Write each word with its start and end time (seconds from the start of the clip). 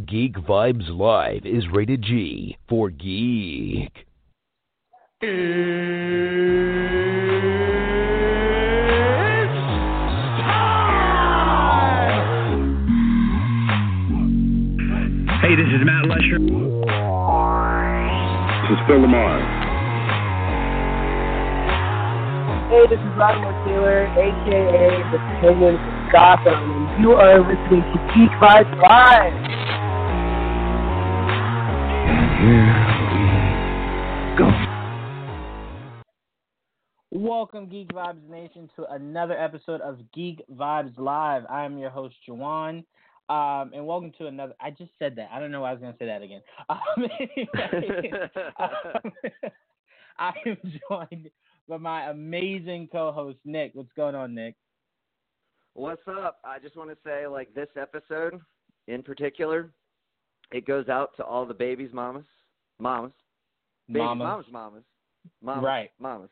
Geek 0.00 0.36
Vibes 0.36 0.88
Live 0.88 1.44
is 1.44 1.68
rated 1.70 2.00
G 2.00 2.56
for 2.66 2.88
geek. 2.88 3.92
Hey, 5.20 5.28
this 15.54 15.68
is 15.68 15.84
Matt 15.84 16.08
Lesher. 16.08 16.38
This 16.40 16.48
is 18.72 18.80
Phil 18.88 18.96
LaMarr. 18.96 19.44
Hey, 22.70 22.86
this 22.88 22.98
is 22.98 23.12
Latimer 23.18 23.52
Taylor, 23.66 24.06
aka 24.08 25.02
the 25.12 25.18
Penguin 25.42 25.76
from 25.76 26.08
Gotham, 26.10 26.88
and 26.88 27.04
you 27.04 27.12
are 27.12 27.40
listening 27.40 27.82
to 27.92 27.98
Geek 28.14 28.30
Vibes 28.40 28.74
Live. 28.80 29.61
Welcome, 37.12 37.68
Geek 37.68 37.90
Vibes 37.90 38.28
Nation, 38.28 38.68
to 38.74 38.84
another 38.90 39.38
episode 39.38 39.80
of 39.80 40.00
Geek 40.12 40.42
Vibes 40.52 40.98
Live. 40.98 41.44
I 41.48 41.64
am 41.64 41.78
your 41.78 41.90
host, 41.90 42.16
Jawan. 42.28 42.84
Um, 43.28 43.70
and 43.72 43.86
welcome 43.86 44.10
to 44.18 44.26
another. 44.26 44.54
I 44.60 44.70
just 44.70 44.90
said 44.98 45.14
that. 45.16 45.28
I 45.32 45.38
don't 45.38 45.52
know 45.52 45.60
why 45.60 45.68
I 45.68 45.72
was 45.74 45.82
going 45.82 45.92
to 45.92 45.98
say 46.00 46.06
that 46.06 46.22
again. 46.22 46.40
Um, 46.68 47.06
anyway, 47.20 48.10
um, 48.58 49.12
I 50.18 50.32
am 50.44 50.56
joined 50.90 51.30
by 51.68 51.76
my 51.76 52.10
amazing 52.10 52.88
co-host 52.90 53.38
Nick. 53.44 53.70
What's 53.74 53.92
going 53.96 54.16
on, 54.16 54.34
Nick? 54.34 54.56
What's 55.74 56.02
up? 56.08 56.38
I 56.44 56.58
just 56.58 56.76
want 56.76 56.90
to 56.90 56.96
say, 57.06 57.28
like 57.28 57.54
this 57.54 57.68
episode 57.80 58.40
in 58.88 59.04
particular, 59.04 59.70
it 60.52 60.66
goes 60.66 60.88
out 60.88 61.16
to 61.16 61.24
all 61.24 61.46
the 61.46 61.54
babies, 61.54 61.90
mamas, 61.92 62.24
mamas, 62.78 63.12
Mama. 63.88 64.24
mamas, 64.24 64.46
mamas, 64.50 64.84
mamas, 65.42 65.64
Right. 65.64 65.90
mamas. 65.98 66.30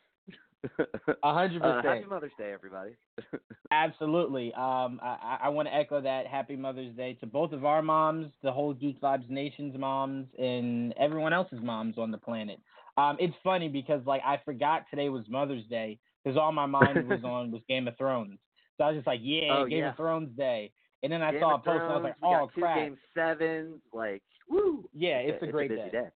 A 1.22 1.32
hundred 1.34 1.62
percent. 1.62 1.84
happy. 1.86 2.04
Mother's 2.04 2.32
Day, 2.36 2.52
everybody. 2.52 2.92
Absolutely. 3.70 4.52
Um, 4.54 5.00
I, 5.02 5.38
I 5.44 5.48
want 5.48 5.68
to 5.68 5.74
echo 5.74 6.00
that. 6.02 6.26
Happy 6.26 6.56
Mother's 6.56 6.94
Day 6.96 7.14
to 7.20 7.26
both 7.26 7.52
of 7.52 7.64
our 7.64 7.80
moms, 7.82 8.30
the 8.42 8.52
whole 8.52 8.74
Geek 8.74 9.00
Vibes 9.00 9.28
Nation's 9.30 9.76
moms, 9.78 10.26
and 10.38 10.92
everyone 10.98 11.32
else's 11.32 11.60
moms 11.62 11.96
on 11.98 12.10
the 12.10 12.18
planet. 12.18 12.58
Um, 12.98 13.16
it's 13.20 13.34
funny 13.42 13.68
because 13.68 14.04
like 14.04 14.20
I 14.24 14.38
forgot 14.44 14.84
today 14.90 15.08
was 15.08 15.24
Mother's 15.28 15.64
Day 15.66 15.98
because 16.24 16.36
all 16.36 16.52
my 16.52 16.66
mind 16.66 17.08
was 17.08 17.24
on 17.24 17.50
was 17.50 17.62
Game 17.68 17.88
of 17.88 17.96
Thrones. 17.96 18.38
So 18.76 18.84
I 18.84 18.88
was 18.88 18.96
just 18.98 19.06
like, 19.06 19.20
yeah, 19.22 19.58
Oh, 19.60 19.66
Game 19.66 19.78
yeah. 19.78 19.90
of 19.90 19.96
Thrones 19.96 20.36
Day. 20.36 20.72
And 21.02 21.12
then 21.12 21.22
I 21.22 21.30
Game 21.32 21.40
saw 21.40 21.54
a 21.54 21.58
post 21.58 21.82
and 21.82 21.92
I 21.92 21.94
was 21.96 22.02
like, 22.04 22.16
oh 22.22 22.50
two 22.54 22.60
crap. 22.60 22.76
game 22.76 22.98
sevens, 23.14 23.80
like 23.92 24.22
woo. 24.48 24.84
Yeah, 24.92 25.18
it's 25.18 25.40
a 25.42 25.46
it's 25.46 25.52
great 25.52 25.70
busy 25.70 25.82
day. 25.82 25.90
day. 25.90 26.08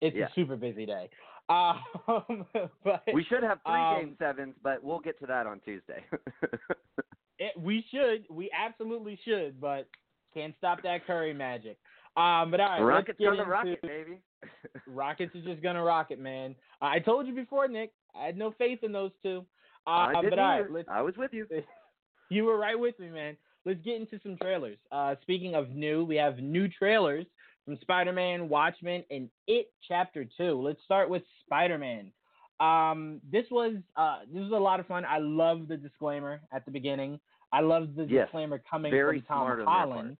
It's 0.00 0.16
Yeah. 0.16 0.26
a 0.26 0.32
super 0.34 0.56
busy 0.56 0.86
day. 0.86 1.10
Um, 1.48 1.80
but 2.84 3.02
We 3.12 3.24
should 3.24 3.42
have 3.42 3.58
three 3.66 3.74
Um, 3.74 3.96
game 4.00 4.16
sevens, 4.18 4.54
but 4.62 4.82
we'll 4.82 5.00
get 5.00 5.18
to 5.20 5.26
that 5.26 5.46
on 5.46 5.60
Tuesday. 5.60 6.04
It, 7.38 7.58
we 7.58 7.84
should. 7.90 8.24
We 8.30 8.50
absolutely 8.56 9.18
should, 9.24 9.60
but 9.60 9.88
can't 10.32 10.54
stop 10.58 10.80
that 10.84 11.04
Curry 11.06 11.34
magic. 11.34 11.76
Um, 12.16 12.52
but 12.52 12.60
all 12.60 12.68
right, 12.68 12.80
Rockets 12.82 13.18
let's 13.18 13.34
get 13.36 13.40
into 13.40 13.50
rocket, 13.50 13.82
baby. 13.82 14.18
Rockets 14.86 15.34
are 15.34 15.40
just 15.40 15.60
gonna 15.60 15.82
rocket, 15.82 16.20
man. 16.20 16.54
Uh, 16.80 16.84
I 16.86 16.98
told 17.00 17.26
you 17.26 17.34
before, 17.34 17.66
Nick. 17.66 17.90
I 18.14 18.26
had 18.26 18.36
no 18.36 18.52
faith 18.58 18.80
in 18.84 18.92
those 18.92 19.10
two. 19.24 19.44
Uh, 19.86 19.90
I 19.90 20.22
didn't 20.22 20.38
all 20.38 20.60
right, 20.70 20.84
I 20.88 21.02
was 21.02 21.16
with 21.16 21.32
you. 21.32 21.46
You 22.28 22.44
were 22.44 22.58
right 22.58 22.78
with 22.78 22.96
me, 23.00 23.08
man. 23.08 23.36
Let's 23.64 23.80
get 23.82 24.00
into 24.00 24.18
some 24.22 24.36
trailers. 24.36 24.78
Uh, 24.90 25.14
speaking 25.22 25.54
of 25.54 25.70
new, 25.70 26.04
we 26.04 26.16
have 26.16 26.38
new 26.38 26.68
trailers 26.68 27.26
from 27.64 27.78
Spider-Man, 27.80 28.48
Watchmen, 28.48 29.04
and 29.10 29.28
It 29.46 29.70
Chapter 29.86 30.26
Two. 30.36 30.60
Let's 30.60 30.82
start 30.84 31.08
with 31.08 31.22
Spider-Man. 31.44 32.10
Um, 32.60 33.20
this 33.30 33.44
was 33.50 33.74
uh, 33.96 34.20
this 34.32 34.42
was 34.42 34.52
a 34.52 34.56
lot 34.56 34.80
of 34.80 34.86
fun. 34.86 35.04
I 35.04 35.18
love 35.18 35.68
the 35.68 35.76
disclaimer 35.76 36.40
at 36.52 36.64
the 36.64 36.70
beginning. 36.70 37.20
I 37.52 37.60
love 37.60 37.94
the 37.96 38.04
Yes, 38.04 38.26
disclaimer 38.26 38.62
coming 38.68 38.90
from 38.92 39.22
Tom 39.22 39.22
smart 39.26 39.50
on 39.52 39.56
their 39.58 39.64
part. 39.66 39.88
Holland. 39.88 40.16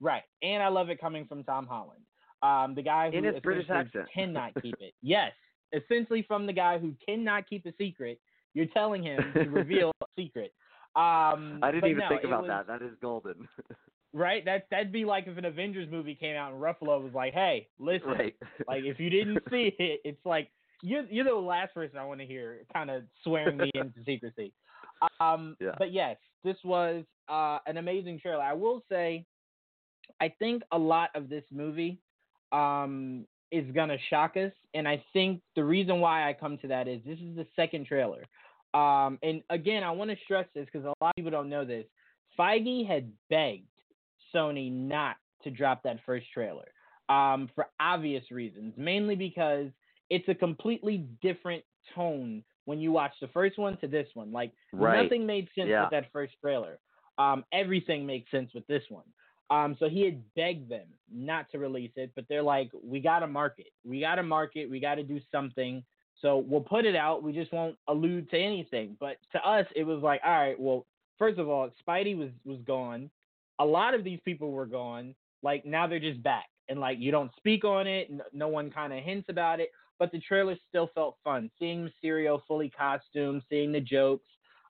Right, 0.00 0.22
and 0.42 0.62
I 0.62 0.68
love 0.68 0.88
it 0.88 0.98
coming 1.00 1.26
from 1.26 1.44
Tom 1.44 1.66
Holland, 1.66 2.00
um, 2.42 2.74
the 2.74 2.82
guy 2.82 3.10
who 3.10 3.18
In 3.18 3.24
his 3.24 3.40
British 3.42 3.68
accent. 3.68 4.08
cannot 4.14 4.52
keep 4.62 4.76
it. 4.80 4.94
Yes, 5.02 5.32
essentially 5.74 6.22
from 6.26 6.46
the 6.46 6.52
guy 6.54 6.78
who 6.78 6.94
cannot 7.06 7.46
keep 7.48 7.66
a 7.66 7.72
secret. 7.76 8.18
You're 8.54 8.66
telling 8.66 9.02
him 9.02 9.20
to 9.34 9.40
reveal 9.50 9.92
a 10.02 10.06
secret. 10.16 10.52
Um, 10.96 11.60
I 11.62 11.70
didn't 11.70 11.90
even 11.90 11.98
no, 12.00 12.08
think 12.08 12.24
about 12.24 12.42
was- 12.42 12.48
that. 12.48 12.66
That 12.66 12.82
is 12.82 12.92
golden. 13.00 13.48
Right, 14.12 14.44
that 14.44 14.66
that'd 14.72 14.90
be 14.90 15.04
like 15.04 15.28
if 15.28 15.38
an 15.38 15.44
Avengers 15.44 15.86
movie 15.88 16.16
came 16.16 16.34
out 16.34 16.52
and 16.52 16.60
Ruffalo 16.60 17.00
was 17.00 17.12
like, 17.14 17.32
"Hey, 17.32 17.68
listen, 17.78 18.08
right. 18.08 18.34
like 18.66 18.82
if 18.82 18.98
you 18.98 19.08
didn't 19.18 19.38
see 19.48 19.72
it, 19.78 20.00
it's 20.04 20.26
like 20.26 20.50
you're 20.82 21.04
you're 21.04 21.24
the 21.26 21.32
last 21.32 21.72
person 21.74 21.96
I 21.96 22.04
want 22.04 22.18
to 22.18 22.26
hear 22.26 22.62
kind 22.72 22.90
of 22.90 23.04
swearing 23.22 23.56
me 23.56 23.70
into 23.74 24.02
secrecy." 24.04 24.52
Um, 25.20 25.56
Yeah. 25.60 25.76
but 25.78 25.92
yes, 25.92 26.16
this 26.42 26.56
was 26.64 27.04
uh, 27.28 27.58
an 27.68 27.76
amazing 27.76 28.18
trailer. 28.18 28.42
I 28.42 28.52
will 28.52 28.82
say, 28.90 29.24
I 30.20 30.28
think 30.40 30.64
a 30.72 30.78
lot 30.78 31.10
of 31.14 31.28
this 31.28 31.44
movie 31.52 32.00
um, 32.50 33.26
is 33.52 33.64
gonna 33.72 33.96
shock 34.08 34.36
us, 34.36 34.50
and 34.74 34.88
I 34.88 35.04
think 35.12 35.40
the 35.54 35.62
reason 35.62 36.00
why 36.00 36.28
I 36.28 36.32
come 36.32 36.58
to 36.58 36.66
that 36.66 36.88
is 36.88 37.00
this 37.06 37.20
is 37.20 37.36
the 37.36 37.46
second 37.54 37.86
trailer. 37.86 38.24
Um, 38.74 39.18
and 39.22 39.42
again, 39.50 39.82
I 39.82 39.90
want 39.90 40.10
to 40.10 40.16
stress 40.24 40.46
this 40.54 40.66
because 40.66 40.84
a 40.84 40.94
lot 41.02 41.10
of 41.10 41.16
people 41.16 41.30
don't 41.30 41.48
know 41.48 41.64
this. 41.64 41.86
Feige 42.38 42.86
had 42.86 43.10
begged 43.28 43.66
Sony 44.34 44.70
not 44.70 45.16
to 45.42 45.50
drop 45.50 45.82
that 45.82 45.98
first 46.06 46.26
trailer 46.32 46.68
um, 47.08 47.50
for 47.54 47.66
obvious 47.80 48.30
reasons, 48.30 48.74
mainly 48.76 49.16
because 49.16 49.66
it's 50.10 50.28
a 50.28 50.34
completely 50.34 51.06
different 51.22 51.64
tone 51.94 52.44
when 52.66 52.78
you 52.78 52.92
watch 52.92 53.12
the 53.20 53.28
first 53.28 53.58
one 53.58 53.76
to 53.78 53.88
this 53.88 54.08
one. 54.14 54.30
Like 54.32 54.52
Right. 54.72 55.02
nothing 55.02 55.26
made 55.26 55.48
sense 55.54 55.68
Yeah. 55.68 55.82
with 55.82 55.90
that 55.90 56.12
first 56.12 56.34
trailer. 56.40 56.78
Um, 57.18 57.44
everything 57.52 58.06
makes 58.06 58.30
sense 58.30 58.52
with 58.54 58.66
this 58.66 58.88
one. 58.88 59.04
Um, 59.50 59.76
so 59.80 59.88
he 59.88 60.02
had 60.02 60.22
begged 60.34 60.68
them 60.68 60.86
not 61.12 61.50
to 61.50 61.58
release 61.58 61.90
it, 61.96 62.12
but 62.14 62.24
they're 62.28 62.42
like, 62.42 62.70
we 62.84 63.00
got 63.00 63.18
to 63.18 63.26
market. 63.26 63.72
We 63.84 64.00
got 64.00 64.14
to 64.14 64.22
market. 64.22 64.70
We 64.70 64.78
got 64.78 64.94
to 64.94 65.02
do 65.02 65.20
something. 65.32 65.82
So 66.20 66.38
we'll 66.38 66.60
put 66.60 66.84
it 66.84 66.96
out. 66.96 67.22
We 67.22 67.32
just 67.32 67.52
won't 67.52 67.76
allude 67.88 68.30
to 68.30 68.38
anything. 68.38 68.96
But 69.00 69.16
to 69.32 69.38
us, 69.48 69.66
it 69.74 69.84
was 69.84 70.02
like, 70.02 70.20
all 70.24 70.32
right, 70.32 70.58
well, 70.58 70.86
first 71.18 71.38
of 71.38 71.48
all, 71.48 71.70
Spidey 71.86 72.16
was 72.16 72.30
was 72.44 72.58
gone. 72.66 73.10
A 73.58 73.64
lot 73.64 73.94
of 73.94 74.04
these 74.04 74.20
people 74.24 74.52
were 74.52 74.66
gone. 74.66 75.14
Like 75.42 75.64
now 75.64 75.86
they're 75.86 75.98
just 75.98 76.22
back, 76.22 76.48
and 76.68 76.80
like 76.80 76.98
you 76.98 77.10
don't 77.10 77.30
speak 77.36 77.64
on 77.64 77.86
it. 77.86 78.10
No 78.32 78.48
one 78.48 78.70
kind 78.70 78.92
of 78.92 79.02
hints 79.02 79.28
about 79.28 79.60
it. 79.60 79.70
But 79.98 80.12
the 80.12 80.18
trailer 80.18 80.56
still 80.68 80.90
felt 80.94 81.16
fun. 81.22 81.50
Seeing 81.58 81.88
Mysterio 81.88 82.40
fully 82.48 82.70
costumed, 82.70 83.42
seeing 83.50 83.70
the 83.70 83.80
jokes, 83.80 84.24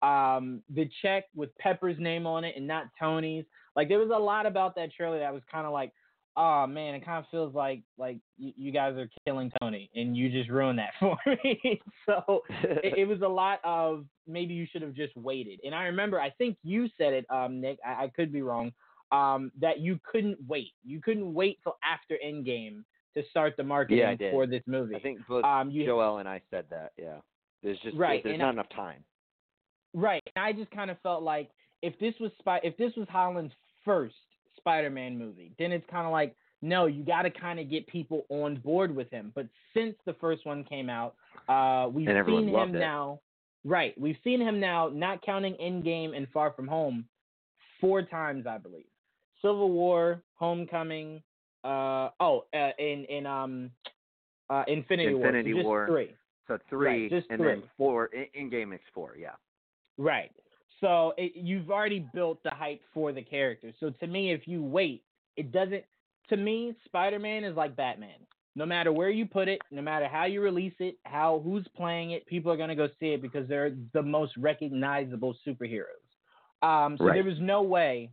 um, 0.04 0.62
the 0.74 0.88
check 1.02 1.26
with 1.36 1.56
Pepper's 1.58 1.98
name 2.00 2.28
on 2.28 2.44
it 2.44 2.56
and 2.56 2.68
not 2.68 2.86
Tony's. 3.00 3.46
Like 3.76 3.90
there 3.90 3.98
was 3.98 4.12
a 4.14 4.20
lot 4.20 4.46
about 4.46 4.76
that 4.76 4.94
trailer 4.94 5.20
that 5.20 5.34
was 5.34 5.42
kind 5.52 5.66
of 5.66 5.74
like, 5.74 5.92
oh 6.38 6.68
man, 6.68 6.96
it 6.96 7.06
kind 7.06 7.20
of 7.24 7.30
feels 7.32 7.54
like 7.56 7.82
like 7.98 8.18
you, 8.38 8.54
you 8.56 8.72
guys 8.72 8.96
are 8.98 9.10
killing 9.26 9.52
Tony 9.62 9.90
and 9.96 10.16
you 10.18 10.30
just 10.30 10.50
ruined 10.50 10.80
that 10.80 10.92
for 11.00 11.18
me. 11.44 11.82
so 12.06 12.44
it, 12.64 13.00
it 13.00 13.08
was 13.08 13.22
a 13.22 13.28
lot 13.28 13.60
of 13.64 14.06
maybe 14.28 14.54
you 14.54 14.66
should 14.72 14.82
have 14.82 14.94
just 14.94 15.16
waited. 15.16 15.60
And 15.64 15.74
I 15.76 15.84
remember, 15.86 16.20
I 16.20 16.30
think 16.32 16.58
you 16.64 16.88
said 16.98 17.14
it, 17.14 17.26
um, 17.30 17.62
Nick. 17.62 17.80
I, 17.86 18.06
I 18.06 18.12
could 18.16 18.32
be 18.34 18.42
wrong. 18.42 18.72
Um, 19.12 19.52
that 19.62 19.80
you 19.80 20.00
couldn't 20.12 20.38
wait. 20.48 20.72
You 20.84 21.00
couldn't 21.00 21.34
wait 21.34 21.60
till 21.64 21.78
after 21.84 22.18
Endgame 22.26 22.84
to 23.16 23.24
start 23.30 23.56
the 23.56 23.64
marketing 23.64 24.18
Yeah, 24.20 24.32
for 24.32 24.46
this 24.48 24.64
movie. 24.66 24.96
I 24.96 25.00
think 25.00 25.20
both 25.30 25.46
um, 25.46 25.70
you 25.70 25.86
Joel 25.86 26.18
and 26.18 26.28
I 26.28 26.42
said 26.52 26.66
that. 26.72 26.92
Yeah. 26.98 27.18
There's 27.64 27.80
just 27.80 27.96
Right, 27.96 28.22
there's 28.24 28.40
not 28.40 28.48
I- 28.50 28.54
enough 28.54 28.70
time. 28.76 29.04
Right. 29.94 30.22
And 30.36 30.44
I 30.44 30.52
just 30.52 30.72
kind 30.72 30.92
of 30.92 30.98
felt 31.02 31.24
like 31.24 31.50
if 31.82 31.98
this 32.00 32.14
was 32.20 32.32
Spy- 32.40 32.60
if 32.64 32.76
this 32.78 32.92
was 32.98 33.08
Holland's 33.10 33.54
first 33.86 34.16
Spider-Man 34.66 35.18
movie, 35.18 35.52
then 35.60 35.72
it's 35.72 35.86
kind 35.92 36.08
of 36.08 36.12
like 36.12 36.36
no, 36.62 36.88
you 36.88 37.04
got 37.04 37.22
to 37.24 37.30
kind 37.30 37.60
of 37.60 37.70
get 37.70 37.86
people 37.86 38.26
on 38.30 38.56
board 38.58 38.96
with 38.96 39.10
him. 39.12 39.32
But 39.36 39.48
since 39.76 39.96
the 40.06 40.14
first 40.14 40.46
one 40.48 40.64
came 40.64 40.90
out, 40.90 41.16
uh, 41.48 41.90
we've 41.90 42.08
seen 42.26 42.48
him 42.50 42.76
it. 42.76 42.80
now. 42.80 43.20
Right. 43.64 43.94
We've 44.00 44.18
seen 44.24 44.42
him 44.42 44.60
now, 44.60 44.90
not 44.92 45.24
counting 45.24 45.54
Endgame 45.62 46.18
and 46.18 46.28
Far 46.34 46.54
From 46.54 46.68
Home, 46.68 47.06
four 47.80 48.02
times, 48.02 48.48
I 48.48 48.58
believe. 48.58 48.86
Civil 49.42 49.70
War, 49.72 50.24
Homecoming, 50.36 51.22
uh, 51.64 52.10
oh, 52.20 52.46
uh, 52.54 52.70
in 52.80 53.06
in 53.10 53.26
um, 53.28 53.70
uh, 54.50 54.64
Infinity, 54.68 55.14
War. 55.14 55.32
So 55.32 55.44
just 55.44 55.66
War. 55.66 55.88
Three. 55.88 56.16
So 56.48 56.58
three 56.70 57.10
just 57.10 57.28
and 57.30 57.40
three. 57.40 57.48
then 57.48 57.64
four 57.78 58.06
in, 58.08 58.26
in 58.34 58.50
game 58.50 58.74
it's 58.74 58.84
four, 58.94 59.16
yeah. 59.20 59.32
Right. 59.98 60.32
So 60.82 61.14
it, 61.18 61.34
you've 61.36 61.70
already 61.72 62.06
built 62.14 62.44
the 62.44 62.52
hype 62.52 62.82
for 62.94 63.12
the 63.12 63.22
character. 63.22 63.72
So 63.80 63.90
to 63.92 64.08
me, 64.08 64.32
if 64.32 64.48
you 64.48 64.64
wait, 64.64 65.04
it 65.38 65.52
doesn't. 65.52 65.84
To 66.30 66.38
me, 66.38 66.76
Spider-Man 66.86 67.44
is 67.44 67.56
like 67.56 67.76
Batman. 67.76 68.20
No 68.56 68.66
matter 68.66 68.92
where 68.92 69.10
you 69.10 69.26
put 69.26 69.48
it, 69.48 69.62
no 69.70 69.82
matter 69.82 70.08
how 70.08 70.26
you 70.26 70.42
release 70.42 70.74
it, 70.80 70.98
how 71.06 71.42
who's 71.44 71.68
playing 71.76 72.12
it, 72.12 72.26
people 72.26 72.52
are 72.52 72.58
gonna 72.58 72.76
go 72.76 72.88
see 73.00 73.08
it 73.14 73.22
because 73.22 73.48
they're 73.48 73.76
the 73.94 74.02
most 74.02 74.36
recognizable 74.38 75.36
superheroes. 75.46 75.86
Um, 76.62 76.98
so 76.98 77.06
Right. 77.06 77.16
there 77.16 77.24
was 77.24 77.40
no 77.40 77.62
way, 77.62 78.10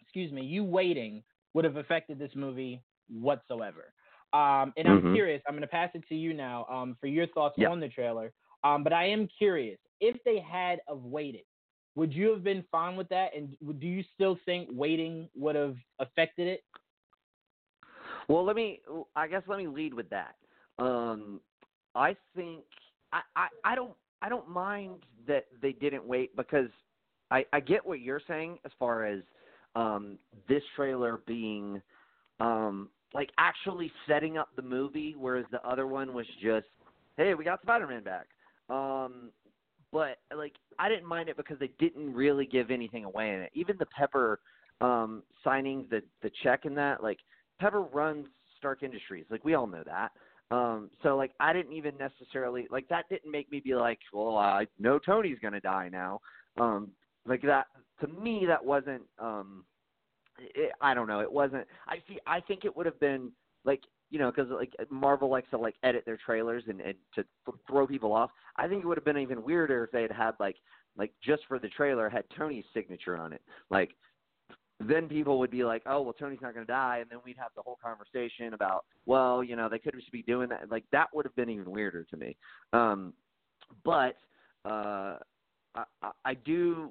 excuse 0.00 0.30
me, 0.30 0.42
you 0.42 0.62
waiting 0.62 1.22
would 1.54 1.64
have 1.64 1.76
affected 1.76 2.18
this 2.18 2.30
movie 2.34 2.82
whatsoever. 3.08 3.92
Um, 4.32 4.72
and 4.76 4.88
I'm 4.88 5.02
Mhm. 5.02 5.14
curious. 5.14 5.42
I'm 5.46 5.54
going 5.54 5.62
to 5.62 5.66
pass 5.66 5.90
it 5.94 6.06
to 6.08 6.14
you 6.14 6.32
now 6.32 6.66
um, 6.70 6.94
for 7.00 7.06
your 7.06 7.26
thoughts 7.28 7.56
Yeah. 7.58 7.68
on 7.70 7.80
the 7.80 7.88
trailer. 7.88 8.32
Um, 8.64 8.84
but 8.84 8.92
I 8.92 9.04
am 9.06 9.26
curious 9.26 9.78
if 10.00 10.22
they 10.24 10.38
had 10.38 10.80
of 10.86 11.04
waited, 11.04 11.44
would 11.94 12.12
you 12.12 12.30
have 12.30 12.42
been 12.42 12.64
fine 12.70 12.96
with 12.96 13.08
that? 13.10 13.36
And 13.36 13.56
do 13.78 13.86
you 13.86 14.02
still 14.14 14.38
think 14.44 14.68
waiting 14.72 15.28
would 15.36 15.56
have 15.56 15.76
affected 15.98 16.46
it? 16.48 16.64
Well, 18.28 18.44
let 18.44 18.56
me. 18.56 18.80
I 19.16 19.26
guess 19.26 19.42
let 19.46 19.58
me 19.58 19.66
lead 19.66 19.92
with 19.92 20.08
that. 20.10 20.36
Um, 20.78 21.40
I 21.94 22.16
think 22.34 22.64
I, 23.12 23.20
I, 23.36 23.48
I 23.64 23.74
don't 23.74 23.92
I 24.22 24.28
don't 24.28 24.48
mind 24.48 24.94
that 25.26 25.46
they 25.60 25.72
didn't 25.72 26.04
wait 26.04 26.34
because 26.36 26.68
I, 27.30 27.44
I 27.52 27.60
get 27.60 27.84
what 27.84 28.00
you're 28.00 28.20
saying 28.26 28.58
as 28.64 28.72
far 28.78 29.04
as 29.04 29.20
um, 29.74 30.18
this 30.48 30.62
trailer 30.76 31.20
being 31.26 31.80
um, 32.40 32.88
like 33.14 33.30
actually 33.38 33.90
setting 34.06 34.38
up 34.38 34.48
the 34.56 34.62
movie, 34.62 35.14
whereas 35.18 35.44
the 35.50 35.66
other 35.66 35.86
one 35.86 36.14
was 36.14 36.26
just, 36.42 36.66
hey, 37.16 37.34
we 37.34 37.44
got 37.44 37.60
Spider-Man 37.62 38.02
back. 38.02 38.26
Um, 38.68 39.30
but 39.92 40.18
like 40.36 40.54
I 40.78 40.88
didn't 40.88 41.06
mind 41.06 41.28
it 41.28 41.36
because 41.36 41.58
they 41.58 41.70
didn't 41.78 42.14
really 42.14 42.46
give 42.46 42.70
anything 42.70 43.04
away 43.04 43.34
in 43.34 43.40
it. 43.40 43.50
Even 43.54 43.76
the 43.78 43.86
Pepper 43.86 44.40
um, 44.80 45.22
signing 45.44 45.86
the 45.90 46.02
the 46.22 46.30
check 46.42 46.64
in 46.64 46.74
that, 46.76 47.02
like 47.02 47.18
Pepper 47.60 47.82
runs 47.82 48.26
Stark 48.58 48.82
Industries. 48.82 49.26
Like 49.30 49.44
we 49.44 49.54
all 49.54 49.66
know 49.66 49.84
that. 49.84 50.12
Um, 50.50 50.90
so 51.02 51.16
like 51.16 51.32
I 51.40 51.52
didn't 51.52 51.72
even 51.72 51.94
necessarily 51.98 52.66
like 52.70 52.88
that 52.88 53.08
didn't 53.08 53.30
make 53.30 53.50
me 53.50 53.60
be 53.60 53.74
like, 53.74 53.98
well, 54.12 54.36
I 54.36 54.66
know 54.78 54.98
Tony's 54.98 55.38
gonna 55.40 55.60
die 55.60 55.88
now. 55.90 56.20
Um, 56.58 56.90
like 57.26 57.42
that 57.42 57.66
to 58.00 58.08
me 58.08 58.44
that 58.46 58.64
wasn't. 58.64 59.02
Um, 59.18 59.64
it, 60.38 60.72
I 60.80 60.94
don't 60.94 61.06
know. 61.06 61.20
It 61.20 61.30
wasn't. 61.30 61.66
I 61.86 61.96
see. 62.08 62.18
I 62.26 62.40
think 62.40 62.64
it 62.64 62.74
would 62.76 62.86
have 62.86 62.98
been 62.98 63.30
like 63.64 63.80
you 64.12 64.18
know 64.18 64.30
because 64.30 64.50
like 64.50 64.74
Marvel 64.90 65.30
likes 65.30 65.48
to 65.50 65.58
like 65.58 65.74
edit 65.82 66.04
their 66.04 66.18
trailers 66.24 66.62
and, 66.68 66.80
and 66.82 66.94
to 67.14 67.24
th- 67.46 67.56
throw 67.66 67.86
people 67.86 68.12
off. 68.12 68.30
I 68.56 68.68
think 68.68 68.84
it 68.84 68.86
would 68.86 68.98
have 68.98 69.06
been 69.06 69.16
even 69.16 69.42
weirder 69.42 69.84
if 69.84 69.90
they 69.90 70.02
had 70.02 70.12
had 70.12 70.32
like 70.38 70.56
like 70.96 71.12
just 71.24 71.42
for 71.48 71.58
the 71.58 71.68
trailer 71.68 72.10
had 72.10 72.24
Tony's 72.36 72.66
signature 72.74 73.16
on 73.16 73.32
it. 73.32 73.40
Like 73.70 73.96
then 74.78 75.08
people 75.08 75.38
would 75.38 75.50
be 75.50 75.64
like, 75.64 75.82
"Oh, 75.86 76.02
well, 76.02 76.12
Tony's 76.12 76.40
not 76.42 76.52
going 76.52 76.66
to 76.66 76.72
die," 76.72 76.98
and 77.00 77.10
then 77.10 77.20
we'd 77.24 77.38
have 77.38 77.52
the 77.56 77.62
whole 77.62 77.78
conversation 77.82 78.52
about, 78.52 78.84
well, 79.06 79.42
you 79.42 79.56
know, 79.56 79.68
they 79.68 79.78
could 79.78 79.94
just 79.94 80.12
be 80.12 80.22
doing 80.22 80.48
that. 80.50 80.70
Like 80.70 80.84
that 80.92 81.08
would 81.14 81.24
have 81.24 81.34
been 81.34 81.48
even 81.48 81.70
weirder 81.70 82.04
to 82.04 82.16
me. 82.16 82.36
Um, 82.74 83.14
but 83.84 84.16
uh, 84.66 85.16
I, 85.74 85.84
I, 86.02 86.10
I 86.24 86.34
do, 86.34 86.90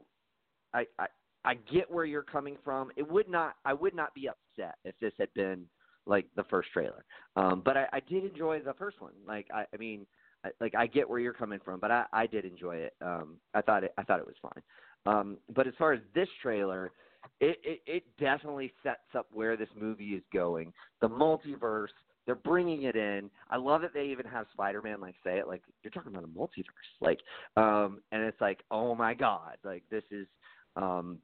I, 0.74 0.86
I, 0.98 1.08
I 1.46 1.54
get 1.72 1.92
where 1.92 2.06
you're 2.06 2.24
coming 2.24 2.58
from. 2.64 2.92
It 2.96 3.08
would 3.08 3.30
not, 3.30 3.56
I 3.66 3.74
would 3.74 3.94
not 3.94 4.14
be 4.16 4.28
upset 4.28 4.76
if 4.86 4.96
this 5.00 5.14
had 5.20 5.32
been 5.36 5.66
like 6.06 6.26
the 6.36 6.44
first 6.46 6.70
trailer. 6.72 7.06
Um, 7.36 7.62
but 7.64 7.78
I, 7.78 7.88
I 7.94 8.00
did 8.00 8.26
enjoy 8.26 8.60
the 8.60 8.74
first 8.74 9.02
one. 9.02 9.14
Like, 9.28 9.48
I, 9.54 9.66
I 9.74 9.78
mean, 9.78 10.06
I, 10.44 10.50
like 10.60 10.76
I 10.76 10.88
get 10.88 11.10
where 11.10 11.20
you're 11.20 11.34
coming 11.34 11.60
from, 11.64 11.80
but 11.80 11.92
I, 11.92 12.06
I 12.12 12.28
did 12.28 12.46
enjoy 12.46 12.78
it. 12.78 12.94
Um, 13.02 13.38
I 13.54 13.62
thought 13.62 13.84
it, 13.84 13.94
I 13.98 14.04
thought 14.04 14.20
it 14.20 14.26
was 14.26 14.36
fine. 14.42 14.64
Um, 15.06 15.38
but 15.56 15.68
as 15.68 15.74
far 15.78 15.94
as 15.94 16.00
this 16.14 16.28
trailer, 16.42 16.92
it, 17.40 17.60
it, 17.64 17.82
it 17.86 18.04
definitely 18.20 18.72
sets 18.84 19.00
up 19.16 19.28
where 19.32 19.56
this 19.56 19.70
movie 19.80 20.10
is 20.10 20.24
going. 20.34 20.74
The 21.02 21.10
multiverse, 21.10 21.88
they're 22.26 22.36
bringing 22.36 22.84
it 22.84 22.96
in. 22.96 23.30
I 23.50 23.58
love 23.58 23.82
that 23.82 23.94
they 23.94 24.06
even 24.06 24.26
have 24.26 24.46
Spider-Man 24.54 25.02
like 25.02 25.16
say 25.24 25.38
it 25.38 25.48
like 25.48 25.62
you're 25.84 25.92
talking 25.92 26.12
about 26.12 26.24
a 26.24 26.28
multiverse, 26.28 26.66
like, 27.00 27.20
um, 27.58 28.02
and 28.12 28.24
it's 28.24 28.40
like, 28.42 28.62
oh 28.70 28.96
my 28.96 29.14
god, 29.14 29.58
like 29.64 29.84
this 29.90 30.04
is, 30.12 30.28
um, 30.76 31.18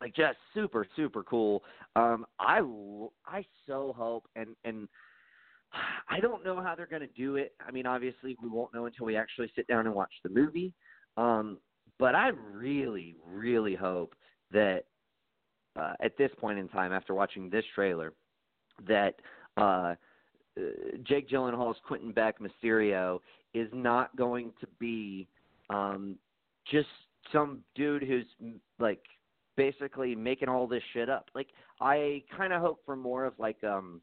like 0.00 0.14
just 0.14 0.38
super 0.54 0.86
super 0.96 1.22
cool. 1.22 1.62
Um, 1.96 2.26
I 2.38 2.60
I 3.26 3.44
so 3.66 3.94
hope 3.96 4.26
and 4.36 4.56
and. 4.64 4.88
I 6.10 6.20
don't 6.20 6.42
know 6.42 6.62
how 6.62 6.74
they're 6.74 6.86
going 6.86 7.02
to 7.02 7.08
do 7.08 7.36
it. 7.36 7.52
I 7.60 7.70
mean, 7.70 7.84
obviously, 7.84 8.34
we 8.42 8.48
won't 8.48 8.72
know 8.72 8.86
until 8.86 9.04
we 9.04 9.16
actually 9.16 9.52
sit 9.54 9.66
down 9.66 9.84
and 9.84 9.94
watch 9.94 10.12
the 10.24 10.30
movie. 10.30 10.72
Um, 11.18 11.58
but 11.98 12.14
I 12.14 12.28
really, 12.28 13.16
really 13.26 13.74
hope 13.74 14.14
that 14.50 14.84
uh, 15.78 15.92
at 16.00 16.16
this 16.16 16.30
point 16.38 16.58
in 16.58 16.68
time, 16.68 16.92
after 16.92 17.14
watching 17.14 17.50
this 17.50 17.64
trailer, 17.74 18.12
that 18.86 19.16
uh, 19.56 19.60
uh, 19.60 19.94
Jake 21.02 21.28
Gyllenhaal's 21.28 21.78
Quentin 21.86 22.12
Beck 22.12 22.36
Mysterio 22.40 23.20
is 23.54 23.68
not 23.72 24.14
going 24.16 24.52
to 24.60 24.66
be 24.78 25.28
um, 25.70 26.16
just 26.70 26.88
some 27.32 27.60
dude 27.74 28.02
who's 28.02 28.26
like 28.78 29.02
basically 29.58 30.14
making 30.14 30.48
all 30.48 30.66
this 30.66 30.82
shit 30.94 31.10
up. 31.10 31.28
Like 31.34 31.48
I 31.80 32.22
kind 32.34 32.54
of 32.54 32.62
hope 32.62 32.78
for 32.86 32.96
more 32.96 33.26
of 33.26 33.34
like 33.38 33.62
um 33.64 34.00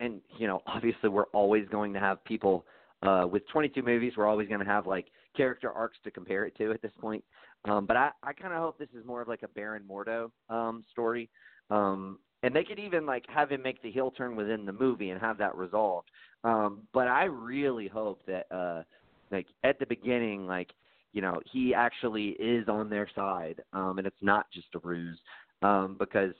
and 0.00 0.20
you 0.36 0.46
know 0.46 0.60
obviously 0.66 1.08
we're 1.08 1.26
always 1.32 1.66
going 1.70 1.94
to 1.94 2.00
have 2.00 2.22
people 2.24 2.66
uh 3.02 3.26
with 3.30 3.48
22 3.48 3.82
movies 3.82 4.12
we're 4.16 4.26
always 4.26 4.48
going 4.48 4.60
to 4.60 4.66
have 4.66 4.86
like 4.86 5.06
character 5.36 5.72
arcs 5.72 5.96
to 6.04 6.10
compare 6.10 6.44
it 6.44 6.54
to 6.58 6.72
at 6.72 6.82
this 6.82 6.92
point. 7.00 7.24
Um 7.64 7.86
but 7.86 7.96
i 7.96 8.10
i 8.22 8.32
kind 8.34 8.52
of 8.52 8.60
hope 8.60 8.78
this 8.78 8.88
is 8.98 9.06
more 9.06 9.22
of 9.22 9.28
like 9.28 9.44
a 9.44 9.48
baron 9.48 9.84
mordo 9.88 10.30
um 10.50 10.84
story. 10.90 11.30
Um 11.70 12.18
and 12.42 12.54
they 12.54 12.64
could 12.64 12.80
even 12.80 13.06
like 13.06 13.24
have 13.28 13.50
him 13.50 13.62
make 13.62 13.80
the 13.82 13.92
heel 13.92 14.10
turn 14.10 14.34
within 14.34 14.66
the 14.66 14.72
movie 14.72 15.10
and 15.10 15.20
have 15.20 15.38
that 15.38 15.56
resolved. 15.56 16.10
Um 16.42 16.82
but 16.92 17.06
i 17.06 17.24
really 17.24 17.86
hope 17.86 18.22
that 18.26 18.46
uh 18.50 18.82
like 19.30 19.46
at 19.62 19.78
the 19.78 19.86
beginning 19.86 20.48
like 20.48 20.72
you 21.12 21.20
know 21.22 21.40
he 21.50 21.74
actually 21.74 22.30
is 22.38 22.68
on 22.68 22.88
their 22.88 23.08
side 23.14 23.62
um 23.72 23.98
and 23.98 24.06
it's 24.06 24.22
not 24.22 24.46
just 24.52 24.68
a 24.74 24.78
ruse 24.80 25.18
um 25.62 25.96
because 25.98 26.34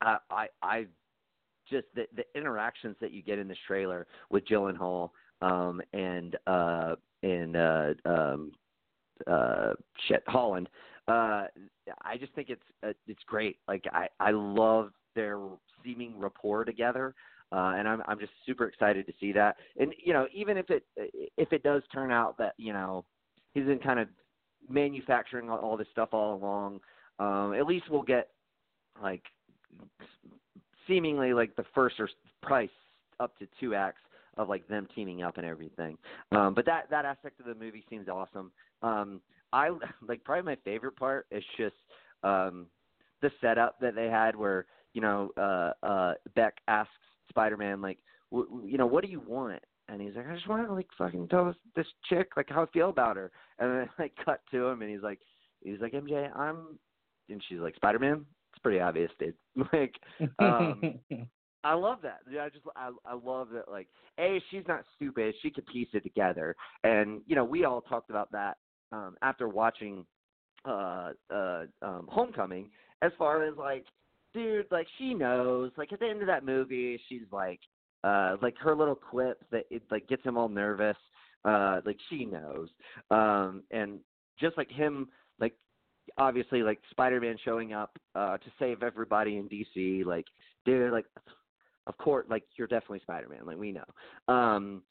i 0.00 0.16
i 0.30 0.46
i 0.62 0.86
just 1.68 1.86
the 1.94 2.06
the 2.16 2.24
interactions 2.38 2.96
that 3.00 3.12
you 3.12 3.22
get 3.22 3.38
in 3.38 3.48
this 3.48 3.58
trailer 3.66 4.06
with 4.30 4.46
Gyllenhaal 4.46 5.10
um 5.42 5.80
and 5.92 6.36
uh 6.46 6.94
and 7.22 7.56
uh 7.56 7.94
um 8.04 8.52
uh 9.26 9.72
shit 10.08 10.22
Holland 10.26 10.68
uh 11.08 11.46
I 12.02 12.16
just 12.18 12.32
think 12.34 12.48
it's 12.50 12.62
uh, 12.86 12.92
it's 13.06 13.22
great. 13.26 13.58
Like 13.68 13.84
I 13.92 14.08
I 14.20 14.30
love 14.30 14.90
their 15.14 15.38
seeming 15.82 16.18
rapport 16.18 16.64
together 16.64 17.14
uh 17.52 17.74
and 17.76 17.88
I'm 17.88 18.02
I'm 18.06 18.18
just 18.18 18.32
super 18.46 18.66
excited 18.66 19.06
to 19.06 19.12
see 19.20 19.32
that. 19.32 19.56
And 19.78 19.94
you 20.02 20.12
know 20.12 20.26
even 20.34 20.56
if 20.56 20.70
it 20.70 20.84
if 21.36 21.52
it 21.52 21.62
does 21.62 21.82
turn 21.92 22.10
out 22.10 22.36
that 22.38 22.54
you 22.58 22.72
know 22.72 23.04
he's 23.54 23.64
been 23.64 23.78
kind 23.78 23.98
of 23.98 24.08
manufacturing 24.68 25.48
all, 25.48 25.58
all 25.58 25.76
this 25.76 25.88
stuff 25.92 26.10
all 26.12 26.34
along 26.34 26.80
um 27.18 27.54
at 27.54 27.66
least 27.66 27.84
we'll 27.90 28.02
get 28.02 28.28
like 29.02 29.22
seemingly 30.86 31.32
like 31.32 31.54
the 31.56 31.64
first 31.74 31.96
or 31.98 32.08
price 32.42 32.68
up 33.20 33.36
to 33.38 33.46
two 33.60 33.74
acts 33.74 34.00
of 34.36 34.48
like 34.48 34.66
them 34.68 34.86
teaming 34.94 35.22
up 35.22 35.36
and 35.36 35.46
everything. 35.46 35.96
Um, 36.32 36.54
but 36.54 36.66
that 36.66 36.90
that 36.90 37.04
aspect 37.04 37.40
of 37.40 37.46
the 37.46 37.54
movie 37.54 37.84
seems 37.88 38.08
awesome. 38.08 38.50
Um, 38.82 39.20
I 39.52 39.70
like 40.06 40.24
probably 40.24 40.44
my 40.44 40.56
favorite 40.64 40.96
part 40.96 41.26
is 41.30 41.44
just 41.56 41.76
um, 42.22 42.66
the 43.22 43.30
setup 43.40 43.78
that 43.80 43.94
they 43.94 44.06
had 44.06 44.34
where 44.34 44.66
you 44.92 45.00
know 45.00 45.30
uh, 45.36 45.72
uh, 45.84 46.14
Beck 46.34 46.54
asks 46.68 46.92
Spider-Man 47.28 47.80
like, 47.80 47.98
w- 48.30 48.48
w- 48.48 48.68
you 48.68 48.78
know, 48.78 48.86
what 48.86 49.04
do 49.04 49.10
you 49.10 49.20
want? 49.26 49.62
And 49.88 50.00
he's 50.00 50.14
like, 50.16 50.26
I 50.28 50.34
just 50.34 50.48
want 50.48 50.66
to 50.66 50.72
like 50.72 50.88
fucking 50.96 51.28
tell 51.28 51.46
this, 51.46 51.56
this 51.76 51.86
chick 52.08 52.30
like 52.36 52.48
how 52.48 52.62
I 52.62 52.66
feel 52.72 52.88
about 52.88 53.16
her. 53.16 53.30
And 53.58 53.70
then 53.70 53.88
like 53.98 54.12
cut 54.24 54.40
to 54.50 54.66
him 54.66 54.82
and 54.82 54.90
he's 54.90 55.02
like, 55.02 55.20
he's 55.62 55.80
like 55.80 55.92
MJ, 55.92 56.34
I'm, 56.36 56.78
and 57.28 57.42
she's 57.48 57.58
like 57.58 57.76
Spider-Man. 57.76 58.24
It's 58.52 58.62
pretty 58.62 58.80
obvious, 58.80 59.10
dude. 59.18 59.34
like, 59.72 59.94
um, 60.38 60.98
I 61.64 61.72
love 61.72 61.98
that. 62.02 62.20
Yeah, 62.30 62.44
I 62.44 62.48
just 62.50 62.64
I 62.76 62.90
I 63.06 63.14
love 63.14 63.48
that. 63.54 63.70
Like, 63.70 63.88
a 64.20 64.40
she's 64.50 64.64
not 64.68 64.84
stupid. 64.96 65.34
She 65.42 65.50
could 65.50 65.66
piece 65.66 65.88
it 65.94 66.02
together. 66.02 66.54
And 66.84 67.22
you 67.26 67.34
know, 67.34 67.44
we 67.44 67.64
all 67.64 67.80
talked 67.80 68.10
about 68.10 68.30
that 68.32 68.58
um, 68.92 69.16
after 69.22 69.48
watching 69.48 70.04
uh 70.66 71.12
uh 71.34 71.64
um, 71.82 72.06
Homecoming. 72.10 72.70
As 73.02 73.12
far 73.18 73.44
as 73.44 73.56
like, 73.56 73.86
dude, 74.34 74.66
like 74.70 74.86
she 74.98 75.14
knows. 75.14 75.72
Like 75.76 75.92
at 75.92 76.00
the 76.00 76.06
end 76.06 76.20
of 76.20 76.26
that 76.26 76.44
movie, 76.44 77.00
she's 77.08 77.26
like, 77.32 77.60
uh, 78.04 78.36
like 78.42 78.56
her 78.58 78.76
little 78.76 78.94
quip 78.94 79.42
that 79.50 79.64
it 79.70 79.82
like 79.90 80.06
gets 80.08 80.22
him 80.22 80.36
all 80.36 80.48
nervous. 80.48 80.96
Uh, 81.44 81.80
like 81.84 81.98
she 82.08 82.24
knows. 82.24 82.68
Um, 83.10 83.62
and 83.70 83.98
just 84.38 84.56
like 84.56 84.70
him, 84.70 85.08
like 85.40 85.54
obviously 86.18 86.62
like 86.62 86.78
Spider-Man 86.90 87.36
showing 87.44 87.72
up 87.72 87.98
uh 88.14 88.36
to 88.38 88.46
save 88.58 88.82
everybody 88.82 89.38
in 89.38 89.48
DC. 89.48 90.04
Like, 90.04 90.26
dude, 90.64 90.92
like 90.92 91.06
of 91.86 91.96
course, 91.98 92.26
like 92.28 92.44
you're 92.56 92.68
definitely 92.68 93.00
Spider-Man, 93.00 93.46
like 93.46 93.58
we 93.58 93.72
know. 93.72 94.32
Um, 94.34 94.82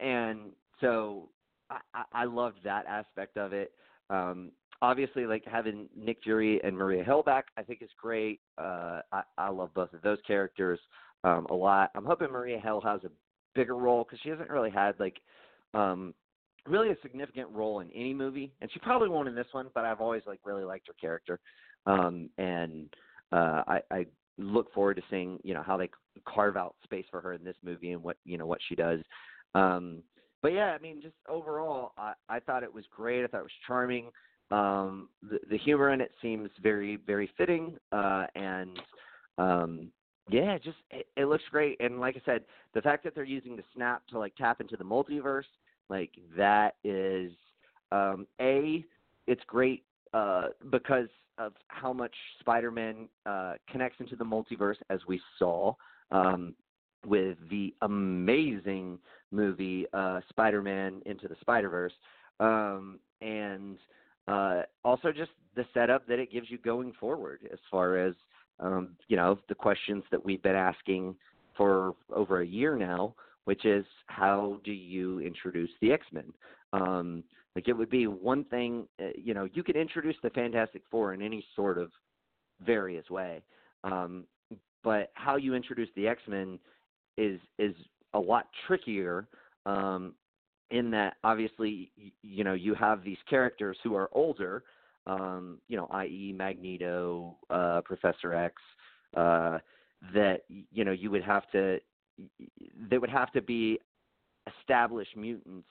and 0.00 0.50
so 0.80 1.28
I, 1.70 1.78
I, 1.94 2.02
I 2.12 2.24
loved 2.24 2.58
that 2.64 2.86
aspect 2.86 3.36
of 3.36 3.52
it. 3.52 3.72
Um, 4.10 4.50
obviously, 4.82 5.26
like 5.26 5.44
having 5.44 5.88
Nick 5.96 6.18
Fury 6.22 6.60
and 6.64 6.76
Maria 6.76 7.04
Hill 7.04 7.22
back, 7.22 7.46
I 7.56 7.62
think 7.62 7.82
is 7.82 7.90
great. 8.00 8.40
Uh, 8.58 9.00
I, 9.12 9.22
I 9.38 9.50
love 9.50 9.72
both 9.74 9.92
of 9.92 10.02
those 10.02 10.18
characters 10.26 10.80
um, 11.24 11.46
a 11.50 11.54
lot. 11.54 11.90
I'm 11.94 12.04
hoping 12.04 12.30
Maria 12.30 12.58
Hill 12.58 12.80
has 12.80 13.02
a 13.04 13.10
bigger 13.54 13.76
role 13.76 14.04
because 14.04 14.20
she 14.22 14.30
hasn't 14.30 14.50
really 14.50 14.70
had 14.70 14.98
like 14.98 15.20
um, 15.74 16.14
really 16.66 16.90
a 16.90 16.96
significant 17.02 17.48
role 17.50 17.80
in 17.80 17.90
any 17.90 18.14
movie, 18.14 18.52
and 18.60 18.70
she 18.72 18.78
probably 18.78 19.08
won't 19.08 19.28
in 19.28 19.34
this 19.34 19.46
one. 19.52 19.68
But 19.74 19.84
I've 19.84 20.00
always 20.00 20.22
like 20.26 20.40
really 20.44 20.64
liked 20.64 20.86
her 20.88 20.94
character, 21.00 21.40
um, 21.86 22.30
and 22.38 22.88
uh, 23.32 23.62
I, 23.66 23.80
I 23.90 24.06
look 24.38 24.72
forward 24.72 24.96
to 24.96 25.02
seeing 25.10 25.38
you 25.42 25.54
know 25.54 25.62
how 25.62 25.76
they 25.76 25.90
carve 26.26 26.56
out 26.56 26.76
space 26.84 27.06
for 27.10 27.20
her 27.20 27.32
in 27.34 27.44
this 27.44 27.56
movie 27.64 27.92
and 27.92 28.02
what 28.02 28.16
you 28.24 28.38
know 28.38 28.46
what 28.46 28.60
she 28.68 28.74
does. 28.74 29.00
Um, 29.54 30.02
but 30.42 30.52
yeah, 30.52 30.72
I 30.72 30.78
mean, 30.78 31.02
just 31.02 31.14
overall, 31.28 31.92
I, 31.98 32.14
I 32.28 32.40
thought 32.40 32.62
it 32.62 32.72
was 32.72 32.84
great. 32.94 33.24
I 33.24 33.26
thought 33.26 33.40
it 33.40 33.44
was 33.44 33.52
charming. 33.66 34.10
Um, 34.50 35.08
the, 35.22 35.38
the 35.50 35.58
humor 35.58 35.92
in 35.92 36.00
it 36.00 36.12
seems 36.20 36.50
very, 36.62 36.96
very 36.96 37.30
fitting, 37.36 37.76
uh, 37.92 38.26
and 38.34 38.80
um, 39.38 39.92
yeah, 40.30 40.58
just 40.58 40.78
it, 40.90 41.06
it 41.16 41.24
looks 41.26 41.44
great. 41.50 41.80
And 41.80 42.00
like 42.00 42.16
I 42.16 42.22
said, 42.24 42.42
the 42.74 42.82
fact 42.82 43.04
that 43.04 43.14
they're 43.14 43.24
using 43.24 43.56
the 43.56 43.64
snap 43.74 44.06
to 44.08 44.18
like 44.18 44.34
tap 44.36 44.60
into 44.60 44.76
the 44.76 44.84
multiverse, 44.84 45.44
like 45.88 46.10
that 46.36 46.76
is 46.84 47.32
um, 47.92 48.26
a, 48.40 48.84
it's 49.26 49.42
great 49.46 49.84
uh, 50.14 50.48
because 50.70 51.08
of 51.38 51.52
how 51.68 51.92
much 51.92 52.14
Spider-Man 52.40 53.08
uh, 53.26 53.54
connects 53.70 54.00
into 54.00 54.14
the 54.14 54.24
multiverse, 54.24 54.76
as 54.90 55.00
we 55.08 55.20
saw 55.38 55.72
um, 56.10 56.54
with 57.06 57.38
the 57.48 57.74
amazing 57.82 58.98
movie 59.30 59.86
uh, 59.92 60.20
Spider-Man 60.28 61.00
Into 61.06 61.28
the 61.28 61.36
Spider-Verse, 61.40 61.92
um, 62.40 62.98
and 63.22 63.78
uh, 64.28 64.62
also 64.84 65.12
just 65.12 65.30
the 65.56 65.64
setup 65.72 66.06
that 66.06 66.18
it 66.18 66.30
gives 66.30 66.50
you 66.50 66.58
going 66.58 66.92
forward, 67.00 67.40
as 67.52 67.58
far 67.70 67.96
as 67.96 68.14
um, 68.60 68.90
you 69.08 69.16
know 69.16 69.38
the 69.48 69.54
questions 69.54 70.04
that 70.10 70.24
we've 70.24 70.42
been 70.42 70.54
asking 70.54 71.16
for 71.56 71.94
over 72.14 72.40
a 72.40 72.46
year 72.46 72.76
now, 72.76 73.14
which 73.44 73.64
is 73.64 73.84
how 74.06 74.60
do 74.64 74.72
you 74.72 75.20
introduce 75.20 75.70
the 75.80 75.92
X-Men? 75.92 76.32
Um, 76.72 77.24
like 77.56 77.68
it 77.68 77.72
would 77.72 77.90
be 77.90 78.06
one 78.06 78.44
thing, 78.44 78.86
uh, 79.02 79.08
you 79.16 79.34
know, 79.34 79.48
you 79.52 79.62
could 79.62 79.76
introduce 79.76 80.16
the 80.22 80.30
Fantastic 80.30 80.82
Four 80.90 81.14
in 81.14 81.22
any 81.22 81.44
sort 81.56 81.78
of 81.78 81.90
various 82.64 83.08
way, 83.10 83.42
um, 83.84 84.24
but 84.84 85.10
how 85.14 85.36
you 85.36 85.54
introduce 85.54 85.88
the 85.96 86.06
X 86.06 86.22
Men 86.28 86.58
is 87.16 87.40
is 87.58 87.74
a 88.14 88.18
lot 88.18 88.46
trickier. 88.66 89.26
Um, 89.66 90.14
in 90.70 90.90
that, 90.92 91.14
obviously, 91.24 91.90
you 92.22 92.44
know, 92.44 92.54
you 92.54 92.74
have 92.74 93.02
these 93.02 93.18
characters 93.28 93.76
who 93.82 93.96
are 93.96 94.08
older, 94.12 94.62
um, 95.06 95.58
you 95.68 95.76
know, 95.76 95.86
i.e., 95.92 96.34
Magneto, 96.36 97.36
uh, 97.48 97.80
Professor 97.84 98.34
X, 98.34 98.54
uh, 99.16 99.58
that 100.14 100.42
you 100.48 100.84
know 100.84 100.92
you 100.92 101.10
would 101.10 101.22
have 101.24 101.50
to, 101.52 101.78
they 102.90 102.98
would 102.98 103.10
have 103.10 103.32
to 103.32 103.42
be 103.42 103.78
established 104.58 105.16
mutants 105.16 105.68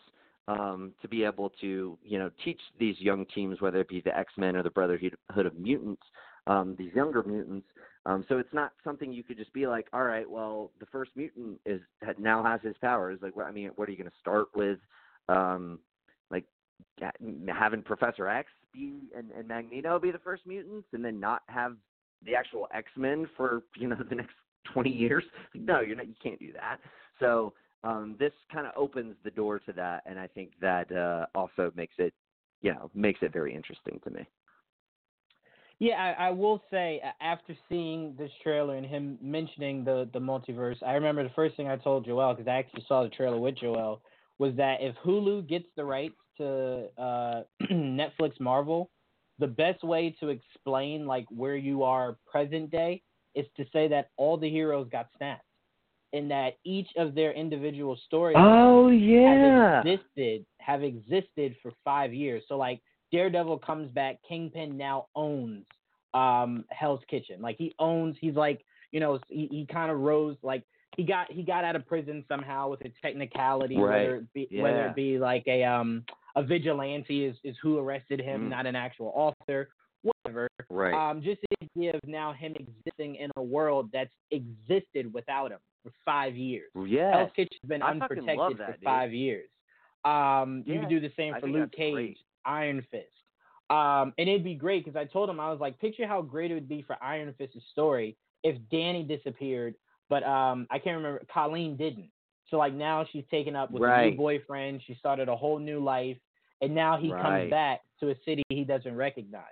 um, 0.48 0.93
to 1.01 1.07
be 1.07 1.24
able 1.24 1.51
to 1.62 1.98
you 2.03 2.19
know 2.19 2.29
teach 2.43 2.59
these 2.79 2.95
young 3.00 3.25
teams, 3.33 3.62
whether 3.62 3.79
it 3.79 3.88
be 3.88 4.01
the 4.01 4.17
X 4.17 4.33
Men 4.38 4.55
or 4.55 4.63
the 4.63 4.69
Brotherhood 4.69 5.15
of 5.38 5.57
Mutants, 5.57 6.03
um, 6.48 6.75
these 6.77 6.93
younger 6.93 7.24
mutants. 7.24 7.67
Um, 8.05 8.25
so 8.29 8.38
it's 8.38 8.53
not 8.53 8.71
something 8.83 9.12
you 9.12 9.24
could 9.24 9.38
just 9.38 9.53
be 9.53 9.67
like, 9.67 9.88
all 9.93 10.03
right, 10.03 10.29
well, 10.29 10.71
the 10.79 10.86
first 10.88 11.12
mutant 11.15 11.59
is 11.65 11.81
now 12.17 12.43
has 12.43 12.62
his 12.63 12.75
powers. 12.81 13.19
Like, 13.21 13.33
I 13.45 13.51
mean, 13.51 13.71
what 13.75 13.88
are 13.88 13.91
you 13.91 13.98
going 13.98 14.09
to 14.09 14.15
start 14.19 14.48
with? 14.55 14.79
Um, 15.27 15.79
like 16.31 16.45
having 17.48 17.83
Professor 17.83 18.27
X 18.27 18.50
be 18.73 19.09
and, 19.15 19.31
and 19.31 19.47
Magneto 19.47 19.99
be 19.99 20.11
the 20.11 20.19
first 20.19 20.45
mutants, 20.45 20.88
and 20.93 21.03
then 21.03 21.19
not 21.19 21.43
have 21.47 21.75
the 22.25 22.35
actual 22.35 22.67
X 22.73 22.89
Men 22.95 23.27
for 23.38 23.63
you 23.77 23.88
know 23.88 23.97
the 24.09 24.15
next 24.15 24.35
twenty 24.73 24.91
years. 24.91 25.23
Like, 25.53 25.63
no, 25.63 25.81
you're 25.81 25.95
not. 25.95 26.07
You 26.07 26.15
can't 26.21 26.39
do 26.39 26.53
that. 26.53 26.79
So 27.19 27.53
um, 27.83 28.15
this 28.19 28.33
kind 28.51 28.67
of 28.67 28.73
opens 28.75 29.15
the 29.23 29.31
door 29.31 29.59
to 29.59 29.73
that, 29.73 30.03
and 30.05 30.19
I 30.19 30.27
think 30.27 30.51
that 30.61 30.91
uh, 30.91 31.25
also 31.35 31.71
makes 31.75 31.95
it, 31.97 32.13
you 32.61 32.73
know, 32.73 32.89
makes 32.93 33.19
it 33.21 33.31
very 33.31 33.53
interesting 33.53 33.99
to 34.03 34.09
me. 34.09 34.27
Yeah, 35.79 35.93
I, 35.93 36.27
I 36.27 36.31
will 36.31 36.61
say 36.69 37.01
after 37.21 37.55
seeing 37.69 38.13
this 38.17 38.31
trailer 38.43 38.75
and 38.75 38.85
him 38.85 39.17
mentioning 39.21 39.85
the 39.85 40.09
the 40.11 40.19
multiverse, 40.19 40.75
I 40.85 40.93
remember 40.93 41.23
the 41.23 41.33
first 41.35 41.55
thing 41.55 41.69
I 41.69 41.77
told 41.77 42.05
Joel 42.05 42.33
because 42.33 42.49
I 42.49 42.57
actually 42.57 42.83
saw 42.85 43.03
the 43.03 43.09
trailer 43.09 43.39
with 43.39 43.55
Joel 43.57 44.01
was 44.39 44.55
that 44.55 44.77
if 44.81 44.95
Hulu 45.05 45.47
gets 45.47 45.65
the 45.77 45.85
rights 45.85 46.15
to 46.39 46.88
uh, 47.01 47.43
Netflix 47.72 48.39
Marvel, 48.39 48.89
the 49.38 49.48
best 49.48 49.84
way 49.84 50.15
to 50.19 50.29
explain 50.29 51.05
like 51.05 51.25
where 51.29 51.55
you 51.55 51.84
are 51.84 52.17
present 52.29 52.72
day 52.72 53.01
is 53.36 53.46
to 53.58 53.65
say 53.72 53.88
that 53.88 54.10
all 54.17 54.38
the 54.38 54.50
heroes 54.50 54.88
got 54.91 55.08
snapped 55.17 55.43
and 56.13 56.29
that 56.31 56.58
each 56.65 56.89
of 56.98 57.13
their 57.13 57.31
individual 57.34 57.98
stories 58.08 58.36
oh 58.39 58.89
yeah 58.89 59.77
have 59.77 59.86
existed 59.86 60.46
have 60.60 60.84
existed 60.84 61.55
for 61.62 61.72
five 61.84 62.13
years. 62.13 62.43
So 62.48 62.58
like 62.58 62.81
Daredevil 63.12 63.60
comes 63.60 63.89
back, 63.91 64.17
Kingpin 64.27 64.77
now 64.77 65.08
owns 65.15 65.65
um 66.13 66.65
Hell's 66.69 67.01
Kitchen. 67.10 67.41
Like 67.41 67.58
he 67.58 67.74
owns 67.79 68.15
he's 68.19 68.36
like, 68.36 68.63
you 68.91 69.00
know, 69.00 69.19
he, 69.29 69.48
he 69.51 69.67
kind 69.72 69.91
of 69.91 70.00
rose 70.00 70.38
like 70.43 70.63
he 70.98 71.03
got 71.03 71.31
he 71.31 71.43
got 71.43 71.63
out 71.63 71.75
of 71.75 71.86
prison 71.88 72.24
somehow 72.27 72.69
with 72.69 72.81
a 72.81 72.91
technicality, 73.01 73.77
right. 73.77 74.01
whether 74.01 74.15
it 74.17 74.34
be 74.34 74.48
yeah. 74.51 74.63
whether 74.63 74.88
it 74.88 74.96
be 74.96 75.17
like 75.19 75.43
a 75.48 75.63
um 75.63 76.03
a 76.39 76.43
vigilante 76.43 77.25
is, 77.25 77.36
is 77.43 77.55
who 77.62 77.77
arrested 77.77 78.22
him, 78.22 78.46
mm. 78.46 78.50
not 78.50 78.65
an 78.65 78.75
actual 78.75 79.12
author, 79.13 79.69
whatever. 80.03 80.48
Right. 80.69 80.93
Um, 80.93 81.22
just 81.22 81.41
the 81.41 81.67
idea 81.75 81.91
of 81.93 82.00
now 82.08 82.31
him 82.31 82.55
existing 82.55 83.15
in 83.15 83.29
a 83.36 83.43
world 83.43 83.89
that's 83.91 84.13
existed 84.31 85.13
without 85.13 85.51
him 85.51 85.60
for 85.84 85.91
five 86.05 86.36
years. 86.36 86.72
Yeah. 86.75 87.17
Hell's 87.17 87.31
Kitchen's 87.36 87.67
been 87.67 87.81
I 87.81 87.91
unprotected 87.91 88.58
that, 88.58 88.65
for 88.65 88.72
dude. 88.72 88.84
five 88.84 89.13
years. 89.13 89.50
Um, 90.05 90.63
yeah. 90.65 90.75
you 90.75 90.79
can 90.79 90.89
do 90.89 91.01
the 91.01 91.12
same 91.17 91.34
for 91.41 91.48
Luke 91.48 91.74
Cage, 91.74 91.93
great. 91.93 92.17
Iron 92.46 92.86
Fist. 92.89 93.08
Um, 93.69 94.13
and 94.17 94.29
it'd 94.29 94.43
be 94.43 94.55
great 94.55 94.86
because 94.86 94.98
I 94.98 95.03
told 95.03 95.29
him 95.29 95.39
I 95.39 95.51
was 95.51 95.60
like, 95.60 95.77
picture 95.79 96.08
how 96.08 96.22
great 96.22 96.51
it 96.51 96.53
would 96.53 96.69
be 96.69 96.81
for 96.81 96.96
Iron 97.03 97.34
Fist's 97.38 97.58
story 97.72 98.15
if 98.43 98.55
Danny 98.72 99.03
disappeared, 99.03 99.75
but 100.10 100.24
um, 100.24 100.67
I 100.72 100.79
can't 100.79 100.96
remember 100.96 101.22
Colleen 101.31 101.75
didn't. 101.75 102.10
So 102.50 102.58
like 102.58 102.74
now 102.74 103.05
she's 103.12 103.25
taken 103.29 103.55
up 103.55 103.69
with 103.69 103.84
a 103.84 104.10
new 104.10 104.17
boyfriend. 104.17 104.81
She 104.88 104.96
started 104.96 105.29
a 105.29 105.36
whole 105.36 105.60
new 105.60 105.84
life, 105.84 106.17
and 106.61 106.73
now 106.73 106.97
he 106.97 107.11
right. 107.11 107.21
comes 107.21 107.49
back 107.49 107.81
to 107.99 108.09
a 108.09 108.15
city 108.25 108.43
he 108.49 108.63
doesn't 108.63 108.95
recognize. 108.95 109.43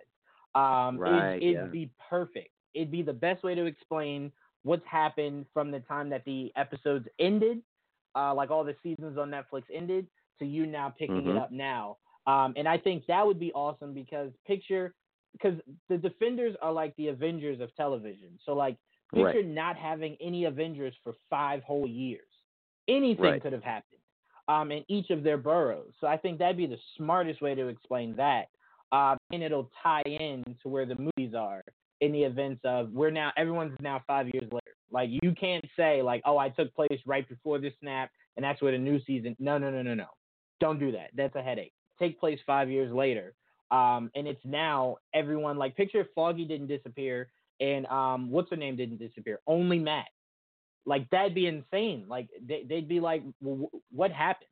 Um, 0.56 0.98
right, 0.98 1.38
it'd, 1.38 1.44
it'd 1.44 1.56
yeah. 1.56 1.66
be 1.66 1.92
perfect. 2.10 2.50
It'd 2.74 2.92
be 2.92 3.02
the 3.02 3.14
best 3.14 3.44
way 3.44 3.56
to 3.56 3.66
explain 3.66 4.32
what's 4.64 4.86
happened 4.86 5.46
from 5.54 5.72
the 5.72 5.80
time 5.82 6.10
that 6.10 6.26
the 6.26 6.52
episodes 6.56 7.08
ended, 7.20 7.62
uh, 8.16 8.34
like 8.34 8.52
all 8.52 8.64
the 8.64 8.76
seasons 8.84 9.18
on 9.18 9.30
Netflix 9.30 9.64
ended, 9.74 10.08
to 10.40 10.46
you 10.46 10.66
now 10.66 10.94
picking 10.98 11.22
mm-hmm. 11.22 11.30
it 11.32 11.38
up 11.38 11.52
now. 11.52 11.98
Um, 12.26 12.54
and 12.58 12.68
I 12.68 12.78
think 12.78 13.06
that 13.08 13.26
would 13.26 13.40
be 13.40 13.52
awesome 13.54 13.94
because 13.94 14.32
picture, 14.46 14.94
because 15.32 15.60
the 15.90 15.98
Defenders 15.98 16.56
are 16.62 16.72
like 16.72 16.96
the 16.98 17.08
Avengers 17.08 17.62
of 17.62 17.74
television. 17.76 18.38
So 18.46 18.54
like 18.54 18.78
picture 19.14 19.40
right. 19.40 19.48
not 19.48 19.78
having 19.78 20.18
any 20.20 20.46
Avengers 20.46 20.94
for 21.04 21.14
five 21.30 21.64
whole 21.64 21.88
years. 21.88 22.22
Anything 22.90 23.24
right. 23.24 23.42
could 23.42 23.54
have 23.54 23.64
happened 23.64 23.98
um, 24.48 24.72
in 24.72 24.84
each 24.88 25.10
of 25.10 25.24
their 25.24 25.38
boroughs. 25.38 25.94
So 26.00 26.08
I 26.08 26.18
think 26.18 26.40
that'd 26.40 26.58
be 26.58 26.68
the 26.68 26.78
smartest 26.98 27.42
way 27.42 27.56
to 27.56 27.68
explain 27.68 28.16
that. 28.16 28.48
Um, 28.92 29.18
and 29.32 29.44
it'll 29.44 29.70
tie 29.84 30.04
in 30.06 30.44
to 30.64 30.70
where 30.70 30.86
the 30.86 30.96
movies 30.96 31.36
are 31.36 31.62
in 32.00 32.12
the 32.12 32.24
events 32.24 32.62
of 32.64 32.92
we're 32.92 33.12
now 33.12 33.32
everyone's 33.38 33.78
now 33.82 34.02
five 34.08 34.28
years 34.34 34.50
later. 34.52 34.76
Like 34.92 35.10
you 35.12 35.34
can't 35.38 35.66
say 35.76 36.02
like, 36.02 36.22
oh, 36.26 36.38
I 36.38 36.50
took 36.50 36.74
place 36.74 37.00
right 37.06 37.28
before 37.28 37.60
the 37.60 37.72
snap, 37.82 38.10
and 38.38 38.44
that's 38.44 38.62
where 38.62 38.72
the 38.72 38.78
new 38.78 39.02
season. 39.06 39.36
No, 39.40 39.58
no, 39.58 39.70
no, 39.70 39.82
no, 39.82 39.94
no. 39.94 40.06
Don't 40.62 40.80
do 40.80 40.94
that. 40.94 41.10
That's 41.16 41.36
a 41.36 41.42
headache. 41.42 41.74
Take 42.00 42.20
place 42.20 42.40
five 42.46 42.70
years 42.70 42.94
later, 42.94 43.34
um, 43.72 44.10
and 44.16 44.28
it's 44.28 44.40
now 44.46 44.98
everyone 45.14 45.58
like 45.58 45.76
picture 45.76 46.02
if 46.02 46.08
Foggy 46.16 46.46
didn't 46.46 46.68
disappear 46.68 47.30
and 47.60 47.86
um, 47.88 48.30
what's 48.30 48.50
her 48.50 48.56
name 48.56 48.76
didn't 48.76 48.98
disappear. 48.98 49.40
Only 49.48 49.80
Matt. 49.80 50.08
Like 50.88 51.10
that'd 51.10 51.36
be 51.36 51.48
insane. 51.48 52.06
Like 52.08 52.30
they, 52.48 52.66
would 52.70 52.88
be 52.88 53.02
like, 53.02 53.22
well, 53.42 53.70
what 53.92 54.10
happened? 54.10 54.48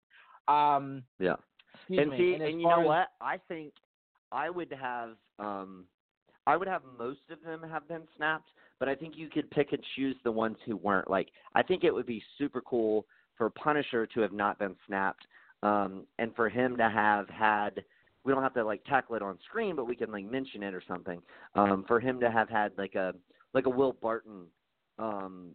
Um, 0.50 1.04
yeah. 1.18 1.36
and 1.90 2.12
see, 2.18 2.34
and, 2.34 2.44
and 2.44 2.62
you 2.62 2.68
know 2.68 2.82
what? 2.82 3.08
I 3.22 3.40
think 3.48 3.74
I 4.32 4.50
would 4.50 4.72
have 4.80 5.12
um 5.40 5.86
I 6.46 6.58
would 6.58 6.68
have 6.68 6.82
most 7.00 7.22
of 7.32 7.42
them 7.42 7.68
have 7.68 7.88
been 7.88 8.04
snapped, 8.18 8.50
but 8.80 8.90
I 8.90 8.96
think 8.96 9.14
you 9.18 9.30
could 9.30 9.50
pick 9.50 9.72
and 9.72 9.82
choose 9.96 10.16
the 10.24 10.32
ones 10.32 10.58
who 10.66 10.76
weren't. 10.76 11.10
Like 11.10 11.30
I 11.56 11.64
think 11.64 11.86
it 11.86 11.94
would 11.94 12.06
be 12.06 12.22
super 12.38 12.62
cool 12.62 13.06
for 13.38 13.50
Punisher 13.50 14.06
to 14.06 14.20
have 14.20 14.34
not 14.34 14.60
been 14.60 14.76
snapped, 14.86 15.26
um, 15.64 16.06
and 16.20 16.36
for 16.36 16.50
him 16.50 16.76
to 16.78 16.90
have 16.90 17.30
had 17.30 17.82
we 18.26 18.34
don't 18.34 18.44
have 18.44 18.54
to 18.56 18.66
like 18.66 18.84
tackle 18.84 19.16
it 19.16 19.22
on 19.22 19.40
screen, 19.48 19.78
but 19.78 19.86
we 19.88 19.96
can 19.96 20.12
like 20.12 20.30
mention 20.30 20.64
it 20.64 20.74
or 20.74 20.84
something. 20.86 21.22
Um, 21.56 21.86
for 21.88 22.02
him 22.02 22.20
to 22.20 22.30
have 22.30 22.50
had 22.50 22.74
like 22.78 22.96
a 22.96 23.14
like 23.54 23.68
a 23.68 23.70
Will 23.70 23.94
Barton 23.94 24.48
um 25.00 25.52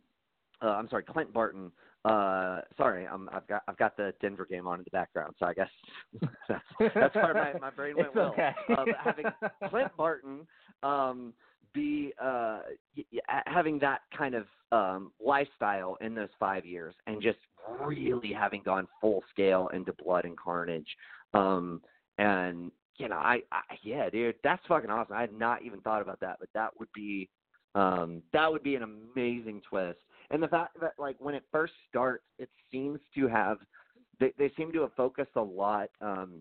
uh, 0.63 0.69
I'm 0.69 0.89
sorry, 0.89 1.03
Clint 1.05 1.33
Barton. 1.33 1.73
Uh, 2.05 2.61
sorry, 2.77 3.07
I'm, 3.07 3.29
I've 3.31 3.47
got 3.47 3.63
I've 3.69 3.77
got 3.77 3.97
the 3.97 4.15
Denver 4.23 4.47
game 4.47 4.67
on 4.67 4.79
in 4.79 4.85
the 4.85 4.91
background, 4.91 5.35
so 5.39 5.47
I 5.47 5.53
guess 5.53 5.69
that's, 6.49 6.65
that's 6.95 7.15
where 7.15 7.35
my, 7.35 7.59
my 7.61 7.71
brain 7.71 7.95
went. 7.97 8.09
It's 8.09 8.17
well, 8.17 8.33
okay. 8.33 8.53
um, 8.79 8.87
having 8.99 9.27
Clint 9.69 9.95
Barton 9.97 10.47
um, 10.83 11.35
be 11.75 12.13
uh, 12.21 12.61
y- 12.97 13.05
y- 13.13 13.43
having 13.47 13.79
that 13.81 14.01
kind 14.17 14.35
of 14.35 14.47
um, 14.73 15.13
lifestyle 15.25 15.99
in 16.01 16.15
those 16.15 16.31
five 16.39 16.65
years, 16.65 16.95
and 17.07 17.21
just 17.21 17.39
really 17.85 18.33
having 18.33 18.63
gone 18.63 18.89
full 19.01 19.23
scale 19.31 19.69
into 19.75 19.93
blood 20.03 20.25
and 20.25 20.39
carnage, 20.39 20.89
um, 21.35 21.83
and 22.17 22.71
you 22.97 23.09
know, 23.09 23.17
I, 23.17 23.43
I 23.53 23.61
yeah, 23.83 24.09
dude, 24.09 24.37
that's 24.43 24.63
fucking 24.69 24.91
awesome. 24.91 25.17
I 25.17 25.23
had 25.23 25.33
not 25.33 25.63
even 25.63 25.81
thought 25.81 26.03
about 26.03 26.21
that, 26.21 26.37
but 26.41 26.49
that 26.55 26.71
would 26.79 26.89
be 26.95 27.29
Um, 27.75 28.23
that 28.33 28.51
would 28.51 28.63
be 28.63 28.75
an 28.75 28.83
amazing 28.83 29.63
twist. 29.69 30.01
And 30.31 30.43
the 30.43 30.49
fact 30.49 30.79
that 30.81 30.93
like 30.99 31.17
when 31.19 31.35
it 31.35 31.45
first 31.51 31.73
starts, 31.89 32.25
it 32.39 32.49
seems 32.71 33.01
to 33.15 33.29
have 33.29 33.59
they 34.19 34.33
they 34.39 34.53
seem 34.57 34.73
to 34.73 34.83
have 34.83 34.93
focused 34.95 35.33
a 35.37 35.43
lot 35.43 35.91
um, 36.01 36.41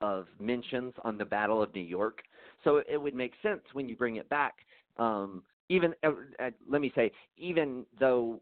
of 0.00 0.26
mentions 0.40 0.92
on 1.04 1.16
the 1.16 1.24
Battle 1.24 1.62
of 1.62 1.74
New 1.74 1.82
York. 1.82 2.22
So 2.64 2.82
it 2.88 3.00
would 3.00 3.14
make 3.14 3.32
sense 3.42 3.62
when 3.72 3.88
you 3.88 3.96
bring 3.96 4.16
it 4.16 4.28
back. 4.28 4.54
Um, 4.98 5.42
even 5.68 5.94
uh, 6.04 6.10
uh, 6.40 6.50
let 6.68 6.80
me 6.80 6.92
say, 6.94 7.12
even 7.36 7.86
though 7.98 8.40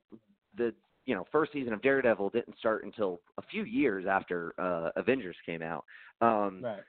the 0.56 0.74
you 1.04 1.14
know 1.14 1.26
first 1.30 1.52
season 1.52 1.72
of 1.72 1.82
Daredevil 1.82 2.30
didn't 2.30 2.58
start 2.58 2.84
until 2.84 3.20
a 3.38 3.42
few 3.42 3.64
years 3.64 4.06
after 4.08 4.54
uh, 4.58 4.90
Avengers 4.96 5.36
came 5.44 5.62
out. 5.62 5.84
Um, 6.20 6.62
Right. 6.62 6.82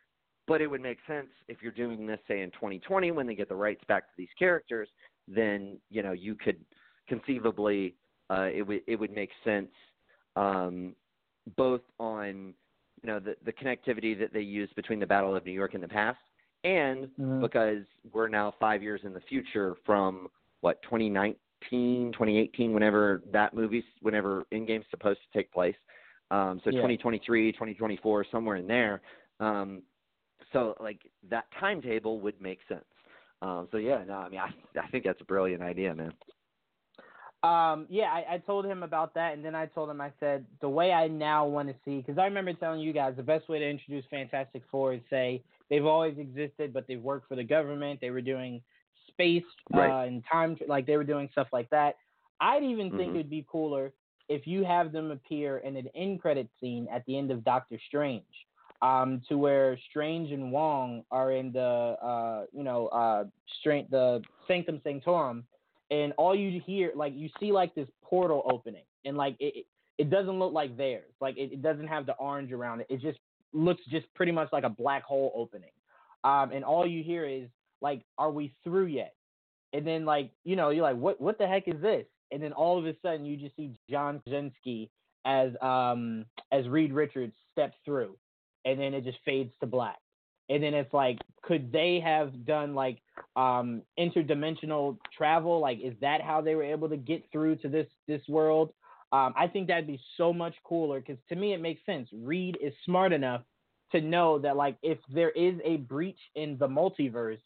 but 0.48 0.60
it 0.60 0.68
would 0.68 0.82
make 0.82 0.98
sense 1.08 1.30
if 1.48 1.62
you're 1.62 1.72
doing 1.72 2.06
this 2.06 2.20
say 2.28 2.42
in 2.42 2.52
2020 2.52 3.12
when 3.12 3.28
they 3.28 3.36
get 3.36 3.48
the 3.48 3.56
rights 3.56 3.84
back 3.88 4.08
to 4.08 4.14
these 4.18 4.28
characters 4.38 4.90
then 5.28 5.78
you 5.90 6.04
know 6.04 6.12
you 6.12 6.36
could 6.36 6.58
conceivably 7.12 7.96
uh 8.30 8.48
it 8.58 8.64
would 8.68 8.82
it 8.88 8.98
would 9.02 9.14
make 9.22 9.32
sense 9.44 9.72
um 10.36 10.96
both 11.58 11.82
on 12.00 12.54
you 13.02 13.08
know 13.10 13.20
the 13.20 13.36
the 13.48 13.54
connectivity 13.62 14.18
that 14.18 14.32
they 14.34 14.42
used 14.60 14.74
between 14.76 15.00
the 15.00 15.06
battle 15.06 15.36
of 15.36 15.46
new 15.46 15.52
york 15.62 15.74
in 15.74 15.82
the 15.82 15.88
past 15.88 16.20
and 16.64 17.10
Mhm. 17.20 17.42
because 17.42 17.84
we're 18.14 18.30
now 18.30 18.54
5 18.60 18.82
years 18.88 19.02
in 19.04 19.14
the 19.14 19.20
future 19.32 19.76
from 19.86 20.28
what 20.62 20.82
2019 20.84 22.12
2018 22.14 22.74
whenever 22.74 23.22
that 23.32 23.54
movie's 23.54 23.84
whenever 24.02 24.46
Endgame's 24.54 24.86
supposed 24.90 25.20
to 25.26 25.38
take 25.38 25.52
place 25.52 25.80
um 26.32 26.62
so 26.64 26.72
Yeah. 26.72 26.78
2023 26.78 27.52
2024 27.52 28.26
somewhere 28.32 28.58
in 28.58 28.68
there 28.68 29.02
um 29.40 29.82
so 30.54 30.76
like 30.80 31.02
that 31.30 31.46
timetable 31.60 32.20
would 32.20 32.40
make 32.42 32.60
sense. 32.68 32.86
Um, 33.42 33.68
so 33.72 33.78
yeah, 33.78 34.04
no, 34.08 34.16
I 34.16 34.30
mean, 34.30 34.40
I 34.40 34.50
I 34.80 34.88
think 34.90 35.04
that's 35.06 35.22
a 35.22 35.26
brilliant 35.26 35.62
idea, 35.64 35.94
man. 35.96 36.14
Um, 37.44 37.88
yeah, 37.90 38.12
I, 38.12 38.36
I 38.36 38.38
told 38.38 38.66
him 38.66 38.84
about 38.84 39.16
that, 39.16 39.34
and 39.34 39.44
then 39.44 39.56
I 39.56 39.66
told 39.66 39.90
him 39.90 40.00
I 40.00 40.12
said 40.20 40.46
the 40.62 40.70
way 40.70 40.92
I 40.92 41.08
now 41.08 41.46
want 41.46 41.70
to 41.70 41.76
see 41.84 41.98
because 41.98 42.20
I 42.20 42.26
remember 42.26 42.54
telling 42.54 42.82
you 42.82 42.94
guys 42.94 43.16
the 43.18 43.24
best 43.24 43.50
way 43.50 43.58
to 43.58 43.68
introduce 43.68 44.06
Fantastic 44.12 44.62
Four 44.70 44.94
is 44.94 45.02
say 45.10 45.42
they've 45.70 45.86
always 45.86 46.18
existed, 46.20 46.72
but 46.72 46.86
they've 46.88 47.02
worked 47.02 47.28
for 47.28 47.36
the 47.36 47.44
government. 47.44 48.00
They 48.00 48.12
were 48.12 48.22
doing 48.22 48.62
space 49.08 49.44
Right. 49.72 49.90
uh, 49.90 50.06
and 50.06 50.24
time, 50.32 50.56
like 50.68 50.86
they 50.86 50.98
were 50.98 51.04
doing 51.04 51.30
stuff 51.32 51.48
like 51.52 51.70
that. 51.72 51.96
I'd 52.40 52.64
even 52.64 52.92
think 52.92 53.14
Mhm. 53.14 53.16
it'd 53.16 53.30
be 53.30 53.46
cooler 53.50 53.92
if 54.30 54.46
you 54.46 54.64
have 54.64 54.92
them 54.92 55.12
appear 55.12 55.58
in 55.60 55.76
an 55.76 55.88
end 55.96 56.22
credit 56.22 56.48
scene 56.60 56.88
at 56.90 57.04
the 57.06 57.18
end 57.18 57.32
of 57.32 57.44
Doctor 57.44 57.80
Strange, 57.88 58.24
um, 58.84 59.22
to 59.28 59.38
where 59.38 59.78
Strange 59.90 60.32
and 60.32 60.52
Wong 60.52 61.04
are 61.12 61.32
in 61.34 61.52
the 61.52 61.60
uh, 61.60 62.46
you 62.54 62.64
know, 62.64 62.88
uh, 62.90 63.26
Strange 63.60 63.90
the 63.90 64.24
Sanctum 64.48 64.80
Sanctorum, 64.84 65.44
and 65.92 66.14
all 66.18 66.36
you 66.36 66.62
hear 66.66 66.94
like 66.96 67.14
you 67.16 67.30
see 67.40 67.54
like 67.54 67.76
this 67.76 67.90
portal 68.04 68.44
opening, 68.52 68.86
and 69.06 69.18
like 69.18 69.38
it 69.42 69.56
it- 69.58 69.68
doesn't 70.12 70.40
look 70.40 70.54
like 70.54 70.78
theirs, 70.78 71.14
like 71.22 71.38
it, 71.38 71.54
it 71.54 71.62
doesn't 71.64 71.88
have 71.88 72.08
the 72.08 72.16
orange 72.16 72.52
around 72.54 72.82
it. 72.82 72.88
It 72.90 73.02
just 73.02 73.20
looks 73.54 73.82
just 73.92 74.08
pretty 74.16 74.34
much 74.34 74.50
like 74.54 74.66
a 74.66 74.70
black 74.70 75.04
hole 75.04 75.32
opening, 75.36 75.72
um, 76.24 76.52
and 76.54 76.66
all 76.66 76.88
you 76.88 77.04
hear 77.04 77.26
is 77.28 77.50
like, 77.82 78.06
"Are 78.18 78.32
we 78.32 78.56
through 78.64 78.88
yet?" 78.88 79.16
And 79.74 79.88
then 79.88 80.06
like 80.06 80.34
you 80.46 80.56
know 80.58 80.72
you're 80.72 80.84
like, 80.84 80.98
"What 80.98 81.22
what 81.22 81.38
the 81.40 81.48
heck 81.48 81.68
is 81.68 81.82
this?" 81.82 82.08
And 82.32 82.42
then 82.44 82.54
all 82.54 82.80
of 82.80 82.86
a 82.88 82.96
sudden 83.02 83.26
you 83.26 83.38
just 83.38 83.56
see 83.58 83.76
John 83.90 84.22
Krasinski 84.22 84.92
as 85.26 85.52
um 85.62 86.26
as 86.52 86.68
Reed 86.68 86.94
Richards 86.94 87.36
steps 87.52 87.78
through, 87.86 88.18
and 88.66 88.80
then 88.80 88.94
it 88.96 89.04
just 89.04 89.20
fades 89.26 89.54
to 89.62 89.68
black. 89.68 90.00
And 90.52 90.62
then 90.64 90.74
it's 90.74 90.94
like, 90.94 91.18
could 91.44 91.72
they 91.72 92.02
have 92.04 92.46
done 92.46 92.76
like 92.76 93.00
um 93.36 93.82
interdimensional 93.98 94.98
travel? 95.18 95.60
Like, 95.60 95.80
is 95.82 95.94
that 96.02 96.22
how 96.22 96.42
they 96.42 96.56
were 96.56 96.64
able 96.64 96.90
to 96.90 96.98
get 96.98 97.24
through 97.32 97.56
to 97.58 97.70
this 97.70 97.88
this 98.08 98.22
world? 98.28 98.74
Um, 99.14 99.34
I 99.38 99.48
think 99.48 99.68
that'd 99.68 99.88
be 99.88 100.00
so 100.18 100.32
much 100.34 100.56
cooler 100.64 101.00
because 101.00 101.18
to 101.30 101.36
me 101.36 101.54
it 101.54 101.62
makes 101.62 101.86
sense. 101.86 102.10
Reed 102.14 102.58
is 102.62 102.74
smart 102.86 103.14
enough 103.14 103.44
to 103.92 104.02
know 104.02 104.40
that 104.40 104.56
like 104.56 104.78
if 104.84 105.00
there 105.14 105.32
is 105.32 105.56
a 105.66 105.78
breach 105.78 106.20
in 106.36 106.58
the 106.58 106.68
multiverse, 106.68 107.42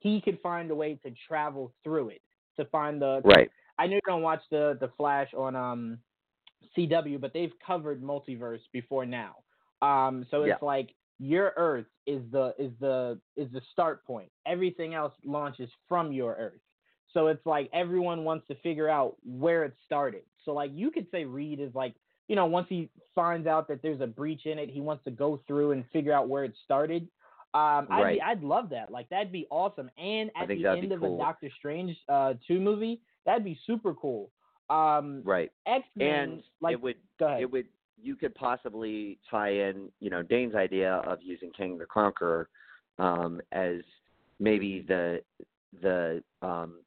he 0.00 0.20
could 0.20 0.40
find 0.42 0.70
a 0.70 0.74
way 0.74 0.94
to 1.04 1.12
travel 1.28 1.72
through 1.84 2.10
it 2.10 2.22
to 2.56 2.64
find 2.66 3.00
the 3.00 3.20
Right. 3.24 3.50
I 3.78 3.86
know 3.86 3.94
you 3.94 4.00
don't 4.06 4.22
watch 4.22 4.42
the 4.50 4.76
the 4.80 4.88
Flash 4.96 5.32
on 5.34 5.56
um 5.56 5.98
CW, 6.76 7.20
but 7.20 7.32
they've 7.32 7.52
covered 7.64 8.02
multiverse 8.02 8.60
before 8.72 9.06
now. 9.06 9.36
Um, 9.82 10.26
so 10.30 10.44
it's 10.44 10.60
Yeah. 10.60 10.66
like 10.66 10.94
your 11.18 11.52
Earth 11.56 11.86
is 12.06 12.22
the 12.32 12.54
is 12.58 12.72
the 12.80 13.18
is 13.36 13.50
the 13.52 13.60
start 13.72 14.04
point. 14.04 14.28
Everything 14.46 14.94
else 14.94 15.12
launches 15.24 15.70
from 15.88 16.12
your 16.12 16.34
Earth. 16.34 16.60
So 17.12 17.28
it's 17.28 17.44
like 17.46 17.70
everyone 17.72 18.24
wants 18.24 18.46
to 18.48 18.54
figure 18.56 18.88
out 18.88 19.16
where 19.24 19.64
it 19.64 19.74
started. 19.86 20.22
So 20.44 20.52
like 20.52 20.70
you 20.74 20.90
could 20.90 21.06
say 21.10 21.24
Reed 21.24 21.60
is 21.60 21.74
like 21.74 21.94
you 22.28 22.36
know 22.36 22.46
once 22.46 22.66
he 22.68 22.90
finds 23.14 23.46
out 23.46 23.68
that 23.68 23.80
there's 23.82 24.00
a 24.00 24.06
breach 24.06 24.46
in 24.46 24.58
it, 24.58 24.68
he 24.68 24.80
wants 24.80 25.04
to 25.04 25.10
go 25.10 25.40
through 25.46 25.72
and 25.72 25.84
figure 25.92 26.12
out 26.12 26.28
where 26.28 26.44
it 26.44 26.54
started. 26.64 27.08
Um, 27.54 27.86
I'd, 27.88 28.02
Right. 28.02 28.16
be, 28.16 28.22
I'd 28.22 28.42
love 28.42 28.68
that. 28.70 28.90
Like 28.90 29.08
that'd 29.10 29.30
be 29.30 29.46
awesome. 29.50 29.88
And 29.96 30.30
at 30.36 30.48
the 30.48 30.66
end 30.66 30.90
of 30.90 31.00
cool. 31.00 31.14
a 31.14 31.18
Doctor 31.18 31.48
Strange 31.56 31.96
uh, 32.08 32.34
two 32.46 32.58
movie, 32.60 33.00
that'd 33.24 33.44
be 33.44 33.56
super 33.64 33.94
cool. 33.94 34.32
Um, 34.70 35.22
Right. 35.24 35.52
X 35.66 35.84
Men, 35.94 36.08
And 36.30 36.42
like, 36.60 36.72
it 36.72 36.82
would 36.82 36.96
go 37.20 37.26
ahead. 37.28 37.42
it 37.42 37.50
would 37.52 37.66
you 38.00 38.16
could 38.16 38.34
possibly 38.34 39.18
tie 39.30 39.50
in, 39.50 39.88
you 40.00 40.10
know, 40.10 40.22
Dane's 40.22 40.54
idea 40.54 40.94
of 41.06 41.18
using 41.22 41.50
Kang 41.56 41.78
the 41.78 41.86
Conqueror 41.86 42.48
um, 42.98 43.40
as 43.52 43.76
maybe 44.38 44.84
the 44.86 45.20
the 45.82 46.22
um, 46.42 46.80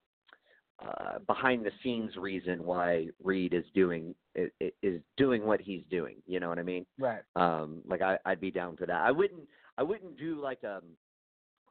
uh, 0.79 1.19
behind 1.25 1.65
the 1.65 1.71
scenes 1.83 2.15
reason 2.17 2.63
why 2.63 3.07
Reed 3.23 3.53
is 3.53 3.65
doing 3.73 4.13
is 4.35 5.01
doing 5.17 5.45
what 5.45 5.59
he's 5.59 5.81
doing. 5.89 6.17
You 6.27 6.39
know 6.39 6.49
what 6.49 6.59
I 6.59 6.63
mean? 6.63 6.85
right. 6.99 7.21
Um, 7.35 7.81
like 7.87 8.01
I, 8.01 8.17
I'd 8.25 8.39
be 8.39 8.51
down 8.51 8.77
for 8.77 8.85
that. 8.85 9.01
I 9.01 9.11
wouldn't. 9.11 9.47
I 9.79 9.83
wouldn't 9.83 10.17
do 10.17 10.39
like 10.41 10.59
um, 10.63 10.83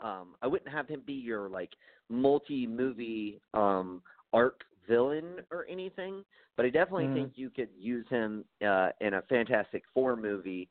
um, 0.07 0.29
I 0.43 0.47
wouldn't 0.47 0.71
have 0.71 0.89
him 0.89 1.03
be 1.07 1.15
your 1.15 1.49
like 1.49 1.71
multi-movie 2.09 3.41
um 3.55 4.01
arc 4.33 4.61
villain 4.89 5.41
or 5.51 5.67
anything. 5.69 6.25
But 6.57 6.67
I 6.67 6.71
definitely 6.71 7.07
Mhm. 7.09 7.15
think 7.15 7.39
you 7.39 7.51
could 7.51 7.69
use 7.77 8.07
him 8.09 8.45
uh, 8.63 8.91
in 9.01 9.15
a 9.15 9.23
Fantastic 9.23 9.85
Four 9.93 10.17
movie, 10.17 10.69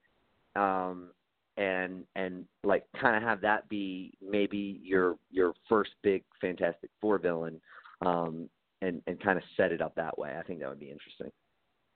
um, 0.55 1.11
and 1.57 2.05
and 2.15 2.45
like 2.63 2.85
kind 2.93 3.15
of 3.15 3.23
have 3.23 3.41
that 3.41 3.67
be 3.69 4.13
maybe 4.21 4.79
your 4.83 5.17
your 5.31 5.53
first 5.69 5.91
big 6.01 6.23
Fantastic 6.41 6.89
Four 6.99 7.17
villain, 7.17 7.61
um, 8.01 8.49
and 8.81 9.01
and 9.07 9.19
kind 9.21 9.37
of 9.37 9.43
set 9.55 9.71
it 9.71 9.81
up 9.81 9.95
that 9.95 10.17
way. 10.17 10.35
I 10.37 10.43
think 10.43 10.59
that 10.59 10.69
would 10.69 10.79
be 10.79 10.91
interesting. 10.91 11.31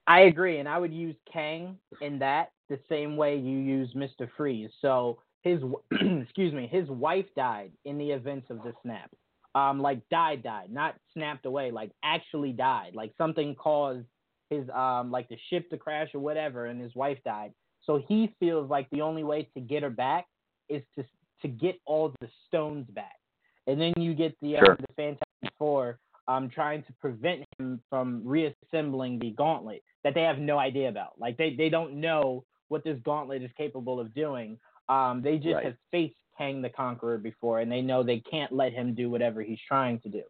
I 0.08 0.22
agree, 0.22 0.58
and 0.60 0.68
I 0.68 0.80
would 0.80 0.94
use 0.94 1.16
Kang 1.32 1.78
in 2.02 2.18
that 2.20 2.52
the 2.68 2.80
same 2.90 3.16
way 3.18 3.36
you 3.38 3.58
use 3.58 3.94
Mister 3.96 4.32
Freeze. 4.38 4.72
So 4.82 5.20
his 5.42 5.62
excuse 5.92 6.54
me, 6.54 6.68
his 6.68 6.90
wife 6.90 7.26
died 7.36 7.72
in 7.86 7.98
the 7.98 8.12
events 8.12 8.50
of 8.50 8.58
the 8.64 8.74
snap. 8.82 9.12
Um, 9.56 9.82
like 9.82 10.08
died, 10.10 10.44
died, 10.44 10.72
not 10.72 10.96
snapped 11.14 11.46
away, 11.46 11.72
like 11.72 11.92
actually 12.04 12.52
died. 12.52 12.92
Like 12.94 13.14
something 13.18 13.56
caused 13.56 14.06
his 14.50 14.70
um, 14.70 15.12
like 15.12 15.28
the 15.30 15.38
ship 15.50 15.70
to 15.72 15.78
crash 15.78 16.10
or 16.14 16.20
whatever, 16.20 16.68
and 16.68 16.80
his 16.80 16.94
wife 16.96 17.18
died. 17.26 17.54
So 17.86 18.02
he 18.08 18.34
feels 18.40 18.70
like 18.70 18.88
the 18.92 19.02
only 19.02 19.24
way 19.24 19.50
to 19.56 19.60
get 19.60 19.84
her 19.84 19.90
back 19.90 20.28
is 20.70 20.84
to 20.96 21.04
to 21.42 21.48
get 21.48 21.80
all 21.86 22.14
the 22.22 22.30
stones 22.48 22.88
back, 22.92 23.18
and 23.66 23.80
then 23.82 23.94
you 23.98 24.14
get 24.14 24.36
the 24.42 24.56
Sure. 24.60 24.72
um, 24.72 24.78
the 24.80 24.94
Fantastic 24.96 25.58
Four 25.58 26.00
um, 26.30 26.48
trying 26.48 26.84
to 26.84 26.94
prevent 27.02 27.44
him 27.58 27.82
from 27.90 28.22
reassembling 28.24 29.18
the 29.18 29.32
gauntlet 29.32 29.82
that 30.04 30.14
they 30.14 30.22
have 30.22 30.38
no 30.38 30.60
idea 30.60 30.88
about. 30.88 31.14
Like 31.20 31.38
they, 31.38 31.56
they 31.56 31.70
don't 31.70 32.00
know 32.00 32.46
what 32.68 32.84
this 32.84 33.00
gauntlet 33.04 33.42
is 33.42 33.50
capable 33.58 34.00
of 34.00 34.14
doing. 34.14 34.60
Um, 34.90 35.22
they 35.22 35.38
just 35.38 35.56
Right. 35.56 35.66
have 35.66 35.78
faced 35.92 36.18
Kang 36.38 36.62
the 36.62 36.70
Conqueror 36.70 37.18
before, 37.18 37.60
and 37.60 37.72
they 37.72 37.82
know 37.82 38.04
they 38.04 38.20
can't 38.20 38.52
let 38.52 38.74
him 38.74 38.96
do 38.96 39.10
whatever 39.10 39.42
he's 39.42 39.62
trying 39.62 40.00
to 40.02 40.10
do. 40.10 40.24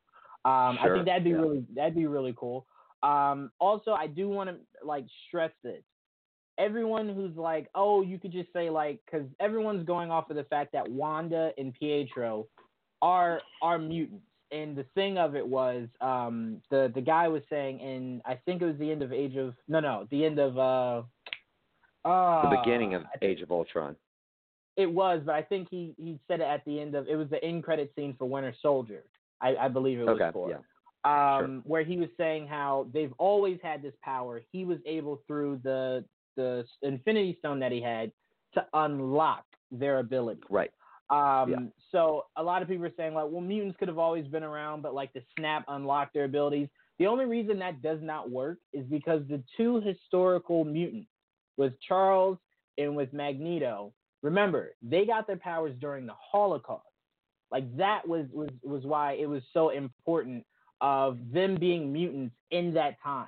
Um, 0.46 0.78
I 0.80 0.90
think 0.94 1.06
that'd 1.06 1.24
be 1.24 1.32
yeah. 1.32 1.38
really 1.38 1.66
that'd 1.74 1.96
be 1.96 2.08
really 2.08 2.34
cool. 2.38 2.66
Um, 3.04 3.52
also, 3.60 3.92
I 3.94 4.08
do 4.08 4.30
want 4.30 4.50
to 4.50 4.58
like 4.86 5.06
stress 5.28 5.52
this. 5.64 5.84
Everyone 6.58 7.08
who's 7.08 7.36
like, 7.38 7.70
oh, 7.74 8.02
you 8.02 8.20
could 8.20 8.32
just 8.32 8.52
say 8.52 8.70
like, 8.70 9.00
because 9.06 9.28
everyone's 9.40 9.86
going 9.86 10.12
off 10.12 10.30
of 10.30 10.36
the 10.36 10.44
fact 10.46 10.74
that 10.74 10.90
Wanda 10.90 11.52
and 11.58 11.74
Pietro 11.74 12.48
are 13.02 13.42
are 13.62 13.78
mutants. 13.80 14.26
And 14.52 14.76
the 14.76 14.86
thing 14.96 15.20
of 15.20 15.36
it 15.36 15.48
was, 15.48 15.88
um, 16.02 16.62
the 16.72 16.92
the 16.96 17.02
guy 17.02 17.28
was 17.28 17.44
saying, 17.50 17.82
and 17.82 18.22
I 18.26 18.36
think 18.46 18.62
it 18.62 18.66
was 18.66 18.78
the 18.80 18.92
end 18.92 19.04
of 19.04 19.14
Age 19.14 19.36
of 19.36 19.54
no, 19.68 19.80
no, 19.80 20.08
the 20.10 20.26
end 20.26 20.40
of 20.40 20.58
uh, 20.58 21.04
uh 22.08 22.50
The 22.50 22.58
beginning 22.58 22.96
of 22.96 23.04
Age 23.22 23.42
of 23.42 23.52
Ultron. 23.52 23.96
It 24.80 24.92
was, 24.92 25.22
but 25.26 25.36
I 25.36 25.42
think 25.42 25.68
he 25.70 25.94
he 25.98 26.20
said 26.28 26.40
it 26.40 26.46
at 26.56 26.64
the 26.66 26.80
end 26.80 26.96
of 26.96 27.08
it 27.08 27.16
was 27.16 27.30
the 27.30 27.44
end 27.44 27.64
credit 27.64 27.92
scene 27.96 28.16
for 28.18 28.26
Winter 28.26 28.54
Soldier. 28.62 29.04
I, 29.42 29.56
I 29.56 29.68
believe 29.68 30.00
it 30.00 30.06
was 30.06 30.16
Okay, 30.20 30.32
for. 30.34 30.50
yeah. 30.50 30.58
Um, 31.06 31.62
where 31.66 31.84
he 31.84 31.98
was 31.98 32.10
saying 32.18 32.48
how 32.48 32.88
they've 32.94 33.14
always 33.18 33.60
had 33.64 33.82
this 33.82 33.94
power. 34.04 34.42
He 34.52 34.66
was 34.66 34.80
able 34.86 35.22
through 35.28 35.60
the 35.64 36.06
the 36.36 36.66
Infinity 36.82 37.36
Stone 37.40 37.60
that 37.60 37.72
he 37.72 37.82
had 37.82 38.12
to 38.54 38.66
unlock 38.74 39.46
their 39.72 40.00
ability. 40.00 40.42
Right. 40.50 40.72
Um, 41.10 41.50
Yeah. 41.50 41.58
so 41.92 42.26
a 42.38 42.44
lot 42.44 42.62
of 42.62 42.68
people 42.68 42.86
are 42.86 42.94
saying 42.98 43.14
like, 43.14 43.28
well, 43.30 43.42
mutants 43.42 43.78
could 43.80 43.88
have 43.88 43.98
always 43.98 44.28
been 44.28 44.44
around, 44.44 44.82
but 44.82 44.94
like 44.94 45.12
the 45.14 45.24
snap 45.38 45.66
unlocked 45.68 46.14
their 46.14 46.26
abilities. 46.26 46.68
The 47.00 47.08
only 47.08 47.26
reason 47.26 47.60
that 47.60 47.82
does 47.82 48.00
not 48.02 48.30
work 48.30 48.60
is 48.74 48.86
because 48.88 49.22
the 49.28 49.42
two 49.58 49.82
historical 49.82 50.64
mutants, 50.66 51.10
with 51.58 51.74
Charles 51.88 52.38
and 52.78 52.96
with 52.96 53.12
Magneto, 53.14 53.94
remember 54.22 54.74
they 54.82 55.06
got 55.06 55.28
their 55.28 55.38
powers 55.38 55.74
during 55.80 56.06
the 56.06 56.16
Holocaust. 56.18 56.86
Like 57.52 57.76
that 57.78 58.08
was 58.08 58.26
was 58.32 58.50
was 58.64 58.84
why 58.86 59.14
it 59.14 59.28
was 59.28 59.42
so 59.54 59.70
important 59.70 60.46
of 60.82 61.18
them 61.34 61.58
being 61.60 61.92
mutants 61.92 62.36
in 62.52 62.74
that 62.74 62.98
time. 63.04 63.28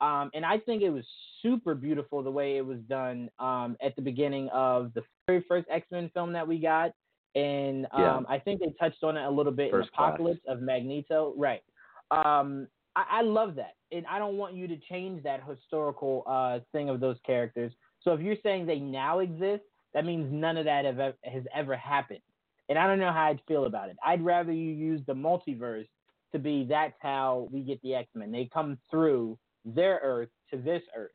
Um, 0.00 0.30
and 0.34 0.44
I 0.46 0.58
think 0.58 0.82
it 0.82 0.90
was 0.90 1.04
super 1.42 1.74
beautiful 1.74 2.22
the 2.22 2.30
way 2.30 2.56
it 2.56 2.64
was 2.64 2.78
done 2.88 3.30
um, 3.38 3.76
at 3.82 3.94
the 3.96 4.02
beginning 4.02 4.48
of 4.48 4.92
the 4.94 5.02
very 5.26 5.44
first 5.46 5.66
X 5.70 5.86
Men 5.90 6.10
film 6.14 6.32
that 6.32 6.46
we 6.46 6.58
got. 6.58 6.92
And 7.34 7.86
um, 7.92 8.00
Yeah. 8.00 8.20
I 8.28 8.38
think 8.38 8.60
they 8.60 8.74
touched 8.80 9.04
on 9.04 9.16
it 9.16 9.24
a 9.24 9.30
little 9.30 9.52
bit 9.52 9.70
First 9.70 9.88
in 9.88 9.94
class. 9.94 10.08
Apocalypse 10.14 10.40
of 10.48 10.62
Magneto. 10.62 11.34
Right. 11.36 11.62
Um, 12.10 12.66
I, 12.96 13.04
I 13.18 13.22
love 13.22 13.54
that. 13.56 13.74
And 13.92 14.06
I 14.06 14.18
don't 14.18 14.36
want 14.36 14.54
you 14.54 14.66
to 14.68 14.76
change 14.88 15.22
that 15.22 15.42
historical 15.48 16.24
uh, 16.26 16.60
thing 16.72 16.88
of 16.88 16.98
those 17.00 17.16
characters. 17.26 17.72
So 18.02 18.12
if 18.14 18.20
you're 18.20 18.36
saying 18.42 18.66
they 18.66 18.78
now 18.78 19.18
exist, 19.18 19.62
that 19.94 20.04
means 20.04 20.28
none 20.30 20.56
of 20.56 20.64
that 20.66 20.84
have, 20.84 21.14
has 21.24 21.44
ever 21.54 21.76
happened. 21.76 22.20
And 22.68 22.78
I 22.78 22.86
don't 22.86 23.00
know 23.00 23.12
how 23.12 23.26
I'd 23.26 23.40
feel 23.48 23.64
about 23.64 23.88
it. 23.88 23.96
I'd 24.04 24.24
rather 24.24 24.52
you 24.52 24.72
use 24.72 25.00
the 25.06 25.14
multiverse 25.14 25.88
to 26.32 26.38
be 26.38 26.64
that's 26.68 26.94
how 27.00 27.48
we 27.50 27.62
get 27.62 27.82
the 27.82 27.94
X 27.94 28.08
Men. 28.14 28.30
They 28.30 28.48
come 28.52 28.78
through 28.90 29.36
their 29.64 30.00
Earth 30.02 30.28
to 30.50 30.56
this 30.56 30.82
Earth, 30.96 31.10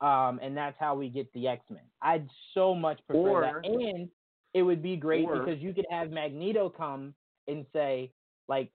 um, 0.00 0.38
and 0.42 0.56
that's 0.56 0.76
how 0.78 0.94
we 0.94 1.08
get 1.08 1.32
the 1.32 1.48
X 1.48 1.64
Men. 1.70 1.82
I'd 2.00 2.28
so 2.54 2.74
much 2.74 3.00
prefer 3.08 3.28
Or- 3.28 3.40
that, 3.40 3.68
and 3.68 4.08
it 4.54 4.62
would 4.62 4.82
be 4.82 4.96
great 4.96 5.24
or- 5.26 5.40
because 5.40 5.60
you 5.60 5.74
could 5.74 5.86
have 5.90 6.10
Magneto 6.10 6.68
come 6.68 7.14
and 7.48 7.66
say, 7.72 8.12
like, 8.46 8.70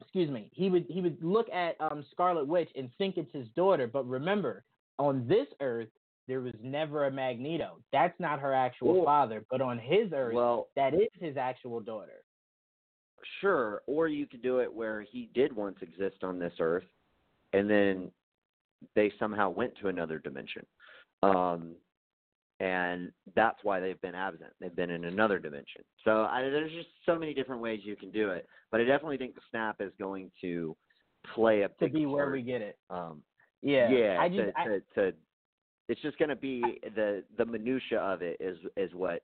excuse 0.00 0.28
me, 0.28 0.50
he 0.52 0.68
would 0.68 0.86
he 0.88 1.00
would 1.00 1.22
look 1.22 1.48
at 1.50 1.80
um, 1.80 2.04
Scarlet 2.10 2.46
Witch 2.46 2.70
and 2.74 2.90
think 2.98 3.16
it's 3.16 3.32
his 3.32 3.48
daughter, 3.50 3.86
but 3.86 4.04
remember, 4.08 4.64
on 4.98 5.26
this 5.28 5.46
Earth 5.60 5.88
there 6.28 6.40
was 6.40 6.54
never 6.62 7.06
a 7.06 7.10
Magneto. 7.10 7.78
That's 7.92 8.18
not 8.18 8.40
her 8.40 8.52
actual 8.52 9.04
father, 9.04 9.44
but 9.50 9.60
on 9.60 9.78
his 9.78 10.12
Earth, 10.12 10.34
Well, 10.34 10.68
that 10.76 10.94
is 10.94 11.08
his 11.20 11.36
actual 11.36 11.80
daughter. 11.80 12.22
sure. 13.40 13.82
Or 13.86 14.08
you 14.08 14.26
could 14.26 14.42
do 14.42 14.58
it 14.60 14.72
where 14.72 15.02
he 15.02 15.30
did 15.34 15.54
once 15.54 15.76
exist 15.82 16.22
on 16.22 16.38
this 16.38 16.52
earth, 16.60 16.84
and 17.52 17.68
then 17.68 18.10
they 18.94 19.12
somehow 19.18 19.50
went 19.50 19.72
to 19.80 19.88
another 19.88 20.18
dimension. 20.18 20.64
Um, 21.22 21.74
and 22.60 23.12
that's 23.34 23.58
why 23.62 23.80
they've 23.80 24.00
been 24.00 24.14
absent. 24.14 24.50
They've 24.60 24.74
been 24.74 24.90
in 24.90 25.04
another 25.04 25.38
dimension. 25.38 25.82
So 26.04 26.22
I, 26.22 26.42
there's 26.42 26.72
just 26.72 26.88
so 27.04 27.18
many 27.18 27.34
different 27.34 27.60
ways 27.60 27.80
you 27.84 27.96
can 27.96 28.10
do 28.10 28.30
it. 28.30 28.46
But 28.70 28.80
I 28.80 28.84
definitely 28.84 29.18
think 29.18 29.34
the 29.34 29.40
snap 29.50 29.76
is 29.80 29.92
going 29.98 30.30
to 30.40 30.76
play 31.34 31.62
a 31.62 31.68
To 31.68 31.74
big 31.80 31.92
be 31.92 32.06
where 32.06 32.30
we 32.30 32.42
get 32.42 32.62
it. 32.62 32.78
Um, 32.90 33.22
Yeah. 33.62 33.90
yeah, 33.90 34.18
I 34.20 34.28
just 34.28 34.40
to, 34.40 34.52
I, 34.56 34.64
to, 34.64 34.80
to 34.94 35.16
it's 35.88 36.00
just 36.02 36.18
going 36.18 36.28
to 36.28 36.36
be 36.36 36.62
the 36.94 37.22
the 37.38 37.44
minutia 37.44 37.98
of 37.98 38.22
it 38.22 38.36
is 38.40 38.58
is 38.76 38.92
what 38.94 39.22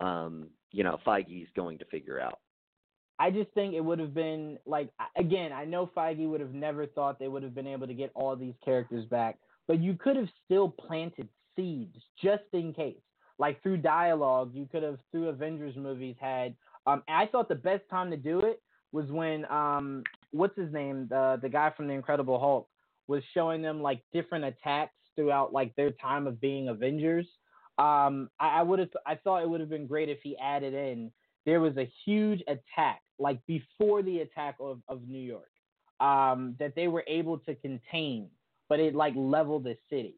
um 0.00 0.48
you 0.70 0.84
know 0.84 0.98
Feige's 1.06 1.48
going 1.56 1.78
to 1.78 1.84
figure 1.86 2.20
out. 2.20 2.40
I 3.18 3.30
just 3.30 3.50
think 3.52 3.74
it 3.74 3.80
would 3.80 3.98
have 3.98 4.14
been 4.14 4.58
like 4.66 4.90
again, 5.16 5.52
I 5.52 5.64
know 5.64 5.90
Feige 5.96 6.28
would 6.28 6.40
have 6.40 6.54
never 6.54 6.86
thought 6.86 7.18
they 7.18 7.28
would 7.28 7.42
have 7.42 7.54
been 7.54 7.66
able 7.66 7.86
to 7.86 7.94
get 7.94 8.10
all 8.14 8.34
these 8.36 8.54
characters 8.64 9.04
back, 9.06 9.38
but 9.68 9.80
you 9.80 9.94
could 9.94 10.16
have 10.16 10.28
still 10.44 10.68
planted 10.68 11.28
seeds 11.54 11.96
just 12.22 12.44
in 12.52 12.72
case. 12.72 13.00
Like 13.38 13.62
through 13.62 13.78
dialogue, 13.78 14.50
you 14.54 14.68
could 14.70 14.82
have 14.82 14.98
through 15.10 15.28
Avengers 15.28 15.76
movies 15.76 16.16
had 16.20 16.54
um 16.86 17.02
I 17.08 17.26
thought 17.26 17.48
the 17.48 17.54
best 17.54 17.82
time 17.90 18.10
to 18.10 18.16
do 18.16 18.40
it 18.40 18.60
was 18.92 19.10
when 19.10 19.44
um 19.50 20.02
what's 20.32 20.56
his 20.56 20.72
name, 20.72 21.06
the 21.08 21.38
the 21.40 21.48
guy 21.48 21.72
from 21.76 21.86
the 21.86 21.94
Incredible 21.94 22.38
Hulk 22.38 22.68
was 23.08 23.22
showing 23.34 23.62
them 23.62 23.82
like 23.82 24.00
different 24.12 24.44
attacks 24.44 24.94
throughout 25.16 25.52
like 25.52 25.74
their 25.76 25.90
time 25.92 26.26
of 26.26 26.40
being 26.40 26.68
Avengers. 26.68 27.26
Um 27.78 28.30
I, 28.38 28.60
I 28.60 28.62
would 28.62 28.78
have 28.78 28.90
I 29.06 29.14
thought 29.16 29.42
it 29.42 29.48
would 29.48 29.60
have 29.60 29.70
been 29.70 29.86
great 29.86 30.08
if 30.08 30.18
he 30.22 30.36
added 30.38 30.74
in 30.74 31.10
there 31.44 31.60
was 31.60 31.76
a 31.76 31.90
huge 32.04 32.40
attack, 32.42 33.02
like 33.18 33.40
before 33.46 34.02
the 34.02 34.20
attack 34.20 34.56
of, 34.60 34.80
of 34.88 35.08
New 35.08 35.18
York, 35.20 35.50
um, 36.00 36.54
that 36.58 36.74
they 36.74 36.88
were 36.88 37.04
able 37.06 37.38
to 37.38 37.54
contain, 37.56 38.28
but 38.68 38.80
it 38.80 38.94
like 38.94 39.14
leveled 39.16 39.64
the 39.64 39.76
city. 39.90 40.14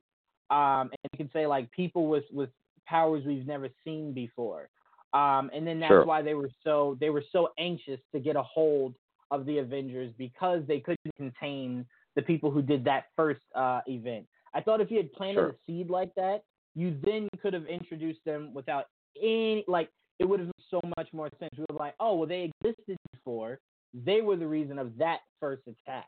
Um, 0.51 0.91
and 0.91 0.99
you 1.13 1.17
can 1.17 1.31
say 1.33 1.47
like 1.47 1.71
people 1.71 2.09
with 2.09 2.25
with 2.33 2.51
powers 2.87 3.25
we've 3.25 3.47
never 3.47 3.69
seen 3.85 4.13
before. 4.13 4.69
Um, 5.15 5.51
and 5.55 5.67
then 5.67 5.81
that's 5.81 5.91
Sure. 5.91 6.05
why 6.05 6.23
they 6.23 6.35
were 6.35 6.51
so 6.63 6.97
they 7.01 7.11
were 7.11 7.25
so 7.33 7.51
anxious 7.59 8.01
to 8.13 8.21
get 8.21 8.37
a 8.37 8.43
hold 8.43 8.95
of 9.31 9.47
the 9.47 9.59
Avengers 9.59 10.13
because 10.19 10.63
they 10.67 10.81
couldn't 10.81 11.15
contain 11.17 11.87
the 12.15 12.23
people 12.23 12.51
who 12.51 12.63
did 12.63 12.85
that 12.85 13.07
first 13.17 13.41
uh, 13.55 13.81
event. 13.87 14.27
I 14.55 14.61
thought 14.61 14.81
if 14.81 14.91
you 14.91 14.97
had 14.99 15.13
planted 15.13 15.35
Sure. 15.41 15.49
a 15.51 15.55
seed 15.67 15.91
like 15.91 16.15
that, 16.15 16.43
you 16.75 16.97
then 17.05 17.29
could 17.43 17.53
have 17.55 17.67
introduced 17.67 18.25
them 18.25 18.53
without 18.55 18.87
any 19.21 19.65
like 19.69 19.91
it 20.19 20.25
would 20.25 20.41
have 20.41 20.47
made 20.49 20.65
so 20.71 20.81
much 20.97 21.13
more 21.13 21.29
sense. 21.41 21.51
We 21.57 21.65
were 21.71 21.77
like, 21.79 21.95
oh 22.01 22.15
well, 22.17 22.29
they 22.29 22.51
existed 22.63 22.97
before. 23.13 23.59
They 23.93 24.21
were 24.23 24.37
the 24.37 24.47
reason 24.47 24.79
of 24.79 24.97
that 24.99 25.21
first 25.41 25.63
attack 25.67 26.07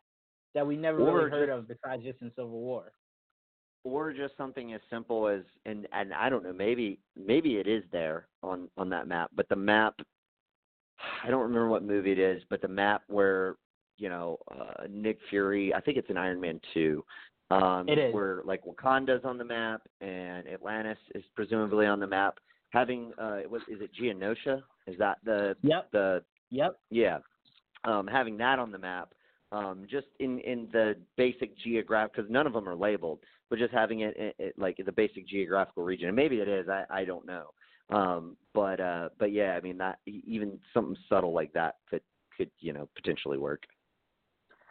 that 0.54 0.66
we 0.66 0.76
never 0.76 1.00
Or 1.00 1.14
really 1.18 1.30
heard 1.30 1.48
just- 1.48 1.58
of 1.58 1.68
besides 1.68 2.02
just 2.04 2.22
in 2.22 2.30
Civil 2.30 2.50
War. 2.50 2.92
Or 3.84 4.12
just 4.12 4.36
something 4.36 4.72
as 4.74 4.80
simple 4.90 5.28
as 5.28 5.42
and 5.64 5.86
and 5.92 6.12
I 6.12 6.28
don't 6.28 6.42
know 6.42 6.52
maybe 6.52 6.98
maybe 7.14 7.56
it 7.58 7.68
is 7.68 7.84
there 7.92 8.26
on 8.42 8.68
on 8.76 8.88
that 8.90 9.06
map, 9.06 9.30
but 9.36 9.48
the 9.48 9.54
map 9.56 9.94
I 11.22 11.30
don't 11.30 11.42
remember 11.42 11.68
what 11.68 11.84
movie 11.84 12.12
it 12.12 12.18
is, 12.18 12.42
but 12.50 12.60
the 12.62 12.68
map 12.68 13.02
where 13.06 13.56
you 13.98 14.08
know 14.08 14.38
uh, 14.50 14.86
Nick 14.90 15.18
Fury 15.30 15.72
I 15.72 15.80
think 15.80 15.98
it's 15.98 16.10
in 16.10 16.16
Iron 16.16 16.40
Man 16.40 16.60
two. 16.74 17.04
Um, 17.50 17.88
It 17.88 17.98
is. 17.98 18.14
where 18.14 18.42
like 18.44 18.64
Wakanda's 18.64 19.24
on 19.24 19.38
the 19.38 19.44
map 19.44 19.82
and 20.00 20.48
Atlantis 20.48 20.98
is 21.14 21.24
presumably 21.34 21.86
on 21.86 22.00
the 22.00 22.06
map. 22.06 22.38
Having 22.70 23.12
uh, 23.18 23.40
what 23.48 23.62
is 23.68 23.80
it 23.80 23.90
Genosha? 23.94 24.62
Is 24.86 24.98
that 24.98 25.18
the 25.24 25.56
Yep. 25.62 25.90
the 25.92 26.24
Yep. 26.50 26.78
Yeah, 26.90 27.18
um, 27.84 28.06
having 28.06 28.36
that 28.38 28.58
on 28.58 28.70
the 28.72 28.78
map, 28.78 29.12
um, 29.52 29.86
just 29.88 30.08
in 30.18 30.40
in 30.40 30.68
the 30.72 30.96
basic 31.16 31.56
geograph, 31.58 32.10
because 32.12 32.30
none 32.30 32.46
of 32.46 32.52
them 32.52 32.68
are 32.68 32.74
labeled, 32.74 33.20
but 33.48 33.58
just 33.58 33.72
having 33.72 34.00
it, 34.00 34.16
it, 34.16 34.34
it 34.38 34.58
like 34.58 34.76
the 34.84 34.92
basic 34.92 35.26
geographical 35.26 35.84
region, 35.84 36.08
and 36.08 36.16
maybe 36.16 36.40
it 36.40 36.48
is, 36.48 36.68
I 36.68 36.84
I 36.90 37.04
don't 37.04 37.26
know, 37.26 37.50
um, 37.90 38.36
but 38.54 38.80
uh, 38.80 39.08
but 39.18 39.32
yeah, 39.32 39.52
I 39.56 39.60
mean 39.60 39.78
that 39.78 39.98
even 40.06 40.58
something 40.74 40.96
subtle 41.08 41.32
like 41.32 41.52
that 41.52 41.76
could 41.88 42.02
could 42.36 42.50
you 42.58 42.72
know 42.72 42.88
potentially 42.96 43.38
work. 43.38 43.62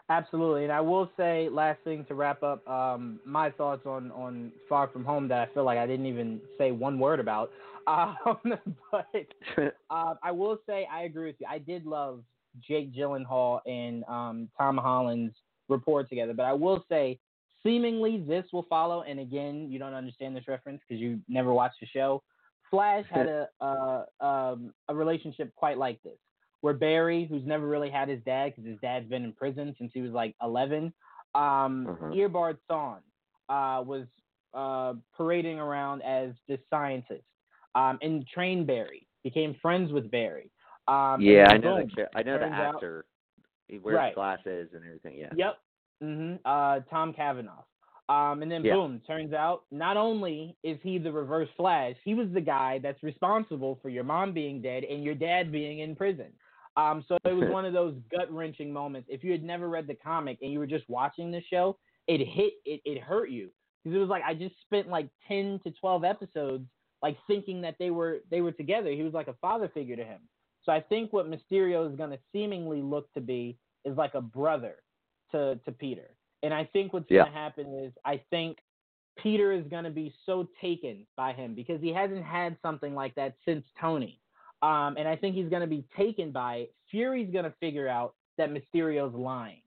Absolutely, 0.07 0.63
and 0.63 0.71
I 0.71 0.81
will 0.81 1.09
say 1.17 1.49
last 1.49 1.79
thing 1.83 2.05
to 2.05 2.13
wrap 2.13 2.43
up 2.43 2.67
um, 2.67 3.19
my 3.25 3.49
thoughts 3.49 3.87
on 3.87 4.11
on 4.11 4.51
Far 4.69 4.87
From 4.87 5.03
Home 5.03 5.27
that 5.29 5.39
I 5.39 5.51
feel 5.53 5.63
like 5.63 5.79
I 5.79 5.87
didn't 5.87 6.05
even 6.05 6.39
say 6.57 6.71
one 6.71 6.99
word 6.99 7.19
about. 7.19 7.51
Um, 7.87 8.55
but 8.91 9.27
uh, 9.91 10.15
I 10.23 10.31
will 10.31 10.57
say 10.67 10.87
I 10.91 11.03
agree 11.03 11.27
with 11.27 11.35
you. 11.37 11.45
I 11.47 11.59
did 11.59 11.85
love 11.85 12.23
Jake 12.67 12.91
Gyllenhaal 12.95 13.59
and 13.67 14.03
um, 14.05 14.49
Tom 14.57 14.77
Holland's 14.77 15.35
rapport 15.69 16.03
together, 16.03 16.33
but 16.33 16.47
I 16.47 16.53
will 16.53 16.83
say 16.89 17.19
seemingly 17.61 18.23
this 18.27 18.45
will 18.51 18.65
follow. 18.69 19.03
And 19.03 19.19
again, 19.19 19.67
you 19.69 19.79
don't 19.79 19.93
understand 19.93 20.35
this 20.35 20.47
reference 20.47 20.81
because 20.87 20.99
you 20.99 21.19
never 21.27 21.53
watched 21.53 21.79
the 21.79 21.85
show. 21.85 22.23
Flash 22.71 23.05
had 23.11 23.27
a 23.27 23.49
uh, 23.61 24.05
um, 24.19 24.73
a 24.87 24.95
relationship 24.95 25.53
quite 25.55 25.77
like 25.77 26.01
this, 26.03 26.17
where 26.65 26.73
Barry, 26.73 27.25
who's 27.29 27.45
never 27.45 27.67
really 27.67 27.91
had 27.91 28.09
his 28.09 28.19
dad 28.25 28.45
because 28.55 28.67
his 28.67 28.79
dad's 28.81 29.07
been 29.07 29.23
in 29.23 29.33
prison 29.33 29.75
since 29.77 29.91
he 29.93 30.01
was 30.01 30.11
like 30.11 30.35
11, 30.41 30.91
um, 31.35 31.85
Uh-huh. 31.87 32.05
Eobard 32.07 32.57
Thawne 32.67 33.03
uh, 33.49 33.83
was 33.83 34.07
uh, 34.55 34.93
parading 35.15 35.59
around 35.59 36.01
as 36.01 36.31
this 36.47 36.59
scientist, 36.71 37.23
um, 37.75 37.99
and 38.01 38.25
trained 38.27 38.65
Barry, 38.65 39.05
became 39.23 39.53
friends 39.61 39.91
with 39.91 40.09
Barry. 40.09 40.49
Um, 40.87 41.21
yeah, 41.21 41.47
I 41.51 41.57
know 41.57 41.77
the 41.77 42.07
I 42.15 42.23
know 42.23 42.33
the 42.33 42.45
turns 42.45 42.53
out- 42.55 42.75
actor. 42.75 43.05
He 43.67 43.77
wears 43.79 43.95
Right. 43.97 44.15
glasses 44.15 44.69
and 44.73 44.83
everything. 44.85 45.17
Yeah. 45.17 45.33
Yep. 45.35 45.57
hmm 46.01 46.35
Uh, 46.45 46.79
Tom 46.89 47.13
Cavanagh. 47.13 47.63
Um, 48.09 48.41
and 48.43 48.51
then 48.51 48.63
Yeah. 48.63 48.75
boom, 48.75 49.01
turns 49.07 49.33
out 49.33 49.63
not 49.71 49.97
only 49.97 50.55
is 50.63 50.79
he 50.83 50.97
the 50.99 51.11
reverse 51.11 51.49
Flash, 51.57 51.95
he 52.03 52.13
was 52.13 52.29
the 52.31 52.41
guy 52.41 52.77
that's 52.79 53.01
responsible 53.03 53.75
for 53.81 53.89
your 53.89 54.03
mom 54.03 54.31
being 54.31 54.61
dead 54.61 54.83
and 54.83 55.03
your 55.03 55.15
dad 55.15 55.51
being 55.51 55.79
in 55.79 55.95
prison. 55.95 56.31
Um, 56.77 57.03
so 57.07 57.17
it 57.25 57.33
was 57.33 57.49
one 57.51 57.65
of 57.65 57.73
those 57.73 57.95
gut 58.11 58.31
wrenching 58.31 58.71
moments. 58.71 59.07
If 59.11 59.23
you 59.23 59.31
had 59.31 59.43
never 59.43 59.69
read 59.69 59.87
the 59.87 59.95
comic 59.95 60.39
and 60.41 60.51
you 60.51 60.59
were 60.59 60.67
just 60.67 60.87
watching 60.89 61.31
the 61.31 61.41
show, 61.49 61.77
it 62.07 62.25
hit 62.25 62.53
it, 62.65 62.81
it 62.85 63.01
hurt 63.01 63.29
you 63.29 63.49
because 63.83 63.95
it 63.95 63.99
was 63.99 64.09
like 64.09 64.23
I 64.25 64.33
just 64.33 64.55
spent 64.61 64.87
like 64.87 65.09
ten 65.27 65.59
to 65.63 65.71
twelve 65.71 66.03
episodes 66.03 66.65
like 67.01 67.17
thinking 67.27 67.61
that 67.61 67.75
they 67.79 67.91
were 67.91 68.19
they 68.29 68.41
were 68.41 68.51
together. 68.51 68.91
He 68.91 69.03
was 69.03 69.13
like 69.13 69.27
a 69.27 69.35
father 69.35 69.69
figure 69.73 69.95
to 69.95 70.03
him. 70.03 70.21
So 70.63 70.71
I 70.71 70.81
think 70.81 71.13
what 71.13 71.29
Mysterio 71.29 71.89
is 71.89 71.95
going 71.95 72.09
to 72.09 72.19
seemingly 72.31 72.81
look 72.81 73.11
to 73.13 73.21
be 73.21 73.57
is 73.85 73.95
like 73.95 74.15
a 74.15 74.21
brother 74.21 74.75
to 75.31 75.59
to 75.65 75.71
Peter. 75.71 76.09
And 76.43 76.53
I 76.53 76.65
think 76.65 76.93
what's 76.93 77.09
Yeah. 77.09 77.23
going 77.23 77.33
to 77.33 77.37
happen 77.37 77.73
is 77.83 77.93
I 78.03 78.21
think 78.29 78.57
Peter 79.17 79.51
is 79.51 79.65
going 79.67 79.83
to 79.85 79.89
be 79.89 80.13
so 80.25 80.47
taken 80.59 81.07
by 81.15 81.33
him 81.33 81.55
because 81.55 81.81
he 81.81 81.93
hasn't 81.93 82.23
had 82.23 82.57
something 82.61 82.93
like 82.93 83.15
that 83.15 83.35
since 83.45 83.65
Tony. 83.79 84.19
Um, 84.61 84.95
and 84.97 85.07
I 85.07 85.15
think 85.15 85.35
he's 85.35 85.49
going 85.49 85.61
to 85.61 85.67
be 85.67 85.83
taken 85.97 86.31
by 86.31 86.55
it. 86.55 86.73
Fury's 86.89 87.31
going 87.31 87.45
to 87.45 87.53
figure 87.59 87.87
out 87.87 88.15
that 88.37 88.49
Mysterio's 88.51 89.13
lying, 89.13 89.61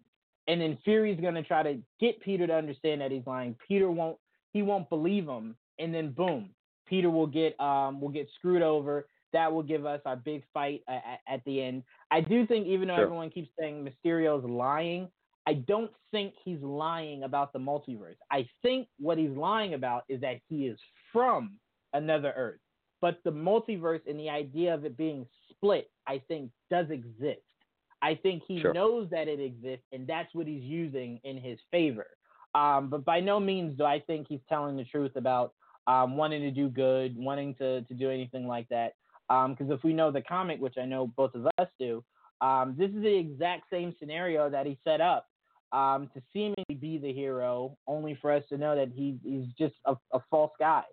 and 0.46 0.60
then 0.60 0.78
Fury's 0.84 1.20
going 1.20 1.34
to 1.34 1.42
try 1.42 1.62
to 1.62 1.78
get 2.00 2.20
Peter 2.20 2.46
to 2.46 2.54
understand 2.54 3.00
that 3.00 3.10
he's 3.10 3.26
lying. 3.26 3.54
Peter 3.66 3.90
won't. 3.90 4.16
He 4.52 4.62
won't 4.62 4.88
believe 4.88 5.26
him, 5.28 5.56
and 5.78 5.94
then 5.94 6.10
boom, 6.12 6.50
Peter 6.86 7.10
will 7.10 7.26
get 7.26 7.58
um 7.60 8.00
will 8.00 8.08
get 8.08 8.28
screwed 8.38 8.62
over. 8.62 9.06
That 9.34 9.52
will 9.52 9.62
give 9.62 9.84
us 9.84 10.00
our 10.06 10.16
big 10.16 10.42
fight 10.54 10.82
at, 10.88 11.02
at 11.28 11.44
the 11.44 11.62
end. 11.62 11.82
I 12.10 12.22
do 12.22 12.46
think, 12.46 12.66
even 12.66 12.88
though 12.88 12.94
Sure. 12.96 13.04
everyone 13.04 13.28
keeps 13.28 13.50
saying 13.60 13.84
Mysterio's 13.84 14.42
lying, 14.48 15.08
I 15.46 15.54
don't 15.54 15.90
think 16.12 16.32
he's 16.42 16.60
lying 16.62 17.24
about 17.24 17.52
the 17.52 17.58
multiverse. 17.58 18.16
I 18.30 18.48
think 18.62 18.88
what 18.98 19.18
he's 19.18 19.30
lying 19.36 19.74
about 19.74 20.04
is 20.08 20.22
that 20.22 20.40
he 20.48 20.66
is 20.66 20.78
from 21.12 21.58
another 21.92 22.32
Earth. 22.36 22.60
But 23.00 23.18
the 23.24 23.30
multiverse 23.32 24.00
and 24.08 24.18
the 24.18 24.30
idea 24.30 24.74
of 24.74 24.84
it 24.84 24.96
being 24.96 25.26
split, 25.50 25.90
I 26.06 26.20
think, 26.28 26.50
does 26.70 26.90
exist. 26.90 27.40
I 28.02 28.14
think 28.14 28.42
he 28.46 28.60
Sure. 28.60 28.72
knows 28.72 29.10
that 29.10 29.28
it 29.28 29.40
exists, 29.40 29.86
and 29.92 30.06
that's 30.06 30.34
what 30.34 30.46
he's 30.46 30.62
using 30.62 31.20
in 31.24 31.36
his 31.36 31.58
favor. 31.70 32.06
Um, 32.54 32.88
but 32.88 33.04
by 33.04 33.20
no 33.20 33.38
means 33.38 33.76
do 33.76 33.84
I 33.84 34.00
think 34.00 34.26
he's 34.28 34.40
telling 34.48 34.76
the 34.76 34.84
truth 34.84 35.16
about 35.16 35.52
um, 35.86 36.16
wanting 36.16 36.42
to 36.42 36.50
do 36.50 36.68
good, 36.68 37.16
wanting 37.16 37.54
to, 37.56 37.82
to 37.82 37.94
do 37.94 38.10
anything 38.10 38.46
like 38.46 38.68
that. 38.68 38.94
Because 39.28 39.70
if 39.70 39.84
we 39.84 39.92
know 39.92 40.10
the 40.10 40.22
comic, 40.22 40.60
which 40.60 40.78
I 40.78 40.86
know 40.86 41.06
both 41.08 41.34
of 41.34 41.46
us 41.58 41.68
do, 41.78 42.02
um, 42.40 42.74
this 42.78 42.90
is 42.90 43.02
the 43.02 43.14
exact 43.14 43.64
same 43.70 43.94
scenario 43.98 44.48
that 44.48 44.64
he 44.64 44.78
set 44.84 45.00
up 45.00 45.26
um, 45.72 46.08
to 46.14 46.22
seemingly 46.32 46.74
be 46.80 46.98
the 46.98 47.12
hero, 47.12 47.76
only 47.86 48.16
for 48.20 48.32
us 48.32 48.42
to 48.48 48.56
know 48.56 48.74
that 48.74 48.90
he, 48.94 49.18
he's 49.22 49.46
just 49.58 49.74
a, 49.84 49.96
a 50.12 50.20
false 50.30 50.52
guy. 50.58 50.84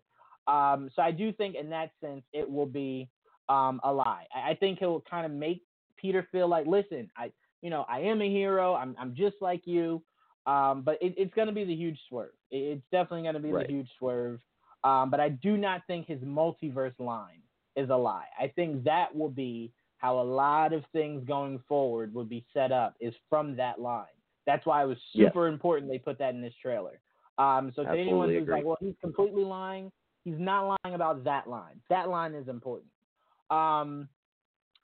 Um, 0.48 0.90
so 0.96 1.02
I 1.02 1.12
do 1.12 1.32
think, 1.32 1.56
in 1.56 1.70
that 1.70 1.92
sense, 2.02 2.24
it 2.34 2.50
will 2.50 2.66
be 2.66 3.10
um, 3.50 3.80
a 3.84 3.92
lie. 3.92 4.26
I, 4.34 4.52
I 4.52 4.56
think 4.56 4.80
he'll 4.80 5.02
kind 5.10 5.26
of 5.26 5.32
make 5.32 5.62
Peter 5.98 6.28
feel 6.32 6.48
like, 6.48 6.68
listen, 6.68 7.10
I, 7.18 7.32
you 7.62 7.70
know, 7.70 7.86
I 7.90 8.00
am 8.00 8.22
a 8.22 8.30
hero. 8.30 8.76
I'm, 8.76 8.96
I'm 9.00 9.16
just 9.16 9.38
like 9.42 9.62
you. 9.66 10.04
Um, 10.46 10.84
but 10.84 11.00
it, 11.02 11.16
it's 11.18 11.34
going 11.34 11.48
to 11.48 11.54
be 11.54 11.64
the 11.64 11.74
huge 11.74 12.00
swerve. 12.08 12.30
It, 12.52 12.58
it's 12.58 12.86
definitely 12.92 13.24
going 13.24 13.34
to 13.34 13.40
be 13.40 13.52
Right. 13.52 13.68
the 13.68 13.74
huge 13.74 13.90
swerve. 13.98 14.40
Um, 14.84 15.10
but 15.10 15.20
I 15.20 15.30
do 15.30 15.58
not 15.58 15.82
think 15.88 16.06
his 16.06 16.20
multiverse 16.22 16.98
line 17.00 17.42
is 17.76 17.90
a 17.90 17.96
lie. 17.96 18.28
I 18.40 18.48
think 18.50 18.84
that 18.84 19.16
will 19.16 19.30
be 19.30 19.72
how 19.98 20.20
a 20.20 20.24
lot 20.24 20.74
of 20.74 20.84
things 20.94 21.24
going 21.26 21.60
forward 21.68 22.14
would 22.14 22.30
be 22.30 22.46
set 22.54 22.72
up 22.72 22.96
is 23.00 23.14
from 23.30 23.56
that 23.56 23.82
line. 23.82 24.06
That's 24.46 24.66
why 24.68 24.84
it 24.84 24.86
was 24.86 25.00
Yes. 25.14 25.30
super 25.30 25.48
important 25.48 25.90
they 25.90 25.98
put 25.98 26.20
that 26.20 26.36
in 26.36 26.42
this 26.42 26.54
trailer. 26.62 27.00
Um, 27.40 27.74
so 27.76 27.84
to 27.84 27.90
anyone 27.90 28.30
who's 28.30 28.44
agree. 28.44 28.54
like, 28.54 28.66
well, 28.66 28.78
he's 28.80 28.94
completely 29.02 29.44
lying, 29.44 29.92
he's 30.26 30.36
not 30.38 30.78
lying 30.84 30.96
about 30.96 31.24
that 31.24 31.48
line. 31.48 31.80
That 31.90 32.10
line 32.10 32.34
is 32.34 32.50
important. 32.50 32.92
Um, 33.50 34.10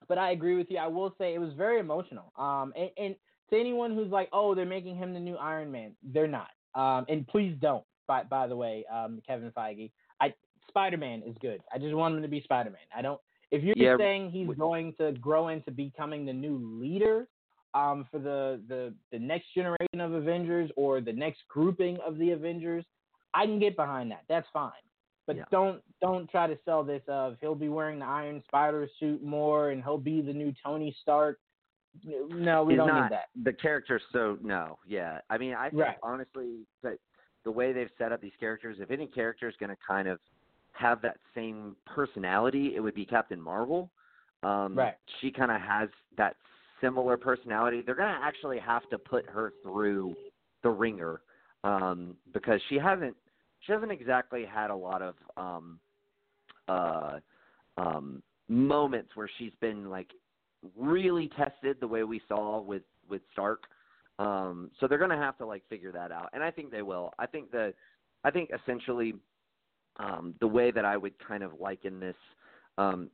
but 0.07 0.17
I 0.17 0.31
agree 0.31 0.55
with 0.55 0.67
you. 0.69 0.77
I 0.77 0.87
will 0.87 1.13
say 1.17 1.33
it 1.33 1.39
was 1.39 1.53
very 1.53 1.79
emotional. 1.79 2.31
Um, 2.37 2.73
and, 2.77 2.89
and 2.97 3.15
to 3.49 3.59
anyone 3.59 3.93
who's 3.93 4.11
like, 4.11 4.29
oh, 4.31 4.55
they're 4.55 4.65
making 4.65 4.95
him 4.95 5.13
the 5.13 5.19
new 5.19 5.35
Iron 5.35 5.71
Man, 5.71 5.91
they're 6.13 6.27
not. 6.27 6.51
Um, 6.73 7.05
and 7.09 7.27
please 7.27 7.55
don't. 7.59 7.83
By 8.07 8.23
by 8.23 8.47
the 8.47 8.55
way, 8.55 8.85
um, 8.93 9.21
Kevin 9.27 9.51
Feige, 9.51 9.91
I 10.21 10.33
Spider 10.69 10.97
Man 10.97 11.21
is 11.25 11.35
good. 11.41 11.61
I 11.73 11.77
just 11.77 11.93
want 11.93 12.15
him 12.15 12.21
to 12.21 12.27
be 12.27 12.41
Spider 12.41 12.69
Man. 12.69 12.79
I 12.95 13.01
don't. 13.01 13.19
If 13.51 13.63
you're 13.63 13.75
Yeah, 13.75 13.97
saying 13.97 14.31
he's 14.31 14.47
w- 14.47 14.57
going 14.57 14.93
to 14.99 15.11
grow 15.13 15.49
into 15.49 15.71
becoming 15.71 16.25
the 16.25 16.33
new 16.33 16.57
leader, 16.81 17.27
um, 17.73 18.05
for 18.11 18.19
the, 18.19 18.61
the 18.67 18.93
the 19.11 19.19
next 19.19 19.53
generation 19.53 19.99
of 19.99 20.13
Avengers 20.13 20.71
or 20.75 21.01
the 21.01 21.13
next 21.13 21.39
grouping 21.47 21.97
of 22.05 22.17
the 22.17 22.31
Avengers, 22.31 22.85
I 23.33 23.45
can 23.45 23.59
get 23.59 23.75
behind 23.75 24.11
that. 24.11 24.23
That's 24.27 24.47
fine. 24.51 24.71
But 25.27 25.37
Yeah. 25.37 25.45
don't 25.51 25.83
don't 26.01 26.29
try 26.29 26.47
to 26.47 26.57
sell 26.65 26.83
this 26.83 27.03
of 27.07 27.37
he'll 27.39 27.55
be 27.55 27.69
wearing 27.69 27.99
the 27.99 28.05
Iron 28.05 28.43
Spider 28.47 28.87
suit 28.99 29.21
more 29.23 29.69
and 29.69 29.83
he'll 29.83 29.97
be 29.97 30.21
the 30.21 30.33
new 30.33 30.53
Tony 30.63 30.91
Stark. 31.01 31.39
No, 32.03 32.63
we 32.63 32.73
He's 32.73 32.77
don't 32.77 32.87
not, 32.87 33.03
need 33.03 33.11
that. 33.11 33.25
The 33.43 33.53
character's 33.53 34.01
so 34.11 34.37
no, 34.41 34.79
yeah. 34.87 35.19
I 35.29 35.37
mean, 35.37 35.53
I 35.53 35.69
think 35.69 35.81
Right. 35.83 35.97
honestly 36.01 36.65
that 36.83 36.97
the 37.43 37.51
way 37.51 37.71
they've 37.73 37.91
set 37.97 38.11
up 38.11 38.21
these 38.21 38.35
characters, 38.39 38.79
if 38.79 38.91
any 38.91 39.07
character 39.07 39.47
is 39.47 39.55
going 39.57 39.69
to 39.69 39.77
kind 39.85 40.07
of 40.07 40.19
have 40.73 41.01
that 41.01 41.17
same 41.35 41.75
personality, 41.85 42.75
it 42.75 42.79
would 42.79 42.95
be 42.95 43.05
Captain 43.05 43.41
Marvel. 43.41 43.91
Um, 44.43 44.75
Right. 44.75 44.95
She 45.19 45.31
kind 45.31 45.51
of 45.51 45.61
has 45.61 45.89
that 46.17 46.37
similar 46.79 47.17
personality. 47.17 47.81
They're 47.81 47.95
going 47.95 48.13
to 48.13 48.23
actually 48.23 48.57
have 48.59 48.89
to 48.89 48.97
put 48.97 49.25
her 49.27 49.53
through 49.61 50.15
the 50.63 50.69
ringer 50.69 51.21
um, 51.63 52.15
because 52.33 52.59
she 52.69 52.77
hasn't 52.77 53.15
she 53.61 53.71
hasn't 53.71 53.91
exactly 53.91 54.45
had 54.45 54.69
a 54.69 54.75
lot 54.75 55.01
of 55.01 55.15
um, 55.37 55.79
uh, 56.67 57.19
um, 57.77 58.21
moments 58.49 59.11
where 59.15 59.29
she's 59.37 59.53
been 59.61 59.89
like 59.89 60.09
really 60.77 61.29
tested 61.37 61.77
the 61.79 61.87
way 61.87 62.03
we 62.03 62.21
saw 62.27 62.61
with 62.61 62.83
with 63.09 63.21
Stark. 63.31 63.63
Um, 64.19 64.69
so 64.79 64.87
they're 64.87 64.97
going 64.97 65.09
to 65.09 65.17
have 65.17 65.37
to 65.37 65.45
like 65.45 65.63
figure 65.69 65.91
that 65.91 66.11
out, 66.11 66.29
and 66.33 66.43
I 66.43 66.51
think 66.51 66.71
they 66.71 66.81
will. 66.81 67.13
I 67.17 67.25
think 67.25 67.51
that 67.51 67.73
I 68.23 68.31
think 68.31 68.51
essentially 68.53 69.13
um, 69.97 70.35
the 70.39 70.47
way 70.47 70.71
that 70.71 70.85
I 70.85 70.97
would 70.97 71.13
kind 71.25 71.43
of 71.43 71.59
liken 71.59 71.99
this 71.99 72.15
um, 72.77 73.09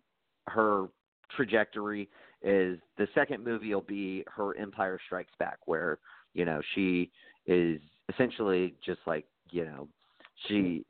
her 0.48 0.88
trajectory 1.36 2.10
is 2.42 2.80
the 2.98 3.08
second 3.14 3.44
movie 3.44 3.74
will 3.74 3.82
be 3.82 4.24
her 4.28 4.56
Empire 4.58 5.00
Strikes 5.06 5.34
Back, 5.40 5.58
where 5.66 6.00
you 6.34 6.46
know 6.46 6.62
she 6.76 7.12
is 7.46 7.80
essentially 8.10 8.76
just 8.86 9.00
like 9.06 9.26
you 9.52 9.66
know 9.66 9.88
she 10.46 10.86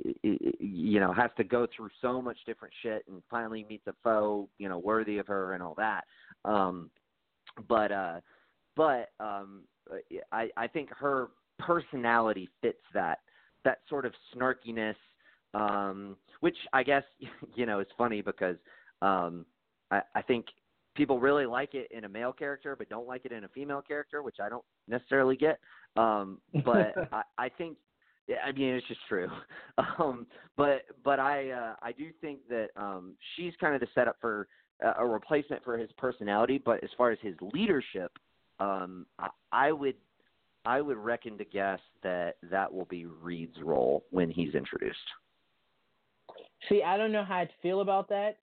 you 0.59 0.99
know 0.99 1.13
has 1.13 1.31
to 1.37 1.43
go 1.43 1.67
through 1.75 1.89
so 2.01 2.21
much 2.21 2.37
different 2.45 2.73
shit 2.81 3.03
and 3.07 3.21
finally 3.29 3.65
meets 3.69 3.87
a 3.87 3.93
foe 4.03 4.49
you 4.57 4.67
know 4.67 4.77
worthy 4.77 5.17
of 5.17 5.27
her 5.27 5.53
and 5.53 5.63
all 5.63 5.75
that. 5.75 6.03
Um 6.43 6.89
but 7.67 7.91
uh 7.91 8.19
but 8.75 9.09
um 9.19 9.63
i 10.31 10.49
i 10.57 10.67
think 10.67 10.89
her 10.93 11.29
personality 11.59 12.49
fits 12.61 12.81
that 12.93 13.19
that 13.63 13.79
sort 13.89 14.05
of 14.05 14.13
snarkiness 14.35 14.95
um 15.53 16.15
which 16.41 16.57
i 16.73 16.83
guess 16.83 17.03
you 17.55 17.65
know 17.65 17.79
is 17.79 17.87
funny 17.97 18.21
because 18.21 18.57
um 19.01 19.45
i 19.91 20.01
i 20.13 20.21
think 20.21 20.45
people 20.95 21.19
really 21.19 21.45
like 21.45 21.73
it 21.73 21.87
in 21.91 22.03
a 22.03 22.09
male 22.09 22.33
character 22.33 22.75
but 22.75 22.89
don't 22.89 23.07
like 23.07 23.25
it 23.25 23.31
in 23.31 23.43
a 23.43 23.49
female 23.49 23.81
character 23.81 24.21
which 24.21 24.37
i 24.43 24.49
don't 24.49 24.65
necessarily 24.87 25.35
get. 25.35 25.59
Um 25.95 26.39
but 26.65 26.93
i 27.11 27.23
i 27.37 27.49
think 27.49 27.77
I 28.45 28.51
mean 28.51 28.75
it's 28.75 28.87
just 28.87 29.01
true. 29.07 29.29
Um, 29.99 30.25
but 30.55 30.85
but 31.03 31.19
I 31.19 31.51
uh, 31.51 31.75
I 31.83 31.91
do 31.91 32.09
think 32.19 32.39
that 32.49 32.69
um, 32.75 33.13
she's 33.35 33.53
kind 33.59 33.75
of 33.75 33.79
the 33.79 33.87
setup 33.93 34.17
for 34.19 34.47
uh, 34.83 34.93
a 34.97 35.05
replacement 35.05 35.63
for 35.63 35.77
his 35.77 35.91
personality. 35.99 36.59
But 36.63 36.83
as 36.83 36.89
far 36.97 37.11
as 37.11 37.19
his 37.21 37.35
leadership, 37.53 38.11
um, 38.59 39.05
I, 39.19 39.29
I 39.51 39.71
would 39.71 39.95
I 40.65 40.81
would 40.81 40.97
reckon 40.97 41.37
to 41.37 41.45
guess 41.45 41.79
that 42.01 42.37
that 42.49 42.73
will 42.73 42.85
be 42.85 43.05
Reed's 43.05 43.57
role 43.61 44.03
when 44.09 44.31
he's 44.31 44.55
introduced. 44.55 44.97
See, 46.69 46.83
I 46.83 46.97
don't 46.97 47.11
know 47.11 47.23
how 47.23 47.37
I'd 47.37 47.51
feel 47.61 47.81
about 47.81 48.09
that. 48.09 48.39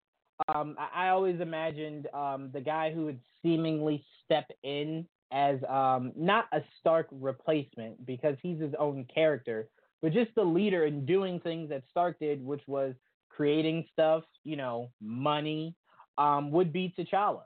Um, 0.49 0.77
I, 0.79 1.07
I 1.07 1.09
always 1.11 1.41
imagined 1.41 2.07
um, 2.15 2.51
the 2.53 2.61
guy 2.61 2.93
who 2.93 3.05
would 3.07 3.21
seemingly 3.43 4.05
step 4.25 4.49
in 4.63 5.07
as 5.35 5.59
um, 5.69 6.13
not 6.17 6.47
a 6.53 6.63
Stark 6.81 7.09
replacement 7.11 8.07
because 8.07 8.37
he's 8.41 8.61
his 8.61 8.73
own 8.79 9.05
character, 9.13 9.69
but 10.01 10.13
just 10.13 10.31
the 10.37 10.43
leader 10.45 10.87
in 10.87 11.05
doing 11.05 11.41
things 11.41 11.69
that 11.71 11.83
Stark 11.91 12.19
did, 12.21 12.43
which 12.45 12.63
was 12.69 12.95
creating 13.29 13.85
stuff, 13.93 14.23
you 14.45 14.57
know, 14.57 14.91
money, 15.03 15.75
um, 16.19 16.53
would 16.53 16.73
be 16.73 16.95
T'Challa. 16.97 17.43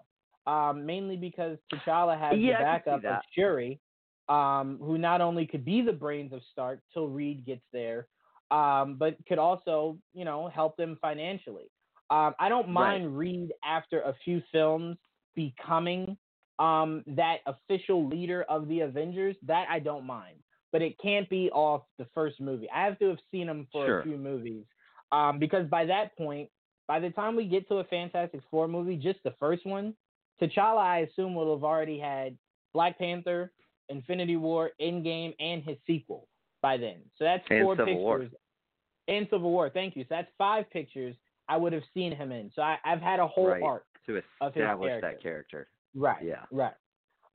Um, 0.47 0.85
mainly 0.87 1.17
because 1.17 1.57
T'Challa 1.73 2.19
has 2.19 2.39
Yeah, 2.39 2.59
the 2.59 2.65
I 2.65 2.79
can 2.79 3.01
see 3.01 3.07
backup 3.07 3.19
of. 3.19 3.23
Shuri, 3.35 3.81
um, 4.29 4.79
who 4.83 4.99
not 4.99 5.23
only 5.23 5.47
could 5.47 5.65
be 5.65 5.81
the 5.81 5.93
brains 5.93 6.33
of 6.35 6.43
Stark 6.53 6.81
till 6.93 7.09
Reed 7.09 7.47
gets 7.47 7.65
there, 7.73 8.07
um, 8.51 8.97
but 8.99 9.17
could 9.27 9.39
also, 9.39 9.97
you 10.13 10.25
know, 10.25 10.49
help 10.49 10.77
them 10.77 10.99
financially. 11.01 11.71
Um, 12.11 12.35
I 12.39 12.49
don't 12.49 12.69
mind 12.69 13.17
Reed 13.17 13.53
after 13.65 14.03
a 14.03 14.15
few 14.25 14.43
films 14.53 14.97
becoming 15.35 16.17
um, 16.59 17.05
that 17.07 17.39
official 17.47 18.07
leader 18.09 18.45
of 18.49 18.69
the 18.69 18.81
Avengers. 18.81 19.37
That 19.47 19.67
I 19.71 19.79
don't 19.79 20.05
mind, 20.07 20.37
but 20.73 20.83
it 20.83 20.99
can't 20.99 21.29
be 21.29 21.51
off 21.51 21.83
the 21.99 22.07
first 22.15 22.41
movie. 22.41 22.69
I 22.75 22.85
have 22.85 22.99
to 23.01 23.09
have 23.09 23.19
seen 23.31 23.49
him 23.49 23.67
for 23.73 23.87
Sure. 23.87 24.01
a 24.01 24.03
few 24.05 24.17
movies 24.17 24.65
um, 25.13 25.39
because 25.39 25.67
by 25.69 25.85
that 25.87 26.17
point, 26.17 26.49
by 26.87 26.99
the 27.01 27.11
time 27.11 27.37
we 27.37 27.45
get 27.47 27.69
to 27.69 27.77
a 27.77 27.85
Fantastic 27.85 28.41
Four 28.51 28.67
movie, 28.69 28.97
just 28.97 29.23
the 29.25 29.35
first 29.39 29.65
one, 29.67 29.95
T'Challa, 30.41 30.79
I 30.79 30.99
assume, 31.01 31.35
will 31.35 31.55
have 31.55 31.65
already 31.65 31.99
had 31.99 32.37
Black 32.73 32.99
Panther, 32.99 33.53
Infinity 33.89 34.37
War, 34.37 34.71
Endgame, 34.81 35.35
and 35.41 35.63
his 35.63 35.77
sequel 35.87 36.29
by 36.63 36.77
then. 36.77 36.97
So 37.17 37.25
that's 37.25 37.45
And 37.51 37.63
four 37.65 37.75
Civil 37.77 37.87
pictures. 37.87 38.31
War. 38.33 39.15
And 39.17 39.27
Civil 39.31 39.51
War, 39.51 39.71
thank 39.71 39.97
you. 39.97 40.03
So 40.05 40.09
that's 40.11 40.29
five 40.37 40.69
pictures 40.71 41.15
I 41.49 41.57
would 41.57 41.73
have 41.73 41.83
seen 41.95 42.15
him 42.15 42.31
in. 42.31 42.51
So 42.55 42.61
I, 42.63 42.77
I've 42.85 43.01
had 43.01 43.21
a 43.21 43.27
whole 43.27 43.49
Right. 43.49 43.63
arc. 43.63 43.85
To 44.07 44.17
Of 44.41 44.55
his 44.55 44.63
establish 44.63 44.89
character. 44.91 45.09
that 45.11 45.23
character. 45.23 45.69
Right. 45.95 46.23
Yeah. 46.25 46.45
Right. 46.51 46.75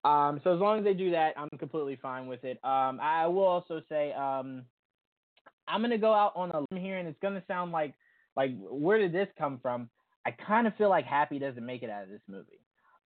Um, 0.06 0.42
so 0.44 0.54
as 0.54 0.60
long 0.60 0.80
as 0.80 0.84
they 0.84 0.94
do 0.94 1.12
that, 1.12 1.34
I'm 1.38 1.50
completely 1.58 1.98
fine 2.02 2.28
with 2.28 2.44
it. 2.44 2.58
Um, 2.64 3.00
I 3.02 3.26
will 3.28 3.44
also 3.44 3.82
say 3.88 4.12
um, 4.14 4.64
I'm 5.68 5.82
gonna 5.82 5.98
go 5.98 6.14
out 6.14 6.34
on 6.36 6.52
a 6.52 6.60
limb 6.60 6.84
here, 6.84 6.98
and 6.98 7.08
it's 7.08 7.20
gonna 7.22 7.44
sound 7.48 7.72
like 7.72 7.94
like 8.36 8.52
where 8.60 8.98
did 8.98 9.14
this 9.14 9.30
come 9.38 9.60
from? 9.62 9.90
I 10.26 10.32
kind 10.32 10.68
of 10.68 10.76
feel 10.76 10.90
like 10.90 11.06
Happy 11.06 11.40
doesn't 11.40 11.66
make 11.66 11.84
it 11.84 11.90
out 11.90 12.04
of 12.04 12.10
this 12.10 12.22
movie. 12.28 12.60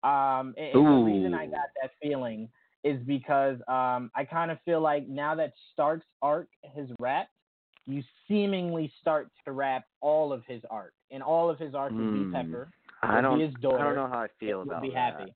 Um, 0.04 0.54
and, 0.56 0.76
and 0.76 0.86
the 0.86 1.04
reason 1.04 1.34
I 1.34 1.46
got 1.46 1.68
that 1.82 1.90
feeling 2.02 2.48
is 2.84 3.00
because 3.06 3.56
um, 3.66 4.10
I 4.14 4.24
kind 4.24 4.50
of 4.50 4.58
feel 4.64 4.80
like 4.80 5.08
now 5.08 5.34
that 5.34 5.52
Stark's 5.72 6.06
arc 6.22 6.48
has 6.76 6.86
wrapped, 7.00 7.32
you 7.86 8.02
seemingly 8.28 8.92
start 9.00 9.28
to 9.44 9.52
wrap 9.52 9.84
all 10.00 10.32
of 10.32 10.44
his 10.46 10.62
arc, 10.70 10.92
and 11.10 11.22
all 11.22 11.50
of 11.50 11.58
his 11.58 11.74
arc 11.74 11.92
would 11.92 12.08
Hmm. 12.08 12.24
be 12.24 12.32
Pepper. 12.32 12.70
I 13.08 13.20
don't. 13.20 13.40
his 13.40 13.54
daughter. 13.60 13.78
I 13.78 13.84
don't 13.84 13.94
know 13.96 14.08
how 14.08 14.20
I 14.20 14.28
feel 14.38 14.62
about 14.62 14.82
be 14.82 14.90
that. 14.90 14.96
happy. 14.96 15.34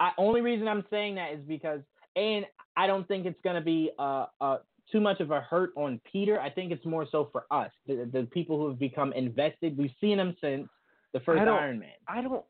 I 0.00 0.10
only 0.16 0.40
reason 0.40 0.68
I'm 0.68 0.84
saying 0.90 1.16
that 1.16 1.32
is 1.32 1.40
because, 1.46 1.80
and 2.16 2.44
I 2.76 2.86
don't 2.86 3.06
think 3.08 3.26
it's 3.26 3.40
gonna 3.42 3.60
be 3.60 3.90
uh, 3.98 4.26
uh 4.40 4.58
too 4.90 5.00
much 5.00 5.20
of 5.20 5.30
a 5.30 5.40
hurt 5.40 5.70
on 5.76 6.00
Peter. 6.10 6.40
I 6.40 6.50
think 6.50 6.72
it's 6.72 6.84
more 6.86 7.06
so 7.10 7.28
for 7.30 7.44
us, 7.50 7.70
the, 7.86 8.08
the 8.12 8.26
people 8.32 8.58
who 8.58 8.68
have 8.68 8.78
become 8.78 9.12
invested. 9.12 9.76
We've 9.76 9.90
seen 10.00 10.18
him 10.18 10.36
since 10.40 10.68
the 11.12 11.20
first 11.20 11.40
Iron 11.40 11.78
Man. 11.78 11.90
I 12.06 12.22
don't. 12.22 12.44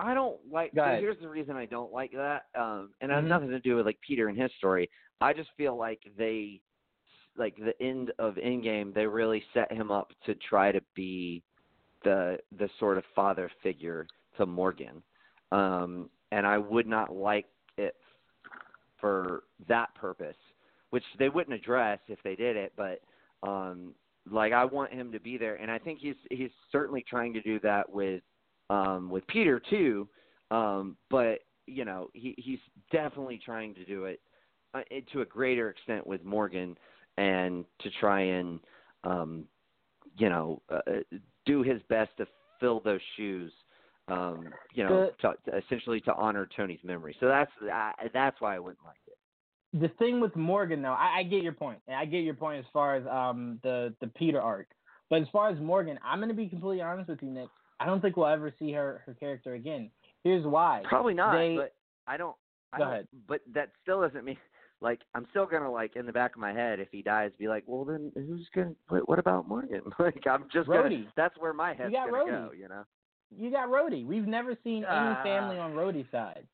I 0.00 0.12
don't 0.14 0.36
like. 0.50 0.72
So 0.74 0.84
here's 0.98 1.20
the 1.20 1.28
reason 1.28 1.56
I 1.56 1.66
don't 1.66 1.92
like 1.92 2.12
that, 2.12 2.46
um, 2.56 2.90
and 3.00 3.12
it 3.12 3.14
has 3.14 3.24
Mhm. 3.24 3.28
nothing 3.28 3.50
to 3.50 3.60
do 3.60 3.76
with 3.76 3.86
like 3.86 4.00
Peter 4.00 4.28
and 4.28 4.36
his 4.36 4.52
story. 4.54 4.90
I 5.20 5.32
just 5.32 5.50
feel 5.56 5.76
like 5.76 6.00
they, 6.16 6.60
like 7.36 7.56
the 7.56 7.80
end 7.80 8.12
of 8.18 8.34
Endgame, 8.34 8.92
they 8.92 9.06
really 9.06 9.44
set 9.54 9.70
him 9.72 9.92
up 9.92 10.12
to 10.26 10.34
try 10.34 10.72
to 10.72 10.80
be 10.94 11.42
the 12.04 12.38
the 12.58 12.68
sort 12.78 12.98
of 12.98 13.04
father 13.14 13.50
figure 13.62 14.06
to 14.36 14.46
Morgan, 14.46 15.02
um, 15.52 16.08
and 16.32 16.46
I 16.46 16.58
would 16.58 16.86
not 16.86 17.14
like 17.14 17.46
it 17.76 17.96
for 19.00 19.44
that 19.68 19.94
purpose, 19.94 20.36
which 20.90 21.04
they 21.18 21.28
wouldn't 21.28 21.54
address 21.54 21.98
if 22.08 22.18
they 22.22 22.34
did 22.36 22.56
it, 22.56 22.72
but 22.76 23.00
um, 23.46 23.94
like 24.30 24.52
I 24.52 24.64
want 24.64 24.92
him 24.92 25.12
to 25.12 25.20
be 25.20 25.36
there, 25.36 25.56
and 25.56 25.70
I 25.70 25.78
think 25.78 25.98
he's 26.00 26.16
he's 26.30 26.50
certainly 26.72 27.04
trying 27.08 27.32
to 27.34 27.42
do 27.42 27.60
that 27.60 27.90
with 27.90 28.22
um, 28.70 29.10
with 29.10 29.26
Peter 29.26 29.60
too. 29.70 30.08
Um, 30.50 30.96
but 31.10 31.40
you 31.66 31.84
know, 31.84 32.08
he 32.14 32.34
he's 32.38 32.60
definitely 32.90 33.40
trying 33.44 33.74
to 33.74 33.84
do 33.84 34.04
it 34.04 34.20
uh, 34.74 34.80
to 35.12 35.20
a 35.20 35.26
greater 35.26 35.70
extent 35.70 36.06
with 36.06 36.24
Morgan, 36.24 36.76
and 37.18 37.64
to 37.80 37.90
try 38.00 38.20
and 38.20 38.60
um, 39.04 39.44
you 40.16 40.28
know 40.28 40.62
uh, 40.70 40.80
do 41.46 41.62
his 41.62 41.80
best 41.88 42.10
to 42.18 42.26
fill 42.60 42.80
those 42.80 43.00
shoes. 43.16 43.52
Um, 44.06 44.50
you 44.74 44.84
know, 44.84 45.10
to, 45.22 45.32
to 45.46 45.56
essentially 45.56 46.00
to 46.02 46.14
honor 46.14 46.46
Tony's 46.54 46.80
memory. 46.84 47.16
So 47.20 47.26
that's 47.26 47.50
I, 47.72 47.92
that's 48.12 48.38
why 48.40 48.54
I 48.54 48.58
wouldn't 48.58 48.84
like 48.84 48.98
it. 49.06 49.80
the 49.80 49.88
thing 49.98 50.20
with 50.20 50.36
Morgan 50.36 50.82
though, 50.82 50.92
I, 50.92 51.20
I 51.20 51.22
get 51.22 51.42
your 51.42 51.54
point. 51.54 51.78
I 51.88 52.04
get 52.04 52.18
your 52.18 52.34
point 52.34 52.58
as 52.58 52.66
far 52.70 52.96
as 52.96 53.06
um 53.06 53.60
the 53.62 53.94
the 54.02 54.08
Peter 54.08 54.42
arc. 54.42 54.66
But 55.08 55.22
as 55.22 55.28
far 55.32 55.48
as 55.48 55.58
Morgan, 55.58 55.98
I'm 56.04 56.20
gonna 56.20 56.34
be 56.34 56.48
completely 56.48 56.82
honest 56.82 57.08
with 57.08 57.22
you, 57.22 57.30
Nick. 57.30 57.48
I 57.80 57.86
don't 57.86 58.02
think 58.02 58.16
we'll 58.18 58.26
ever 58.26 58.52
see 58.58 58.72
her 58.72 59.00
her 59.06 59.14
character 59.14 59.54
again. 59.54 59.90
Here's 60.22 60.44
why. 60.44 60.82
Probably 60.84 61.14
not, 61.14 61.32
They- 61.36 61.56
but 61.56 61.74
I 62.06 62.18
don't. 62.18 62.36
I 62.74 62.78
Go 62.78 62.84
don't- 62.84 62.92
ahead. 62.92 63.08
But 63.26 63.40
that 63.54 63.70
still 63.82 64.02
doesn't 64.02 64.24
mean 64.24 64.36
like 64.80 65.00
I'm 65.14 65.26
still 65.30 65.46
gonna 65.46 65.70
like 65.70 65.96
in 65.96 66.06
the 66.06 66.12
back 66.12 66.34
of 66.34 66.40
my 66.40 66.52
head 66.52 66.80
if 66.80 66.88
he 66.90 67.02
dies, 67.02 67.30
be 67.38 67.48
like, 67.48 67.64
well 67.66 67.84
then 67.84 68.12
who's 68.14 68.46
gonna? 68.54 68.72
What, 68.88 69.08
what 69.08 69.18
about 69.18 69.48
Morgan? 69.48 69.82
like 69.98 70.22
I'm 70.30 70.44
just 70.52 70.68
gonna. 70.68 71.04
That's 71.16 71.36
where 71.38 71.52
my 71.52 71.74
head's 71.74 71.92
gonna 71.92 72.12
Rhodey. 72.12 72.26
go. 72.48 72.52
You 72.56 72.68
know. 72.68 72.84
You 73.36 73.50
got 73.50 73.68
Rhodey. 73.68 74.06
We've 74.06 74.26
never 74.26 74.56
seen 74.62 74.84
any 74.84 74.86
Ah. 74.88 75.22
family 75.22 75.58
on 75.58 75.72
Rhodey's 75.72 76.10
side. 76.10 76.46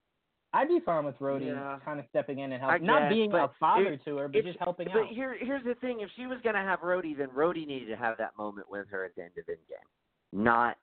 I'd 0.52 0.66
be 0.68 0.80
fine 0.80 1.04
with 1.04 1.16
Rhodey 1.20 1.46
Yeah. 1.46 1.78
kind 1.84 2.00
of 2.00 2.06
stepping 2.08 2.40
in 2.40 2.50
and 2.52 2.60
helping, 2.60 2.84
not 2.84 3.08
being 3.08 3.32
a 3.32 3.48
father 3.60 3.96
to 4.04 4.16
her, 4.16 4.26
but 4.28 4.42
just 4.42 4.58
helping 4.58 4.86
But 4.92 4.96
out. 4.98 5.06
But 5.08 5.14
here, 5.14 5.36
here's 5.38 5.62
the 5.64 5.74
thing: 5.76 6.00
if 6.00 6.10
she 6.16 6.26
was 6.26 6.38
gonna 6.42 6.62
have 6.62 6.80
Rhodey, 6.80 7.16
then 7.16 7.28
Rhodey 7.28 7.66
needed 7.66 7.86
to 7.88 7.96
have 7.96 8.16
that 8.18 8.36
moment 8.36 8.68
with 8.70 8.88
her 8.88 9.04
at 9.04 9.14
the 9.14 9.22
end 9.22 9.32
of 9.38 9.44
Endgame, 9.46 9.86
not 10.32 10.76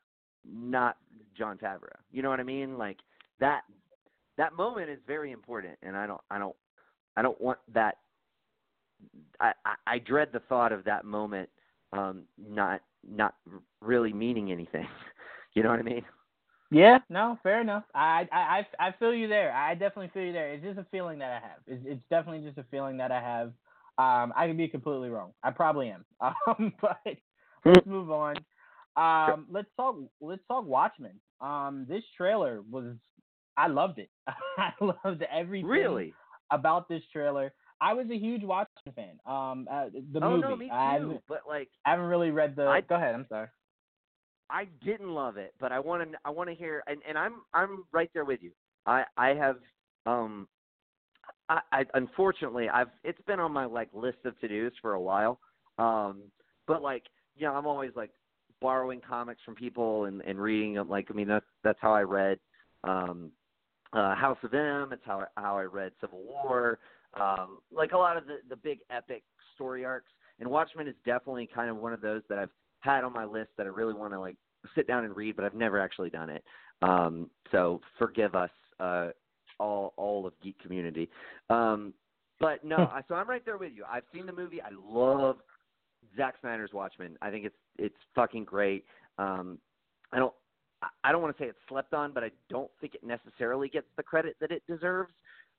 not 0.46 0.98
Jon 1.38 1.58
Favreau. 1.58 1.90
You 2.12 2.22
know 2.22 2.30
what 2.30 2.40
I 2.40 2.44
mean? 2.44 2.78
Like 2.78 2.98
that 3.40 3.64
that 4.38 4.54
moment 4.54 4.90
is 4.90 5.00
very 5.06 5.32
important, 5.32 5.78
and 5.84 5.98
I 5.98 6.08
don't 6.08 6.22
I 6.32 6.38
don't 6.38 6.56
I 7.18 7.22
don't 7.22 7.40
want 7.42 7.60
that. 7.74 7.98
I 9.42 9.52
I, 9.66 9.76
I 9.88 10.00
dread 10.00 10.30
the 10.32 10.40
thought 10.48 10.72
of 10.72 10.86
that 10.86 11.04
moment 11.04 11.50
um 11.94 12.24
not 12.38 12.82
not 13.10 13.36
really 13.82 14.14
meaning 14.14 14.52
anything. 14.52 14.88
you 15.54 15.64
know 15.64 15.70
what 15.70 15.80
I 15.80 15.84
mean? 15.84 16.06
Yeah, 16.70 17.00
no, 17.10 17.40
fair 17.44 17.62
enough. 17.62 17.84
I, 17.96 18.28
I 18.32 18.66
I 18.80 18.88
I 18.88 18.92
feel 19.00 19.14
you 19.14 19.28
there. 19.28 19.54
I 19.54 19.74
definitely 19.74 20.12
feel 20.14 20.24
you 20.24 20.34
there. 20.34 20.54
It's 20.54 20.64
just 20.64 20.80
a 20.80 20.86
feeling 20.92 21.20
that 21.20 21.32
I 21.32 21.48
have. 21.48 21.60
It's, 21.66 21.84
it's 21.86 22.02
definitely 22.10 22.46
just 22.46 22.58
a 22.58 22.66
feeling 22.70 22.98
that 22.98 23.12
I 23.12 23.22
have. 23.22 23.48
Um, 24.00 24.32
I 24.36 24.48
could 24.48 24.58
be 24.58 24.68
completely 24.68 25.10
wrong. 25.10 25.32
I 25.44 25.52
probably 25.52 25.90
am. 25.90 26.06
Um, 26.48 26.74
but 26.82 27.00
let's 27.66 27.86
move 27.88 28.12
on. 28.12 28.36
Um, 28.96 29.48
let's 29.50 29.70
talk. 29.78 29.96
Let's 30.22 30.42
talk 30.48 30.66
Watchmen. 30.66 31.20
Um, 31.42 31.86
this 31.88 32.04
trailer 32.16 32.62
was. 32.70 32.96
I 33.56 33.68
loved 33.68 34.00
it. 34.00 34.10
I 34.58 34.72
loved 34.82 35.24
everything 35.32 35.68
Really? 35.70 36.14
About 36.52 36.88
this 36.90 37.02
trailer. 37.12 37.54
I 37.80 37.94
was 37.94 38.08
a 38.10 38.18
huge 38.18 38.44
Watchmen 38.44 38.96
fan. 38.96 39.20
Um, 39.26 39.68
uh, 39.70 39.86
the 40.14 40.20
oh 40.24 40.32
movie. 40.32 40.42
no, 40.42 40.56
me 40.56 40.70
too. 40.70 41.20
But 41.28 41.42
like 41.48 41.70
I 41.86 41.92
haven't 41.92 42.06
really 42.08 42.32
read 42.32 42.56
the. 42.56 42.64
I- 42.64 42.82
go 42.82 42.96
ahead. 42.96 43.16
I'm 43.16 43.26
sorry. 43.30 43.48
I 44.50 44.66
didn't 44.84 45.10
love 45.10 45.38
it, 45.38 45.54
but 45.60 45.72
I 45.72 45.80
want 45.80 46.10
to 46.10 46.18
I 46.24 46.30
want 46.30 46.50
to 46.50 46.56
hear 46.56 46.84
and 46.88 47.02
and 47.08 47.18
I'm 47.18 47.42
I'm 47.54 47.84
right 47.92 48.10
there 48.14 48.26
with 48.26 48.42
you. 48.42 48.52
I 48.86 49.04
I 49.18 49.30
have 49.30 49.58
um 50.06 50.48
I, 51.50 51.60
I 51.72 51.86
unfortunately 51.96 52.70
I've 52.70 52.88
it's 53.04 53.22
been 53.28 53.40
on 53.40 53.52
my 53.52 53.66
like 53.66 53.90
list 53.94 54.20
of 54.26 54.40
to-dos 54.40 54.72
for 54.82 54.94
a 54.94 55.02
while. 55.02 55.40
Um 55.78 56.24
but 56.66 56.82
like 56.82 57.04
you 57.36 57.46
know, 57.46 57.54
I'm 57.54 57.68
always 57.68 57.92
like 57.96 58.12
borrowing 58.62 59.02
comics 59.02 59.42
from 59.44 59.56
people 59.56 60.06
and 60.06 60.22
and 60.22 60.40
reading 60.40 60.76
them 60.76 60.90
like 60.90 61.08
I 61.10 61.14
mean 61.14 61.28
that's 61.28 61.46
that's 61.64 61.80
how 61.82 61.94
I 61.94 62.04
read 62.04 62.40
um 62.86 63.32
uh 63.94 64.16
House 64.16 64.38
of 64.44 64.54
M, 64.54 64.90
it's 64.92 65.04
how 65.06 65.22
I, 65.22 65.42
how 65.42 65.58
I 65.58 65.64
read 65.64 65.92
Civil 66.02 66.24
War, 66.24 66.80
um 67.20 67.60
like 67.72 67.92
a 67.92 67.98
lot 67.98 68.18
of 68.18 68.26
the 68.26 68.38
the 68.50 68.56
big 68.56 68.80
epic 68.90 69.24
story 69.56 69.86
arcs 69.86 70.12
and 70.40 70.50
Watchmen 70.50 70.88
is 70.88 70.96
definitely 71.06 71.50
kind 71.54 71.70
of 71.70 71.78
one 71.78 71.94
of 71.94 72.02
those 72.02 72.22
that 72.30 72.38
I've 72.38 72.52
had 72.82 73.04
on 73.04 73.14
my 73.14 73.26
list 73.26 73.50
that 73.58 73.66
I 73.66 73.70
really 73.70 73.94
want 73.94 74.14
to 74.14 74.20
like 74.20 74.36
sit 74.76 74.88
down 74.88 75.06
and 75.06 75.16
read, 75.16 75.36
but 75.36 75.46
I've 75.46 75.54
never 75.54 75.80
actually 75.80 76.10
done 76.10 76.30
it. 76.30 76.44
Um, 76.82 77.30
so 77.52 77.82
forgive 77.98 78.36
us, 78.36 78.52
uh, 78.80 79.10
all 79.60 79.94
all 79.98 80.28
of 80.28 80.34
geek 80.44 80.60
community. 80.60 81.10
Um, 81.50 81.94
but 82.40 82.64
no, 82.64 82.78
I, 82.94 83.02
so 83.08 83.16
I'm 83.16 83.30
right 83.30 83.44
there 83.44 83.58
with 83.58 83.72
you. 83.76 83.84
I've 83.90 84.04
seen 84.14 84.26
the 84.26 84.34
movie. 84.34 84.62
I 84.62 84.70
love 84.88 85.38
Zack 86.16 86.36
Snyder's 86.42 86.72
Watchmen. 86.74 87.18
I 87.22 87.32
think 87.32 87.46
it's 87.46 87.56
it's 87.78 87.96
fucking 88.14 88.46
great. 88.46 88.86
Um, 89.18 89.58
I 90.12 90.20
don't 90.20 90.34
I- 91.04 91.12
don't 91.12 91.22
want 91.22 91.36
to 91.38 91.44
say 91.44 91.48
it's 91.48 91.58
slept 91.68 91.94
on, 91.94 92.12
but 92.14 92.24
I 92.24 92.32
don't 92.50 92.72
think 92.80 92.96
it 92.96 93.04
necessarily 93.04 93.70
gets 93.70 93.88
the 93.96 94.04
credit 94.04 94.36
that 94.40 94.52
it 94.52 94.64
deserves. 94.68 95.14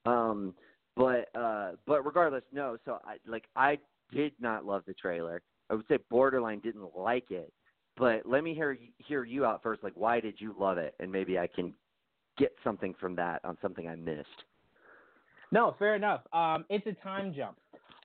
Um, 0.07 0.54
but 0.96 1.35
uh, 1.35 1.72
but 1.87 2.04
regardless, 2.04 2.42
no. 2.52 2.76
So 2.85 2.98
I 3.04 3.16
like 3.26 3.44
I 3.57 3.78
did 4.12 4.33
not 4.40 4.64
love 4.64 4.83
the 4.87 4.94
trailer. 4.94 5.42
I 5.70 5.74
would 5.74 5.87
say 5.88 5.98
borderline 6.11 6.61
didn't 6.61 6.96
like 6.96 7.31
it. 7.31 7.52
But 7.96 8.26
let 8.26 8.44
me 8.44 8.54
hear 8.54 8.78
hear 8.98 9.24
you 9.24 9.44
out 9.44 9.62
first. 9.62 9.83
Like, 9.83 9.94
why 9.96 10.20
did 10.20 10.40
you 10.40 10.54
love 10.59 10.78
it? 10.78 10.94
And 11.00 11.11
maybe 11.11 11.38
I 11.38 11.48
can 11.48 11.74
get 12.37 12.52
something 12.62 12.94
from 13.00 13.16
that 13.16 13.44
on 13.44 13.59
something 13.61 13.88
I 13.88 13.96
missed. 13.96 14.28
No, 15.50 15.74
fair 15.78 15.96
enough. 15.96 16.20
Um, 16.33 16.64
it's 16.68 16.87
a 16.87 16.92
time 17.02 17.33
jump. 17.35 17.59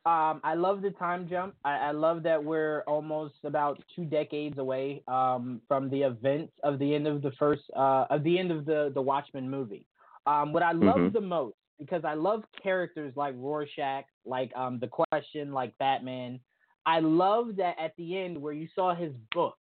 Um, 0.06 0.42
I 0.44 0.54
love 0.56 0.82
the 0.82 0.90
time 0.92 1.30
jump. 1.30 1.56
I, 1.64 1.78
I 1.78 1.92
love 1.92 2.24
that 2.24 2.44
we're 2.44 2.82
almost 2.82 3.36
about 3.46 3.82
two 3.96 4.04
decades 4.04 4.58
away 4.58 5.02
um, 5.08 5.62
from 5.68 5.90
the 5.90 6.02
events 6.02 6.52
of 6.64 6.78
the 6.78 6.94
end 6.94 7.08
of 7.08 7.22
the 7.22 7.32
first 7.40 7.62
uh, 7.76 8.06
of 8.10 8.24
the 8.24 8.38
end 8.38 8.52
of 8.52 8.66
the 8.66 8.92
the 8.94 9.02
Watchmen 9.02 9.50
movie. 9.50 9.86
Um, 10.26 10.52
what 10.52 10.64
I 10.64 10.74
love 10.74 10.98
Mhm. 10.98 11.14
the 11.14 11.22
most 11.22 11.56
because 11.80 12.04
I 12.06 12.14
love 12.14 12.44
characters 12.62 13.14
like 13.16 13.34
Rorschach, 13.38 14.06
like 14.26 14.52
um, 14.56 14.80
the 14.80 14.88
Question, 14.88 15.54
like 15.54 15.78
Batman. 15.80 16.40
I 16.86 17.00
love 17.00 17.56
that 17.58 17.76
at 17.80 17.96
the 17.98 18.18
end 18.18 18.42
where 18.42 18.54
you 18.54 18.68
saw 18.76 18.94
his 18.94 19.14
book, 19.34 19.58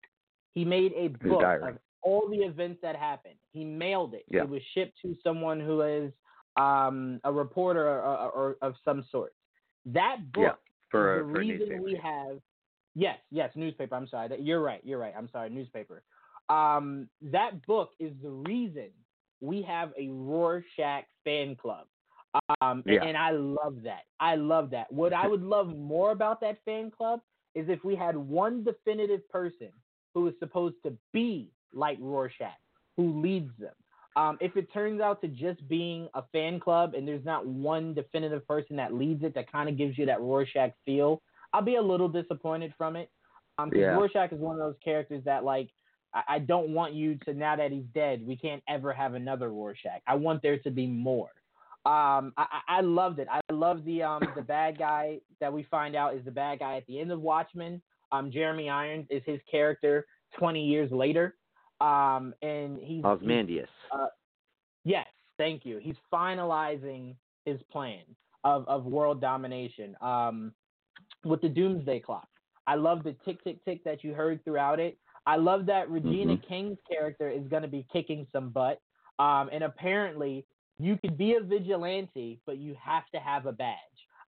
he 0.55 0.65
made 0.65 0.93
a 0.97 1.09
book 1.09 1.43
of 1.43 1.79
all 2.03 2.29
the 2.29 2.39
events 2.39 2.81
that 2.83 2.97
happened. 2.97 3.37
He 3.53 3.65
mailed 3.65 4.15
it. 4.15 4.25
Yeah. 4.29 4.43
It 4.43 4.49
was 4.49 4.63
shipped 4.73 4.97
to 5.03 5.15
someone 5.23 5.61
who 5.61 5.83
is 5.83 6.13
um, 6.57 7.21
a 7.25 7.33
reporter 7.33 7.87
or, 7.87 8.01
or, 8.01 8.31
or 8.31 8.57
of 8.63 8.75
some 8.85 9.05
sort. 9.11 9.35
That 9.87 10.33
book 10.33 10.43
Yeah, 10.43 10.73
for 10.91 11.17
is 11.17 11.21
a- 11.23 11.27
the 11.27 11.33
for 11.33 11.39
reason 11.41 11.59
newspaper. 11.69 11.83
we 11.83 11.95
have. 11.97 12.41
Yes, 12.95 13.19
yes, 13.31 13.55
newspaper. 13.57 13.95
I'm 13.95 14.07
sorry. 14.09 14.41
You're 14.41 14.61
right. 14.63 14.81
You're 14.85 14.99
right. 14.99 15.15
I'm 15.17 15.29
sorry, 15.29 15.49
newspaper. 15.51 16.03
Um, 16.49 17.09
that 17.23 17.65
book 17.67 17.91
is 18.01 18.13
the 18.23 18.31
reason 18.31 18.91
we 19.41 19.63
have 19.63 19.93
a 19.97 20.09
Rorschach 20.09 21.05
fan 21.25 21.55
club. 21.57 21.87
Um, 22.61 22.83
and- 22.85 22.95
Yeah. 22.95 23.05
and 23.05 23.17
I 23.17 23.31
love 23.31 23.83
that. 23.83 24.05
I 24.21 24.37
love 24.37 24.71
that. 24.71 24.91
What 24.93 25.13
I 25.13 25.27
would 25.29 25.43
love 25.43 25.77
more 25.77 26.11
about 26.13 26.41
that 26.41 26.63
fan 26.65 26.91
club 26.91 27.23
is 27.55 27.69
if 27.69 27.83
we 27.85 27.97
had 27.97 28.17
one 28.17 28.63
definitive 28.65 29.29
person 29.29 29.73
who 30.15 30.27
is 30.29 30.35
supposed 30.39 30.77
to 30.85 30.97
be 31.13 31.51
like 31.73 31.99
Rorschach, 32.01 32.59
who 32.97 33.21
leads 33.21 33.57
them. 33.59 33.75
Um, 34.17 34.39
if 34.41 34.57
it 34.57 34.73
turns 34.73 35.01
out 35.01 35.21
to 35.23 35.29
just 35.29 35.67
being 35.69 36.09
a 36.15 36.23
fan 36.33 36.59
club 36.59 36.95
and 36.95 37.07
there's 37.07 37.25
not 37.25 37.47
one 37.47 37.95
definitive 37.95 38.47
person 38.47 38.77
that 38.77 38.93
leads 38.93 39.23
it 39.23 39.35
that 39.35 39.51
kind 39.51 39.69
of 39.69 39.79
gives 39.79 39.97
you 39.97 40.07
that 40.07 40.21
Rorschach 40.21 40.73
feel, 40.85 41.23
I'll 41.53 41.63
be 41.63 41.77
a 41.77 41.83
little 41.83 42.09
disappointed 42.09 42.75
from 42.77 42.97
it. 42.97 43.11
Um, 43.59 43.71
Yeah. 43.75 43.95
Rorschach 43.95 44.33
is 44.33 44.41
one 44.41 44.57
of 44.57 44.61
those 44.61 44.79
characters 44.83 45.23
that 45.25 45.45
like 45.45 45.69
I, 46.13 46.23
I 46.29 46.39
don't 46.41 46.71
want 46.71 46.93
you 46.95 47.17
to 47.27 47.35
now 47.35 47.57
that 47.57 47.71
he's 47.71 47.85
dead, 47.95 48.27
we 48.27 48.37
can't 48.37 48.63
ever 48.69 48.93
have 48.93 49.15
another 49.15 49.51
Rorschach. 49.51 50.01
I 50.07 50.15
want 50.17 50.43
there 50.43 50.59
to 50.59 50.71
be 50.71 50.87
more. 50.87 51.31
Um, 51.87 52.35
I, 52.37 52.61
I 52.69 52.81
loved 52.83 53.21
it. 53.21 53.29
I 53.31 53.41
love 53.53 53.85
the 53.85 54.03
um 54.03 54.23
the 54.37 54.43
bad 54.43 54.79
guy 54.79 55.19
that 55.41 55.53
we 55.53 55.63
find 55.65 55.97
out 55.97 56.15
is 56.15 56.25
the 56.25 56.31
bad 56.31 56.59
guy 56.59 56.77
at 56.77 56.87
the 56.87 57.01
end 57.01 57.11
of 57.11 57.21
Watchmen. 57.21 57.81
Um, 58.13 58.31
Jeremy 58.31 58.69
Irons 58.69 59.07
is 59.09 59.23
his 59.25 59.41
character 59.51 60.07
20 60.39 60.65
years 60.65 60.91
later. 60.91 61.37
Um, 61.81 62.35
and 62.43 62.79
he's 62.79 63.05
Ozymandias. 63.05 63.69
Uh, 63.93 64.07
yes, 64.85 65.07
thank 65.39 65.65
you. 65.65 65.79
He's 65.79 65.97
finalizing 66.13 67.15
his 67.45 67.59
plan 67.73 68.03
of, 68.45 68.67
of 68.69 68.85
world 68.85 69.21
domination 69.21 69.97
um, 70.01 70.53
with 71.25 71.41
the 71.41 71.49
Doomsday 71.49 72.01
Clock. 72.01 72.29
I 72.67 72.75
love 72.75 73.03
the 73.03 73.17
tick, 73.25 73.43
tick, 73.43 73.65
tick 73.65 73.83
that 73.85 74.05
you 74.05 74.13
heard 74.15 74.45
throughout 74.45 74.79
it. 74.79 74.99
I 75.27 75.37
love 75.37 75.67
that 75.67 75.91
Regina 75.91 76.37
Mhm. 76.37 76.49
King's 76.49 76.79
character 76.91 77.29
is 77.29 77.47
going 77.49 77.63
to 77.63 77.69
be 77.69 77.87
kicking 77.93 78.27
some 78.33 78.51
butt. 78.51 78.81
Um, 79.19 79.51
and 79.53 79.65
apparently, 79.65 80.47
you 80.79 80.97
could 80.97 81.19
be 81.19 81.35
a 81.35 81.41
vigilante, 81.41 82.41
but 82.47 82.57
you 82.57 82.75
have 82.83 83.05
to 83.15 83.21
have 83.21 83.47
a 83.47 83.53
badge. 83.53 83.77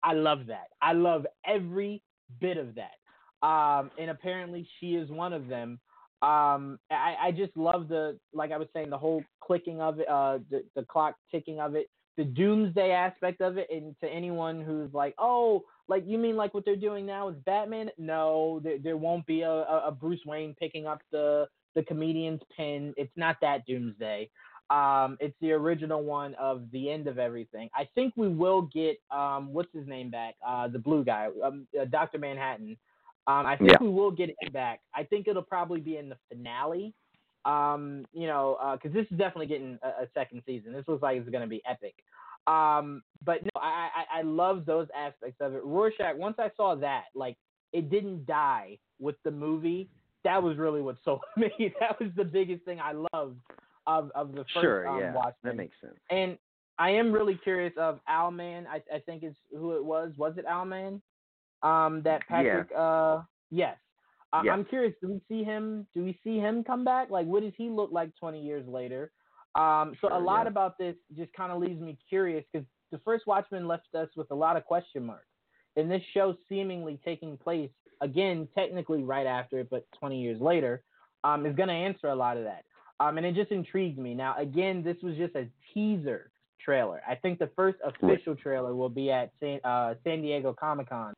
I 0.02 0.12
love 0.14 0.46
that. 0.46 0.68
I 0.82 0.92
love 0.92 1.26
every 1.46 2.02
bit 2.40 2.56
of 2.58 2.74
that. 2.74 3.46
Um, 3.46 3.90
and 3.98 4.10
apparently, 4.10 4.68
she 4.78 4.96
is 4.96 5.10
one 5.10 5.32
of 5.32 5.48
them. 5.48 5.80
Um, 6.22 6.78
I, 6.90 7.16
I 7.20 7.32
just 7.32 7.56
love 7.56 7.88
the, 7.88 8.18
like 8.32 8.52
I 8.52 8.56
was 8.56 8.68
saying, 8.72 8.90
the 8.90 8.98
whole 8.98 9.24
clicking 9.42 9.80
of 9.80 9.98
it, 9.98 10.08
uh, 10.08 10.38
the, 10.50 10.64
the 10.76 10.84
clock 10.84 11.16
ticking 11.30 11.58
of 11.58 11.74
it, 11.74 11.90
the 12.16 12.24
doomsday 12.24 12.92
aspect 12.92 13.40
of 13.40 13.58
it. 13.58 13.66
And 13.70 13.96
to 14.02 14.08
anyone 14.08 14.60
who's 14.60 14.94
like, 14.94 15.14
oh, 15.18 15.64
like 15.88 16.04
you 16.06 16.18
mean 16.18 16.36
like 16.36 16.54
what 16.54 16.64
they're 16.64 16.76
doing 16.76 17.04
now 17.04 17.28
is 17.28 17.36
Batman? 17.44 17.90
No, 17.98 18.60
there, 18.62 18.78
there 18.78 18.96
won't 18.96 19.26
be 19.26 19.42
a, 19.42 19.50
a, 19.50 19.90
Bruce 19.90 20.20
Wayne 20.24 20.54
picking 20.58 20.86
up 20.86 21.00
the 21.10 21.46
the 21.74 21.82
comedian's 21.82 22.40
pen. 22.56 22.94
It's 22.96 23.12
not 23.16 23.36
that 23.40 23.66
doomsday. 23.66 24.30
Um, 24.70 25.16
it's 25.20 25.34
the 25.40 25.52
original 25.52 26.02
one 26.02 26.34
of 26.34 26.62
the 26.70 26.90
end 26.90 27.08
of 27.08 27.18
everything. 27.18 27.68
I 27.74 27.88
think 27.94 28.14
we 28.16 28.28
will 28.28 28.62
get 28.62 28.98
um, 29.10 29.52
what's 29.52 29.72
his 29.74 29.86
name 29.86 30.10
back, 30.10 30.34
uh, 30.46 30.68
the 30.68 30.78
blue 30.78 31.04
guy, 31.04 31.28
um, 31.44 31.66
uh, 31.78 31.84
Doctor 31.86 32.18
Manhattan. 32.18 32.76
Um, 33.26 33.46
I 33.46 33.56
think 33.56 33.70
Yeah. 33.70 33.76
we 33.80 33.88
will 33.88 34.10
get 34.10 34.30
him 34.30 34.52
back. 34.52 34.80
I 34.94 35.04
think 35.04 35.28
it'll 35.28 35.42
probably 35.42 35.80
be 35.80 35.96
in 35.96 36.08
the 36.08 36.16
finale. 36.28 36.94
Um, 37.44 38.04
you 38.12 38.26
know, 38.28 38.56
because 38.74 38.92
this 38.92 39.06
is 39.10 39.18
definitely 39.18 39.46
getting 39.46 39.78
a, 39.82 40.04
a 40.04 40.08
second 40.14 40.42
season. 40.46 40.72
This 40.72 40.86
looks 40.86 41.02
like 41.02 41.18
it's 41.18 41.28
going 41.28 41.42
to 41.42 41.48
be 41.48 41.60
epic. 41.68 41.94
Um, 42.46 43.02
but 43.24 43.42
no, 43.42 43.50
I, 43.60 43.88
I 44.12 44.18
I 44.18 44.22
love 44.22 44.64
those 44.66 44.88
aspects 44.96 45.40
of 45.40 45.54
it. 45.54 45.62
Rorschach. 45.64 46.16
Once 46.16 46.36
I 46.38 46.50
saw 46.56 46.74
that, 46.76 47.04
like, 47.14 47.36
it 47.72 47.90
didn't 47.90 48.26
die 48.26 48.78
with 49.00 49.16
the 49.24 49.30
movie. 49.30 49.88
That 50.24 50.42
was 50.42 50.56
really 50.56 50.82
what 50.82 50.96
sold 51.04 51.20
me. 51.36 51.50
That 51.80 51.98
was 52.00 52.10
the 52.16 52.24
biggest 52.24 52.64
thing 52.64 52.80
I 52.80 52.92
loved 52.92 53.38
of 53.86 54.10
of 54.14 54.32
the 54.32 54.44
first 54.54 54.60
sure, 54.60 54.88
um, 54.88 55.00
yeah, 55.00 55.14
Watchmen. 55.14 55.34
that 55.44 55.56
makes 55.56 55.76
sense. 55.80 55.96
And 56.10 56.38
I 56.78 56.90
am 56.90 57.12
really 57.12 57.34
curious 57.42 57.72
of 57.76 58.00
Owlman. 58.08 58.66
I, 58.66 58.82
I 58.94 58.98
think 59.00 59.24
is 59.24 59.34
who 59.50 59.72
it 59.76 59.84
was. 59.84 60.12
Was 60.16 60.34
it 60.36 60.46
Owlman? 60.46 61.00
Um, 61.62 62.02
that 62.04 62.26
Patrick. 62.28 62.68
Uh, 62.76 63.22
yes. 63.50 63.76
I, 64.32 64.42
Yes. 64.44 64.54
I'm 64.54 64.64
curious. 64.64 64.94
Do 65.02 65.08
we 65.08 65.20
see 65.28 65.44
him? 65.44 65.86
Do 65.94 66.02
we 66.02 66.18
see 66.24 66.38
him 66.38 66.64
come 66.64 66.84
back? 66.84 67.10
Like, 67.10 67.26
what 67.26 67.42
does 67.42 67.52
he 67.56 67.68
look 67.68 67.90
like 67.92 68.16
20 68.16 68.42
years 68.42 68.66
later? 68.66 69.12
Um, 69.54 69.94
so 70.00 70.08
a 70.10 70.18
lot 70.18 70.44
yeah. 70.44 70.48
about 70.48 70.78
this 70.78 70.96
just 71.16 71.32
kind 71.34 71.52
of 71.52 71.60
leaves 71.60 71.78
me 71.80 71.98
curious 72.08 72.44
because 72.50 72.66
the 72.90 72.98
first 73.04 73.26
Watchmen 73.26 73.68
left 73.68 73.94
us 73.94 74.08
with 74.16 74.30
a 74.30 74.34
lot 74.34 74.56
of 74.56 74.64
question 74.64 75.04
marks, 75.04 75.26
and 75.76 75.90
this 75.90 76.02
show 76.14 76.34
seemingly 76.48 76.98
taking 77.04 77.36
place 77.36 77.70
again, 78.02 78.48
technically 78.54 79.02
right 79.02 79.26
after 79.26 79.60
it, 79.60 79.68
but 79.70 79.86
20 79.98 80.20
years 80.20 80.40
later, 80.40 80.82
um, 81.24 81.46
is 81.46 81.54
going 81.54 81.68
to 81.68 81.74
answer 81.74 82.08
a 82.08 82.14
lot 82.14 82.36
of 82.36 82.44
that. 82.44 82.64
Um, 83.00 83.16
and 83.16 83.26
it 83.26 83.34
just 83.34 83.50
intrigued 83.50 83.98
me. 83.98 84.14
Now, 84.14 84.34
again, 84.38 84.82
this 84.82 84.96
was 85.02 85.16
just 85.16 85.34
a 85.34 85.46
teaser 85.72 86.30
trailer. 86.64 87.00
I 87.08 87.14
think 87.14 87.38
the 87.38 87.50
first 87.56 87.78
official 87.84 88.34
trailer 88.36 88.74
will 88.74 88.88
be 88.88 89.10
at 89.10 89.32
San, 89.40 89.60
uh, 89.64 89.94
San 90.04 90.22
Diego 90.22 90.52
Comic 90.52 90.88
Con, 90.88 91.14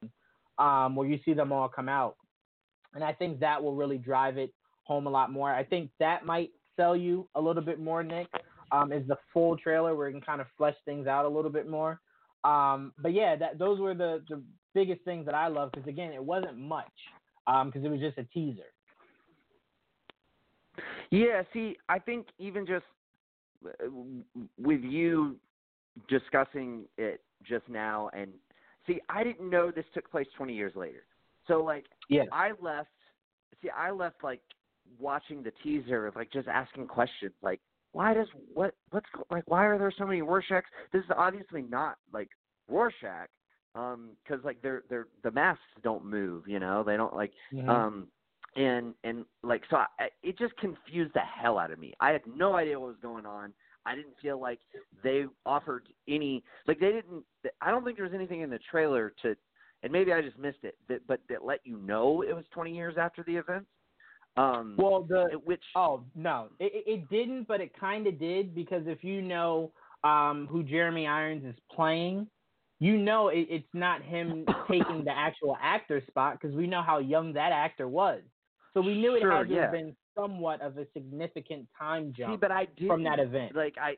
um, 0.59 0.96
where 0.96 1.09
you 1.09 1.18
see 1.24 1.34
them 1.34 1.52
all 1.52 1.68
come 1.68 1.88
out. 1.88 2.16
And 2.94 3.02
I 3.02 3.12
think 3.12 3.40
that 3.40 3.62
will 3.62 3.74
really 3.74 3.98
drive 3.98 4.38
it 4.38 4.52
home 4.84 5.07
a 5.07 5.11
lot 5.11 5.32
more. 5.32 5.52
I 5.52 5.64
think 5.64 5.90
that 5.98 6.24
might 6.24 6.50
sell 6.76 6.96
you 6.96 7.28
a 7.34 7.40
little 7.40 7.62
bit 7.62 7.80
more, 7.80 8.02
Nick, 8.02 8.28
um, 8.72 8.92
is 8.92 9.07
the 9.09 9.16
full 9.32 9.57
trailer 9.57 9.94
where 9.94 10.09
you 10.09 10.14
can 10.14 10.20
kind 10.20 10.40
of 10.40 10.46
flesh 10.57 10.76
things 10.84 11.07
out 11.07 11.24
a 11.24 11.28
little 11.28 11.50
bit 11.50 11.68
more. 11.68 12.00
Um, 12.44 12.92
but 12.98 13.12
yeah, 13.12 13.36
that 13.36 13.59
those 13.59 13.80
were 13.80 13.94
the, 13.94 14.22
the 14.28 14.42
biggest 14.74 15.02
things 15.05 15.24
that 15.26 15.34
I 15.34 15.48
love 15.48 15.70
because 15.72 15.88
again, 15.88 16.12
it 16.12 16.22
wasn't 16.22 16.59
much 16.59 16.86
because 17.46 17.84
it 17.84 17.88
was 17.88 18.00
just 18.00 18.18
a 18.18 18.24
teaser. 18.24 18.62
Yeah, 21.11 21.42
see, 21.52 21.76
I 21.88 21.98
think 21.98 22.26
even 22.38 22.66
just 22.66 22.84
uh, 23.64 23.88
with 24.59 24.82
you 24.82 25.36
discussing 26.09 26.84
it 26.98 27.20
just 27.46 27.68
now, 27.68 28.11
and 28.12 28.32
see, 28.87 29.01
I 29.09 29.24
didn't 29.24 29.49
know 29.49 29.70
this 29.70 29.85
took 29.95 30.11
place 30.11 30.26
20 30.37 30.55
years 30.55 30.72
later. 30.74 31.05
So, 31.47 31.62
like, 31.62 31.85
Yeah. 32.09 32.24
I 32.32 32.53
left. 32.61 32.91
See, 33.62 33.70
I 33.70 33.91
left 33.91 34.22
like 34.22 34.41
watching 34.99 35.43
the 35.43 35.53
teaser 35.62 36.07
of 36.07 36.16
like 36.16 36.30
just 36.32 36.49
asking 36.49 36.87
questions, 36.87 37.32
like, 37.43 37.61
why 37.93 38.12
does 38.12 38.26
what 38.53 38.74
what's 38.91 39.07
like 39.30 39.45
why 39.47 39.64
are 39.64 39.78
there 39.78 39.93
so 39.97 40.05
many 40.05 40.20
Rorschachs? 40.20 40.64
This 40.93 41.05
is 41.05 41.11
obviously 41.16 41.62
not 41.62 41.97
like 42.12 42.28
Rorschach, 42.68 43.28
um, 43.74 44.11
because 44.22 44.45
like 44.45 44.61
they're 44.62 44.82
they're 44.91 45.07
the 45.22 45.30
masks 45.30 45.62
don't 45.82 46.05
move, 46.05 46.49
you 46.49 46.59
know, 46.59 46.82
they 46.82 46.97
don't 46.97 47.14
like 47.14 47.32
um 47.68 48.09
and 48.57 48.95
and 49.05 49.24
like 49.43 49.62
so 49.70 49.76
I, 49.76 50.09
it 50.22 50.39
just 50.39 50.57
confused 50.57 51.12
the 51.14 51.20
hell 51.20 51.59
out 51.59 51.70
of 51.70 51.78
me 51.78 51.93
i 52.01 52.11
had 52.11 52.22
no 52.37 52.55
idea 52.55 52.78
what 52.78 52.89
was 52.89 52.97
going 53.03 53.26
on 53.26 53.53
i 53.87 53.95
didn't 53.95 54.14
feel 54.20 54.41
like 54.41 54.61
they 55.03 55.24
offered 55.47 55.89
any 56.09 56.43
like 56.66 56.78
they 56.80 56.93
didn't 56.93 57.24
i 57.61 57.70
don't 57.70 57.85
think 57.85 57.97
there 57.97 58.07
was 58.07 58.14
anything 58.14 58.41
in 58.41 58.51
the 58.51 58.59
trailer 58.70 59.12
to 59.22 59.37
and 59.82 59.93
maybe 59.93 60.12
i 60.12 60.20
just 60.20 60.39
missed 60.39 60.62
it 60.62 60.76
that 60.89 61.07
but 61.07 61.20
that 61.28 61.45
let 61.45 61.61
you 61.64 61.76
know 61.78 62.22
it 62.22 62.35
was 62.35 62.45
20 62.53 62.74
years 62.74 62.97
after 62.99 63.22
the 63.24 63.37
event 63.37 63.66
um 64.37 64.74
well, 64.76 65.03
the 65.09 65.41
which 65.45 65.62
Oh 65.76 66.05
no, 66.14 66.49
it, 66.59 66.72
it- 66.87 67.09
didn't, 67.09 67.47
but 67.47 67.61
it 67.61 67.78
kind 67.78 68.07
of 68.07 68.18
did 68.18 68.55
because 68.55 68.82
if 68.87 69.05
you 69.05 69.22
know 69.22 69.72
um, 70.03 70.49
who 70.51 70.62
Jeremy 70.62 71.07
Irons 71.07 71.45
is 71.45 71.55
playing, 71.72 72.26
you 72.80 72.97
know 72.99 73.28
it, 73.28 73.47
it's 73.49 73.68
not 73.72 74.03
him 74.03 74.45
taking 74.70 75.05
the 75.05 75.12
actual 75.12 75.57
actor 75.62 76.03
spot 76.09 76.39
because 76.41 76.57
we 76.57 76.66
know 76.66 76.82
how 76.82 76.99
young 76.99 77.32
that 77.35 77.53
actor 77.53 77.89
was. 77.89 78.22
So 78.72 78.80
we 78.80 78.97
knew 79.01 79.14
it 79.14 79.20
Sure, 79.22 79.32
had 79.32 79.49
to 79.49 79.55
yeah. 79.55 79.62
have 79.62 79.70
been 79.72 79.97
somewhat 80.15 80.61
of 80.61 80.79
a 80.79 80.87
significant 80.93 81.67
time 81.79 82.12
see 82.17 82.23
jump 82.23 82.41
but 82.41 82.51
i 82.51 82.67
did 82.77 82.87
from 82.87 83.03
that 83.03 83.19
event. 83.19 83.55
like 83.55 83.75
i 83.81 83.95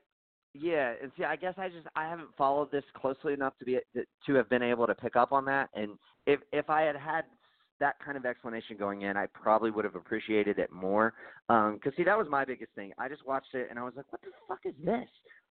yeah 0.54 0.94
and 1.02 1.10
see 1.16 1.24
i 1.24 1.36
guess 1.36 1.54
i 1.58 1.68
just 1.68 1.86
i 1.96 2.08
haven't 2.08 2.28
followed 2.36 2.70
this 2.70 2.84
closely 2.96 3.32
enough 3.32 3.52
to 3.58 3.64
be 3.64 3.78
to 4.24 4.34
have 4.34 4.48
been 4.48 4.62
able 4.62 4.86
to 4.86 4.94
pick 4.94 5.16
up 5.16 5.32
on 5.32 5.44
that 5.44 5.68
and 5.74 5.92
if 6.26 6.40
if 6.52 6.70
i 6.70 6.82
had 6.82 6.96
had 6.96 7.24
that 7.78 7.96
kind 8.02 8.16
of 8.16 8.24
explanation 8.24 8.76
going 8.78 9.02
in 9.02 9.16
i 9.16 9.26
probably 9.26 9.70
would 9.70 9.84
have 9.84 9.94
appreciated 9.94 10.58
it 10.58 10.72
more 10.72 11.12
um 11.48 11.74
because 11.74 11.94
see 11.96 12.04
that 12.04 12.16
was 12.16 12.26
my 12.30 12.44
biggest 12.44 12.72
thing. 12.74 12.92
I 12.98 13.08
just 13.08 13.26
watched 13.26 13.54
it 13.54 13.66
and 13.68 13.78
i 13.78 13.82
was 13.82 13.92
like 13.96 14.10
what 14.10 14.22
the 14.22 14.30
fuck 14.48 14.60
is 14.64 14.74
this? 14.82 15.08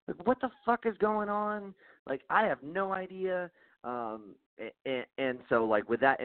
Like 0.07 0.28
what 0.28 0.41
the 0.41 0.49
fuck 0.66 0.86
is 0.86 0.97
going 0.97 1.30
on? 1.30 1.74
Like 2.07 2.22
i 2.30 2.45
have 2.45 2.57
no 2.63 2.93
idea 2.93 3.51
um 3.84 4.36
and, 4.86 5.05
and 5.18 5.39
so 5.49 5.66
like 5.66 5.88
with 5.88 5.99
that 5.99 6.20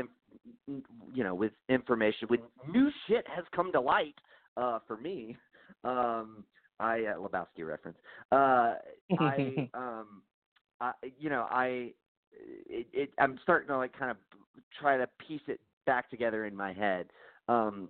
you 1.13 1.25
know 1.25 1.35
with 1.35 1.53
information 1.69 2.29
when 2.29 2.41
new 2.73 2.91
shit 3.07 3.27
has 3.29 3.45
come 3.55 3.73
to 3.73 3.81
light 3.81 4.15
uh 4.57 4.79
for 4.87 4.97
me 4.97 5.37
um 5.85 6.45
i 6.79 7.05
uh, 7.05 7.15
lebowski 7.19 7.65
reference 7.67 7.99
uh 8.33 8.75
i 9.19 9.69
um 9.75 10.23
i 10.81 10.93
you 11.19 11.31
know 11.31 11.47
i 11.51 11.93
it, 12.69 12.87
it 12.93 13.11
i'm 13.19 13.39
starting 13.43 13.69
to 13.69 13.77
like 13.77 13.97
kind 13.97 14.11
of 14.11 14.17
try 14.81 14.97
to 14.97 15.09
piece 15.27 15.41
it 15.49 15.61
back 15.87 16.11
together 16.11 16.47
in 16.47 16.55
my 16.55 16.73
head 16.73 17.07
um 17.49 17.89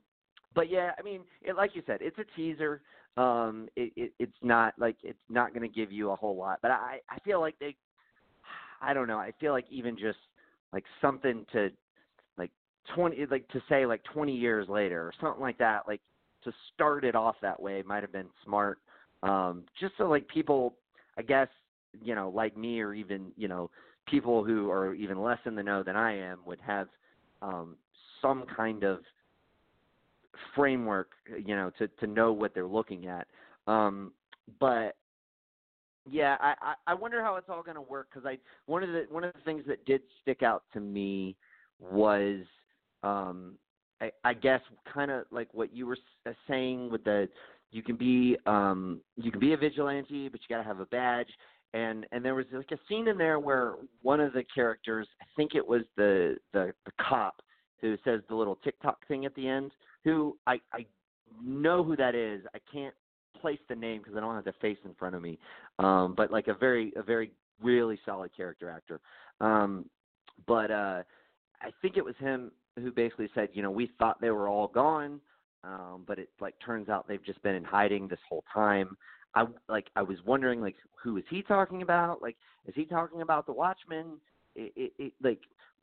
but 0.54 0.70
yeah 0.70 0.92
i 0.98 1.02
mean 1.02 1.20
it, 1.42 1.56
like 1.56 1.74
you 1.74 1.82
said 1.86 1.98
it's 2.00 2.18
a 2.18 2.36
teaser 2.36 2.82
um 3.16 3.68
it, 3.76 3.92
it 3.96 4.12
it's 4.18 4.36
not 4.42 4.74
like 4.78 4.96
it's 5.02 5.18
not 5.28 5.52
going 5.52 5.68
to 5.68 5.74
give 5.74 5.90
you 5.90 6.10
a 6.10 6.16
whole 6.16 6.36
lot 6.36 6.58
but 6.62 6.70
i 6.70 6.98
i 7.10 7.18
feel 7.20 7.40
like 7.40 7.58
they 7.58 7.74
i 8.80 8.94
don't 8.94 9.08
know 9.08 9.18
i 9.18 9.32
feel 9.40 9.52
like 9.52 9.66
even 9.70 9.96
just 9.96 10.18
like 10.72 10.84
something 11.00 11.44
to 11.52 11.70
like 12.38 12.50
20 12.94 13.26
like 13.30 13.46
to 13.48 13.60
say 13.68 13.84
like 13.84 14.02
20 14.12 14.34
years 14.34 14.68
later 14.68 15.02
or 15.02 15.12
something 15.20 15.42
like 15.42 15.58
that 15.58 15.82
like 15.88 16.00
to 16.44 16.52
start 16.74 17.04
it 17.04 17.14
off 17.14 17.36
that 17.42 17.60
way 17.60 17.82
might 17.86 18.02
have 18.02 18.12
been 18.12 18.28
smart. 18.44 18.78
Um 19.22 19.64
just 19.78 19.94
so 19.98 20.04
like 20.04 20.26
people 20.28 20.74
i 21.18 21.22
guess 21.22 21.48
you 22.02 22.14
know 22.14 22.30
like 22.34 22.56
me 22.56 22.80
or 22.80 22.94
even 22.94 23.32
you 23.36 23.48
know 23.48 23.70
people 24.06 24.44
who 24.44 24.70
are 24.70 24.94
even 24.94 25.20
less 25.20 25.38
in 25.44 25.54
the 25.54 25.62
know 25.62 25.82
than 25.82 25.96
i 25.96 26.16
am 26.16 26.38
would 26.46 26.60
have 26.60 26.88
um 27.42 27.76
some 28.22 28.44
kind 28.56 28.82
of 28.82 29.00
framework 30.54 31.10
you 31.44 31.54
know 31.54 31.70
to 31.78 31.88
to 31.88 32.06
know 32.06 32.32
what 32.32 32.54
they're 32.54 32.66
looking 32.66 33.06
at. 33.06 33.26
Um 33.66 34.12
but 34.58 34.96
yeah 36.10 36.36
i 36.40 36.74
i 36.86 36.94
wonder 36.94 37.22
how 37.22 37.36
it's 37.36 37.48
all 37.48 37.62
going 37.62 37.74
to 37.74 37.82
work 37.82 38.08
because 38.10 38.26
i 38.26 38.38
one 38.66 38.82
of 38.82 38.88
the 38.88 39.06
one 39.10 39.22
of 39.22 39.32
the 39.34 39.40
things 39.44 39.62
that 39.66 39.84
did 39.84 40.00
stick 40.22 40.42
out 40.42 40.64
to 40.72 40.80
me 40.80 41.36
was 41.78 42.40
um 43.02 43.54
I, 44.00 44.10
I 44.24 44.34
guess 44.34 44.60
kind 44.92 45.10
of 45.10 45.24
like 45.30 45.48
what 45.52 45.74
you 45.74 45.86
were 45.86 45.98
uh, 46.26 46.32
saying 46.48 46.90
with 46.90 47.04
the 47.04 47.28
you 47.70 47.82
can 47.82 47.96
be 47.96 48.36
um 48.46 49.00
you 49.16 49.30
can 49.30 49.40
be 49.40 49.52
a 49.52 49.56
vigilante, 49.56 50.28
but 50.28 50.40
you 50.40 50.54
got 50.54 50.62
to 50.62 50.68
have 50.68 50.80
a 50.80 50.86
badge. 50.86 51.28
And 51.72 52.06
and 52.10 52.24
there 52.24 52.34
was 52.34 52.46
like 52.52 52.72
a 52.72 52.78
scene 52.88 53.08
in 53.08 53.16
there 53.16 53.38
where 53.38 53.74
one 54.02 54.20
of 54.20 54.32
the 54.32 54.42
characters, 54.52 55.06
I 55.20 55.24
think 55.36 55.54
it 55.54 55.66
was 55.66 55.82
the 55.96 56.36
the, 56.52 56.72
the 56.84 56.92
cop 57.00 57.42
who 57.80 57.96
says 58.04 58.20
the 58.28 58.34
little 58.34 58.56
tick-tock 58.56 59.06
thing 59.08 59.24
at 59.24 59.34
the 59.34 59.48
end, 59.48 59.72
who 60.04 60.36
I 60.46 60.60
I 60.72 60.86
know 61.42 61.84
who 61.84 61.96
that 61.96 62.14
is. 62.14 62.42
I 62.54 62.58
can't 62.72 62.94
place 63.40 63.60
the 63.68 63.76
name 63.76 63.98
because 63.98 64.16
I 64.16 64.20
don't 64.20 64.34
have 64.34 64.44
the 64.44 64.52
face 64.60 64.78
in 64.84 64.94
front 64.94 65.14
of 65.14 65.22
me. 65.22 65.38
Um, 65.78 66.14
but 66.16 66.30
like 66.30 66.48
a 66.48 66.54
very 66.54 66.92
a 66.96 67.02
very 67.02 67.30
really 67.62 67.98
solid 68.04 68.34
character 68.36 68.70
actor. 68.70 69.00
Um, 69.40 69.86
but 70.46 70.70
uh, 70.70 71.02
I 71.62 71.70
think 71.82 71.96
it 71.96 72.04
was 72.04 72.14
him 72.18 72.50
who 72.80 72.90
basically 72.92 73.28
said, 73.34 73.48
you 73.52 73.62
know, 73.62 73.70
we 73.70 73.90
thought 73.98 74.20
they 74.20 74.30
were 74.30 74.48
all 74.48 74.68
gone, 74.68 75.20
um, 75.64 76.04
but 76.06 76.18
it 76.18 76.28
like 76.40 76.54
turns 76.64 76.88
out 76.88 77.06
they've 77.06 77.24
just 77.24 77.42
been 77.42 77.54
in 77.54 77.64
hiding 77.64 78.08
this 78.08 78.18
whole 78.28 78.44
time. 78.52 78.96
I 79.34 79.44
like 79.68 79.88
I 79.96 80.02
was 80.02 80.18
wondering 80.26 80.60
like 80.60 80.76
who 81.02 81.16
is 81.16 81.24
he 81.30 81.42
talking 81.42 81.82
about? 81.82 82.20
Like 82.22 82.36
is 82.66 82.74
he 82.74 82.84
talking 82.84 83.22
about 83.22 83.46
the 83.46 83.52
Watchmen? 83.52 84.18
It, 84.56 84.72
it, 84.76 84.92
it 84.98 85.12
like 85.22 85.40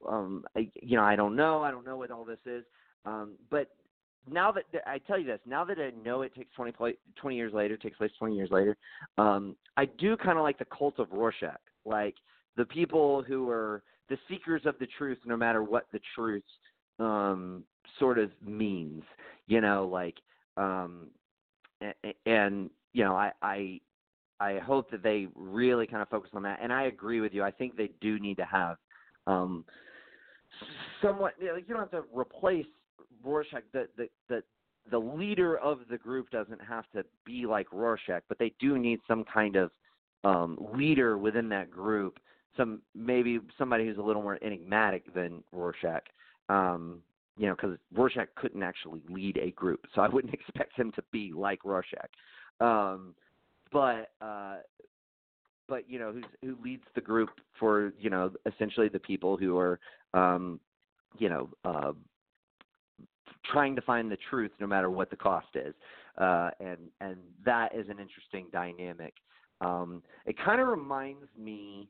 um 0.07 0.45
I, 0.55 0.69
you 0.81 0.97
know 0.97 1.03
I 1.03 1.15
don't 1.15 1.35
know 1.35 1.63
I 1.63 1.71
don't 1.71 1.85
know 1.85 1.97
what 1.97 2.11
all 2.11 2.25
this 2.25 2.39
is. 2.45 2.63
Um, 3.05 3.33
but 3.49 3.69
now 4.29 4.51
that 4.51 4.63
I 4.85 4.97
tell 4.99 5.17
you 5.17 5.25
this, 5.25 5.39
now 5.45 5.63
that 5.65 5.77
I 5.79 5.91
know 6.03 6.21
it 6.23 6.35
takes 6.35 6.53
20, 6.55 6.73
20 7.15 7.35
years 7.35 7.53
later, 7.53 7.77
takes 7.77 7.97
place 7.97 8.11
20 8.19 8.35
years 8.35 8.51
later, 8.51 8.75
um, 9.17 9.55
I 9.77 9.85
do 9.85 10.17
kind 10.17 10.37
of 10.37 10.43
like 10.43 10.59
the 10.59 10.65
cult 10.65 10.99
of 10.99 11.11
Rorschach, 11.11 11.61
like 11.85 12.15
the 12.57 12.65
people 12.65 13.23
who 13.23 13.49
are 13.49 13.83
the 14.09 14.17
seekers 14.27 14.63
of 14.65 14.75
the 14.79 14.87
truth, 14.97 15.19
no 15.25 15.37
matter 15.37 15.63
what 15.63 15.87
the 15.93 15.99
truth 16.15 16.43
um, 16.99 17.63
sort 17.99 18.19
of 18.19 18.31
means, 18.45 19.03
you 19.47 19.61
know, 19.61 19.87
like, 19.91 20.15
um, 20.57 21.07
and, 22.25 22.69
you 22.93 23.03
know, 23.03 23.15
I, 23.15 23.31
I, 23.41 23.79
I 24.39 24.59
hope 24.59 24.91
that 24.91 25.03
they 25.03 25.27
really 25.35 25.87
kind 25.87 26.01
of 26.01 26.09
focus 26.09 26.31
on 26.33 26.43
that, 26.43 26.59
and 26.61 26.71
I 26.71 26.83
agree 26.83 27.21
with 27.21 27.33
you. 27.33 27.43
I 27.43 27.51
think 27.51 27.75
they 27.75 27.89
do 28.01 28.19
need 28.19 28.37
to 28.37 28.45
have 28.45 28.77
um, 29.25 29.65
somewhat. 31.01 31.33
You, 31.39 31.47
know, 31.47 31.55
you 31.55 31.65
don't 31.69 31.79
have 31.79 31.91
to 31.91 32.03
replace 32.13 32.65
Rorschach. 33.23 33.63
The, 33.73 33.87
the 33.97 34.07
the 34.29 34.43
the 34.91 34.97
leader 34.97 35.57
of 35.57 35.79
the 35.89 35.97
group 35.97 36.29
doesn't 36.29 36.61
have 36.61 36.85
to 36.93 37.03
be 37.25 37.45
like 37.45 37.71
Rorschach, 37.71 38.23
but 38.29 38.37
they 38.37 38.53
do 38.59 38.77
need 38.77 38.99
some 39.07 39.23
kind 39.23 39.55
of 39.55 39.71
um, 40.23 40.57
leader 40.75 41.17
within 41.17 41.49
that 41.49 41.71
group. 41.71 42.19
Some 42.55 42.81
maybe 42.95 43.39
somebody 43.57 43.85
who's 43.85 43.97
a 43.97 44.01
little 44.01 44.21
more 44.21 44.39
enigmatic 44.43 45.13
than 45.13 45.43
Rorschach. 45.51 46.03
Um, 46.49 47.01
you 47.37 47.45
know, 47.45 47.55
because 47.55 47.77
Rorschach 47.93 48.29
couldn't 48.35 48.63
actually 48.63 49.01
lead 49.09 49.37
a 49.37 49.51
group, 49.51 49.85
so 49.93 50.01
I 50.01 50.07
wouldn't 50.07 50.33
expect 50.47 50.75
him 50.75 50.91
to 50.93 51.03
be 51.11 51.31
like 51.33 51.63
Rorschach. 51.63 52.09
Um, 52.59 53.13
but 53.71 54.11
uh, 54.21 54.57
but 55.67 55.89
you 55.89 55.99
know, 55.99 56.11
who's 56.11 56.25
who 56.41 56.57
leads 56.63 56.83
the 56.95 57.01
group 57.01 57.29
for 57.59 57.93
you 57.99 58.09
know 58.09 58.31
essentially 58.45 58.89
the 58.89 58.99
people 58.99 59.37
who 59.37 59.57
are 59.57 59.79
um, 60.13 60.59
you 61.17 61.29
know 61.29 61.49
uh, 61.65 61.91
trying 63.51 63.75
to 63.75 63.81
find 63.81 64.11
the 64.11 64.17
truth 64.29 64.51
no 64.59 64.67
matter 64.67 64.89
what 64.89 65.09
the 65.09 65.15
cost 65.15 65.47
is, 65.55 65.73
uh, 66.17 66.49
and 66.59 66.77
and 67.01 67.17
that 67.45 67.75
is 67.75 67.87
an 67.89 67.99
interesting 67.99 68.47
dynamic. 68.51 69.13
Um, 69.61 70.03
it 70.25 70.35
kind 70.43 70.61
of 70.61 70.67
reminds 70.67 71.27
me 71.37 71.89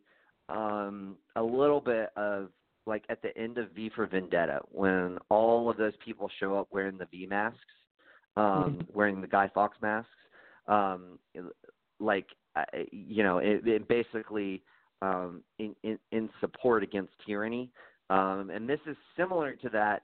um, 0.49 1.18
a 1.36 1.43
little 1.43 1.82
bit 1.82 2.10
of 2.16 2.49
like 2.88 3.04
at 3.10 3.22
the 3.22 3.38
end 3.38 3.58
of 3.58 3.72
V 3.72 3.92
for 3.96 4.08
Vendetta 4.08 4.60
when 4.72 5.18
all 5.30 5.70
of 5.70 5.78
those 5.78 5.94
people 6.04 6.30
show 6.40 6.58
up 6.58 6.68
wearing 6.72 6.98
the 6.98 7.06
V 7.12 7.28
masks, 7.28 7.60
um, 8.36 8.80
wearing 8.94 9.22
the 9.22 9.28
Guy 9.28 9.50
Fawkes 9.54 9.78
masks. 9.82 10.10
Um, 10.68 11.20
like 12.00 12.28
uh, 12.56 12.64
you 12.92 13.24
know, 13.24 13.38
it, 13.38 13.68
it 13.68 13.88
basically 13.88 14.64
um, 15.02 15.44
in, 15.60 15.76
in 15.84 16.00
in 16.12 16.30
support 16.40 16.84
against 16.84 17.12
tyranny. 17.26 17.70
Um, 18.10 18.52
and 18.54 18.70
this 18.70 18.80
is 18.88 18.96
similar 19.18 19.54
to 19.56 19.70
that, 19.70 20.04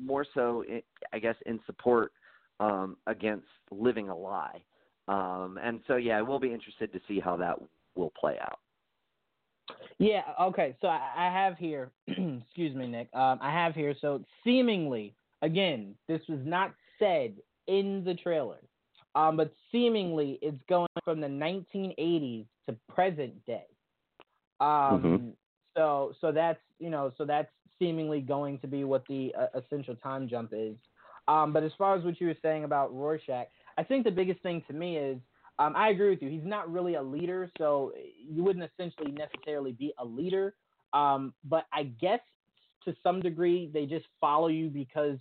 more 0.00 0.26
so, 0.34 0.64
I 1.12 1.20
guess, 1.20 1.36
in 1.46 1.60
support 1.66 2.10
um, 2.58 2.96
against 3.06 3.46
living 3.70 4.08
a 4.08 4.16
lie. 4.16 4.60
Um, 5.06 5.56
and 5.62 5.80
so, 5.86 5.96
yeah, 5.96 6.20
we'll 6.20 6.40
be 6.40 6.52
interested 6.52 6.92
to 6.92 7.00
see 7.06 7.20
how 7.20 7.36
that 7.36 7.56
will 7.94 8.12
play 8.18 8.38
out. 8.40 8.58
Yeah. 9.98 10.22
Okay. 10.40 10.76
So 10.80 10.88
I, 10.88 11.00
I 11.16 11.24
have 11.26 11.56
here. 11.56 11.90
excuse 12.06 12.74
me, 12.74 12.86
Nick. 12.86 13.08
Um, 13.14 13.38
I 13.42 13.50
have 13.50 13.74
here. 13.74 13.94
So 14.00 14.22
seemingly, 14.44 15.14
again, 15.42 15.94
this 16.06 16.20
was 16.28 16.40
not 16.44 16.72
said 16.98 17.34
in 17.66 18.04
the 18.04 18.14
trailer, 18.14 18.60
um, 19.14 19.36
but 19.36 19.52
seemingly 19.70 20.38
it's 20.42 20.60
going 20.68 20.88
from 21.04 21.20
the 21.20 21.26
1980s 21.26 22.46
to 22.68 22.76
present 22.88 23.44
day. 23.46 23.66
Um, 24.60 24.68
mm-hmm. 24.68 25.28
So 25.76 26.12
so 26.20 26.32
that's 26.32 26.60
you 26.78 26.90
know 26.90 27.12
so 27.16 27.24
that's 27.24 27.50
seemingly 27.78 28.20
going 28.20 28.58
to 28.58 28.66
be 28.66 28.84
what 28.84 29.04
the 29.08 29.32
uh, 29.38 29.58
essential 29.58 29.94
time 29.96 30.28
jump 30.28 30.52
is. 30.52 30.74
Um, 31.28 31.52
but 31.52 31.62
as 31.62 31.72
far 31.76 31.94
as 31.96 32.04
what 32.04 32.20
you 32.20 32.26
were 32.26 32.36
saying 32.42 32.64
about 32.64 32.92
Rorschach, 32.92 33.48
I 33.76 33.84
think 33.84 34.04
the 34.04 34.10
biggest 34.10 34.40
thing 34.42 34.62
to 34.66 34.72
me 34.72 34.96
is 34.96 35.18
um, 35.58 35.74
I 35.76 35.88
agree 35.88 36.10
with 36.10 36.22
you. 36.22 36.30
He's 36.30 36.44
not 36.44 36.70
really 36.72 36.94
a 36.94 37.02
leader, 37.02 37.50
so 37.58 37.92
you 38.16 38.44
wouldn't 38.44 38.68
essentially 38.72 39.12
necessarily 39.12 39.72
be 39.72 39.92
a 39.98 40.04
leader. 40.04 40.54
Um, 40.92 41.34
but 41.44 41.66
I 41.72 41.84
guess 41.84 42.20
to 42.84 42.94
some 43.02 43.20
degree 43.20 43.70
they 43.72 43.86
just 43.86 44.06
follow 44.20 44.48
you 44.48 44.68
because 44.68 45.18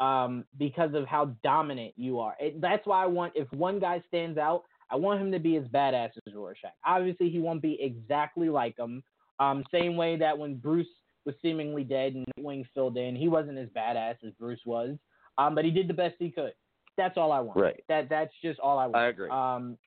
um, 0.00 0.44
because 0.58 0.94
of 0.94 1.06
how 1.06 1.34
dominant 1.42 1.94
you 1.96 2.20
are. 2.20 2.36
It, 2.38 2.60
that's 2.60 2.86
why 2.86 3.02
I 3.02 3.06
want 3.06 3.32
if 3.34 3.50
one 3.52 3.80
guy 3.80 4.02
stands 4.06 4.38
out, 4.38 4.62
I 4.90 4.96
want 4.96 5.20
him 5.20 5.32
to 5.32 5.38
be 5.40 5.56
as 5.56 5.64
badass 5.64 6.10
as 6.26 6.34
Rorschach. 6.34 6.70
Obviously, 6.86 7.30
he 7.30 7.40
won't 7.40 7.62
be 7.62 7.78
exactly 7.80 8.48
like 8.48 8.78
him. 8.78 9.02
Um, 9.40 9.64
same 9.72 9.96
way 9.96 10.16
that 10.16 10.36
when 10.36 10.56
Bruce 10.56 10.86
was 11.24 11.34
seemingly 11.42 11.84
dead 11.84 12.14
and 12.14 12.24
Nightwing 12.38 12.64
filled 12.74 12.96
in, 12.96 13.16
he 13.16 13.28
wasn't 13.28 13.58
as 13.58 13.68
badass 13.68 14.16
as 14.26 14.32
Bruce 14.38 14.60
was. 14.64 14.96
Um, 15.36 15.54
but 15.54 15.64
he 15.64 15.70
did 15.70 15.88
the 15.88 15.94
best 15.94 16.14
he 16.18 16.30
could. 16.30 16.52
That's 16.98 17.16
all 17.16 17.32
I 17.32 17.40
want. 17.40 17.58
Right. 17.58 17.82
That 17.88 18.10
that's 18.10 18.34
just 18.42 18.60
all 18.60 18.78
I 18.78 18.86
want. 18.86 18.96
I 18.96 19.06
agree. 19.06 19.30
Um, 19.30 19.78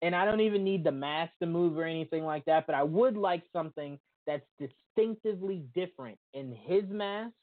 and 0.00 0.14
I 0.14 0.24
don't 0.24 0.40
even 0.40 0.64
need 0.64 0.84
the 0.84 0.92
mask 0.92 1.32
to 1.40 1.46
move 1.46 1.76
or 1.76 1.84
anything 1.84 2.24
like 2.24 2.44
that, 2.46 2.66
but 2.66 2.74
I 2.74 2.82
would 2.82 3.16
like 3.16 3.42
something 3.52 3.98
that's 4.26 4.46
distinctively 4.58 5.64
different 5.74 6.18
in 6.34 6.56
his 6.66 6.84
mask 6.88 7.34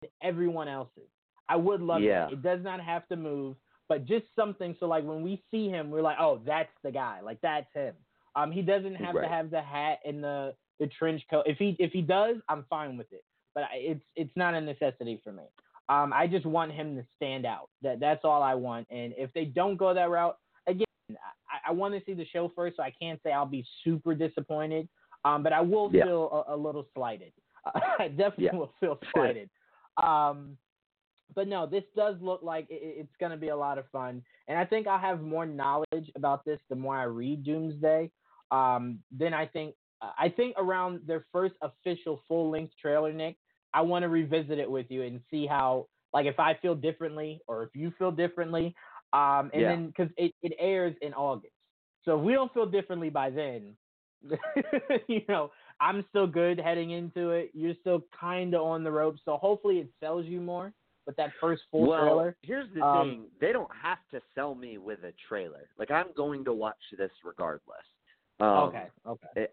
than 0.00 0.10
everyone 0.22 0.66
else's. 0.66 1.08
I 1.48 1.56
would 1.56 1.82
love 1.82 2.00
yeah. 2.00 2.24
that. 2.24 2.32
It 2.32 2.42
does 2.42 2.60
not 2.62 2.80
have 2.80 3.06
to 3.08 3.16
move, 3.16 3.56
but 3.88 4.06
just 4.06 4.24
something 4.34 4.74
so 4.80 4.86
like 4.86 5.04
when 5.04 5.22
we 5.22 5.42
see 5.50 5.68
him, 5.68 5.90
we're 5.90 6.02
like, 6.02 6.16
oh, 6.18 6.40
that's 6.44 6.72
the 6.82 6.90
guy. 6.90 7.20
Like 7.22 7.38
that's 7.42 7.68
him. 7.74 7.94
Um, 8.34 8.50
he 8.50 8.62
doesn't 8.62 8.96
have 8.96 9.14
right. 9.14 9.22
to 9.22 9.28
have 9.28 9.50
the 9.50 9.62
hat 9.62 9.98
and 10.04 10.24
the 10.24 10.54
the 10.80 10.86
trench 10.86 11.22
coat. 11.30 11.44
If 11.46 11.58
he 11.58 11.76
if 11.78 11.92
he 11.92 12.00
does, 12.00 12.36
I'm 12.48 12.64
fine 12.68 12.96
with 12.96 13.12
it. 13.12 13.24
But 13.54 13.64
it's 13.74 14.04
it's 14.16 14.32
not 14.36 14.54
a 14.54 14.60
necessity 14.60 15.20
for 15.22 15.32
me. 15.32 15.44
Um, 15.88 16.12
I 16.14 16.26
just 16.26 16.46
want 16.46 16.72
him 16.72 16.96
to 16.96 17.04
stand 17.16 17.44
out. 17.44 17.68
That 17.82 18.00
that's 18.00 18.24
all 18.24 18.42
I 18.42 18.54
want. 18.54 18.86
And 18.90 19.12
if 19.16 19.32
they 19.34 19.44
don't 19.44 19.76
go 19.76 19.92
that 19.92 20.08
route, 20.08 20.36
again, 20.66 20.86
I, 21.10 21.70
I 21.70 21.72
want 21.72 21.94
to 21.94 22.00
see 22.06 22.14
the 22.14 22.26
show 22.26 22.50
first, 22.54 22.76
so 22.76 22.82
I 22.82 22.92
can't 22.98 23.20
say 23.22 23.32
I'll 23.32 23.46
be 23.46 23.66
super 23.82 24.14
disappointed. 24.14 24.88
Um, 25.24 25.42
but 25.42 25.52
I 25.52 25.60
will 25.60 25.90
yeah. 25.92 26.04
feel 26.04 26.44
a, 26.48 26.54
a, 26.54 26.56
little 26.56 26.86
slighted. 26.94 27.32
I 27.98 28.08
definitely 28.08 28.44
yeah. 28.46 28.56
will 28.56 28.72
feel 28.80 28.98
slighted. 29.14 29.48
um, 30.02 30.56
but 31.34 31.48
no, 31.48 31.66
this 31.66 31.84
does 31.96 32.16
look 32.20 32.42
like 32.42 32.66
it, 32.68 32.80
it's 32.82 33.16
going 33.18 33.32
to 33.32 33.38
be 33.38 33.48
a 33.48 33.56
lot 33.56 33.78
of 33.78 33.84
fun, 33.90 34.22
and 34.48 34.58
I 34.58 34.64
think 34.64 34.86
I'll 34.86 34.98
have 34.98 35.22
more 35.22 35.46
knowledge 35.46 36.10
about 36.14 36.44
this 36.44 36.60
the 36.68 36.76
more 36.76 36.96
I 36.96 37.04
read 37.04 37.44
Doomsday. 37.44 38.10
Um, 38.50 38.98
then 39.10 39.32
I 39.32 39.46
think 39.46 39.74
I 40.18 40.28
think 40.28 40.54
around 40.58 41.00
their 41.06 41.24
first 41.32 41.54
official 41.62 42.22
full 42.28 42.50
length 42.50 42.74
trailer, 42.80 43.12
Nick, 43.12 43.36
I 43.74 43.82
want 43.82 44.04
to 44.04 44.08
revisit 44.08 44.58
it 44.58 44.70
with 44.70 44.86
you 44.88 45.02
and 45.02 45.20
see 45.30 45.46
how, 45.46 45.86
like, 46.12 46.26
if 46.26 46.38
I 46.38 46.54
feel 46.62 46.74
differently 46.74 47.40
or 47.46 47.64
if 47.64 47.70
you 47.74 47.92
feel 47.98 48.12
differently. 48.12 48.74
Um, 49.12 49.50
and 49.52 49.62
yeah. 49.62 49.68
then 49.68 49.86
because 49.88 50.10
it, 50.16 50.32
it 50.42 50.54
airs 50.58 50.96
in 51.00 51.14
August, 51.14 51.52
so 52.04 52.18
if 52.18 52.24
we 52.24 52.32
don't 52.32 52.52
feel 52.52 52.66
differently 52.66 53.10
by 53.10 53.30
then, 53.30 53.76
you 55.08 55.20
know, 55.28 55.50
I'm 55.80 56.04
still 56.10 56.26
good 56.26 56.58
heading 56.58 56.90
into 56.90 57.30
it. 57.30 57.50
You're 57.54 57.74
still 57.80 58.04
kind 58.18 58.54
of 58.54 58.62
on 58.62 58.84
the 58.84 58.90
ropes, 58.90 59.20
so 59.24 59.36
hopefully 59.36 59.78
it 59.78 59.88
sells 60.00 60.26
you 60.26 60.40
more. 60.40 60.72
But 61.06 61.16
that 61.18 61.30
first 61.38 61.62
full 61.70 61.86
well, 61.86 62.00
trailer. 62.00 62.36
Here's 62.42 62.72
the 62.74 62.82
um, 62.82 63.08
thing: 63.08 63.24
they 63.40 63.52
don't 63.52 63.70
have 63.80 63.98
to 64.12 64.20
sell 64.34 64.54
me 64.54 64.78
with 64.78 65.00
a 65.04 65.12
trailer. 65.28 65.68
Like 65.78 65.90
I'm 65.90 66.06
going 66.16 66.44
to 66.46 66.52
watch 66.52 66.78
this 66.96 67.10
regardless. 67.22 67.60
Um, 68.40 68.48
okay. 68.48 68.86
Okay. 69.06 69.28
It, 69.36 69.52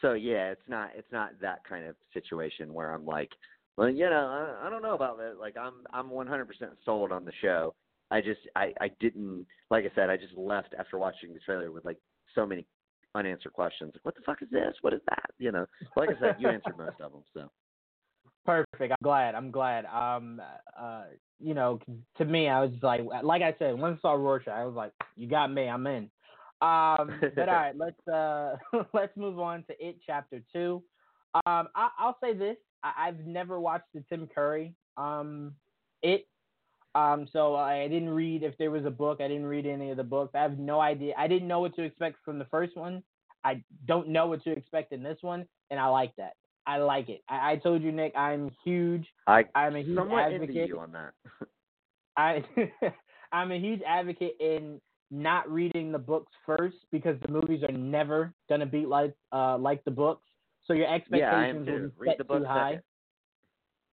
so 0.00 0.12
yeah, 0.12 0.50
it's 0.50 0.68
not 0.68 0.90
it's 0.96 1.10
not 1.12 1.30
that 1.40 1.60
kind 1.68 1.86
of 1.86 1.96
situation 2.12 2.72
where 2.72 2.92
I'm 2.92 3.06
like, 3.06 3.30
well, 3.76 3.88
you 3.88 4.08
know, 4.08 4.56
I, 4.62 4.66
I 4.66 4.70
don't 4.70 4.82
know 4.82 4.94
about 4.94 5.18
that. 5.18 5.38
Like 5.38 5.56
I'm 5.56 5.74
I'm 5.92 6.10
100% 6.10 6.46
sold 6.84 7.12
on 7.12 7.24
the 7.24 7.32
show. 7.40 7.74
I 8.10 8.20
just 8.20 8.40
I 8.54 8.72
I 8.80 8.90
didn't 9.00 9.46
like 9.70 9.84
I 9.84 9.94
said 9.94 10.10
I 10.10 10.16
just 10.16 10.36
left 10.36 10.74
after 10.78 10.98
watching 10.98 11.32
the 11.32 11.40
trailer 11.40 11.70
with 11.70 11.84
like 11.84 11.98
so 12.34 12.46
many 12.46 12.66
unanswered 13.14 13.52
questions. 13.52 13.92
Like, 13.94 14.04
what 14.04 14.14
the 14.14 14.22
fuck 14.24 14.42
is 14.42 14.50
this? 14.50 14.74
What 14.82 14.92
is 14.92 15.00
that? 15.08 15.30
You 15.38 15.52
know, 15.52 15.66
like 15.96 16.10
I 16.10 16.20
said, 16.20 16.36
you 16.38 16.48
answered 16.48 16.74
most 16.78 17.00
of 17.00 17.12
them. 17.12 17.22
So. 17.34 17.50
Perfect. 18.44 18.92
I'm 18.92 19.02
glad. 19.02 19.34
I'm 19.34 19.50
glad. 19.50 19.84
Um, 19.86 20.40
uh, 20.78 21.04
you 21.40 21.52
know, 21.54 21.80
to 22.18 22.24
me, 22.24 22.48
I 22.48 22.60
was 22.60 22.70
like, 22.80 23.00
like 23.24 23.42
I 23.42 23.54
said, 23.58 23.76
once 23.76 23.98
I 23.98 24.02
saw 24.02 24.12
Rorschach, 24.12 24.52
I 24.54 24.64
was 24.64 24.74
like, 24.74 24.92
you 25.16 25.28
got 25.28 25.52
me. 25.52 25.68
I'm 25.68 25.86
in. 25.88 26.08
Um, 26.62 27.20
but 27.34 27.48
all 27.48 27.54
right, 27.54 27.74
let's 27.76 28.08
uh, 28.08 28.56
let's 28.92 29.16
move 29.16 29.38
on 29.38 29.64
to 29.64 29.86
it 29.86 29.96
chapter 30.06 30.42
two. 30.52 30.82
Um, 31.34 31.68
I, 31.74 31.90
will 32.00 32.16
say 32.22 32.34
this: 32.34 32.56
I, 32.82 33.06
have 33.06 33.26
never 33.26 33.60
watched 33.60 33.92
the 33.94 34.02
Tim 34.08 34.28
Curry 34.32 34.74
um, 34.96 35.52
it. 36.02 36.26
Um, 36.94 37.28
so 37.30 37.54
I 37.54 37.88
didn't 37.88 38.08
read 38.08 38.42
if 38.42 38.56
there 38.56 38.70
was 38.70 38.86
a 38.86 38.90
book. 38.90 39.20
I 39.20 39.28
didn't 39.28 39.44
read 39.44 39.66
any 39.66 39.90
of 39.90 39.98
the 39.98 40.04
books. 40.04 40.34
I 40.34 40.40
have 40.40 40.58
no 40.58 40.80
idea. 40.80 41.12
I 41.18 41.26
didn't 41.26 41.46
know 41.46 41.60
what 41.60 41.76
to 41.76 41.82
expect 41.82 42.16
from 42.24 42.38
the 42.38 42.46
first 42.46 42.74
one. 42.74 43.02
I 43.44 43.62
don't 43.86 44.08
know 44.08 44.28
what 44.28 44.42
to 44.44 44.50
expect 44.50 44.92
in 44.92 45.02
this 45.02 45.18
one, 45.20 45.46
and 45.70 45.78
I 45.78 45.88
like 45.88 46.16
that. 46.16 46.32
I 46.66 46.78
like 46.78 47.10
it. 47.10 47.22
I, 47.28 47.52
I 47.52 47.56
told 47.56 47.82
you, 47.82 47.92
Nick, 47.92 48.16
I'm 48.16 48.50
huge. 48.64 49.06
I, 49.26 49.44
I'm 49.54 49.76
a 49.76 49.82
huge 49.82 49.98
advocate. 49.98 50.72
on 50.72 50.92
that. 50.92 51.12
I 52.16 52.44
I'm 53.32 53.52
a 53.52 53.58
huge 53.58 53.82
advocate 53.86 54.36
in 54.40 54.80
not 55.10 55.50
reading 55.50 55.92
the 55.92 55.98
books 55.98 56.32
first 56.44 56.76
because 56.90 57.16
the 57.22 57.28
movies 57.28 57.62
are 57.62 57.72
never 57.72 58.32
gonna 58.48 58.66
be 58.66 58.86
like 58.86 59.14
uh 59.32 59.56
like 59.58 59.84
the 59.84 59.90
books. 59.90 60.28
So 60.66 60.72
your 60.72 60.92
expectations 60.92 61.66
yeah, 61.66 61.72
will 61.72 61.88
be 61.88 61.94
Read 61.96 62.16
set 62.18 62.28
too 62.28 62.44
high. 62.44 62.80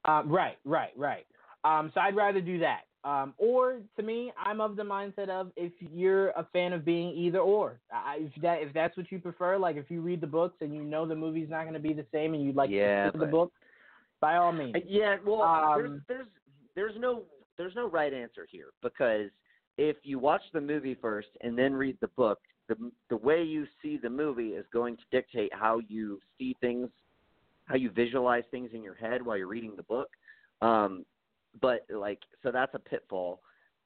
Um, 0.06 0.30
right, 0.30 0.58
right, 0.66 0.92
right. 0.98 1.26
Um, 1.64 1.92
so 1.94 2.02
I'd 2.02 2.16
rather 2.16 2.42
do 2.42 2.60
that. 2.60 2.82
Um, 3.06 3.34
or 3.38 3.82
to 3.98 4.04
me, 4.04 4.32
I'm 4.38 4.62
of 4.62 4.76
the 4.76 4.84
mindset 4.84 5.30
of 5.30 5.52
if 5.58 5.74
you're 5.94 6.30
a 6.30 6.48
fan 6.54 6.72
of 6.72 6.86
being 6.86 7.10
either 7.10 7.40
or. 7.40 7.80
I, 7.92 8.20
if 8.22 8.42
that 8.42 8.62
if 8.62 8.74
that's 8.74 8.96
what 8.96 9.12
you 9.12 9.20
prefer, 9.20 9.58
like 9.58 9.76
if 9.76 9.92
you 9.92 10.02
read 10.02 10.22
the 10.22 10.28
books 10.28 10.58
and 10.62 10.74
you 10.74 10.84
know 10.84 11.06
the 11.06 11.16
movie's 11.16 11.50
not 11.50 11.64
going 11.64 11.74
to 11.74 11.80
be 11.80 11.94
the 11.94 12.06
same 12.14 12.34
and 12.34 12.44
you'd 12.44 12.56
like 12.56 12.70
yeah, 12.70 13.12
to 13.12 13.18
read 13.18 13.28
the 13.28 13.32
book, 13.32 13.52
by 14.22 14.38
all 14.38 14.54
means. 14.54 14.74
Uh, 14.76 14.80
yeah, 14.88 15.18
well, 15.26 15.42
um, 15.42 15.78
there's 15.78 16.02
there's 16.08 16.28
there's 16.76 16.96
no 16.98 17.24
there's 17.58 17.76
no 17.76 17.90
right 17.90 18.14
answer 18.14 18.48
here 18.50 18.68
because 18.82 19.30
if 19.78 19.98
you 20.04 20.20
watch 20.20 20.42
the 20.54 20.62
movie 20.62 20.96
first 21.00 21.30
and 21.42 21.58
then 21.58 21.74
read 21.74 21.98
the 22.02 22.08
book, 22.10 22.40
the 22.68 22.76
the 23.10 23.18
way 23.18 23.44
you 23.44 23.66
see 23.82 23.98
the 23.98 24.10
movie 24.10 24.50
is 24.50 24.66
going 24.72 24.96
to 24.98 25.04
dictate 25.12 25.54
how 25.54 25.80
you 25.88 26.20
see 26.38 26.56
things, 26.62 26.90
how 27.66 27.76
you 27.76 27.90
visualize 27.90 28.44
things 28.52 28.70
in 28.74 28.84
your 28.84 28.96
head 28.96 29.26
while 29.26 29.38
you're 29.38 29.48
reading 29.48 29.74
the 29.76 29.84
book. 29.84 30.10
Um, 30.62 31.06
but 31.62 31.86
like 31.90 32.20
so 32.42 32.52
that's 32.52 32.74
a 32.74 32.80
pitfall. 32.80 33.42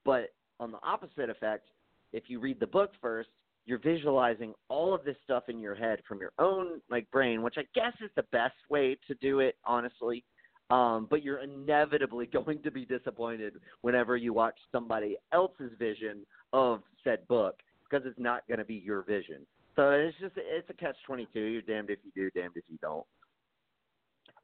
But 0.06 0.34
on 0.60 0.72
the 0.72 0.80
opposite 0.84 1.30
effect, 1.30 1.70
if 2.14 2.24
you 2.28 2.40
read 2.40 2.60
the 2.60 2.68
book 2.68 2.92
first, 3.02 3.30
you're 3.66 3.80
visualizing 3.80 4.54
all 4.70 4.94
of 4.94 5.04
this 5.04 5.18
stuff 5.24 5.44
in 5.50 5.60
your 5.60 5.76
head 5.76 6.00
from 6.08 6.20
your 6.20 6.32
own 6.40 6.82
like 6.90 7.10
brain, 7.12 7.42
which 7.42 7.56
I 7.58 7.64
guess 7.76 7.94
is 8.02 8.10
the 8.16 8.24
best 8.32 8.56
way 8.70 8.98
to 9.08 9.16
do 9.16 9.40
it, 9.40 9.56
honestly. 9.66 10.24
Um, 10.70 11.08
but 11.10 11.24
you're 11.24 11.40
inevitably 11.40 12.26
going 12.34 12.62
to 12.64 12.72
be 12.72 12.86
disappointed 12.86 13.54
whenever 13.82 14.18
you 14.18 14.34
watch 14.34 14.56
somebody 14.72 15.18
else's 15.34 15.72
vision 15.80 16.26
of 16.54 16.82
said 17.04 17.28
book 17.28 17.60
because 17.90 18.06
it's 18.06 18.20
not 18.20 18.48
going 18.48 18.60
to 18.60 18.66
be 18.66 18.76
your 18.76 19.04
vision. 19.04 19.46
So 19.76 19.92
it's 19.92 20.18
just 20.20 20.34
it's 20.38 20.70
a 20.70 20.74
catch 20.74 20.96
twenty 21.06 21.28
two. 21.34 21.40
You're 21.40 21.62
damned 21.62 21.92
if 21.92 22.00
you 22.04 22.12
do, 22.16 22.40
damned 22.40 22.54
if 22.56 22.64
you 22.68 22.78
don't. 22.82 23.06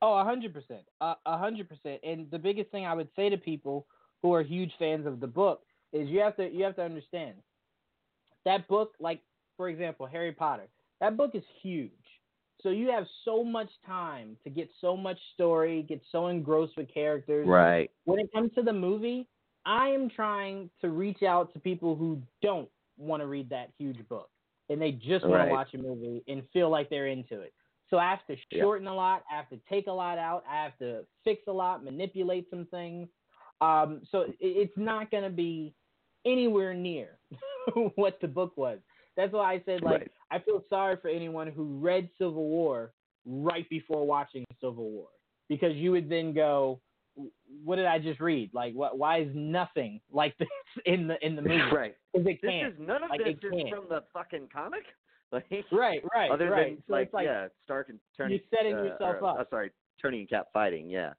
Oh, 0.02 0.18
a 0.18 0.24
hundred 0.24 0.54
percent, 0.54 0.84
a 1.02 1.38
hundred 1.38 1.68
percent. 1.68 2.02
And 2.04 2.30
the 2.30 2.38
biggest 2.38 2.70
thing 2.70 2.86
I 2.86 2.94
would 2.94 3.08
say 3.16 3.30
to 3.30 3.38
people 3.38 3.88
who 4.22 4.34
are 4.34 4.44
huge 4.44 4.72
fans 4.78 5.08
of 5.08 5.20
the 5.20 5.28
book 5.28 5.62
is 5.92 6.08
you 6.08 6.20
have 6.20 6.36
to 6.38 6.50
you 6.52 6.64
have 6.66 6.76
to 6.76 6.84
understand 6.84 7.36
that 8.46 8.68
book. 8.68 8.94
Like 9.00 9.22
for 9.58 9.70
example, 9.70 10.06
Harry 10.06 10.32
Potter. 10.32 10.68
That 11.02 11.18
book 11.18 11.32
is 11.34 11.44
huge. 11.62 11.92
So 12.64 12.70
you 12.70 12.90
have 12.90 13.06
so 13.26 13.44
much 13.44 13.70
time 13.86 14.38
to 14.46 14.50
get 14.50 14.70
so 14.80 14.96
much 14.96 15.18
story, 15.34 15.86
get 15.88 16.02
so 16.12 16.28
engrossed 16.28 16.78
with 16.78 16.92
characters. 16.92 17.46
Right. 17.46 17.92
When 18.06 18.20
it 18.20 18.32
comes 18.34 18.52
to 18.56 18.64
the 18.64 18.74
movie, 18.74 19.28
I 19.66 19.90
am 19.90 20.10
trying 20.10 20.70
to 20.82 20.90
reach 20.90 21.24
out 21.24 21.54
to 21.54 21.60
people 21.60 21.96
who 21.96 22.22
don't 22.42 22.70
want 22.98 23.22
to 23.22 23.28
read 23.28 23.50
that 23.50 23.70
huge 23.78 24.08
book 24.08 24.30
and 24.70 24.82
they 24.82 24.92
just 24.92 25.26
want 25.26 25.36
right. 25.36 25.46
to 25.46 25.52
watch 25.52 25.74
a 25.74 25.78
movie 25.78 26.24
and 26.28 26.44
feel 26.54 26.70
like 26.70 26.90
they're 26.90 27.08
into 27.08 27.42
it. 27.42 27.54
So 27.90 27.98
I 27.98 28.10
have 28.10 28.26
to 28.28 28.36
shorten 28.58 28.86
yeah. 28.86 28.94
a 28.94 28.96
lot. 28.96 29.24
I 29.32 29.36
have 29.36 29.50
to 29.50 29.60
take 29.70 29.88
a 29.88 29.92
lot 29.92 30.18
out. 30.18 30.44
I 30.50 30.64
have 30.64 30.78
to 30.80 31.06
fix 31.24 31.44
a 31.48 31.52
lot, 31.52 31.84
manipulate 31.84 32.50
some 32.50 32.66
things. 32.72 33.08
Um, 33.62 34.02
so 34.12 34.26
it's 34.40 34.74
not 34.76 35.12
going 35.12 35.24
to 35.24 35.30
be 35.30 35.74
anywhere 36.26 36.74
near 36.74 37.20
what 37.96 38.20
the 38.22 38.28
book 38.28 38.58
was. 38.58 38.80
That's 39.16 39.32
why 39.32 39.54
I 39.54 39.62
said, 39.66 39.84
like, 39.84 39.94
right. 39.94 40.12
I 40.34 40.40
feel 40.40 40.64
sorry 40.68 40.98
for 41.00 41.10
anyone 41.10 41.48
who 41.48 41.78
read 41.80 42.10
Civil 42.18 42.46
War 42.46 42.92
right 43.26 43.70
before 43.70 44.06
watching 44.06 44.46
Civil 44.60 44.90
War 44.90 45.08
because 45.48 45.76
you 45.76 45.92
would 45.92 46.10
then 46.10 46.34
go, 46.34 46.82
"What 47.64 47.76
did 47.76 47.86
I 47.86 48.00
just 48.00 48.20
read? 48.20 48.50
Like, 48.52 48.74
what? 48.74 48.98
Why 48.98 49.22
is 49.22 49.30
nothing 49.36 50.02
like 50.12 50.36
this 50.40 50.48
in 50.86 51.08
the 51.08 51.24
in 51.26 51.36
the 51.36 51.44
movie? 51.44 51.62
Right? 51.72 51.96
Because 52.14 52.28
it 52.28 52.40
this 52.42 52.50
can't. 52.50 52.74
is 52.74 52.80
none 52.80 53.04
of 53.04 53.12
like, 53.12 53.20
this 53.20 53.36
is 53.36 53.52
can't. 53.52 53.70
from 53.70 53.86
the 53.90 54.04
fucking 54.14 54.50
comic. 54.54 54.84
Like, 55.32 55.46
right, 55.72 56.00
right, 56.14 56.30
other 56.30 56.52
right. 56.52 56.76
than 56.76 56.84
so 56.86 56.94
like, 56.94 57.06
it's 57.06 57.14
like 57.16 57.26
yeah, 57.26 57.48
Stark 57.66 57.90
and 57.90 57.98
Turning. 58.16 58.38
you're 58.38 58.60
setting 58.60 58.76
uh, 58.76 58.84
yourself 58.84 59.16
or, 59.20 59.30
up. 59.30 59.40
Uh, 59.40 59.44
sorry, 59.50 59.72
Turning 60.00 60.20
and 60.20 60.30
Cap 60.30 60.50
fighting. 60.54 60.92
Yeah. 60.92 61.14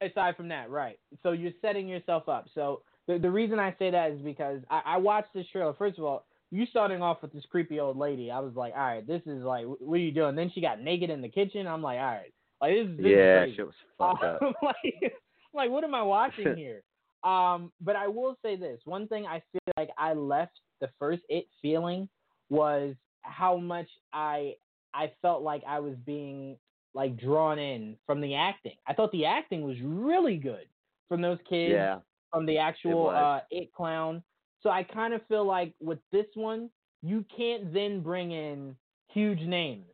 aside 0.00 0.36
from 0.36 0.46
that, 0.50 0.70
right? 0.70 1.00
So 1.24 1.32
you're 1.32 1.50
setting 1.60 1.88
yourself 1.88 2.28
up. 2.28 2.46
So 2.54 2.82
the 3.08 3.18
the 3.18 3.28
reason 3.28 3.58
I 3.58 3.74
say 3.76 3.90
that 3.90 4.12
is 4.12 4.20
because 4.20 4.60
I, 4.70 4.82
I 4.86 4.96
watched 4.98 5.34
this 5.34 5.46
trailer. 5.50 5.74
First 5.74 5.98
of 5.98 6.04
all, 6.04 6.26
you 6.50 6.66
starting 6.66 7.02
off 7.02 7.22
with 7.22 7.32
this 7.32 7.44
creepy 7.50 7.78
old 7.80 7.96
lady. 7.96 8.30
I 8.30 8.40
was 8.40 8.54
like, 8.56 8.72
all 8.74 8.80
right, 8.80 9.06
this 9.06 9.22
is 9.26 9.42
like, 9.42 9.66
what 9.66 9.94
are 9.94 9.98
you 9.98 10.12
doing? 10.12 10.34
Then 10.36 10.50
she 10.54 10.60
got 10.60 10.80
naked 10.80 11.10
in 11.10 11.20
the 11.22 11.28
kitchen. 11.28 11.66
I'm 11.66 11.82
like, 11.82 11.98
all 11.98 12.04
right, 12.06 12.32
like 12.60 12.74
this, 12.74 12.96
this 12.96 13.06
yeah, 13.06 13.44
is 13.44 13.54
shit 13.56 13.66
was 13.66 13.74
fucked 13.98 14.24
up. 14.24 14.40
Like, 14.62 15.12
like, 15.54 15.70
what 15.70 15.84
am 15.84 15.94
I 15.94 16.02
watching 16.02 16.56
here? 16.56 16.82
um, 17.24 17.70
but 17.80 17.96
I 17.96 18.08
will 18.08 18.36
say 18.42 18.56
this: 18.56 18.80
one 18.84 19.06
thing 19.08 19.26
I 19.26 19.42
feel 19.52 19.60
like 19.76 19.90
I 19.98 20.12
left 20.14 20.58
the 20.80 20.88
first 20.98 21.22
it 21.28 21.46
feeling 21.60 22.08
was 22.48 22.94
how 23.22 23.56
much 23.56 23.88
I 24.12 24.54
I 24.94 25.12
felt 25.22 25.42
like 25.42 25.62
I 25.68 25.78
was 25.80 25.94
being 26.06 26.56
like 26.94 27.16
drawn 27.16 27.58
in 27.60 27.96
from 28.06 28.20
the 28.20 28.34
acting. 28.34 28.74
I 28.88 28.94
thought 28.94 29.12
the 29.12 29.26
acting 29.26 29.62
was 29.62 29.76
really 29.84 30.36
good 30.36 30.66
from 31.08 31.20
those 31.20 31.38
kids, 31.48 31.72
Yeah. 31.72 31.98
from 32.32 32.46
the 32.46 32.58
actual 32.58 33.04
was. 33.04 33.14
uh, 33.14 33.40
it 33.50 33.72
clown. 33.72 34.22
So 34.62 34.70
I 34.70 34.82
kind 34.82 35.14
of 35.14 35.20
feel 35.26 35.44
like 35.46 35.74
with 35.80 35.98
this 36.12 36.26
one, 36.34 36.70
you 37.02 37.24
can't 37.34 37.72
then 37.72 38.02
bring 38.02 38.32
in 38.32 38.76
huge 39.08 39.40
names 39.40 39.86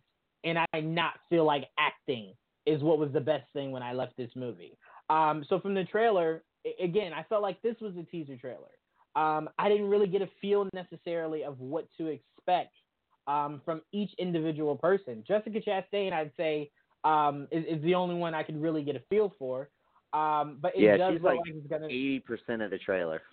and 0.44 0.58
I 0.72 0.80
not 0.80 1.14
feel 1.28 1.44
like 1.44 1.64
acting 1.78 2.34
is 2.66 2.82
what 2.82 2.98
was 2.98 3.12
the 3.12 3.20
best 3.20 3.44
thing 3.52 3.70
when 3.70 3.82
I 3.82 3.92
left 3.92 4.16
this 4.16 4.30
movie. 4.34 4.76
Um, 5.08 5.44
so 5.48 5.60
from 5.60 5.74
the 5.74 5.84
trailer, 5.84 6.42
again, 6.82 7.12
I 7.12 7.22
felt 7.24 7.42
like 7.42 7.60
this 7.62 7.76
was 7.80 7.94
a 7.96 8.02
teaser 8.04 8.36
trailer. 8.36 8.70
Um, 9.14 9.48
I 9.58 9.68
didn't 9.68 9.88
really 9.88 10.08
get 10.08 10.22
a 10.22 10.28
feel 10.40 10.68
necessarily 10.74 11.44
of 11.44 11.58
what 11.58 11.86
to 11.98 12.06
expect 12.06 12.74
um, 13.26 13.62
from 13.64 13.82
each 13.92 14.10
individual 14.18 14.76
person. 14.76 15.24
Jessica 15.26 15.60
Chastain, 15.60 16.12
I'd 16.12 16.32
say, 16.36 16.70
um, 17.04 17.46
is, 17.50 17.64
is 17.68 17.82
the 17.82 17.94
only 17.94 18.16
one 18.16 18.34
I 18.34 18.42
could 18.42 18.60
really 18.60 18.82
get 18.82 18.96
a 18.96 19.02
feel 19.08 19.32
for. 19.38 19.70
Um, 20.12 20.58
but 20.60 20.72
it 20.76 20.82
Yeah, 20.82 20.96
does 20.96 21.14
she's 21.14 21.22
look 21.22 21.30
like 21.30 21.38
like 21.38 21.54
it's 21.54 21.66
gonna. 21.66 21.86
Eighty 21.86 22.20
percent 22.20 22.62
of 22.62 22.70
the 22.70 22.78
trailer. 22.78 23.22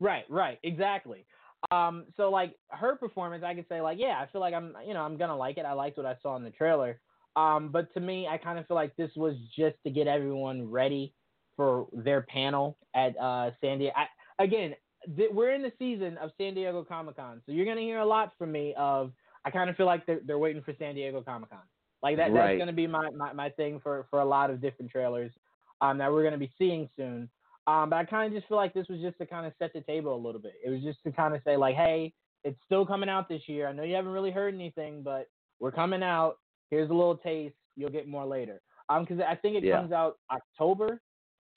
Right, 0.00 0.24
right, 0.28 0.58
exactly. 0.62 1.26
Um, 1.70 2.04
so 2.16 2.30
like 2.30 2.54
her 2.68 2.96
performance, 2.96 3.42
I 3.44 3.54
could 3.54 3.66
say 3.68 3.80
like, 3.80 3.98
yeah, 3.98 4.20
I 4.20 4.26
feel 4.30 4.40
like 4.40 4.54
I'm, 4.54 4.74
you 4.86 4.92
know, 4.94 5.00
I'm 5.00 5.16
gonna 5.16 5.36
like 5.36 5.56
it. 5.56 5.64
I 5.64 5.72
liked 5.72 5.96
what 5.96 6.06
I 6.06 6.16
saw 6.22 6.36
in 6.36 6.44
the 6.44 6.50
trailer. 6.50 7.00
Um, 7.36 7.70
but 7.72 7.92
to 7.94 8.00
me, 8.00 8.28
I 8.28 8.36
kind 8.36 8.58
of 8.58 8.66
feel 8.66 8.74
like 8.76 8.94
this 8.96 9.10
was 9.16 9.34
just 9.56 9.76
to 9.84 9.90
get 9.90 10.06
everyone 10.06 10.70
ready 10.70 11.14
for 11.56 11.86
their 11.92 12.22
panel 12.22 12.76
at 12.94 13.18
uh, 13.18 13.50
San 13.60 13.78
Diego. 13.78 13.94
I, 13.96 14.42
again, 14.42 14.74
th- 15.16 15.30
we're 15.32 15.52
in 15.52 15.62
the 15.62 15.72
season 15.78 16.18
of 16.18 16.30
San 16.38 16.54
Diego 16.54 16.84
Comic 16.84 17.16
Con, 17.16 17.40
so 17.46 17.52
you're 17.52 17.66
gonna 17.66 17.80
hear 17.80 18.00
a 18.00 18.06
lot 18.06 18.32
from 18.38 18.52
me. 18.52 18.74
Of 18.76 19.12
I 19.44 19.50
kind 19.50 19.68
of 19.70 19.76
feel 19.76 19.86
like 19.86 20.06
they're, 20.06 20.20
they're 20.24 20.38
waiting 20.38 20.62
for 20.62 20.74
San 20.78 20.94
Diego 20.94 21.22
Comic 21.22 21.50
Con. 21.50 21.60
Like 22.02 22.16
that, 22.18 22.30
Right. 22.32 22.48
that's 22.48 22.58
gonna 22.58 22.72
be 22.72 22.86
my, 22.86 23.10
my, 23.16 23.32
my 23.32 23.48
thing 23.50 23.80
for, 23.80 24.06
for 24.10 24.20
a 24.20 24.24
lot 24.24 24.50
of 24.50 24.60
different 24.60 24.90
trailers 24.90 25.32
um, 25.80 25.98
that 25.98 26.12
we're 26.12 26.24
gonna 26.24 26.38
be 26.38 26.52
seeing 26.58 26.88
soon. 26.96 27.30
Um, 27.66 27.90
but 27.90 27.96
I 27.96 28.04
kind 28.04 28.26
of 28.32 28.38
just 28.38 28.48
feel 28.48 28.58
like 28.58 28.74
this 28.74 28.88
was 28.88 29.00
just 29.00 29.16
to 29.18 29.26
kind 29.26 29.46
of 29.46 29.52
set 29.58 29.72
the 29.72 29.80
table 29.82 30.14
a 30.14 30.20
little 30.20 30.40
bit. 30.40 30.54
It 30.64 30.70
was 30.70 30.82
just 30.82 31.02
to 31.04 31.12
kind 31.12 31.34
of 31.34 31.40
say 31.44 31.56
like, 31.56 31.76
hey, 31.76 32.12
it's 32.44 32.58
still 32.66 32.84
coming 32.84 33.08
out 33.08 33.28
this 33.28 33.48
year. 33.48 33.68
I 33.68 33.72
know 33.72 33.84
you 33.84 33.94
haven't 33.94 34.12
really 34.12 34.30
heard 34.30 34.54
anything, 34.54 35.02
but 35.02 35.28
we're 35.60 35.72
coming 35.72 36.02
out. 36.02 36.36
Here's 36.70 36.90
a 36.90 36.94
little 36.94 37.16
taste. 37.16 37.54
You'll 37.76 37.90
get 37.90 38.06
more 38.06 38.26
later. 38.26 38.60
Um, 38.90 39.04
because 39.04 39.20
I 39.26 39.34
think 39.34 39.56
it 39.56 39.64
Yeah. 39.64 39.78
comes 39.78 39.92
out 39.92 40.18
October, 40.30 41.00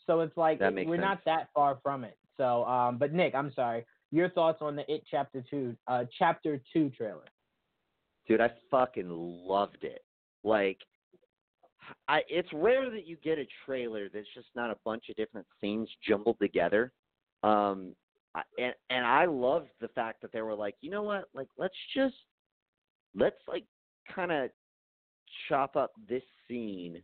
so 0.06 0.22
it's 0.22 0.38
like 0.38 0.62
it- 0.62 0.88
we're 0.88 0.96
not 0.96 1.24
that 1.26 1.50
far 1.54 1.78
from 1.84 2.06
it. 2.06 2.18
So, 2.38 2.64
um, 2.66 2.98
but 2.98 3.12
Nick, 3.12 3.36
I'm 3.36 3.52
sorry. 3.52 3.86
Your 4.12 4.30
thoughts 4.30 4.62
on 4.62 4.78
the 4.78 4.90
It 4.90 5.04
Chapter 5.12 5.42
Two, 5.42 5.76
uh, 5.88 6.06
Chapter 6.18 6.62
Two 6.72 6.90
trailer? 6.92 7.26
Dude, 8.28 8.40
I 8.40 8.50
fucking 8.72 9.10
loved 9.10 9.84
it. 9.84 10.06
Like, 10.44 10.86
I 12.08 12.22
it's 12.30 12.50
rare 12.54 12.90
that 12.90 13.08
you 13.08 13.18
get 13.24 13.38
a 13.38 13.48
trailer 13.66 14.10
that's 14.10 14.28
just 14.34 14.48
not 14.56 14.72
a 14.72 14.78
bunch 14.84 15.06
of 15.10 15.16
different 15.16 15.48
scenes 15.62 15.90
jumbled 16.08 16.38
together. 16.40 16.92
Um, 17.44 17.96
and 18.58 18.74
and 18.90 19.06
I 19.06 19.26
loved 19.26 19.70
the 19.80 19.88
fact 19.90 20.22
that 20.22 20.32
they 20.32 20.42
were 20.42 20.56
like, 20.56 20.76
you 20.82 20.90
know 20.90 21.04
what, 21.04 21.26
like 21.34 21.48
let's 21.58 21.76
just 21.96 22.16
let's 23.16 23.38
like 23.48 23.66
kind 24.14 24.32
of 24.32 24.50
chop 25.48 25.76
up 25.76 25.92
this 26.08 26.24
scene 26.48 27.02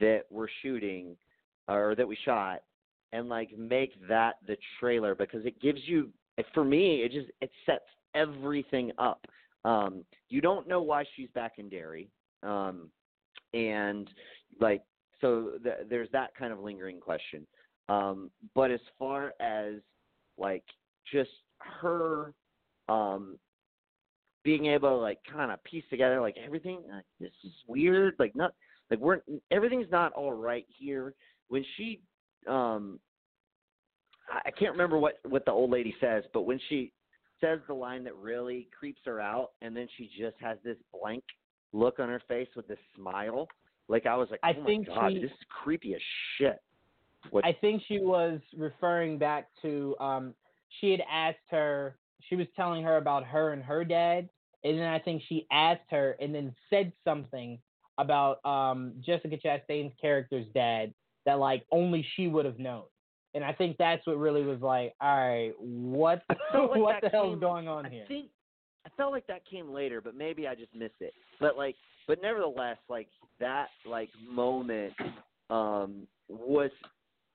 that 0.00 0.22
we're 0.30 0.48
shooting 0.62 1.16
or 1.68 1.94
that 1.96 2.06
we 2.06 2.16
shot 2.24 2.60
and 3.12 3.28
like 3.28 3.56
make 3.56 3.92
that 4.08 4.36
the 4.46 4.56
trailer 4.78 5.14
because 5.14 5.44
it 5.44 5.60
gives 5.60 5.80
you 5.84 6.08
for 6.54 6.64
me 6.64 7.02
it 7.02 7.12
just 7.12 7.30
it 7.40 7.50
sets 7.66 7.84
everything 8.14 8.92
up. 8.98 9.26
Um 9.64 10.04
you 10.28 10.40
don't 10.40 10.68
know 10.68 10.80
why 10.82 11.04
she's 11.16 11.28
back 11.34 11.54
in 11.58 11.68
Derry. 11.68 12.08
Um 12.42 12.90
and 13.54 14.08
like 14.60 14.82
so 15.20 15.52
th- 15.62 15.86
there's 15.88 16.08
that 16.12 16.34
kind 16.34 16.52
of 16.52 16.60
lingering 16.60 17.00
question. 17.00 17.46
Um 17.88 18.30
but 18.54 18.70
as 18.70 18.80
far 18.98 19.32
as 19.40 19.74
like 20.38 20.64
just 21.12 21.30
her 21.58 22.32
um 22.88 23.38
being 24.42 24.66
able 24.66 24.88
to 24.88 24.96
like 24.96 25.18
kind 25.30 25.50
of 25.50 25.62
piece 25.64 25.84
together 25.90 26.20
like 26.20 26.36
everything 26.44 26.80
like, 26.90 27.04
this 27.18 27.32
is 27.44 27.52
weird 27.66 28.14
like 28.18 28.34
not 28.34 28.52
like 28.90 28.98
we're 29.00 29.20
everything's 29.50 29.90
not 29.90 30.12
all 30.12 30.32
right 30.32 30.66
here. 30.78 31.14
When 31.48 31.64
she 31.76 32.00
um 32.46 32.98
I 34.44 34.50
can't 34.50 34.72
remember 34.72 34.98
what 34.98 35.18
what 35.24 35.44
the 35.44 35.52
old 35.52 35.70
lady 35.70 35.94
says, 36.00 36.24
but 36.32 36.42
when 36.42 36.60
she 36.68 36.92
says 37.40 37.58
the 37.66 37.74
line 37.74 38.04
that 38.04 38.14
really 38.16 38.68
creeps 38.76 39.00
her 39.06 39.20
out, 39.20 39.50
and 39.62 39.76
then 39.76 39.88
she 39.96 40.10
just 40.18 40.36
has 40.40 40.58
this 40.64 40.76
blank 40.92 41.24
look 41.72 41.98
on 41.98 42.08
her 42.08 42.22
face 42.28 42.48
with 42.56 42.66
this 42.68 42.78
smile, 42.96 43.48
like 43.88 44.06
I 44.06 44.16
was 44.16 44.28
like, 44.30 44.40
I 44.42 44.54
oh 44.58 44.64
think 44.64 44.88
my 44.88 44.94
god, 44.94 45.12
she- 45.12 45.20
this 45.20 45.30
is 45.30 45.36
creepy 45.62 45.94
as 45.94 46.00
shit. 46.38 46.60
What? 47.30 47.44
I 47.44 47.52
think 47.52 47.82
she 47.86 47.98
was 48.00 48.40
referring 48.56 49.18
back 49.18 49.48
to 49.62 49.94
um 50.00 50.34
she 50.80 50.90
had 50.90 51.02
asked 51.10 51.36
her 51.50 51.96
she 52.28 52.34
was 52.36 52.46
telling 52.56 52.82
her 52.84 52.96
about 52.96 53.24
her 53.24 53.52
and 53.52 53.62
her 53.62 53.84
dad 53.84 54.28
and 54.64 54.78
then 54.78 54.86
I 54.86 54.98
think 54.98 55.22
she 55.28 55.46
asked 55.52 55.90
her 55.90 56.16
and 56.20 56.34
then 56.34 56.54
said 56.70 56.92
something 57.04 57.58
about 57.98 58.42
um 58.46 58.94
Jessica 59.04 59.36
Chastain's 59.36 59.92
character's 60.00 60.46
dad 60.54 60.94
that 61.26 61.38
like 61.38 61.66
only 61.70 62.06
she 62.16 62.26
would 62.28 62.46
have 62.46 62.58
known. 62.58 62.84
And 63.34 63.44
I 63.44 63.52
think 63.52 63.76
that's 63.76 64.04
what 64.06 64.16
really 64.18 64.42
was 64.42 64.60
like, 64.60 64.94
all 65.00 65.16
right, 65.16 65.52
what 65.58 66.22
I 66.30 66.56
what 66.56 67.02
the 67.02 67.10
hell 67.10 67.34
is 67.34 67.38
going 67.40 67.68
on 67.68 67.84
I 67.86 67.90
here? 67.90 68.04
think 68.08 68.30
I 68.86 68.88
felt 68.96 69.12
like 69.12 69.26
that 69.26 69.42
came 69.48 69.72
later, 69.72 70.00
but 70.00 70.14
maybe 70.14 70.48
I 70.48 70.54
just 70.54 70.74
missed 70.74 71.00
it. 71.00 71.12
But 71.40 71.56
like, 71.56 71.76
but 72.06 72.20
nevertheless, 72.22 72.78
like 72.88 73.08
that 73.38 73.68
like 73.86 74.10
moment 74.28 74.94
um 75.50 76.06
was 76.28 76.70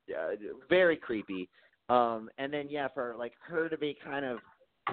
uh, 0.09 0.35
very 0.69 0.97
creepy. 0.97 1.49
Um 1.89 2.29
and 2.37 2.51
then 2.51 2.67
yeah, 2.69 2.87
for 2.93 3.15
like 3.17 3.33
her 3.47 3.69
to 3.69 3.77
be 3.77 3.97
kind 4.03 4.25
of 4.25 4.39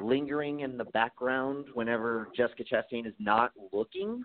lingering 0.01 0.61
in 0.61 0.77
the 0.79 0.85
background 0.87 1.67
whenever 1.75 2.29
Jessica 2.37 2.65
Chastain 2.65 3.07
is 3.07 3.15
not 3.19 3.53
looking, 3.73 4.23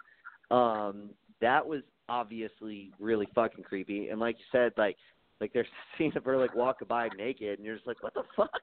um 0.52 1.10
that 1.42 1.66
was 1.66 1.82
obviously 2.10 2.92
really 3.00 3.28
fucking 3.36 3.64
creepy. 3.64 4.10
And 4.10 4.20
like 4.20 4.38
you 4.38 4.46
said, 4.52 4.74
like 4.78 4.98
like 5.40 5.54
there's 5.54 5.68
a 5.68 5.98
scene 5.98 6.12
of 6.16 6.24
her 6.26 6.38
like 6.38 6.56
walk 6.56 6.78
by 6.88 7.10
naked, 7.18 7.60
and 7.60 7.66
you're 7.66 7.76
just 7.76 7.88
like, 7.88 8.02
what 8.04 8.14
the 8.14 8.24
fuck? 8.36 8.50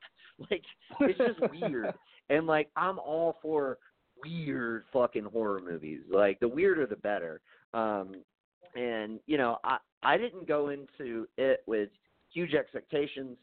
Like 0.50 0.64
it's 0.98 1.16
just 1.16 1.52
weird. 1.52 1.94
And 2.30 2.46
like 2.46 2.68
I'm 2.76 2.98
all 2.98 3.38
for 3.42 3.78
weird 4.22 4.84
fucking 4.92 5.24
horror 5.24 5.60
movies. 5.60 6.00
Like 6.10 6.40
the 6.40 6.48
weirder 6.48 6.86
the 6.86 6.96
better. 6.96 7.40
Um 7.72 8.22
and 8.74 9.20
you 9.26 9.36
know, 9.36 9.58
I 9.64 9.78
I 10.02 10.16
didn't 10.16 10.48
go 10.48 10.68
into 10.68 11.26
it 11.36 11.62
with 11.66 11.90
huge 12.32 12.54
expectations. 12.54 13.36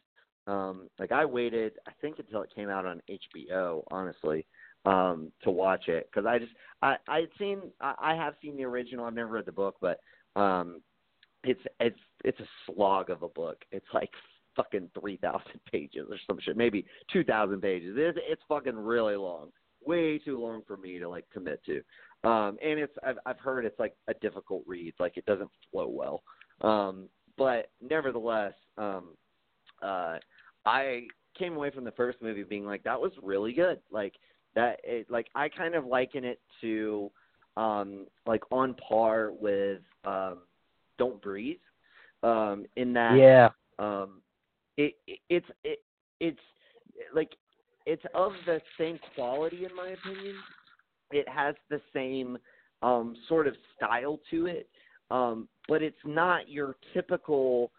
Um 0.47 0.89
like 0.99 1.11
I 1.11 1.25
waited 1.25 1.73
I 1.87 1.91
think 2.01 2.19
until 2.19 2.41
it 2.41 2.53
came 2.55 2.69
out 2.69 2.85
on 2.85 3.01
HBO, 3.09 3.83
honestly, 3.91 4.45
um 4.85 5.31
to 5.43 5.51
watch 5.51 5.87
it 5.87 6.09
cuz 6.13 6.25
I 6.25 6.39
just 6.39 6.53
I 6.81 6.97
I 7.07 7.21
had 7.21 7.29
seen 7.37 7.61
I, 7.79 7.95
I 7.99 8.15
have 8.15 8.35
seen 8.41 8.57
the 8.57 8.65
original. 8.65 9.05
I've 9.05 9.13
never 9.13 9.33
read 9.33 9.45
the 9.45 9.51
book, 9.51 9.77
but 9.81 9.99
um 10.35 10.81
it's 11.43 11.61
it's 11.79 11.99
it's 12.23 12.39
a 12.39 12.47
slog 12.65 13.09
of 13.09 13.23
a 13.23 13.29
book. 13.29 13.63
It's 13.71 13.93
like 13.93 14.11
fucking 14.61 14.89
three 14.99 15.17
thousand 15.17 15.59
pages 15.71 16.07
or 16.09 16.17
some 16.27 16.39
shit, 16.41 16.57
maybe 16.57 16.85
two 17.11 17.23
thousand 17.23 17.61
pages. 17.61 17.95
It's 17.97 18.17
it's 18.29 18.41
fucking 18.47 18.75
really 18.75 19.15
long, 19.15 19.49
way 19.85 20.17
too 20.17 20.39
long 20.39 20.61
for 20.67 20.77
me 20.77 20.99
to 20.99 21.09
like 21.09 21.25
commit 21.31 21.61
to. 21.65 21.81
Um, 22.27 22.57
and 22.63 22.79
it's 22.79 22.93
I've 23.05 23.17
I've 23.25 23.39
heard 23.39 23.65
it's 23.65 23.79
like 23.79 23.95
a 24.07 24.13
difficult 24.15 24.63
read, 24.67 24.93
like 24.99 25.17
it 25.17 25.25
doesn't 25.25 25.49
flow 25.71 25.87
well. 25.87 26.23
Um, 26.61 27.07
but 27.37 27.71
nevertheless, 27.81 28.53
um, 28.77 29.09
uh, 29.81 30.17
I 30.65 31.07
came 31.37 31.55
away 31.55 31.71
from 31.71 31.83
the 31.85 31.91
first 31.91 32.21
movie 32.21 32.43
being 32.43 32.65
like 32.65 32.83
that 32.83 32.99
was 32.99 33.11
really 33.23 33.53
good. 33.53 33.79
Like 33.89 34.13
that, 34.55 34.79
it, 34.83 35.09
like 35.09 35.27
I 35.33 35.49
kind 35.49 35.75
of 35.75 35.85
liken 35.85 36.23
it 36.23 36.39
to 36.61 37.09
um, 37.57 38.05
like 38.27 38.43
on 38.51 38.75
par 38.75 39.31
with 39.39 39.81
um, 40.05 40.39
Don't 40.97 41.21
Breathe. 41.21 41.57
Um, 42.23 42.65
in 42.75 42.93
that 42.93 43.17
Yeah. 43.17 43.49
um 43.79 44.21
it, 44.81 44.95
it 45.07 45.19
it's 45.29 45.45
it 45.63 45.79
it's 46.19 46.39
like 47.13 47.31
it's 47.85 48.03
of 48.13 48.33
the 48.45 48.61
same 48.77 48.99
quality 49.15 49.65
in 49.65 49.75
my 49.75 49.89
opinion. 49.89 50.35
It 51.11 51.27
has 51.27 51.55
the 51.69 51.81
same 51.93 52.37
um 52.81 53.15
sort 53.27 53.47
of 53.47 53.55
style 53.75 54.19
to 54.31 54.47
it 54.47 54.67
um 55.11 55.47
but 55.67 55.83
it's 55.83 56.03
not 56.03 56.49
your 56.49 56.75
typical 56.93 57.71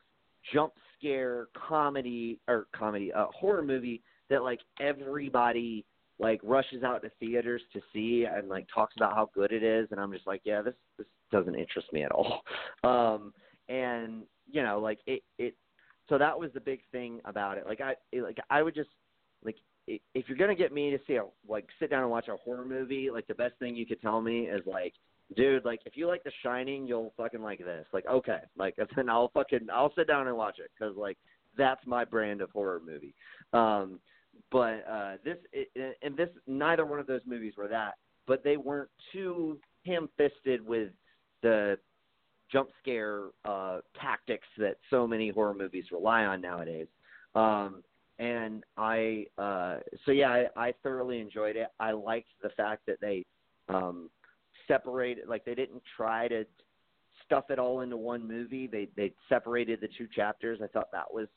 jump 0.53 0.73
scare 0.97 1.49
comedy 1.69 2.39
or 2.47 2.67
comedy 2.73 3.13
uh 3.13 3.27
horror 3.35 3.63
movie 3.63 4.01
that 4.31 4.43
like 4.45 4.61
everybody 4.81 5.85
like 6.21 6.41
rushes 6.45 6.85
out 6.85 7.03
to 7.03 7.11
theaters 7.19 7.63
to 7.73 7.81
see 7.93 8.27
and 8.33 8.49
like 8.49 8.67
talks 8.73 8.95
about 8.97 9.13
how 9.15 9.29
good 9.35 9.51
it 9.51 9.65
is 9.65 9.89
and 9.91 9.99
I'm 9.99 10.13
just 10.13 10.27
like 10.27 10.43
yeah 10.45 10.63
this 10.63 10.75
this 10.99 11.07
doesn't 11.33 11.57
interest 11.57 11.93
me 11.93 12.05
at 12.05 12.13
all. 12.13 12.43
Um 12.85 13.33
and 13.69 14.23
you 14.51 14.63
know 14.63 14.79
like 14.79 14.99
it 15.07 15.23
it 15.39 15.55
so 16.09 16.19
that 16.19 16.39
was 16.39 16.51
the 16.53 16.61
big 16.61 16.81
thing 16.91 17.21
about 17.25 17.59
it. 17.59 17.67
Like 17.67 17.81
i 17.81 17.95
like 18.17 18.39
i 18.51 18.63
would 18.63 18.75
just 18.75 18.91
like 19.45 19.57
if 19.87 20.29
you're 20.29 20.39
to 20.49 20.55
get 20.55 20.73
me 20.73 20.91
to 20.91 20.99
see 21.07 21.17
a 21.17 21.25
like 21.49 21.67
sit 21.81 21.91
down 21.91 22.03
and 22.03 22.11
watch 22.11 22.29
a 22.29 22.37
horror 22.37 22.65
movie 22.65 23.11
like 23.11 23.27
the 23.27 23.35
best 23.35 23.55
thing 23.59 23.75
you 23.75 23.87
could 23.87 24.01
tell 24.01 24.21
me 24.21 24.43
is 24.43 24.63
like 24.67 24.95
dude 25.37 25.65
like 25.65 25.81
if 25.87 25.97
you 25.97 26.07
like 26.07 26.23
the 26.25 26.33
shining 26.43 26.87
you'll 26.87 27.13
fucking 27.17 27.43
like 27.43 27.59
this. 27.59 27.87
Like 27.93 28.07
okay. 28.07 28.41
Like 28.57 28.77
then 28.97 29.09
i'll 29.09 29.31
fucking 29.35 29.69
i'll 29.73 29.93
sit 29.95 30.07
down 30.07 30.29
and 30.29 30.37
watch 30.37 30.59
it 30.59 30.71
cuz 30.79 30.97
like 30.97 31.19
that's 31.57 31.85
my 31.87 32.05
brand 32.05 32.41
of 32.41 32.51
horror 32.51 32.81
movie. 32.85 33.15
Um 33.53 34.01
but 34.51 34.87
uh 34.89 35.17
this 35.25 35.39
it, 35.53 35.99
and 36.03 36.17
this 36.17 36.31
neither 36.47 36.87
one 36.87 36.99
of 36.99 37.07
those 37.07 37.23
movies 37.27 37.55
were 37.57 37.69
that 37.69 37.95
but 38.27 38.45
they 38.45 38.57
weren't 38.57 38.91
too 39.13 39.59
ham-fisted 39.85 40.65
with 40.65 40.91
the 41.43 41.77
jump 42.53 42.69
scare 42.81 43.29
uh 43.45 43.79
tactics 44.01 44.47
that 44.59 44.77
so 44.91 45.07
many 45.07 45.31
horror 45.31 45.55
movies 45.55 45.85
rely 45.91 46.25
on 46.25 46.41
nowadays. 46.41 46.89
Um 47.35 47.83
and 48.19 48.63
I 48.77 49.27
uh 49.39 49.79
so 50.05 50.13
yeah, 50.13 50.45
I, 50.57 50.69
I 50.69 50.75
thoroughly 50.83 51.21
enjoyed 51.21 51.57
it. 51.57 51.69
I 51.81 51.93
liked 51.93 52.29
the 52.43 52.51
fact 52.51 52.83
that 52.87 53.01
they 53.01 53.25
um 53.69 54.11
separated 54.69 55.29
like 55.29 55.45
they 55.45 55.55
didn't 55.55 55.83
try 55.97 56.29
to 56.29 56.45
stuff 57.25 57.45
it 57.51 57.59
all 57.59 57.81
into 57.81 57.97
one 57.97 58.27
movie. 58.27 58.67
They 58.67 58.89
they 58.97 59.13
separated 59.29 59.81
the 59.81 59.89
two 59.97 60.09
chapters. 60.15 60.61
I 60.63 60.67
thought 60.67 60.93
that 60.93 61.13
was 61.13 61.29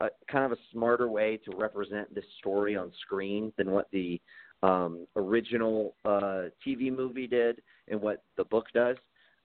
a, 0.00 0.08
kind 0.30 0.44
of 0.44 0.52
a 0.52 0.60
smarter 0.72 1.08
way 1.08 1.38
to 1.44 1.56
represent 1.56 2.14
this 2.14 2.24
story 2.38 2.76
on 2.76 2.92
screen 3.02 3.52
than 3.56 3.70
what 3.70 3.88
the 3.92 4.20
um 4.62 5.06
original 5.16 5.96
uh 6.04 6.44
TV 6.66 6.94
movie 6.94 7.26
did 7.26 7.60
and 7.88 8.00
what 8.00 8.22
the 8.36 8.44
book 8.44 8.66
does. 8.72 8.96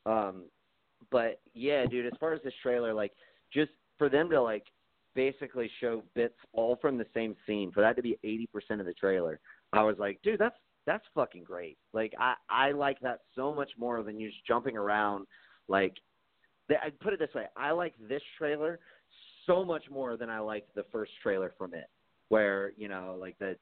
Um 0.06 0.44
but 1.12 1.40
yeah, 1.54 1.86
dude, 1.86 2.06
as 2.06 2.14
far 2.20 2.34
as 2.34 2.42
this 2.44 2.54
trailer, 2.62 2.94
like 2.94 3.12
just 3.54 3.72
for 3.98 4.10
them 4.10 4.30
to 4.30 4.42
like 4.42 4.66
basically 5.16 5.70
show 5.80 6.04
bits 6.16 6.36
all 6.54 6.78
from 6.82 6.98
the 6.98 7.06
same 7.14 7.36
scene, 7.46 7.72
for 7.72 7.82
that 7.82 7.96
to 7.96 8.02
be 8.02 8.18
eighty 8.24 8.48
percent 8.48 8.80
of 8.80 8.86
the 8.86 8.94
trailer, 8.94 9.40
I 9.74 9.84
was 9.84 9.98
like, 9.98 10.20
dude, 10.24 10.40
that's 10.40 10.56
that's 10.86 11.06
fucking 11.16 11.44
great. 11.44 11.78
Like 11.94 12.14
I 12.20 12.36
I 12.50 12.72
like 12.72 13.00
that 13.02 13.22
so 13.36 13.54
much 13.54 13.72
more 13.78 14.04
than 14.04 14.20
you 14.20 14.30
just 14.30 14.46
jumping 14.46 14.78
around. 14.78 15.28
Like 15.68 15.94
I 16.70 16.90
put 17.02 17.14
it 17.14 17.20
this 17.20 17.34
way, 17.34 17.46
I 17.56 17.72
like 17.72 17.94
this 18.08 18.22
trailer 18.38 18.80
so 19.46 19.64
much 19.64 19.84
more 19.90 20.18
than 20.18 20.30
I 20.30 20.40
liked 20.40 20.76
the 20.76 20.86
first 20.92 21.12
trailer 21.24 21.54
from 21.58 21.74
it, 21.74 21.88
where 22.30 22.74
you 22.78 22.88
know 22.88 23.18
like 23.20 23.38
the 23.40 23.56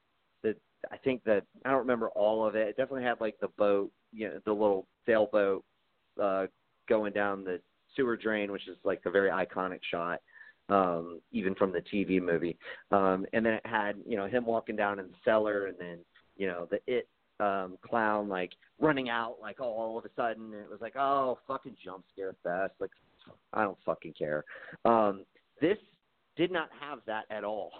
the 0.43 0.55
I 0.91 0.97
think 0.97 1.23
that 1.25 1.43
I 1.63 1.69
don't 1.69 1.79
remember 1.79 2.09
all 2.09 2.45
of 2.45 2.55
it. 2.55 2.67
It 2.67 2.77
definitely 2.77 3.03
had 3.03 3.21
like 3.21 3.39
the 3.39 3.49
boat, 3.57 3.91
you 4.11 4.27
know, 4.27 4.39
the 4.45 4.51
little 4.51 4.87
sailboat 5.05 5.63
uh 6.21 6.45
going 6.87 7.13
down 7.13 7.43
the 7.43 7.59
sewer 7.95 8.17
drain, 8.17 8.51
which 8.51 8.67
is 8.67 8.77
like 8.83 9.01
a 9.05 9.11
very 9.11 9.29
iconic 9.29 9.79
shot, 9.89 10.19
um, 10.69 11.21
even 11.31 11.55
from 11.55 11.71
the 11.71 11.81
TV 11.81 12.21
movie. 12.21 12.57
Um, 12.91 13.25
and 13.33 13.45
then 13.45 13.53
it 13.53 13.65
had, 13.65 13.95
you 14.05 14.17
know, 14.17 14.27
him 14.27 14.45
walking 14.45 14.75
down 14.75 14.99
in 14.99 15.07
the 15.07 15.13
cellar 15.23 15.67
and 15.67 15.77
then, 15.79 15.99
you 16.37 16.47
know, 16.47 16.67
the 16.69 16.79
it 16.87 17.07
um 17.41 17.77
clown 17.85 18.29
like 18.29 18.51
running 18.79 19.09
out 19.09 19.35
like 19.41 19.59
all, 19.59 19.73
all 19.73 19.97
of 19.97 20.05
a 20.05 20.09
sudden 20.15 20.53
and 20.53 20.61
it 20.61 20.69
was 20.69 20.79
like, 20.79 20.95
Oh, 20.95 21.37
fucking 21.47 21.75
jump 21.83 22.05
scare 22.11 22.35
fest. 22.43 22.73
Like 22.79 22.91
I 23.53 23.63
don't 23.63 23.77
fucking 23.85 24.13
care. 24.17 24.43
Um 24.85 25.25
this 25.59 25.77
did 26.37 26.51
not 26.51 26.69
have 26.79 26.99
that 27.07 27.25
at 27.29 27.43
all. 27.43 27.71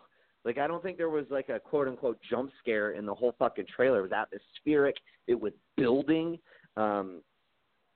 Like 0.44 0.58
I 0.58 0.68
don't 0.68 0.84
think 0.84 0.98
there 0.98 1.10
was 1.10 1.26
like 1.30 1.50
a 1.50 1.60
quote 1.60 1.88
unquote 1.88 2.20
jump 2.30 2.52
scare 2.60 2.92
in 2.92 3.06
the 3.06 3.14
whole 3.14 3.34
fucking 3.40 3.66
trailer. 3.74 4.00
It 4.00 4.10
was 4.10 4.12
atmospheric. 4.12 4.98
It 5.28 5.40
was 5.40 5.54
building. 5.78 6.38
Um 6.76 7.22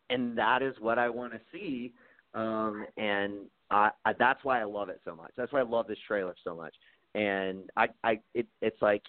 and 0.10 0.38
that 0.38 0.62
is 0.62 0.76
what 0.80 0.98
I 0.98 1.10
want 1.10 1.34
to 1.34 1.40
see 1.52 1.94
um, 2.34 2.86
and 2.98 3.34
I, 3.72 3.90
I 4.06 4.14
that's 4.18 4.44
why 4.44 4.62
I 4.62 4.66
love 4.66 4.90
it 4.90 5.02
so 5.06 5.16
much. 5.16 5.32
That's 5.36 5.52
why 5.52 5.60
I 5.60 5.64
love 5.64 5.88
this 5.88 5.98
trailer 6.08 6.36
so 6.44 6.56
much. 6.56 6.76
And 7.16 7.70
I, 7.76 7.88
I, 8.04 8.20
it, 8.34 8.48
it's 8.62 8.82
like, 8.82 9.04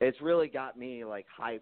it's 0.00 0.20
really 0.20 0.48
got 0.48 0.78
me 0.78 1.04
like 1.04 1.26
hyped, 1.38 1.60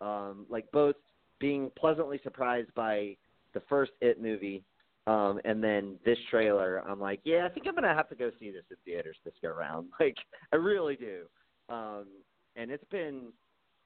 um, 0.00 0.46
like 0.48 0.70
both 0.72 0.94
being 1.40 1.70
pleasantly 1.76 2.20
surprised 2.22 2.72
by 2.74 3.16
the 3.54 3.62
first 3.68 3.92
It 4.00 4.20
movie, 4.20 4.62
um, 5.06 5.40
and 5.44 5.62
then 5.62 5.98
this 6.04 6.18
trailer. 6.30 6.82
I'm 6.88 7.00
like, 7.00 7.20
yeah, 7.24 7.46
I 7.46 7.48
think 7.48 7.66
I'm 7.66 7.74
gonna 7.74 7.94
have 7.94 8.08
to 8.10 8.14
go 8.14 8.30
see 8.38 8.50
this 8.50 8.64
in 8.70 8.76
theaters 8.84 9.16
this 9.24 9.34
go 9.42 9.48
around. 9.48 9.88
Like, 10.00 10.16
I 10.52 10.56
really 10.56 10.96
do. 10.96 11.24
Um, 11.68 12.06
and 12.54 12.70
it's 12.70 12.84
been, 12.90 13.32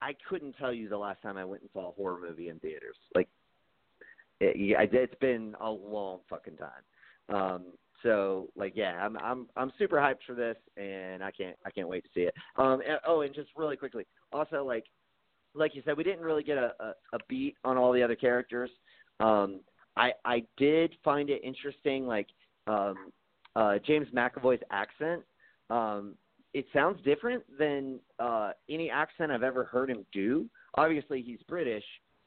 I 0.01 0.13
couldn't 0.29 0.53
tell 0.53 0.73
you 0.73 0.89
the 0.89 0.97
last 0.97 1.21
time 1.21 1.37
I 1.37 1.45
went 1.45 1.61
and 1.63 1.71
saw 1.73 1.89
a 1.89 1.93
horror 1.93 2.19
movie 2.21 2.49
in 2.49 2.59
theaters. 2.59 2.97
Like, 3.15 3.27
it, 4.41 4.91
it's 4.93 5.15
been 5.21 5.55
a 5.61 5.69
long 5.69 6.19
fucking 6.29 6.57
time. 6.57 7.35
Um, 7.35 7.65
so 8.03 8.49
like 8.55 8.73
yeah, 8.75 9.03
I'm 9.03 9.17
I'm 9.17 9.47
I'm 9.55 9.71
super 9.77 9.97
hyped 9.97 10.23
for 10.25 10.33
this, 10.33 10.57
and 10.77 11.23
I 11.23 11.31
can't 11.31 11.55
I 11.65 11.69
can't 11.69 11.87
wait 11.87 12.03
to 12.03 12.09
see 12.13 12.21
it. 12.21 12.33
Um, 12.57 12.81
and, 12.87 12.99
oh, 13.05 13.21
and 13.21 13.33
just 13.33 13.49
really 13.55 13.77
quickly, 13.77 14.05
also 14.33 14.65
like 14.65 14.85
like 15.53 15.75
you 15.75 15.81
said, 15.85 15.97
we 15.97 16.03
didn't 16.03 16.21
really 16.21 16.43
get 16.43 16.57
a, 16.57 16.73
a, 16.79 16.93
a 17.13 17.19
beat 17.27 17.55
on 17.63 17.77
all 17.77 17.91
the 17.91 18.01
other 18.01 18.15
characters. 18.15 18.69
Um, 19.19 19.59
I 19.95 20.11
I 20.25 20.43
did 20.57 20.95
find 21.03 21.29
it 21.29 21.41
interesting, 21.43 22.07
like 22.07 22.27
um, 22.67 23.11
uh, 23.55 23.75
James 23.85 24.07
McAvoy's 24.13 24.63
accent. 24.71 25.21
Um, 25.69 26.15
it 26.53 26.65
sounds 26.73 27.01
different 27.03 27.43
than 27.57 27.99
uh, 28.19 28.51
any 28.69 28.89
accent 28.89 29.31
I've 29.31 29.43
ever 29.43 29.63
heard 29.63 29.89
him 29.89 30.05
do. 30.11 30.49
Obviously, 30.75 31.21
he's 31.21 31.39
British, 31.47 31.83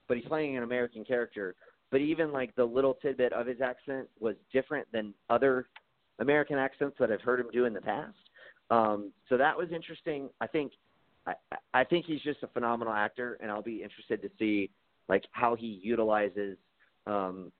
but 0.08 0.16
he's 0.16 0.26
playing 0.26 0.56
an 0.56 0.62
American 0.62 1.04
character 1.04 1.54
but 1.90 2.00
even 2.00 2.32
like 2.32 2.54
the 2.56 2.64
little 2.64 2.94
tidbit 2.94 3.32
of 3.32 3.46
his 3.46 3.60
accent 3.60 4.08
was 4.20 4.36
different 4.52 4.86
than 4.92 5.14
other 5.30 5.66
American 6.18 6.58
accents 6.58 6.96
that 6.98 7.10
I've 7.10 7.20
heard 7.20 7.40
him 7.40 7.48
do 7.52 7.64
in 7.64 7.74
the 7.74 7.80
past. 7.80 8.16
Um, 8.70 9.12
so 9.28 9.36
that 9.36 9.56
was 9.56 9.68
interesting. 9.72 10.28
I 10.40 10.46
think 10.46 10.72
I, 11.26 11.34
I 11.72 11.84
think 11.84 12.06
he's 12.06 12.20
just 12.20 12.42
a 12.42 12.48
phenomenal 12.48 12.92
actor, 12.92 13.38
and 13.40 13.50
I'll 13.50 13.62
be 13.62 13.82
interested 13.82 14.22
to 14.22 14.30
see 14.38 14.70
like 15.08 15.24
how 15.32 15.54
he 15.54 15.80
utilizes 15.82 16.56
um, 17.06 17.52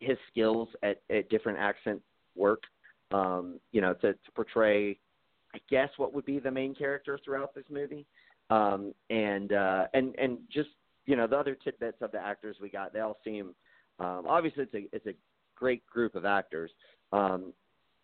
his 0.00 0.16
skills 0.30 0.68
at, 0.82 1.00
at 1.10 1.28
different 1.30 1.58
accent 1.58 2.00
work. 2.36 2.62
Um, 3.10 3.58
you 3.72 3.80
know, 3.80 3.94
to, 3.94 4.12
to 4.12 4.32
portray, 4.34 4.98
I 5.54 5.58
guess, 5.70 5.88
what 5.96 6.12
would 6.12 6.26
be 6.26 6.38
the 6.38 6.50
main 6.50 6.74
character 6.74 7.18
throughout 7.24 7.54
this 7.54 7.64
movie, 7.70 8.04
um, 8.50 8.92
and 9.08 9.52
uh, 9.52 9.86
and 9.94 10.14
and 10.16 10.38
just 10.52 10.68
you 11.08 11.16
know, 11.16 11.26
the 11.26 11.38
other 11.38 11.54
tidbits 11.54 11.96
of 12.02 12.12
the 12.12 12.20
actors 12.20 12.56
we 12.60 12.68
got, 12.68 12.92
they 12.92 13.00
all 13.00 13.18
seem 13.24 13.54
um, 13.98 14.26
obviously 14.28 14.64
it's 14.64 14.74
a 14.74 14.94
it's 14.94 15.06
a 15.06 15.14
great 15.56 15.84
group 15.86 16.14
of 16.14 16.24
actors, 16.24 16.70
um, 17.12 17.52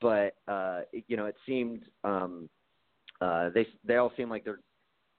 but 0.01 0.35
uh, 0.49 0.81
you 1.07 1.17
know, 1.17 1.27
it 1.27 1.37
seemed 1.47 1.83
um, 2.03 2.49
uh, 3.21 3.51
they 3.51 3.67
they 3.85 3.97
all 3.97 4.11
seem 4.17 4.31
like 4.31 4.43
they're 4.43 4.61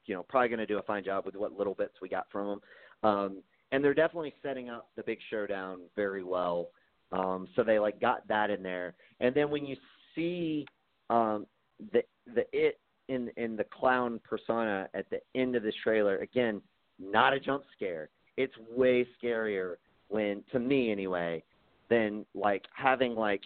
you 0.06 0.16
know 0.16 0.24
probably 0.24 0.50
going 0.50 0.60
to 0.60 0.66
do 0.66 0.80
a 0.80 0.84
fine 0.84 1.04
job 1.04 1.26
with 1.26 1.36
what 1.36 1.54
little 1.54 1.76
bits 1.76 1.94
we 2.02 2.10
got 2.10 2.26
from 2.32 2.48
them, 2.48 3.10
um, 3.10 3.44
and 3.72 3.84
they're 3.84 3.94
definitely 3.94 4.34
setting 4.42 4.68
up 4.70 4.90
the 4.98 5.04
big 5.04 5.20
showdown 5.30 5.82
very 5.96 6.24
well. 6.24 6.70
Um, 7.12 7.48
so 7.56 7.64
they 7.64 7.78
like 7.78 8.02
got 8.02 8.28
that 8.28 8.50
in 8.50 8.64
there, 8.64 8.96
and 9.20 9.34
then 9.34 9.52
when 9.52 9.64
you 9.64 9.78
see 10.16 10.66
um, 11.12 11.46
the 11.94 12.02
the 12.34 12.46
it 12.52 12.80
in 13.08 13.30
in 13.38 13.56
the 13.56 13.66
clown 13.66 14.20
persona 14.28 14.90
at 14.96 15.06
the 15.12 15.20
end 15.40 15.56
of 15.56 15.62
this 15.62 15.76
trailer 15.84 16.18
again 16.18 16.62
not 17.00 17.34
a 17.34 17.39
jump 17.39 17.64
scare. 17.76 18.10
It's 18.38 18.54
way 18.76 19.08
scarier 19.22 19.76
when, 20.08 20.43
to 20.52 20.60
me 20.60 20.91
anyway, 20.91 21.43
than 21.89 22.26
like 22.34 22.64
having 22.76 23.16
like 23.16 23.41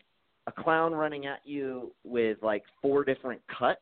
a 0.47 0.51
clown 0.51 0.93
running 0.93 1.25
at 1.25 1.39
you 1.43 1.93
with 2.03 2.37
like 2.41 2.63
four 2.81 3.03
different 3.03 3.41
cuts 3.57 3.81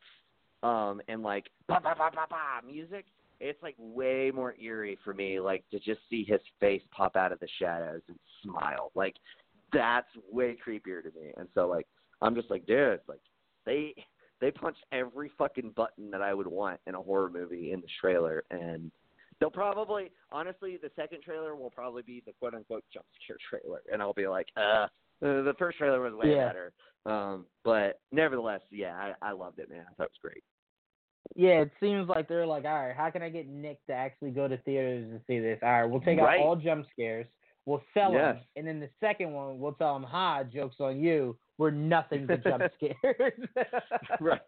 um 0.64 1.00
and 1.08 1.22
like 1.22 1.46
ba 1.68 1.80
ba 1.82 1.94
ba 1.98 2.10
ba 2.14 2.26
ba 2.30 2.66
music. 2.66 3.06
It's 3.40 3.62
like 3.62 3.76
way 3.78 4.32
more 4.34 4.56
eerie 4.60 4.98
for 5.04 5.14
me 5.14 5.40
like 5.40 5.64
to 5.70 5.78
just 5.80 6.00
see 6.10 6.24
his 6.24 6.42
face 6.60 6.82
pop 6.92 7.16
out 7.16 7.32
of 7.32 7.40
the 7.40 7.48
shadows 7.60 8.02
and 8.08 8.18
smile. 8.44 8.92
Like 8.96 9.14
that's 9.72 10.08
way 10.32 10.58
creepier 10.66 11.04
to 11.04 11.10
me. 11.10 11.32
And 11.38 11.48
so 11.54 11.68
like 11.68 11.86
i'm 12.22 12.36
just 12.36 12.50
like 12.50 12.66
dude 12.66 13.00
like 13.08 13.20
they 13.66 13.94
they 14.42 14.52
punched 14.52 14.84
every 14.92 15.32
fucking 15.38 15.72
button 15.76 16.10
that 16.12 16.22
i 16.22 16.34
would 16.34 16.48
want 16.48 16.80
in 16.88 16.96
a 16.96 17.02
horror 17.02 17.30
movie 17.30 17.72
in 17.72 17.82
the 17.82 17.88
trailer 18.00 18.44
and 18.52 18.92
They'll 19.40 19.52
probably, 19.52 20.12
honestly, 20.32 20.78
the 20.82 20.90
second 20.96 21.22
trailer 21.22 21.56
will 21.56 21.70
probably 21.70 22.02
be 22.02 22.24
the 22.26 22.34
quote 22.40 22.56
unquote 22.56 22.84
jump 22.94 23.06
scare 23.24 23.38
trailer, 23.50 23.82
and 23.92 24.02
I'll 24.02 24.14
be 24.14 24.28
like, 24.28 24.48
uh, 24.58 24.88
the 25.22 25.54
first 25.60 25.78
trailer 25.78 26.02
was 26.02 26.14
way 26.14 26.36
yeah. 26.36 26.48
better. 26.48 26.74
Um, 27.06 27.46
but 27.64 28.00
nevertheless, 28.12 28.62
yeah, 28.72 29.14
I, 29.22 29.30
I 29.30 29.32
loved 29.32 29.60
it, 29.60 29.70
man. 29.70 29.86
I 29.90 29.94
thought 29.96 30.06
it 30.06 30.12
was 30.12 30.22
great. 30.22 30.44
Yeah, 31.36 31.62
it 31.62 31.72
seems 31.80 32.08
like 32.08 32.28
they're 32.28 32.46
like, 32.48 32.66
all 32.66 32.88
right, 32.88 32.96
how 32.96 33.10
can 33.10 33.22
I 33.22 33.30
get 33.30 33.48
Nick 33.48 33.86
to 33.88 33.94
actually 33.94 34.32
go 34.32 34.48
to 34.48 34.58
theaters 34.60 35.10
to 35.12 35.22
see 35.28 35.40
this? 35.40 35.60
All 35.62 35.70
right, 35.70 35.86
we'll 35.86 36.02
take 36.02 36.20
right. 36.20 36.40
out 36.40 36.46
all 36.46 36.56
jump 36.56 36.86
scares. 36.92 37.28
We'll 37.66 37.84
sell 37.94 38.14
yes. 38.14 38.36
them, 38.36 38.44
and 38.56 38.68
then 38.68 38.80
the 38.80 38.90
second 39.02 39.34
one, 39.34 39.60
we'll 39.60 39.74
tell 39.74 39.94
them, 39.94 40.04
"Ha, 40.04 40.44
jokes 40.44 40.78
on 40.80 41.02
you. 41.02 41.38
We're 41.58 41.72
nothing 41.72 42.26
but 42.26 42.44
jump 42.44 42.64
scares." 42.76 43.34
right. 44.22 44.42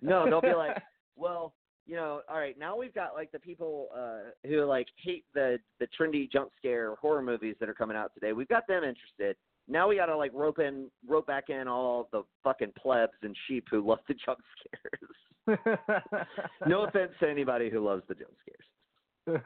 No, 0.00 0.24
they'll 0.24 0.40
be 0.40 0.54
like, 0.54 0.82
well, 1.16 1.54
you 1.86 1.96
know, 1.96 2.22
all 2.28 2.38
right, 2.38 2.58
now 2.58 2.76
we've 2.76 2.94
got 2.94 3.14
like 3.14 3.30
the 3.32 3.38
people 3.38 3.88
uh 3.94 4.30
who 4.46 4.64
like 4.64 4.88
hate 5.02 5.24
the 5.34 5.58
the 5.80 5.86
trendy 5.98 6.30
jump 6.30 6.50
scare 6.56 6.94
horror 6.96 7.22
movies 7.22 7.56
that 7.60 7.68
are 7.68 7.74
coming 7.74 7.96
out 7.96 8.12
today. 8.14 8.32
We've 8.32 8.48
got 8.48 8.66
them 8.66 8.84
interested. 8.84 9.36
Now 9.68 9.88
we 9.88 9.96
got 9.96 10.06
to 10.06 10.16
like 10.16 10.32
rope 10.34 10.58
in 10.58 10.90
rope 11.06 11.26
back 11.26 11.50
in 11.50 11.68
all 11.68 12.08
the 12.12 12.22
fucking 12.42 12.72
plebs 12.78 13.12
and 13.22 13.36
sheep 13.46 13.66
who 13.70 13.86
love 13.86 14.00
the 14.08 14.14
jump 14.14 14.38
scares. 14.58 15.58
no 16.66 16.84
offense 16.84 17.12
to 17.20 17.28
anybody 17.28 17.70
who 17.70 17.84
loves 17.84 18.02
the 18.08 18.14
jump 18.14 18.32
scares. 18.42 19.40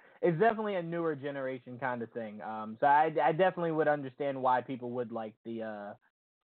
it's 0.22 0.40
definitely 0.40 0.76
a 0.76 0.82
newer 0.82 1.14
generation 1.14 1.78
kind 1.78 2.02
of 2.02 2.10
thing. 2.12 2.40
Um 2.42 2.76
so 2.80 2.86
I 2.86 3.12
I 3.22 3.32
definitely 3.32 3.72
would 3.72 3.88
understand 3.88 4.40
why 4.40 4.60
people 4.60 4.90
would 4.90 5.10
like 5.10 5.34
the 5.46 5.62
uh 5.62 5.94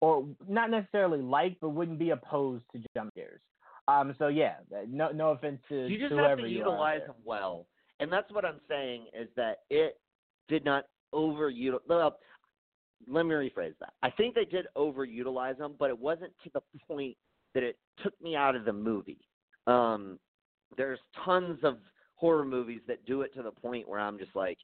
or 0.02 0.26
not 0.48 0.70
necessarily 0.70 1.22
like 1.22 1.58
but 1.62 1.70
wouldn't 1.70 2.00
be 2.00 2.10
opposed 2.10 2.64
to 2.74 2.82
jump 2.94 3.12
scares. 3.14 3.42
Um, 3.90 4.16
so 4.20 4.28
yeah, 4.28 4.56
no 4.88 5.10
no 5.10 5.32
offense 5.32 5.60
to 5.70 5.88
you 5.88 5.98
just 5.98 6.12
whoever 6.12 6.30
have 6.30 6.38
to 6.40 6.48
utilize 6.48 7.02
them 7.08 7.16
well, 7.24 7.66
and 8.00 8.12
that's 8.12 8.32
what 8.32 8.46
I'm 8.46 8.60
saying 8.68 9.08
is 9.20 9.28
that 9.36 9.60
it 9.70 10.00
did 10.48 10.64
not 10.64 10.86
overutilize. 11.14 11.80
Well, 11.88 12.18
let 13.08 13.26
me 13.26 13.34
rephrase 13.34 13.74
that. 13.80 13.94
I 14.04 14.12
think 14.12 14.36
they 14.36 14.46
did 14.46 14.68
overutilize 14.78 15.58
them, 15.58 15.74
but 15.80 15.90
it 15.90 15.98
wasn't 15.98 16.34
to 16.44 16.52
the 16.54 16.62
point 16.88 17.18
that 17.56 17.64
it 17.64 17.78
took 18.04 18.14
me 18.22 18.36
out 18.36 18.56
of 18.56 18.66
the 18.66 18.74
movie. 18.74 19.22
Um, 19.66 20.20
there's 20.78 21.00
tons 21.26 21.58
of 21.64 21.78
horror 22.14 22.46
movies 22.46 22.82
that 22.88 23.04
do 23.06 23.22
it 23.24 23.34
to 23.36 23.42
the 23.42 23.52
point 23.52 23.90
where 23.90 24.00
I'm 24.00 24.20
just 24.20 24.36
like, 24.36 24.60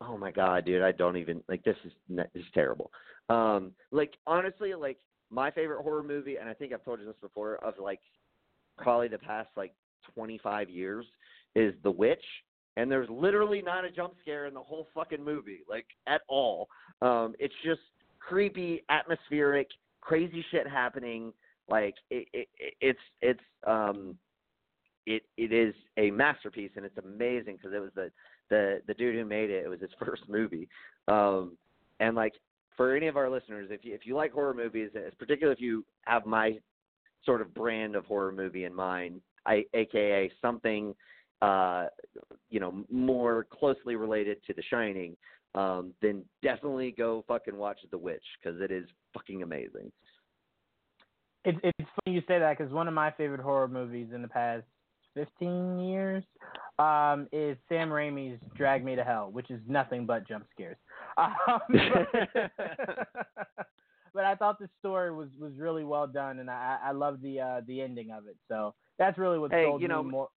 oh 0.00 0.16
my 0.16 0.30
god, 0.30 0.64
dude, 0.64 0.82
I 0.82 0.92
don't 0.92 1.18
even 1.18 1.42
like 1.46 1.62
this 1.64 1.76
is 1.84 1.92
this 2.08 2.26
is 2.34 2.44
terrible. 2.54 2.90
Um, 3.28 3.72
like 3.90 4.14
honestly, 4.26 4.72
like 4.74 4.96
my 5.30 5.50
favorite 5.50 5.82
horror 5.82 6.02
movie, 6.02 6.36
and 6.36 6.48
I 6.48 6.54
think 6.54 6.72
I've 6.72 6.84
told 6.84 7.00
you 7.00 7.06
this 7.06 7.16
before, 7.20 7.56
of 7.56 7.74
like 7.78 8.00
probably 8.78 9.08
the 9.08 9.18
past 9.18 9.48
like 9.56 9.74
25 10.14 10.70
years 10.70 11.06
is 11.54 11.74
The 11.82 11.90
Witch, 11.90 12.24
and 12.76 12.90
there's 12.90 13.08
literally 13.10 13.62
not 13.62 13.84
a 13.84 13.90
jump 13.90 14.14
scare 14.20 14.46
in 14.46 14.54
the 14.54 14.60
whole 14.60 14.86
fucking 14.94 15.22
movie, 15.22 15.60
like 15.68 15.86
at 16.06 16.22
all. 16.28 16.68
Um, 17.00 17.34
it's 17.38 17.54
just 17.64 17.80
creepy, 18.18 18.84
atmospheric, 18.88 19.68
crazy 20.00 20.44
shit 20.50 20.66
happening. 20.66 21.32
Like 21.68 21.94
it, 22.10 22.26
it, 22.32 22.48
it's 22.80 22.98
it's 23.20 23.40
um, 23.66 24.16
it 25.06 25.22
it 25.36 25.52
is 25.52 25.74
a 25.96 26.10
masterpiece, 26.10 26.72
and 26.76 26.84
it's 26.84 26.98
amazing 26.98 27.56
because 27.56 27.74
it 27.74 27.80
was 27.80 27.90
the 27.94 28.10
the 28.50 28.80
the 28.86 28.94
dude 28.94 29.14
who 29.14 29.24
made 29.24 29.50
it. 29.50 29.64
It 29.64 29.68
was 29.68 29.80
his 29.80 29.90
first 30.04 30.22
movie, 30.28 30.68
um, 31.08 31.56
and 32.00 32.16
like 32.16 32.32
for 32.76 32.96
any 32.96 33.06
of 33.06 33.16
our 33.16 33.30
listeners, 33.30 33.68
if 33.70 33.84
you 33.84 33.94
if 33.94 34.06
you 34.06 34.16
like 34.16 34.32
horror 34.32 34.54
movies, 34.54 34.90
particularly 35.18 35.54
if 35.54 35.60
you 35.60 35.84
have 36.06 36.26
my 36.26 36.58
sort 37.24 37.40
of 37.40 37.54
brand 37.54 37.96
of 37.96 38.04
horror 38.06 38.32
movie 38.32 38.64
in 38.64 38.74
mind, 38.74 39.20
I, 39.46 39.64
aka 39.74 40.30
something 40.40 40.94
uh, 41.40 41.86
you 42.50 42.60
know 42.60 42.84
more 42.90 43.46
closely 43.50 43.96
related 43.96 44.38
to 44.46 44.54
The 44.54 44.62
Shining, 44.70 45.16
um, 45.54 45.92
then 46.00 46.24
definitely 46.42 46.92
go 46.96 47.24
fucking 47.28 47.56
watch 47.56 47.78
The 47.90 47.98
Witch 47.98 48.24
because 48.42 48.60
it 48.60 48.70
is 48.70 48.86
fucking 49.14 49.42
amazing. 49.42 49.90
It's 51.44 51.58
it's 51.62 51.78
funny 52.04 52.16
you 52.16 52.22
say 52.28 52.38
that 52.38 52.56
because 52.56 52.72
one 52.72 52.88
of 52.88 52.94
my 52.94 53.10
favorite 53.10 53.40
horror 53.40 53.68
movies 53.68 54.08
in 54.14 54.22
the 54.22 54.28
past 54.28 54.64
15 55.14 55.78
years 55.80 56.24
um, 56.78 57.28
is 57.32 57.56
Sam 57.68 57.90
Raimi's 57.90 58.40
Drag 58.56 58.84
Me 58.84 58.96
to 58.96 59.04
Hell, 59.04 59.30
which 59.30 59.50
is 59.50 59.60
nothing 59.68 60.06
but 60.06 60.26
jump 60.26 60.46
scares. 60.52 60.76
Um, 61.18 61.60
but 61.68 62.50
I 64.16 64.34
thought 64.34 64.58
the 64.58 64.68
story 64.78 65.12
was 65.12 65.28
was 65.40 65.52
really 65.58 65.84
well 65.84 66.06
done, 66.06 66.38
and 66.38 66.50
I 66.50 66.78
I 66.84 66.92
love 66.92 67.20
the 67.22 67.40
uh, 67.40 67.60
the 67.66 67.80
ending 67.80 68.10
of 68.10 68.26
it. 68.26 68.36
So 68.48 68.74
that's 68.98 69.18
really 69.18 69.38
what 69.38 69.52
hey, 69.52 69.64
sold 69.64 69.82
you 69.82 69.88
know, 69.88 70.02
me 70.02 70.10
more. 70.10 70.28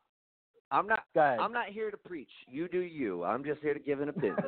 I'm 0.71 0.87
not. 0.87 1.03
I'm 1.15 1.53
not 1.53 1.69
here 1.69 1.91
to 1.91 1.97
preach. 1.97 2.31
You 2.47 2.67
do 2.67 2.79
you. 2.79 3.23
I'm 3.23 3.43
just 3.43 3.61
here 3.61 3.73
to 3.73 3.79
give 3.79 4.01
an 4.01 4.09
opinion. 4.09 4.37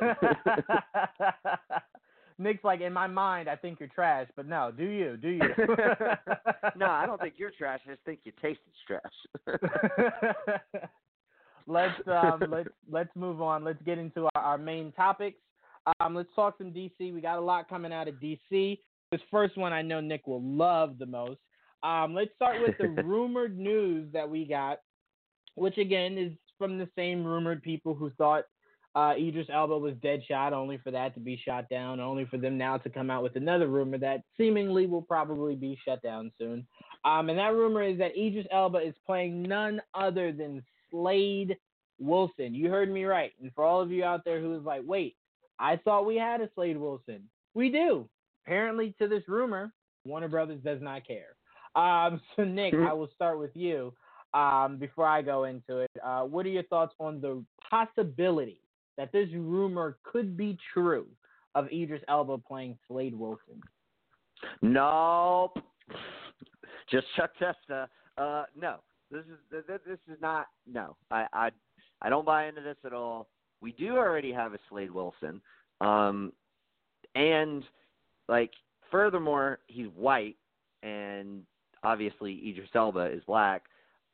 Nick's 2.40 2.62
like, 2.62 2.80
in 2.80 2.92
my 2.92 3.08
mind, 3.08 3.48
I 3.48 3.56
think 3.56 3.80
you're 3.80 3.88
trash, 3.88 4.28
but 4.36 4.46
no, 4.46 4.70
do 4.76 4.84
you? 4.84 5.16
Do 5.16 5.28
you? 5.28 5.40
no, 6.76 6.86
I 6.86 7.04
don't 7.04 7.20
think 7.20 7.34
you're 7.36 7.50
trash. 7.50 7.80
I 7.86 7.90
just 7.90 8.04
think 8.04 8.20
you 8.22 8.32
tasted 8.40 8.60
trash. 8.86 9.02
let's 11.66 12.00
um, 12.06 12.44
let's 12.48 12.68
let's 12.90 13.10
move 13.16 13.42
on. 13.42 13.64
Let's 13.64 13.82
get 13.82 13.98
into 13.98 14.28
our, 14.36 14.42
our 14.42 14.58
main 14.58 14.92
topics. 14.92 15.38
Um, 16.00 16.14
let's 16.14 16.28
talk 16.36 16.56
some 16.58 16.70
DC. 16.70 17.12
We 17.12 17.20
got 17.20 17.38
a 17.38 17.40
lot 17.40 17.68
coming 17.68 17.92
out 17.92 18.06
of 18.06 18.14
DC. 18.16 18.78
This 19.10 19.20
first 19.30 19.56
one 19.56 19.72
I 19.72 19.82
know 19.82 20.00
Nick 20.00 20.26
will 20.26 20.42
love 20.42 20.98
the 20.98 21.06
most. 21.06 21.40
Um, 21.82 22.14
let's 22.14 22.34
start 22.34 22.60
with 22.60 22.76
the 22.78 22.88
rumored 23.04 23.58
news 23.58 24.12
that 24.12 24.28
we 24.28 24.44
got, 24.44 24.80
which 25.54 25.78
again 25.78 26.18
is 26.18 26.32
from 26.58 26.76
the 26.76 26.88
same 26.96 27.24
rumored 27.24 27.62
people 27.62 27.94
who 27.94 28.10
thought 28.10 28.44
uh, 28.94 29.14
Idris 29.16 29.46
Elba 29.52 29.78
was 29.78 29.94
Deadshot, 29.94 30.52
only 30.52 30.78
for 30.78 30.90
that 30.90 31.14
to 31.14 31.20
be 31.20 31.40
shot 31.42 31.68
down, 31.68 32.00
only 32.00 32.24
for 32.26 32.36
them 32.36 32.58
now 32.58 32.76
to 32.78 32.90
come 32.90 33.10
out 33.10 33.22
with 33.22 33.36
another 33.36 33.68
rumor 33.68 33.96
that 33.98 34.22
seemingly 34.36 34.86
will 34.86 35.02
probably 35.02 35.54
be 35.54 35.78
shut 35.84 36.02
down 36.02 36.32
soon. 36.36 36.66
Um, 37.04 37.30
and 37.30 37.38
that 37.38 37.54
rumor 37.54 37.82
is 37.82 37.96
that 37.98 38.18
Idris 38.18 38.46
Elba 38.50 38.78
is 38.78 38.94
playing 39.06 39.42
none 39.42 39.80
other 39.94 40.32
than 40.32 40.64
Slade 40.90 41.56
Wilson. 42.00 42.54
You 42.54 42.70
heard 42.70 42.90
me 42.90 43.04
right. 43.04 43.32
And 43.40 43.52
for 43.54 43.64
all 43.64 43.80
of 43.80 43.92
you 43.92 44.04
out 44.04 44.24
there 44.24 44.40
who 44.40 44.56
is 44.56 44.64
like, 44.64 44.82
wait, 44.84 45.16
I 45.60 45.76
thought 45.76 46.06
we 46.06 46.16
had 46.16 46.40
a 46.40 46.50
Slade 46.54 46.76
Wilson. 46.76 47.28
We 47.54 47.70
do. 47.70 48.08
Apparently, 48.48 48.94
to 48.98 49.06
this 49.06 49.22
rumor, 49.28 49.70
Warner 50.06 50.28
Brothers 50.28 50.60
does 50.64 50.80
not 50.80 51.02
care. 51.06 51.36
Um, 51.76 52.18
so, 52.36 52.44
Nick, 52.44 52.72
I 52.72 52.94
will 52.94 53.10
start 53.14 53.38
with 53.38 53.54
you 53.54 53.92
um, 54.32 54.78
before 54.78 55.06
I 55.06 55.20
go 55.20 55.44
into 55.44 55.80
it. 55.80 55.90
Uh, 56.02 56.22
what 56.22 56.46
are 56.46 56.48
your 56.48 56.62
thoughts 56.62 56.94
on 56.98 57.20
the 57.20 57.44
possibility 57.68 58.62
that 58.96 59.12
this 59.12 59.28
rumor 59.34 59.98
could 60.02 60.34
be 60.34 60.56
true 60.72 61.06
of 61.54 61.66
Idris 61.70 62.00
Elba 62.08 62.38
playing 62.38 62.78
Slade 62.88 63.14
Wilson? 63.14 63.60
Nope. 64.62 65.58
Just 66.90 67.06
Chuck 67.16 67.32
Testa. 67.38 67.86
Uh, 68.16 68.44
no, 68.58 68.76
this 69.10 69.24
is 69.26 69.64
this 69.68 69.98
is 70.10 70.16
not. 70.22 70.46
No, 70.66 70.96
I 71.10 71.26
I 71.34 71.50
I 72.00 72.08
don't 72.08 72.24
buy 72.24 72.46
into 72.46 72.62
this 72.62 72.78
at 72.86 72.94
all. 72.94 73.28
We 73.60 73.72
do 73.72 73.96
already 73.96 74.32
have 74.32 74.54
a 74.54 74.58
Slade 74.70 74.90
Wilson, 74.90 75.42
um, 75.82 76.32
and 77.14 77.62
like 78.28 78.50
furthermore, 78.90 79.60
he's 79.66 79.88
white, 79.96 80.36
and 80.82 81.42
obviously 81.82 82.40
Idris 82.48 82.70
Elba 82.74 83.12
is 83.12 83.22
black. 83.26 83.62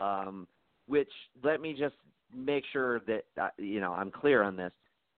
Um, 0.00 0.46
which 0.86 1.10
let 1.42 1.60
me 1.60 1.74
just 1.78 1.94
make 2.34 2.64
sure 2.72 3.00
that 3.00 3.24
uh, 3.40 3.48
you 3.58 3.80
know 3.80 3.92
I'm 3.92 4.10
clear 4.10 4.42
on 4.42 4.56
this. 4.56 4.72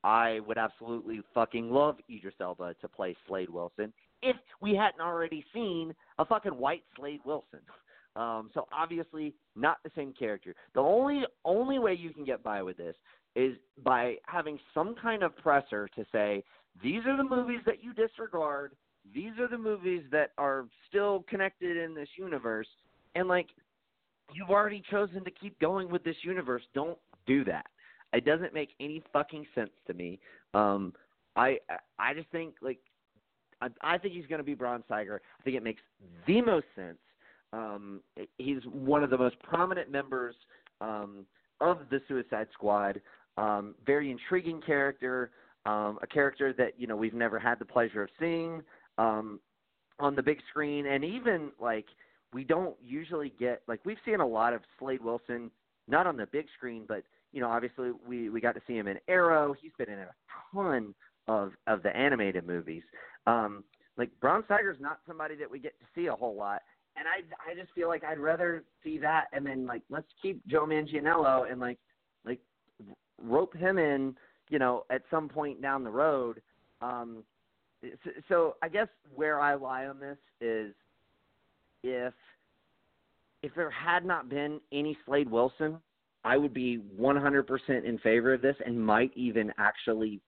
I 0.05 0.41
would 0.47 0.59
absolutely 0.59 1.21
fucking 1.35 1.71
love 1.71 1.97
Idris 2.11 2.35
Elba 2.41 2.75
to 2.81 2.89
play 2.89 3.17
Slade 3.27 3.51
Wilson 3.51 3.93
if 4.23 4.37
we 4.61 4.75
hadn't 4.75 5.01
already 5.01 5.45
seen 5.53 5.95
a 6.19 6.25
fucking 6.25 6.53
white 6.53 6.85
Slade 6.97 7.21
Wilson. 7.25 7.61
Um, 8.17 8.49
so 8.55 8.67
obviously 8.73 9.35
not 9.57 9.77
the 9.85 9.91
same 9.95 10.15
character. 10.19 10.55
The 10.73 10.81
only 10.81 11.25
only 11.45 11.79
way 11.79 11.93
you 11.93 12.15
can 12.15 12.25
get 12.25 12.43
by 12.43 12.63
with 12.63 12.79
this 12.79 12.97
is 13.35 13.57
by 13.85 14.15
having 14.25 14.59
some 14.73 14.95
kind 14.95 15.23
of 15.23 15.37
presser 15.37 15.87
to 15.95 16.03
say 16.11 16.43
these 16.83 17.03
are 17.07 17.19
the 17.19 17.25
movies 17.25 17.61
that 17.67 17.85
you 17.85 17.93
disregard. 17.93 18.73
These 19.15 19.33
are 19.41 19.49
the 19.49 19.59
movies 19.59 20.03
that 20.13 20.33
are 20.39 20.67
still 20.89 21.25
connected 21.29 21.77
in 21.77 21.95
this 21.95 22.09
universe, 22.17 22.69
and 23.15 23.29
like 23.29 23.49
you've 24.33 24.51
already 24.51 24.83
chosen 24.91 25.25
to 25.25 25.31
keep 25.31 25.59
going 25.61 25.91
with 25.91 26.05
this 26.05 26.17
universe. 26.23 26.63
Don't 26.75 26.99
do 27.27 27.45
that. 27.45 27.67
It 28.13 28.25
doesn't 28.25 28.55
make 28.55 28.71
any 28.81 29.03
fucking 29.13 29.47
sense 29.55 29.71
to 29.87 29.95
me. 29.95 30.19
Um, 30.55 30.93
I 31.37 31.59
I 31.99 32.15
just 32.15 32.29
think 32.31 32.55
like 32.63 32.79
I, 33.61 33.69
I 33.83 33.99
think 33.99 34.15
he's 34.15 34.27
going 34.27 34.39
to 34.39 34.45
be 34.45 34.55
Bronze 34.55 34.85
Tiger. 34.89 35.21
I 35.41 35.43
think 35.43 35.57
it 35.57 35.63
makes 35.63 35.83
the 36.27 36.43
most 36.43 36.67
sense. 36.75 36.99
Um, 37.53 38.01
he's 38.39 38.63
one 38.73 39.03
of 39.03 39.11
the 39.11 39.19
most 39.19 39.41
prominent 39.43 39.91
members 39.91 40.35
um, 40.81 41.27
of 41.61 41.79
the 41.91 42.01
Suicide 42.09 42.49
Squad. 42.53 43.01
Um, 43.39 43.75
very 43.85 44.11
intriguing 44.11 44.63
character, 44.65 45.31
um, 45.67 45.99
a 46.03 46.07
character 46.07 46.55
that 46.55 46.73
you 46.79 46.87
know 46.87 46.97
we've 46.97 47.15
never 47.15 47.39
had 47.39 47.59
the 47.59 47.65
pleasure 47.65 48.03
of 48.03 48.09
seeing 48.19 48.63
um, 48.99 49.41
on 49.99 50.15
the 50.15 50.23
big 50.23 50.39
screen, 50.51 50.87
and 50.87 51.05
even 51.05 51.51
like 51.61 51.87
we 52.33 52.45
don't 52.45 52.77
usually 52.83 53.33
get 53.39 53.63
like 53.67 53.81
we've 53.85 53.97
seen 54.05 54.21
a 54.21 54.27
lot 54.27 54.53
of 54.53 54.61
Slade 54.79 55.03
Wilson, 55.03 55.51
not 55.89 56.07
on 56.07 56.17
the 56.17 56.27
big 56.27 56.47
screen, 56.57 56.85
but 56.87 57.03
you 57.33 57.41
know 57.41 57.49
obviously 57.49 57.93
we 58.07 58.29
we 58.29 58.41
got 58.41 58.55
to 58.55 58.63
see 58.67 58.75
him 58.75 58.89
in 58.89 58.99
Arrow. 59.09 59.55
He's 59.61 59.73
been 59.79 59.89
in 59.89 59.99
a 59.99 60.11
ton 60.53 60.95
of 61.29 61.53
of 61.67 61.83
the 61.83 61.97
animated 61.97 62.47
movies. 62.47 62.83
Um, 63.27 63.65
like 63.97 64.11
Bronze 64.21 64.45
Tiger's 64.49 64.79
not 64.81 65.01
somebody 65.07 65.37
that 65.37 65.51
we 65.51 65.59
get 65.59 65.79
to 65.81 65.87
see 65.95 66.07
a 66.07 66.15
whole 66.15 66.37
lot, 66.37 66.63
and 66.97 67.07
I 67.09 67.51
I 67.51 67.55
just 67.55 67.73
feel 67.75 67.89
like 67.89 68.05
I'd 68.05 68.19
rather 68.19 68.65
see 68.85 68.99
that 68.99 69.27
and 69.33 69.47
then 69.47 69.67
like 69.67 69.83
let's 69.89 70.07
keep 70.21 70.47
Joe 70.47 70.67
Manganiello 70.67 71.51
and 71.51 71.61
like 71.61 71.79
like 72.25 72.41
rope 73.23 73.57
him 73.57 73.79
in, 73.79 74.15
you 74.51 74.59
know, 74.59 74.85
at 74.91 75.03
some 75.11 75.29
point 75.29 75.63
down 75.63 75.85
the 75.85 75.91
road. 75.91 76.43
Um, 76.81 77.23
so, 78.29 78.57
I 78.63 78.69
guess 78.69 78.89
where 79.15 79.41
I 79.41 79.55
lie 79.55 79.87
on 79.87 80.01
this 80.01 80.19
is 80.41 80.75
if 81.83 82.15
if 83.43 83.55
there 83.55 83.71
had 83.71 84.05
not 84.05 84.29
been 84.29 84.61
any 84.73 84.97
Slade 85.07 85.31
Wilson, 85.31 85.79
I 86.25 86.37
would 86.37 86.53
be 86.53 86.81
100% 86.99 87.85
in 87.85 87.99
favor 87.99 88.35
of 88.35 88.43
this 88.43 88.57
and 88.65 88.85
might 88.85 89.13
even 89.15 89.53
actually 89.59 90.21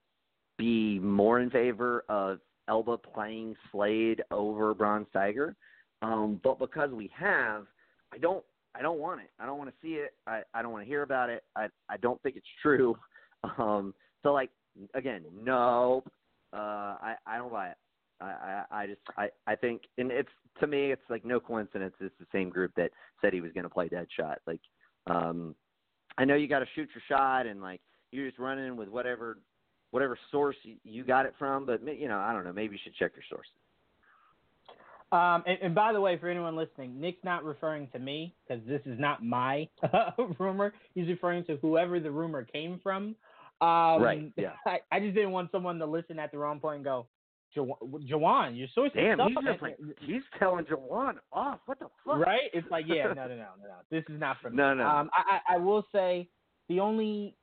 be 0.57 0.99
more 0.99 1.39
in 1.39 1.49
favor 1.49 2.05
of 2.07 2.39
Elba 2.69 2.97
playing 2.99 3.55
Slade 3.71 4.23
over 4.31 4.73
Bronze 4.73 5.07
Tiger. 5.11 5.55
Um, 6.01 6.39
but 6.43 6.59
because 6.59 6.91
we 6.91 7.09
have, 7.17 7.65
I 8.13 8.17
don't 8.17 8.43
I 8.75 8.81
don't 8.81 8.99
want 8.99 9.21
it. 9.21 9.31
I 9.39 9.45
don't 9.45 9.57
want 9.57 9.69
to 9.69 9.75
see 9.81 9.95
it. 9.95 10.13
I, 10.27 10.41
I 10.53 10.61
don't 10.61 10.71
want 10.71 10.85
to 10.85 10.87
hear 10.87 11.01
about 11.01 11.29
it. 11.29 11.43
I 11.55 11.67
I 11.89 11.97
don't 11.97 12.21
think 12.21 12.35
it's 12.35 12.47
true. 12.61 12.95
Um, 13.57 13.93
so 14.21 14.33
like 14.33 14.49
again, 14.95 15.23
no, 15.41 16.03
uh, 16.53 16.95
I 17.01 17.15
I 17.25 17.37
don't 17.37 17.51
buy 17.51 17.69
it. 17.69 17.77
I, 18.21 18.25
I 18.25 18.63
I 18.71 18.87
just 18.87 19.01
I 19.17 19.29
I 19.47 19.55
think 19.55 19.83
and 19.97 20.11
it's 20.11 20.29
to 20.59 20.67
me 20.67 20.91
it's 20.91 21.01
like 21.09 21.25
no 21.25 21.39
coincidence. 21.39 21.93
It's 21.99 22.15
the 22.19 22.25
same 22.31 22.49
group 22.49 22.71
that 22.75 22.91
said 23.21 23.33
he 23.33 23.41
was 23.41 23.51
going 23.53 23.63
to 23.63 23.69
play 23.69 23.89
Deadshot. 23.89 24.35
Like, 24.45 24.61
um, 25.07 25.55
I 26.17 26.25
know 26.25 26.35
you 26.35 26.47
got 26.47 26.59
to 26.59 26.67
shoot 26.75 26.89
your 26.93 27.03
shot 27.07 27.45
and 27.45 27.61
like 27.61 27.81
you're 28.11 28.27
just 28.27 28.39
running 28.39 28.75
with 28.75 28.89
whatever 28.89 29.37
whatever 29.91 30.17
source 30.31 30.57
you 30.83 31.03
got 31.03 31.25
it 31.25 31.33
from. 31.39 31.65
But 31.65 31.81
you 31.97 32.07
know, 32.07 32.19
I 32.19 32.33
don't 32.33 32.43
know. 32.43 32.53
Maybe 32.53 32.73
you 32.73 32.79
should 32.83 32.95
check 32.95 33.11
your 33.15 33.23
sources. 33.29 33.53
Um, 35.11 35.43
and, 35.47 35.57
and, 35.63 35.75
by 35.75 35.91
the 35.91 35.99
way, 35.99 36.19
for 36.19 36.29
anyone 36.29 36.55
listening, 36.55 37.01
Nick's 37.01 37.23
not 37.23 37.43
referring 37.43 37.87
to 37.93 37.99
me 37.99 38.35
because 38.47 38.63
this 38.67 38.81
is 38.85 38.99
not 38.99 39.25
my 39.25 39.67
rumor. 40.37 40.71
He's 40.93 41.07
referring 41.07 41.45
to 41.45 41.57
whoever 41.63 41.99
the 41.99 42.11
rumor 42.11 42.43
came 42.43 42.79
from. 42.83 43.15
Um, 43.61 44.01
right. 44.01 44.31
Yeah. 44.37 44.53
I, 44.65 44.79
I, 44.91 44.99
just 44.99 45.15
didn't 45.15 45.31
want 45.31 45.51
someone 45.51 45.79
to 45.79 45.85
listen 45.85 46.17
at 46.17 46.31
the 46.31 46.37
wrong 46.37 46.59
point 46.59 46.77
and 46.77 46.85
go, 46.85 47.07
Jawan, 47.57 48.57
your 48.57 48.67
source 48.73 48.91
Damn, 48.93 49.19
he's 49.27 49.35
just 49.43 49.61
like 49.61 49.77
he's 50.01 50.21
telling 50.37 50.65
Jawan 50.65 51.15
off. 51.33 51.59
What 51.65 51.79
the 51.79 51.87
fuck? 52.05 52.19
Right? 52.19 52.49
It's 52.53 52.69
like, 52.69 52.85
yeah, 52.87 53.03
no, 53.07 53.13
no, 53.13 53.27
no, 53.27 53.35
no, 53.35 53.45
no. 53.63 53.75
This 53.89 54.03
is 54.07 54.19
not 54.19 54.37
from 54.41 54.55
no, 54.55 54.73
no. 54.73 54.87
Um, 54.87 55.09
I, 55.13 55.39
I, 55.53 55.55
I 55.55 55.57
will 55.57 55.85
say 55.91 56.29
the 56.69 56.79
only 56.79 57.35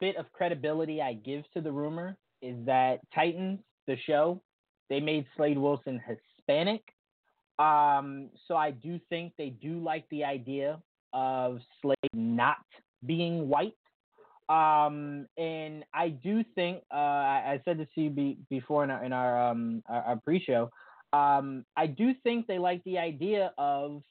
bit 0.00 0.16
of 0.16 0.30
credibility 0.32 1.00
I 1.00 1.14
give 1.14 1.44
to 1.54 1.60
the 1.60 1.72
rumor 1.72 2.16
is 2.42 2.56
that 2.66 3.00
Titans, 3.14 3.60
the 3.86 3.96
show, 4.06 4.40
they 4.90 5.00
made 5.00 5.26
Slade 5.36 5.58
Wilson 5.58 6.00
Hispanic. 6.06 6.82
Um, 7.58 8.28
so 8.46 8.56
I 8.56 8.70
do 8.70 9.00
think 9.08 9.32
they 9.38 9.48
do 9.48 9.80
like 9.82 10.04
the 10.10 10.24
idea 10.24 10.78
of 11.14 11.58
Slade 11.80 11.96
not 12.12 12.58
being 13.06 13.48
white. 13.48 13.72
Um, 14.48 15.26
and 15.36 15.84
I 15.92 16.10
do 16.10 16.44
think 16.54 16.82
uh, 16.92 16.96
I, 16.96 17.60
said 17.64 17.78
this 17.78 17.88
to 17.96 18.02
you 18.02 18.10
be, 18.10 18.38
before 18.48 18.84
in 18.84 18.90
our 18.90 19.04
in 19.04 19.12
our, 19.12 19.50
um, 19.50 19.82
our, 19.88 20.02
our 20.02 20.16
pre-show. 20.16 20.70
Um, 21.12 21.64
I 21.76 21.86
do 21.86 22.12
think 22.22 22.46
they 22.46 22.58
like 22.58 22.82
the 22.84 22.98
idea 22.98 23.52
of 23.58 24.02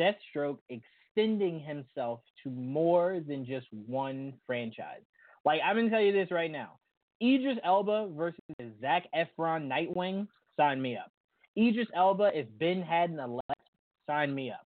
Deathstroke 0.00 0.58
extending 0.70 1.60
himself 1.60 2.20
to 2.42 2.50
more 2.50 3.20
than 3.26 3.44
just 3.44 3.66
one 3.86 4.32
franchise. 4.46 5.02
Like 5.44 5.60
I'm 5.64 5.76
gonna 5.76 5.90
tell 5.90 6.00
you 6.00 6.12
this 6.12 6.30
right 6.30 6.50
now: 6.50 6.78
Idris 7.22 7.58
Elba 7.62 8.08
versus 8.16 8.40
Zac 8.80 9.04
Efron 9.14 9.68
Nightwing, 9.68 10.26
sign 10.56 10.80
me 10.80 10.96
up. 10.96 11.10
Idris 11.58 11.88
Elba 11.94 12.30
if 12.32 12.46
Ben 12.58 12.80
hadn't 12.80 13.18
left, 13.18 13.68
sign 14.06 14.34
me 14.34 14.52
up. 14.52 14.66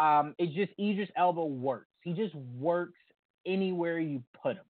Um, 0.00 0.34
it's 0.38 0.54
just 0.54 0.72
Idris 0.80 1.10
Elba 1.16 1.44
works. 1.44 1.88
He 2.02 2.12
just 2.14 2.34
works 2.34 2.98
anywhere 3.46 3.98
you 3.98 4.22
put 4.42 4.56
him. 4.56 4.64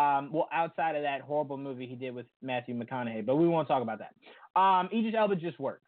Um, 0.00 0.30
well, 0.32 0.48
outside 0.52 0.94
of 0.94 1.02
that 1.02 1.20
horrible 1.20 1.56
movie 1.56 1.86
he 1.86 1.96
did 1.96 2.14
with 2.14 2.26
Matthew 2.42 2.78
McConaughey, 2.78 3.26
but 3.26 3.36
we 3.36 3.48
won't 3.48 3.66
talk 3.66 3.82
about 3.82 3.98
that. 3.98 4.60
Um, 4.60 4.88
Idris 4.92 5.14
Elba 5.16 5.36
just 5.36 5.58
works. 5.58 5.82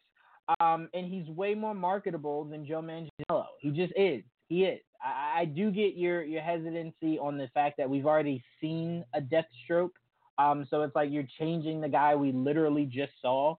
Um, 0.60 0.88
and 0.92 1.06
he's 1.06 1.28
way 1.28 1.54
more 1.54 1.74
marketable 1.74 2.44
than 2.44 2.66
Joe 2.66 2.82
Manganiello. 2.82 3.44
He 3.60 3.70
just 3.70 3.92
is. 3.96 4.22
He 4.48 4.64
is. 4.64 4.80
I, 5.00 5.42
I 5.42 5.44
do 5.44 5.70
get 5.70 5.96
your 5.96 6.22
your 6.22 6.42
hesitancy 6.42 7.18
on 7.18 7.38
the 7.38 7.48
fact 7.54 7.76
that 7.78 7.88
we've 7.88 8.06
already 8.06 8.42
seen 8.60 9.04
a 9.14 9.20
Deathstroke 9.20 9.90
Um, 10.38 10.66
so 10.68 10.82
it's 10.82 10.96
like 10.96 11.10
you're 11.10 11.28
changing 11.38 11.80
the 11.80 11.88
guy 11.88 12.14
we 12.16 12.32
literally 12.32 12.86
just 12.86 13.12
saw. 13.20 13.54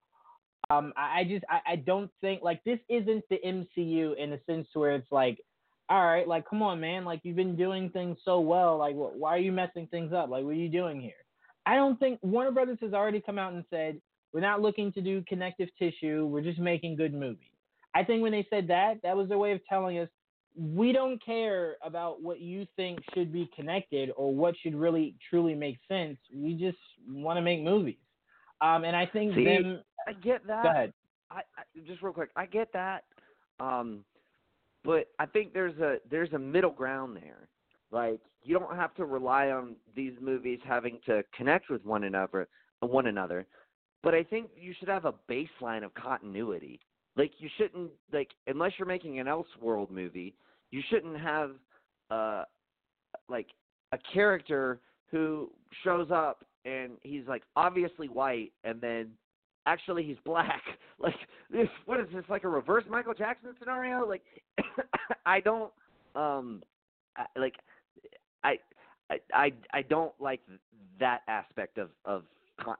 Um, 0.70 0.94
I, 0.98 1.20
I 1.20 1.24
just 1.24 1.46
I, 1.50 1.60
I 1.74 1.76
don't 1.78 2.12
think 2.22 2.42
like 2.42 2.64
this 2.64 2.80
isn't 2.90 3.24
the 3.30 3.40
MCU 3.46 4.18
in 4.18 4.34
a 4.34 4.40
sense 4.46 4.68
where 4.74 4.92
it's 4.92 5.12
like, 5.12 5.40
all 5.90 6.06
right, 6.06 6.28
like 6.28 6.50
come 6.50 6.62
on, 6.62 6.80
man, 6.80 7.06
like 7.06 7.22
you've 7.24 7.36
been 7.36 7.56
doing 7.56 7.90
things 7.90 8.18
so 8.24 8.40
well, 8.40 8.78
like 8.78 8.96
wh- 8.96 9.18
why 9.18 9.32
are 9.36 9.40
you 9.40 9.52
messing 9.52 9.88
things 9.88 10.14
up? 10.14 10.30
Like 10.30 10.44
what 10.44 10.52
are 10.52 10.54
you 10.54 10.70
doing 10.70 11.02
here? 11.02 11.12
I 11.66 11.76
don't 11.76 12.00
think 12.00 12.20
Warner 12.22 12.52
Brothers 12.52 12.80
has 12.82 12.94
already 12.94 13.22
come 13.22 13.40
out 13.40 13.54
and 13.54 13.64
said 13.70 14.00
we're 14.34 14.42
not 14.42 14.62
looking 14.62 14.92
to 14.94 15.02
do 15.02 15.24
connective 15.28 15.70
tissue. 15.78 16.26
We're 16.26 16.42
just 16.42 16.60
making 16.60 16.96
good 16.96 17.14
movies. 17.14 17.50
I 17.96 18.04
think 18.04 18.24
when 18.24 18.32
they 18.32 18.48
said 18.50 18.68
that, 18.70 18.96
that 19.04 19.16
was 19.16 19.30
their 19.30 19.38
way 19.38 19.52
of 19.52 19.62
telling 19.70 20.00
us 20.00 20.10
we 20.56 20.92
don't 20.92 21.24
care 21.24 21.76
about 21.84 22.22
what 22.22 22.40
you 22.40 22.68
think 22.76 23.00
should 23.14 23.32
be 23.32 23.50
connected 23.56 24.12
or 24.16 24.34
what 24.34 24.56
should 24.62 24.76
really 24.76 25.16
truly 25.30 25.56
make 25.56 25.78
sense. 25.88 26.18
We 26.34 26.54
just 26.54 26.78
want 27.08 27.38
to 27.38 27.42
make 27.42 27.62
movies. 27.62 27.98
Um, 28.62 28.84
and 28.84 28.96
I 28.96 29.06
think 29.06 29.36
See, 29.36 29.46
them. 29.46 29.82
I 30.08 30.14
get 30.14 30.46
that. 30.48 30.64
Go 30.64 30.70
ahead. 30.70 30.94
I, 31.32 31.38
I 31.58 31.64
just 31.88 32.02
real 32.02 32.14
quick, 32.14 32.30
I 32.36 32.46
get 32.46 32.72
that. 32.74 33.04
Um, 33.60 34.04
but 34.84 35.08
I 35.20 35.26
think 35.26 35.54
there's 35.54 35.78
a 35.80 35.98
there's 36.10 36.34
a 36.34 36.40
middle 36.40 36.72
ground 36.72 37.16
there. 37.16 37.48
Like 37.92 38.20
you 38.44 38.58
don't 38.58 38.76
have 38.76 38.94
to 38.96 39.06
rely 39.06 39.50
on 39.50 39.76
these 39.96 40.14
movies 40.22 40.60
having 40.66 41.00
to 41.06 41.24
connect 41.36 41.70
with 41.70 41.86
one 41.86 42.04
another, 42.04 42.48
one 42.82 43.08
another. 43.08 43.46
But 44.02 44.14
I 44.14 44.24
think 44.24 44.50
you 44.60 44.74
should 44.78 44.90
have 44.90 45.06
a 45.06 45.14
baseline 45.30 45.84
of 45.86 45.94
continuity. 45.94 46.80
Like 47.16 47.32
you 47.38 47.50
shouldn't 47.58 47.92
like 48.12 48.30
unless 48.48 48.72
you're 48.78 48.88
making 48.88 49.20
an 49.20 49.28
Elseworld 49.28 49.90
movie, 49.92 50.36
you 50.72 50.82
shouldn't 50.90 51.20
have 51.20 51.52
uh 52.12 52.44
like 53.30 53.48
a 53.92 53.98
character 54.14 54.80
who 55.12 55.52
shows 55.84 56.08
up 56.12 56.44
and 56.66 56.94
he's 57.04 57.28
like 57.28 57.44
obviously 57.56 58.08
white 58.08 58.52
and 58.64 58.82
then 58.82 59.12
actually 59.66 60.04
he's 60.04 60.18
black. 60.26 60.62
Like 61.00 61.16
this 61.52 61.68
what 61.86 62.00
is 62.00 62.06
this 62.14 62.24
like 62.30 62.46
a 62.46 62.48
reverse 62.48 62.86
Michael 62.90 63.14
Jackson 63.14 63.50
scenario? 63.60 64.08
Like 64.08 64.22
I 65.26 65.42
don't 65.42 65.72
um 66.16 66.64
I, 67.18 67.26
like 67.38 67.56
I 68.46 68.58
I 69.10 69.18
I 69.34 69.54
I 69.74 69.82
don't 69.82 70.14
like 70.18 70.40
that 71.02 71.22
aspect 71.28 71.78
of 71.78 71.90
of 72.06 72.24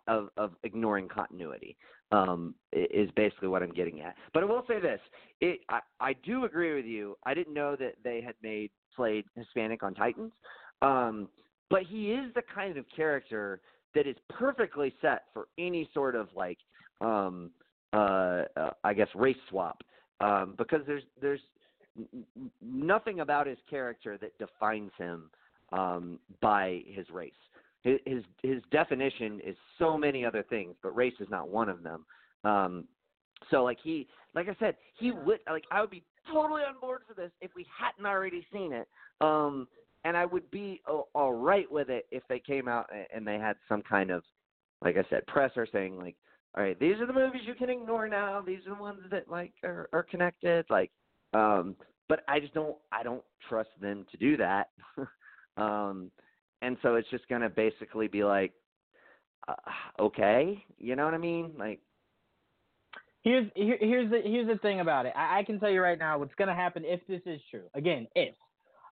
of 0.08 0.30
of 0.38 0.52
ignoring 0.64 1.10
continuity. 1.10 1.76
Um 2.14 2.56
is 2.72 3.10
basically 3.18 3.50
what 3.50 3.62
I'm 3.62 3.74
getting 3.74 4.00
at. 4.00 4.16
But 4.34 4.44
I 4.44 4.46
will 4.46 4.64
say 4.70 4.80
this, 4.80 5.02
it 5.42 5.60
I 5.68 5.80
I 6.00 6.14
do 6.24 6.46
agree 6.46 6.74
with 6.74 6.86
you. 6.86 7.18
I 7.26 7.34
didn't 7.34 7.54
know 7.54 7.76
that 7.76 7.96
they 8.06 8.22
had 8.22 8.36
made 8.42 8.72
Slade 8.96 9.26
Hispanic 9.36 9.84
on 9.84 9.96
Titans. 9.96 10.32
Um 10.82 11.28
but 11.70 11.84
he 11.84 12.14
is 12.14 12.34
the 12.36 12.44
kind 12.56 12.78
of 12.78 12.86
character 12.96 13.60
that 13.96 14.08
is 14.08 14.16
perfectly 14.30 14.94
set 15.02 15.24
for 15.34 15.48
any 15.58 15.90
sort 15.94 16.16
of 16.16 16.28
like 16.36 16.58
um 17.02 17.52
uh, 17.94 18.44
uh 18.58 18.70
I 18.84 18.94
guess 18.94 19.08
race 19.16 19.38
swap 19.50 19.82
um 20.20 20.56
because 20.58 20.82
there's 20.88 21.04
there's 21.22 21.42
nothing 22.62 23.20
about 23.20 23.48
his 23.48 23.58
character 23.70 24.18
that 24.18 24.38
defines 24.38 24.92
him 24.98 25.30
um 25.72 26.20
by 26.42 26.82
his 26.88 27.10
race. 27.10 27.32
His 27.82 28.24
his, 28.42 28.62
definition 28.72 29.42
is 29.46 29.58
so 29.78 29.98
many 29.98 30.26
other 30.26 30.44
things 30.50 30.76
but 30.82 30.96
race 30.96 31.14
is 31.20 31.28
not 31.30 31.50
one 31.50 31.70
of 31.70 31.84
them. 31.84 32.06
Um 32.44 32.86
so 33.52 33.64
like 33.64 33.78
he 33.84 34.08
like 34.34 34.48
I 34.48 34.56
said 34.60 34.76
he 34.98 35.12
would 35.12 35.40
like 35.50 35.66
I 35.72 35.82
would 35.82 35.90
be 35.90 36.04
totally 36.32 36.62
on 36.62 36.80
board 36.80 37.02
for 37.08 37.14
this 37.14 37.32
if 37.42 37.52
we 37.56 37.66
hadn't 37.78 38.06
already 38.06 38.46
seen 38.52 38.72
it 38.72 38.88
um 39.20 39.68
and 40.06 40.18
I 40.18 40.26
would 40.26 40.50
be 40.52 40.82
all 41.14 41.34
right 41.34 41.72
with 41.72 41.90
it 41.90 42.06
if 42.12 42.24
they 42.28 42.40
came 42.40 42.68
out 42.68 42.90
and 43.14 43.26
they 43.26 43.38
had 43.38 43.56
some 43.70 43.82
kind 43.82 44.12
of, 44.12 44.24
like 44.84 44.98
I 44.98 45.04
said, 45.10 45.26
press 45.28 45.52
presser 45.54 45.68
saying 45.72 45.98
like, 45.98 46.16
all 46.56 46.64
right, 46.64 46.80
these 46.80 47.00
are 47.00 47.08
the 47.08 47.14
movies 47.14 47.42
you 47.46 47.56
can 47.56 47.70
ignore 47.70 48.08
now. 48.08 48.42
These 48.46 48.60
are 48.68 48.76
the 48.76 48.82
ones 48.82 49.00
that 49.12 49.30
like 49.30 49.54
are, 49.64 49.90
are 49.92 50.04
connected. 50.04 50.66
Like, 50.70 50.92
um, 51.34 51.76
but 52.10 52.24
I 52.28 52.40
just 52.40 52.54
don't, 52.54 52.76
I 52.92 53.04
don't 53.04 53.24
trust 53.50 53.70
them 53.82 54.06
to 54.12 54.18
do 54.18 54.38
that. 54.38 54.70
um, 55.58 56.12
and 56.62 56.78
so 56.82 56.96
it's 56.96 57.10
just 57.10 57.28
gonna 57.28 57.50
basically 57.50 58.08
be 58.08 58.24
like, 58.24 58.54
uh, 59.48 59.54
okay, 60.00 60.64
you 60.78 60.96
know 60.96 61.06
what 61.06 61.14
I 61.14 61.18
mean? 61.18 61.54
Like, 61.58 61.80
Here's 63.24 63.50
here, 63.56 63.78
here's 63.80 64.12
the 64.12 64.20
here's 64.24 64.48
the 64.48 64.58
thing 64.58 64.82
about 64.82 65.06
it. 65.06 65.14
I, 65.16 65.40
I 65.40 65.44
can 65.44 65.58
tell 65.58 65.70
you 65.70 65.82
right 65.82 65.98
now 65.98 66.20
what's 66.20 66.36
gonna 66.36 66.54
happen 66.54 66.84
if 66.86 67.00
this 67.08 67.22
is 67.26 67.40
true. 67.50 67.64
Again, 67.74 68.06
if 68.16 68.36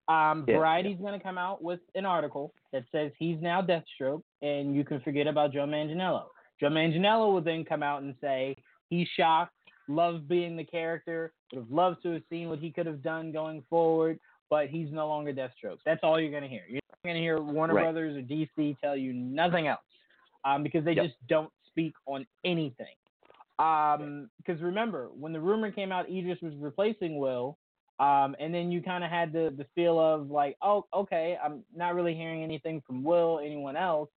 um, 0.08 0.46
Yeah, 0.48 0.58
Variety's 0.58 1.00
gonna 1.02 1.20
come 1.20 1.38
out 1.38 1.62
with 1.62 1.82
an 1.96 2.06
article 2.06 2.54
that 2.72 2.86
says 2.94 3.12
he's 3.20 3.38
now 3.42 3.62
Deathstroke, 3.62 4.24
and 4.42 4.74
you 4.74 4.86
can 4.86 5.02
forget 5.02 5.28
about 5.28 5.52
Joe 5.52 5.66
Manganiello. 5.66 6.28
Joe 6.62 6.70
Manganiello 6.70 7.34
will 7.34 7.42
then 7.42 7.66
come 7.66 7.82
out 7.82 8.04
and 8.04 8.14
say 8.22 8.56
he's 8.90 9.08
shocked, 9.18 9.54
loves 9.88 10.22
being 10.28 10.56
the 10.56 10.64
character, 10.64 11.34
would 11.52 11.64
have 11.64 11.72
loved 11.72 12.04
to 12.04 12.14
have 12.14 12.22
seen 12.30 12.50
what 12.50 12.60
he 12.60 12.72
could 12.72 12.86
have 12.86 13.02
done 13.02 13.32
going 13.32 13.64
forward, 13.70 14.20
but 14.50 14.68
he's 14.68 14.92
no 14.92 15.08
longer 15.08 15.34
Deathstroke. 15.34 15.80
That's 15.86 16.02
all 16.04 16.20
you're 16.20 16.32
gonna 16.32 16.48
hear. 16.48 16.64
You're 16.70 16.82
not 17.04 17.10
gonna 17.10 17.20
hear 17.20 17.42
Warner 17.42 17.74
Right. 17.74 17.84
Brothers 17.84 18.16
or 18.16 18.22
DC 18.22 18.78
tell 18.80 18.96
you 18.96 19.12
nothing 19.12 19.68
else, 19.68 19.82
um, 20.46 20.62
because 20.62 20.86
they 20.86 20.94
Yep. 20.94 21.06
just 21.06 21.28
don't 21.28 21.52
speak 21.66 21.96
on 22.06 22.28
anything. 22.46 22.96
Um, 23.58 24.30
because 24.38 24.62
remember 24.62 25.10
when 25.10 25.34
the 25.34 25.40
rumor 25.40 25.72
came 25.72 25.92
out, 25.92 26.10
Idris 26.10 26.42
was 26.42 26.56
replacing 26.58 27.18
Will, 27.18 27.58
um, 28.00 28.36
and 28.40 28.54
then 28.54 28.72
you 28.72 28.82
kind 28.82 29.04
of 29.04 29.10
had 29.10 29.32
the 29.34 29.54
the 29.58 29.66
feel 29.76 30.00
of 30.00 30.30
like, 30.30 30.58
oh, 30.62 30.86
okay, 30.94 31.38
I'm 31.44 31.64
not 31.76 31.96
really 31.96 32.14
hearing 32.14 32.44
anything 32.44 32.82
from 32.82 33.04
Will, 33.04 33.40
anyone 33.40 33.76
else. 33.76 34.10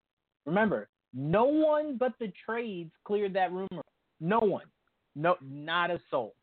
Remember, 0.47 0.88
no 1.14 1.44
one 1.44 1.96
but 1.96 2.12
the 2.18 2.32
trades 2.44 2.92
cleared 3.04 3.34
that 3.34 3.52
rumor. 3.52 3.82
No 4.20 4.40
one, 4.40 4.66
no, 5.14 5.36
not 5.42 5.90
a 5.90 6.00
soul, 6.10 6.34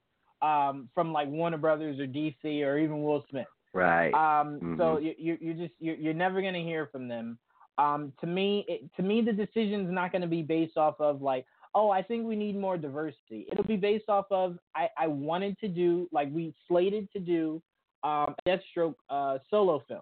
um, 0.41 0.89
from 0.93 1.11
like 1.11 1.27
Warner 1.27 1.57
Brothers 1.57 1.99
or 1.99 2.07
DC 2.07 2.63
or 2.63 2.77
even 2.77 3.03
Will 3.03 3.25
Smith. 3.29 3.47
right, 3.73 4.13
Um, 4.13 4.59
So 4.77 4.97
Mhm. 4.97 5.03
you, 5.03 5.15
you 5.17 5.37
you're 5.41 5.53
just 5.53 5.73
you're, 5.79 5.95
you're 5.95 6.13
never 6.13 6.41
gonna 6.41 6.59
hear 6.59 6.87
from 6.87 7.07
them. 7.07 7.37
Um, 7.77 8.13
to 8.21 8.27
me, 8.27 8.65
it, 8.67 8.93
to 8.95 9.03
me, 9.03 9.21
the 9.21 9.33
decision's 9.33 9.91
not 9.91 10.11
gonna 10.11 10.27
be 10.27 10.41
based 10.41 10.77
off 10.77 10.99
of 10.99 11.21
like, 11.21 11.45
oh, 11.73 11.89
I 11.89 12.01
think 12.03 12.25
we 12.27 12.35
need 12.35 12.57
more 12.57 12.77
diversity. 12.77 13.47
It'll 13.51 13.63
be 13.63 13.77
based 13.77 14.09
off 14.09 14.25
of 14.29 14.57
I, 14.75 14.89
I 14.97 15.07
wanted 15.07 15.57
to 15.59 15.67
do 15.67 16.07
like 16.11 16.29
we 16.31 16.53
slated 16.67 17.11
to 17.13 17.19
do 17.19 17.61
um, 18.03 18.35
a 18.45 18.49
Deathstroke 18.49 18.95
uh, 19.09 19.37
solo 19.49 19.81
film. 19.87 20.01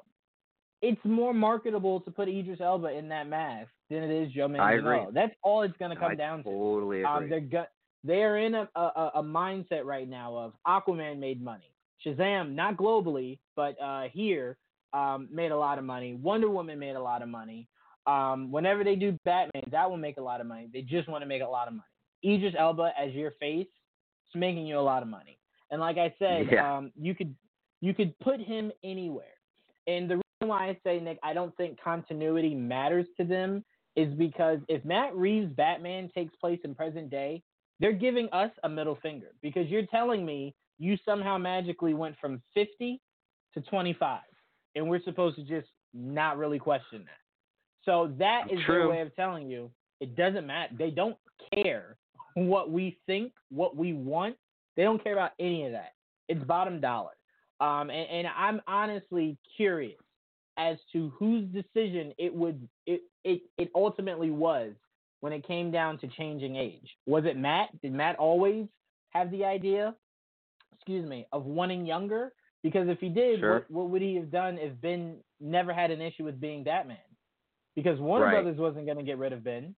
It's 0.82 1.04
more 1.04 1.34
marketable 1.34 2.00
to 2.02 2.12
put 2.12 2.30
Idris 2.30 2.62
Elba 2.62 2.88
in 2.98 3.10
that 3.10 3.28
mask 3.28 3.70
than 3.90 4.04
it 4.04 4.12
is 4.12 4.32
Joe 4.32 4.46
I 4.60 4.74
agree. 4.74 4.98
Manganiello. 4.98 5.14
That's 5.14 5.34
all 5.44 5.62
it's 5.64 5.76
gonna 5.78 5.96
come 5.96 6.12
I 6.12 6.16
down 6.16 6.38
to. 6.40 6.44
totally 6.46 7.04
agree. 7.04 7.06
Um, 7.06 7.30
they're 7.30 7.40
go- 7.42 7.66
they 8.04 8.24
are 8.24 8.38
in 8.38 8.56
a, 8.56 8.70
a 8.76 9.12
a 9.16 9.24
mindset 9.24 9.84
right 9.84 10.08
now 10.08 10.36
of 10.38 10.54
Aquaman 10.66 11.20
made 11.20 11.44
money, 11.44 11.72
Shazam 12.06 12.54
not 12.56 12.78
globally 12.78 13.40
but 13.58 13.76
uh, 13.82 14.04
here 14.14 14.58
um, 14.94 15.28
made 15.32 15.52
a 15.52 15.58
lot 15.58 15.78
of 15.78 15.84
money. 15.84 16.14
Wonder 16.16 16.50
Woman 16.50 16.80
made 16.80 16.96
a 16.96 17.02
lot 17.02 17.22
of 17.22 17.28
money. 17.28 17.68
Um, 18.08 18.52
whenever 18.52 18.84
they 18.86 18.96
do 18.96 19.18
Batman, 19.26 19.64
that 19.72 19.90
will 19.90 19.98
make 19.98 20.18
a 20.18 20.22
lot 20.22 20.40
of 20.40 20.48
money. 20.48 20.70
They 20.72 20.82
just 20.82 21.10
want 21.10 21.22
to 21.24 21.28
make 21.28 21.42
a 21.42 21.46
lot 21.48 21.68
of 21.68 21.74
money. 21.74 21.84
Idris 22.36 22.56
Elba 22.58 22.92
as 22.98 23.12
your 23.14 23.32
face 23.32 23.68
is 23.68 24.36
making 24.40 24.66
you 24.66 24.80
a 24.80 24.82
lot 24.82 25.02
of 25.04 25.10
money. 25.10 25.38
And 25.72 25.82
like 25.82 25.98
I 25.98 26.14
said, 26.18 26.48
Yeah. 26.52 26.78
um, 26.78 26.92
you 26.96 27.14
could 27.14 27.36
you 27.82 27.94
could 27.94 28.18
put 28.20 28.40
him 28.40 28.72
anywhere. 28.84 29.36
And 29.88 30.10
the 30.10 30.22
why 30.48 30.70
I 30.70 30.78
say 30.84 31.00
Nick, 31.00 31.20
I 31.24 31.34
don't 31.34 31.56
think 31.58 31.80
continuity 31.82 32.56
matters 32.56 33.06
to 33.18 33.26
them 33.26 33.64
is 33.96 34.14
because 34.14 34.60
if 34.70 34.84
Matt 34.86 35.16
Reeves' 35.16 35.52
Batman 35.54 36.10
takes 36.16 36.36
place 36.38 36.60
in 36.64 36.74
present 36.74 37.10
day, 37.10 37.44
they're 37.80 37.92
giving 37.92 38.30
us 38.32 38.52
a 38.64 38.70
middle 38.70 38.98
finger 39.02 39.34
because 39.42 39.68
you're 39.68 39.86
telling 39.88 40.26
me 40.26 40.56
you 40.78 40.98
somehow 41.06 41.38
magically 41.38 41.94
went 41.94 42.16
from 42.22 42.42
50 42.54 43.02
to 43.54 43.62
25, 43.62 44.22
and 44.76 44.90
we're 44.90 45.04
supposed 45.04 45.36
to 45.36 45.44
just 45.44 45.68
not 45.94 46.38
really 46.38 46.60
question 46.60 47.00
that. 47.00 47.84
So 47.84 48.14
that 48.20 48.46
is 48.52 48.60
their 48.68 48.88
way 48.88 49.02
of 49.02 49.14
telling 49.16 49.50
you 49.50 49.72
it 50.00 50.16
doesn't 50.16 50.46
matter. 50.46 50.74
They 50.78 50.92
don't 50.92 51.18
care 51.54 51.98
what 52.36 52.72
we 52.72 52.98
think, 53.06 53.34
what 53.50 53.76
we 53.76 53.94
want. 53.94 54.36
They 54.78 54.84
don't 54.84 55.04
care 55.04 55.14
about 55.14 55.32
any 55.40 55.66
of 55.66 55.74
that. 55.74 55.94
It's 56.30 56.44
bottom 56.44 56.80
dollar. 56.80 57.12
Um, 57.60 57.90
and, 57.90 58.10
and 58.10 58.28
I'm 58.38 58.62
honestly 58.68 59.38
curious 59.58 60.00
as 60.60 60.78
to 60.92 61.12
whose 61.18 61.46
decision 61.48 62.14
it 62.20 62.34
would 62.36 62.68
it, 62.86 63.02
it 63.24 63.42
it 63.58 63.72
ultimately 63.74 64.30
was 64.30 64.74
when 65.22 65.34
it 65.34 65.48
came 65.48 65.72
down 65.72 65.98
to 66.00 66.08
changing 66.10 66.56
age. 66.58 66.88
Was 67.08 67.26
it 67.26 67.38
Matt? 67.38 67.70
Did 67.82 67.94
Matt 67.94 68.18
always 68.18 68.68
have 69.10 69.32
the 69.32 69.44
idea, 69.46 69.96
excuse 70.76 71.08
me, 71.10 71.26
of 71.32 71.46
wanting 71.46 71.86
younger? 71.86 72.34
Because 72.62 72.88
if 72.90 73.00
he 73.00 73.10
did, 73.10 73.40
Sure. 73.40 73.54
what, 73.54 73.72
what 73.72 73.90
would 73.90 74.02
he 74.02 74.16
have 74.16 74.32
done 74.32 74.58
if 74.60 74.80
Ben 74.82 75.18
never 75.40 75.74
had 75.74 75.92
an 75.92 76.02
issue 76.02 76.24
with 76.26 76.40
being 76.40 76.64
Batman? 76.64 76.98
Because 77.76 78.00
Warner 78.00 78.26
Right. 78.26 78.44
Brothers 78.44 78.58
wasn't 78.60 78.86
going 78.86 78.98
to 78.98 79.04
get 79.04 79.18
rid 79.18 79.34
of 79.34 79.44
Ben. 79.44 79.76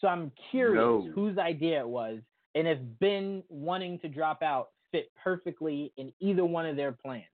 So 0.00 0.08
I'm 0.08 0.32
curious 0.50 0.80
No. 0.82 1.10
whose 1.14 1.38
idea 1.38 1.80
it 1.80 1.88
was, 1.88 2.20
and 2.56 2.66
if 2.66 2.78
Ben 3.00 3.42
wanting 3.48 3.98
to 4.00 4.08
drop 4.08 4.42
out 4.42 4.70
fit 4.92 5.10
perfectly 5.22 5.92
in 5.96 6.12
either 6.20 6.44
one 6.44 6.66
of 6.66 6.76
their 6.76 6.92
plans. 6.92 7.24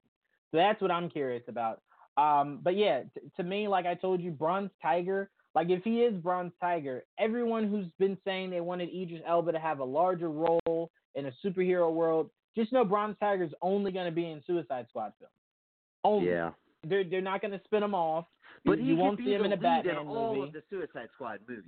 So 0.51 0.56
that's 0.56 0.81
what 0.81 0.90
I'm 0.90 1.10
curious 1.10 1.43
about. 1.48 1.81
Um, 2.16 2.61
but 2.62 2.77
yeah, 2.77 3.03
t- 3.15 3.20
to 3.37 3.43
me, 3.43 3.69
like 3.69 3.87
I 3.87 3.95
told 3.95 4.20
you, 4.20 4.31
Bronze 4.31 4.70
Tiger, 4.82 5.31
Like 5.55 5.69
if 5.70 5.82
he 5.85 6.03
is 6.03 6.15
Bronze 6.15 6.53
Tiger, 6.61 7.05
everyone 7.19 7.69
who's 7.69 7.87
been 7.99 8.16
saying 8.24 8.51
they 8.51 8.61
wanted 8.61 8.89
Idris 8.91 9.23
Elba 9.27 9.53
to 9.53 9.59
have 9.59 9.81
a 9.81 9.85
larger 9.85 10.31
role 10.31 10.91
in 11.15 11.27
a 11.27 11.32
superhero 11.45 11.93
world, 11.93 12.31
just 12.57 12.73
know 12.73 12.85
Bronze 12.85 13.16
Tiger's 13.19 13.53
only 13.62 13.91
going 13.93 14.07
to 14.07 14.12
be 14.12 14.31
in 14.31 14.43
Suicide 14.47 14.87
Squad 14.89 15.12
film. 15.19 15.31
Only. 16.05 16.31
Yeah. 16.31 16.51
They're 16.87 17.05
they're 17.05 17.20
not 17.20 17.41
going 17.41 17.53
to 17.53 17.61
spin 17.65 17.82
him 17.82 17.95
off. 17.95 18.27
But 18.65 18.78
you, 18.78 18.85
he 18.85 18.91
you 18.91 18.97
won't 18.97 19.19
be 19.19 19.24
see 19.24 19.35
him 19.35 19.41
the 19.41 19.47
in 19.47 19.53
a 19.53 19.57
Batman 19.57 19.99
in 19.99 20.07
all 20.07 20.35
movie. 20.35 20.49
of 20.49 20.53
the 20.53 20.62
Suicide 20.70 21.09
Squad 21.15 21.41
movies. 21.49 21.65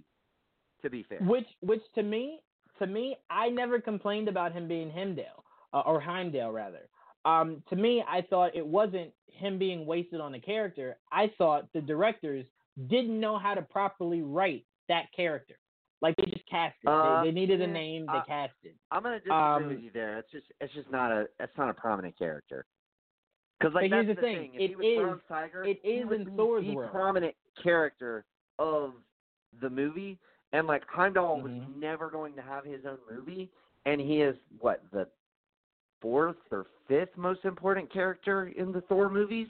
To 0.82 0.90
be 0.90 1.04
fair. 1.08 1.18
Which, 1.20 1.46
which 1.60 1.82
to 1.94 2.02
me, 2.02 2.40
to 2.78 2.86
me, 2.86 3.16
I 3.30 3.48
never 3.48 3.80
complained 3.80 4.28
about 4.28 4.52
him 4.52 4.66
being 4.66 4.90
Hemdale 4.90 5.44
uh, 5.72 5.80
or 5.80 6.00
Heimdall 6.00 6.50
rather. 6.52 6.88
Um, 7.24 7.62
to 7.70 7.76
me, 7.76 8.02
I 8.08 8.22
thought 8.22 8.54
it 8.54 8.66
wasn't 8.66 9.10
him 9.26 9.58
being 9.58 9.86
wasted 9.86 10.20
on 10.20 10.32
the 10.32 10.38
character. 10.40 10.96
I 11.10 11.30
thought 11.38 11.68
the 11.72 11.80
directors 11.80 12.44
didn't 12.88 13.18
know 13.18 13.38
how 13.38 13.54
to 13.54 13.62
properly 13.62 14.22
write 14.22 14.64
that 14.88 15.04
character. 15.14 15.54
Like 16.00 16.16
they 16.16 16.24
just 16.24 16.44
casted. 16.50 16.88
Uh, 16.88 17.22
they, 17.22 17.28
they 17.28 17.34
needed 17.34 17.60
a 17.60 17.66
name. 17.66 18.06
They 18.06 18.18
uh, 18.18 18.24
casted. 18.24 18.72
I'm 18.90 19.04
gonna 19.04 19.18
disagree 19.20 19.36
Um, 19.36 19.68
with 19.68 19.80
you 19.80 19.90
there. 19.94 20.18
It's 20.18 20.30
just 20.32 20.46
it's 20.60 20.74
just 20.74 20.90
not 20.90 21.12
a 21.12 21.26
it's 21.38 21.56
not 21.56 21.68
a 21.70 21.74
prominent 21.74 22.18
character. 22.18 22.64
Because 23.60 23.74
like 23.74 23.88
that's 23.92 24.08
the 24.08 24.14
thing, 24.16 24.50
If 24.54 24.72
it 24.72 24.76
was 25.00 25.18
is- 25.18 25.22
Tiger, 25.28 25.62
it 25.62 25.78
he 25.84 25.98
in 25.98 26.26
Thor's 26.36 26.64
the 26.66 26.74
world. 26.74 26.90
prominent 26.90 27.36
character 27.62 28.24
of 28.58 28.94
the 29.60 29.70
movie, 29.70 30.18
and 30.52 30.66
like 30.66 30.82
Heimdall 30.88 31.40
was 31.40 31.52
Mhm. 31.52 31.76
never 31.76 32.10
going 32.10 32.34
to 32.34 32.42
have 32.42 32.64
his 32.64 32.84
own 32.84 32.98
movie, 33.08 33.48
and 33.86 34.00
he 34.00 34.20
is 34.22 34.34
what 34.58 34.82
the 34.90 35.06
fourth 36.02 36.36
or 36.50 36.66
fifth 36.88 37.16
most 37.16 37.44
important 37.44 37.90
character 37.92 38.48
in 38.56 38.72
the 38.72 38.82
Thor 38.82 39.08
movies. 39.08 39.48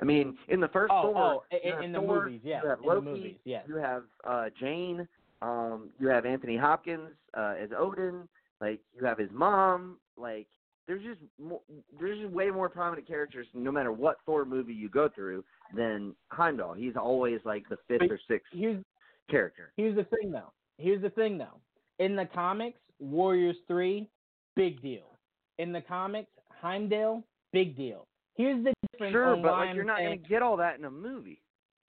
I 0.00 0.04
mean, 0.04 0.36
in 0.48 0.60
the 0.60 0.68
first 0.68 0.92
Oh, 0.94 1.12
Thor, 1.12 1.16
oh, 1.16 1.44
in, 1.50 1.84
in 1.84 1.92
the 1.92 2.00
movies, 2.00 2.40
yeah, 2.44 2.60
you 2.62 2.68
have 2.68 2.80
in 2.80 2.86
Loki, 2.86 3.04
the 3.04 3.10
movies, 3.10 3.36
yeah. 3.44 3.62
you 3.66 3.76
have 3.76 4.02
uh 4.24 4.46
Jane, 4.60 5.08
um, 5.40 5.88
you 5.98 6.08
have 6.08 6.26
Anthony 6.26 6.56
Hopkins 6.56 7.10
uh, 7.36 7.54
as 7.58 7.70
Odin, 7.76 8.28
like 8.60 8.80
you 8.94 9.06
have 9.06 9.18
his 9.18 9.30
mom, 9.32 9.96
like 10.18 10.46
there's 10.86 11.02
just 11.02 11.20
more, 11.42 11.60
there's 11.98 12.20
just 12.20 12.32
way 12.32 12.50
more 12.50 12.68
prominent 12.68 13.08
characters 13.08 13.46
no 13.54 13.72
matter 13.72 13.92
what 13.92 14.18
Thor 14.26 14.44
movie 14.44 14.74
you 14.74 14.88
go 14.88 15.08
through 15.08 15.44
than 15.74 16.14
Heimdall. 16.30 16.74
He's 16.74 16.96
always 16.96 17.40
like 17.44 17.68
the 17.68 17.76
fifth 17.88 18.00
But 18.00 18.12
or 18.12 18.20
sixth 18.28 18.52
Here's 18.52 18.82
character. 19.30 19.72
Here's 19.76 19.96
the 19.96 20.04
thing, 20.04 20.30
though. 20.30 20.52
Here's 20.78 21.02
the 21.02 21.10
thing, 21.10 21.38
though. 21.38 21.60
In 21.98 22.14
the 22.16 22.26
comics, 22.26 22.78
Warriors 23.00 23.56
3, 23.66 24.08
big 24.54 24.80
deal. 24.82 25.15
In 25.58 25.72
the 25.72 25.80
comics, 25.80 26.30
Heimdall, 26.60 27.22
big 27.52 27.76
deal. 27.76 28.06
Here's 28.34 28.62
the 28.64 28.74
difference. 28.92 29.12
Sure, 29.12 29.36
but 29.36 29.52
like 29.52 29.74
you're 29.74 29.84
not 29.84 29.98
going 29.98 30.20
to 30.22 30.28
get 30.28 30.42
all 30.42 30.56
that 30.58 30.78
in 30.78 30.84
a 30.84 30.90
movie. 30.90 31.40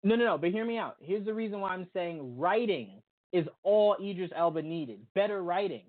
No, 0.04 0.16
no, 0.16 0.26
no. 0.26 0.38
But 0.38 0.52
hear 0.52 0.66
me 0.66 0.78
out. 0.78 0.98
Here's 1.00 1.26
the 1.26 1.34
reason 1.34 1.60
why 1.60 1.70
I'm 1.70 1.88
saying 1.94 2.38
writing 2.38 3.02
is 3.34 3.46
all 3.64 3.96
Idris 4.02 4.32
Elba 4.36 4.62
needed. 4.62 5.00
Better 5.16 5.42
writing. 5.44 5.84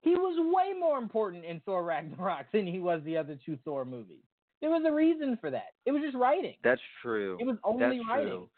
He 0.00 0.10
was 0.10 0.36
way 0.54 0.78
more 0.78 0.98
important 0.98 1.44
in 1.44 1.60
Thor 1.60 1.82
Ragnarok 1.84 2.46
than 2.52 2.66
he 2.66 2.78
was 2.78 3.00
the 3.04 3.16
other 3.16 3.38
two 3.44 3.58
Thor 3.64 3.84
movies. 3.84 4.22
There 4.60 4.70
was 4.70 4.82
a 4.86 4.92
reason 4.92 5.38
for 5.40 5.50
that. 5.50 5.72
It 5.86 5.92
was 5.92 6.02
just 6.02 6.16
writing. 6.16 6.54
That's 6.62 6.80
true. 7.02 7.36
It 7.40 7.46
was 7.46 7.56
only 7.64 7.98
That's 7.98 8.08
writing. 8.08 8.48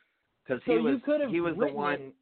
Because 0.46 0.62
So 0.66 0.72
he 0.72 0.78
was 0.78 1.00
he 1.30 1.40
was 1.40 1.54
the 1.54 1.60
written 1.60 1.76
it- 1.76 1.78
one 1.78 2.12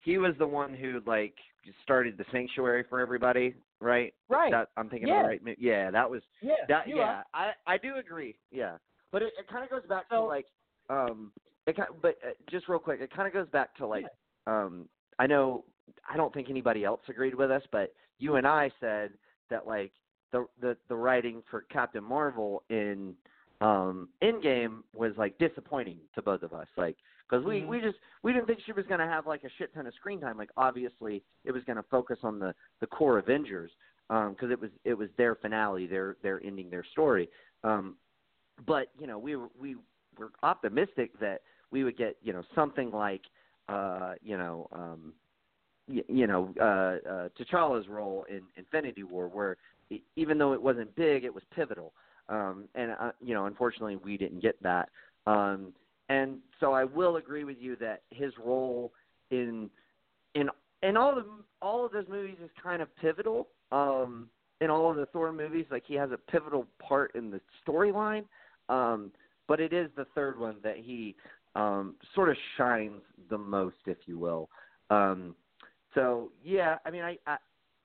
he 0.00 0.18
was 0.18 0.34
the 0.38 0.46
one 0.46 0.72
who 0.72 1.00
like 1.06 1.34
started 1.82 2.16
the 2.16 2.24
sanctuary 2.30 2.84
for 2.88 3.00
everybody, 3.00 3.54
right? 3.80 4.14
Right. 4.28 4.50
That, 4.50 4.68
I'm 4.76 4.88
thinking 4.88 5.08
Yeah. 5.08 5.20
of 5.20 5.22
the 5.24 5.28
right. 5.46 5.56
Yeah, 5.58 5.90
that 5.90 6.08
was 6.10 6.22
Yeah, 6.40 6.54
that. 6.68 6.88
yeah, 6.88 6.94
are. 7.02 7.24
I 7.34 7.52
I 7.66 7.78
do 7.78 7.96
agree. 7.96 8.36
Yeah, 8.50 8.76
but 9.12 9.22
it, 9.22 9.32
it 9.38 9.48
kind 9.48 9.64
of 9.64 9.70
goes 9.70 9.88
back 9.88 10.08
to 10.10 10.20
like 10.20 10.46
um 10.90 11.32
it 11.66 11.76
kind 11.76 11.88
but 12.00 12.16
uh, 12.24 12.30
just 12.50 12.68
real 12.68 12.78
quick, 12.78 13.00
it 13.00 13.10
kind 13.14 13.26
of 13.26 13.34
goes 13.34 13.48
back 13.50 13.74
to 13.76 13.86
like 13.86 14.06
um 14.46 14.88
I 15.18 15.26
know 15.26 15.64
I 16.08 16.16
don't 16.16 16.32
think 16.32 16.50
anybody 16.50 16.84
else 16.84 17.00
agreed 17.08 17.34
with 17.34 17.50
us, 17.50 17.62
but 17.70 17.92
you 18.18 18.36
and 18.36 18.46
I 18.46 18.70
said 18.80 19.12
that 19.50 19.66
like 19.66 19.92
the 20.32 20.46
the 20.60 20.76
the 20.88 20.96
writing 20.96 21.42
for 21.50 21.62
Captain 21.62 22.04
Marvel 22.04 22.62
in 22.70 23.14
um 23.60 24.08
Endgame 24.22 24.82
was 24.94 25.12
like 25.16 25.36
disappointing 25.38 25.98
to 26.14 26.22
both 26.22 26.42
of 26.42 26.52
us 26.52 26.66
like 26.76 26.96
because 27.28 27.44
we 27.44 27.60
Mhm. 27.60 27.68
we 27.68 27.80
just 27.80 27.98
we 28.22 28.32
didn't 28.32 28.46
think 28.46 28.60
she 28.60 28.72
was 28.72 28.86
going 28.86 29.00
to 29.00 29.06
have 29.06 29.26
like 29.26 29.44
a 29.44 29.50
shit 29.50 29.72
ton 29.74 29.86
of 29.86 29.94
screen 29.94 30.20
time. 30.20 30.36
Like 30.36 30.50
obviously 30.56 31.22
it 31.44 31.52
was 31.52 31.64
going 31.64 31.76
to 31.76 31.82
focus 31.84 32.18
on 32.22 32.38
the 32.38 32.54
the 32.80 32.86
core 32.86 33.18
Avengers 33.18 33.70
um 34.10 34.32
because 34.32 34.50
it 34.50 34.60
was 34.60 34.70
it 34.84 34.94
was 34.94 35.08
their 35.16 35.34
finale 35.34 35.86
their 35.86 36.16
their 36.22 36.40
ending 36.44 36.70
their 36.70 36.84
story. 36.84 37.28
Um 37.64 37.96
but 38.66 38.90
you 38.98 39.06
know 39.06 39.18
we 39.18 39.36
were 39.36 39.48
we 39.58 39.76
were 40.18 40.30
optimistic 40.42 41.18
that 41.20 41.42
we 41.70 41.84
would 41.84 41.96
get 41.96 42.16
you 42.22 42.32
know 42.32 42.42
something 42.54 42.90
like 42.90 43.22
uh 43.68 44.14
you 44.22 44.36
know 44.38 44.68
um 44.72 45.12
y- 45.88 46.04
you 46.08 46.26
know 46.26 46.54
uh 46.60 47.08
uh 47.08 47.28
T'Challa's 47.38 47.88
role 47.88 48.24
in 48.28 48.42
Infinity 48.56 49.02
War 49.02 49.28
where 49.28 49.56
even 50.16 50.36
though 50.38 50.52
it 50.52 50.62
wasn't 50.62 50.94
big 50.96 51.24
it 51.24 51.34
was 51.34 51.44
pivotal. 51.54 51.92
Um 52.28 52.68
and 52.74 52.92
uh, 52.92 53.12
you 53.20 53.34
know 53.34 53.46
unfortunately 53.46 53.96
we 53.96 54.16
didn't 54.16 54.40
get 54.40 54.60
that. 54.62 54.88
Um 55.26 55.72
and 56.08 56.38
so 56.60 56.72
I 56.72 56.84
will 56.84 57.16
agree 57.16 57.44
with 57.44 57.56
you 57.58 57.76
that 57.76 58.02
his 58.10 58.32
role 58.42 58.92
in 59.30 59.70
in 60.34 60.48
in 60.82 60.96
all 60.96 61.14
the 61.14 61.24
all 61.60 61.84
of 61.84 61.92
those 61.92 62.06
movies 62.08 62.36
is 62.42 62.50
kind 62.62 62.82
of 62.82 62.94
pivotal. 62.96 63.48
Um 63.72 64.28
in 64.60 64.70
all 64.70 64.90
of 64.90 64.96
the 64.96 65.06
Thor 65.06 65.32
movies 65.32 65.66
like 65.70 65.84
he 65.86 65.94
has 65.94 66.10
a 66.12 66.18
pivotal 66.30 66.66
part 66.80 67.14
in 67.14 67.30
the 67.30 67.40
storyline. 67.66 68.24
Um 68.68 69.12
but 69.48 69.60
it 69.60 69.72
is 69.72 69.90
the 69.96 70.06
third 70.14 70.38
one 70.38 70.56
that 70.62 70.76
he 70.76 71.16
um 71.54 71.96
sort 72.14 72.28
of 72.28 72.36
shines 72.56 73.02
the 73.30 73.38
most 73.38 73.76
if 73.86 73.98
you 74.06 74.18
will. 74.18 74.48
Um 74.90 75.34
so 75.94 76.30
yeah 76.44 76.76
i 76.84 76.90
mean 76.90 77.02
i 77.02 77.18
i, 77.26 77.36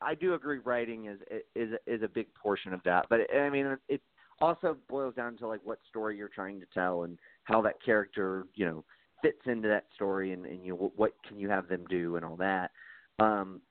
I 0.01 0.15
do 0.15 0.33
agree 0.35 0.59
writing 0.59 1.05
is 1.07 1.19
is 1.55 1.71
is 1.87 2.03
a 2.03 2.07
big 2.07 2.27
portion 2.35 2.73
of 2.73 2.81
that. 2.83 3.07
But 3.09 3.21
i 3.35 3.49
mean 3.49 3.77
it 3.89 4.01
also 4.39 4.75
boils 4.89 5.15
down 5.15 5.37
to 5.37 5.47
like 5.47 5.61
what 5.63 5.79
story 5.89 6.17
you're 6.17 6.27
trying 6.27 6.59
to 6.59 6.65
tell 6.73 7.03
and 7.03 7.17
how 7.43 7.61
that 7.61 7.81
character 7.83 8.45
you 8.55 8.65
know 8.65 8.83
fits 9.21 9.41
into 9.45 9.67
that 9.67 9.85
story 9.93 10.33
and, 10.33 10.45
and 10.45 10.65
you 10.65 10.71
know 10.71 10.91
what, 10.95 11.13
can 11.27 11.37
you 11.37 11.49
have 11.49 11.67
them 11.67 11.85
do 11.89 12.15
and 12.15 12.25
all 12.25 12.35
that 12.35 12.71
um 13.19 13.61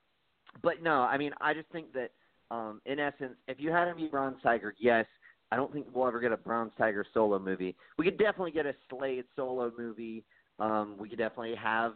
but 0.63 0.81
no 0.81 1.01
i 1.01 1.17
mean 1.17 1.31
i 1.41 1.53
just 1.53 1.69
think 1.69 1.87
that 1.93 2.11
um 2.51 2.81
in 2.85 2.99
essence 2.99 3.35
if 3.47 3.59
you 3.59 3.71
had 3.71 3.87
him 3.87 3.97
be 3.97 4.07
bronze 4.07 4.37
tiger 4.43 4.73
yes 4.79 5.05
I 5.51 5.57
don't 5.57 5.71
think 5.73 5.87
we'll 5.93 6.07
ever 6.07 6.19
get 6.19 6.31
a 6.31 6.37
Bronze 6.37 6.71
Tiger 6.77 7.05
solo 7.13 7.37
movie. 7.37 7.75
We 7.97 8.05
could 8.05 8.17
definitely 8.17 8.51
get 8.51 8.65
a 8.65 8.73
Slade 8.89 9.25
solo 9.35 9.71
movie. 9.77 10.23
Um, 10.59 10.95
we 10.97 11.09
could 11.09 11.17
definitely 11.17 11.55
have 11.55 11.93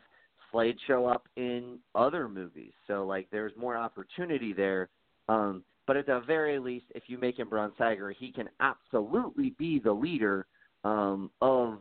Slade 0.52 0.78
show 0.88 1.06
up 1.06 1.28
in 1.38 1.80
other 1.96 2.28
movies. 2.28 2.74
So 2.88 3.06
like 3.06 3.28
there's 3.32 3.54
more 3.58 3.78
opportunity 3.78 4.52
there. 4.52 4.90
Um, 5.30 5.64
but 5.88 5.96
at 5.96 6.08
the 6.08 6.22
very 6.28 6.60
least, 6.60 6.86
if 6.96 7.04
you 7.08 7.18
make 7.18 7.40
him 7.40 7.48
Bronze 7.48 7.74
Tiger, 7.78 8.12
he 8.12 8.32
can 8.32 8.50
absolutely 8.60 9.52
be 9.58 9.80
the 9.80 9.92
leader 9.92 10.48
um, 10.86 11.32
of 11.42 11.80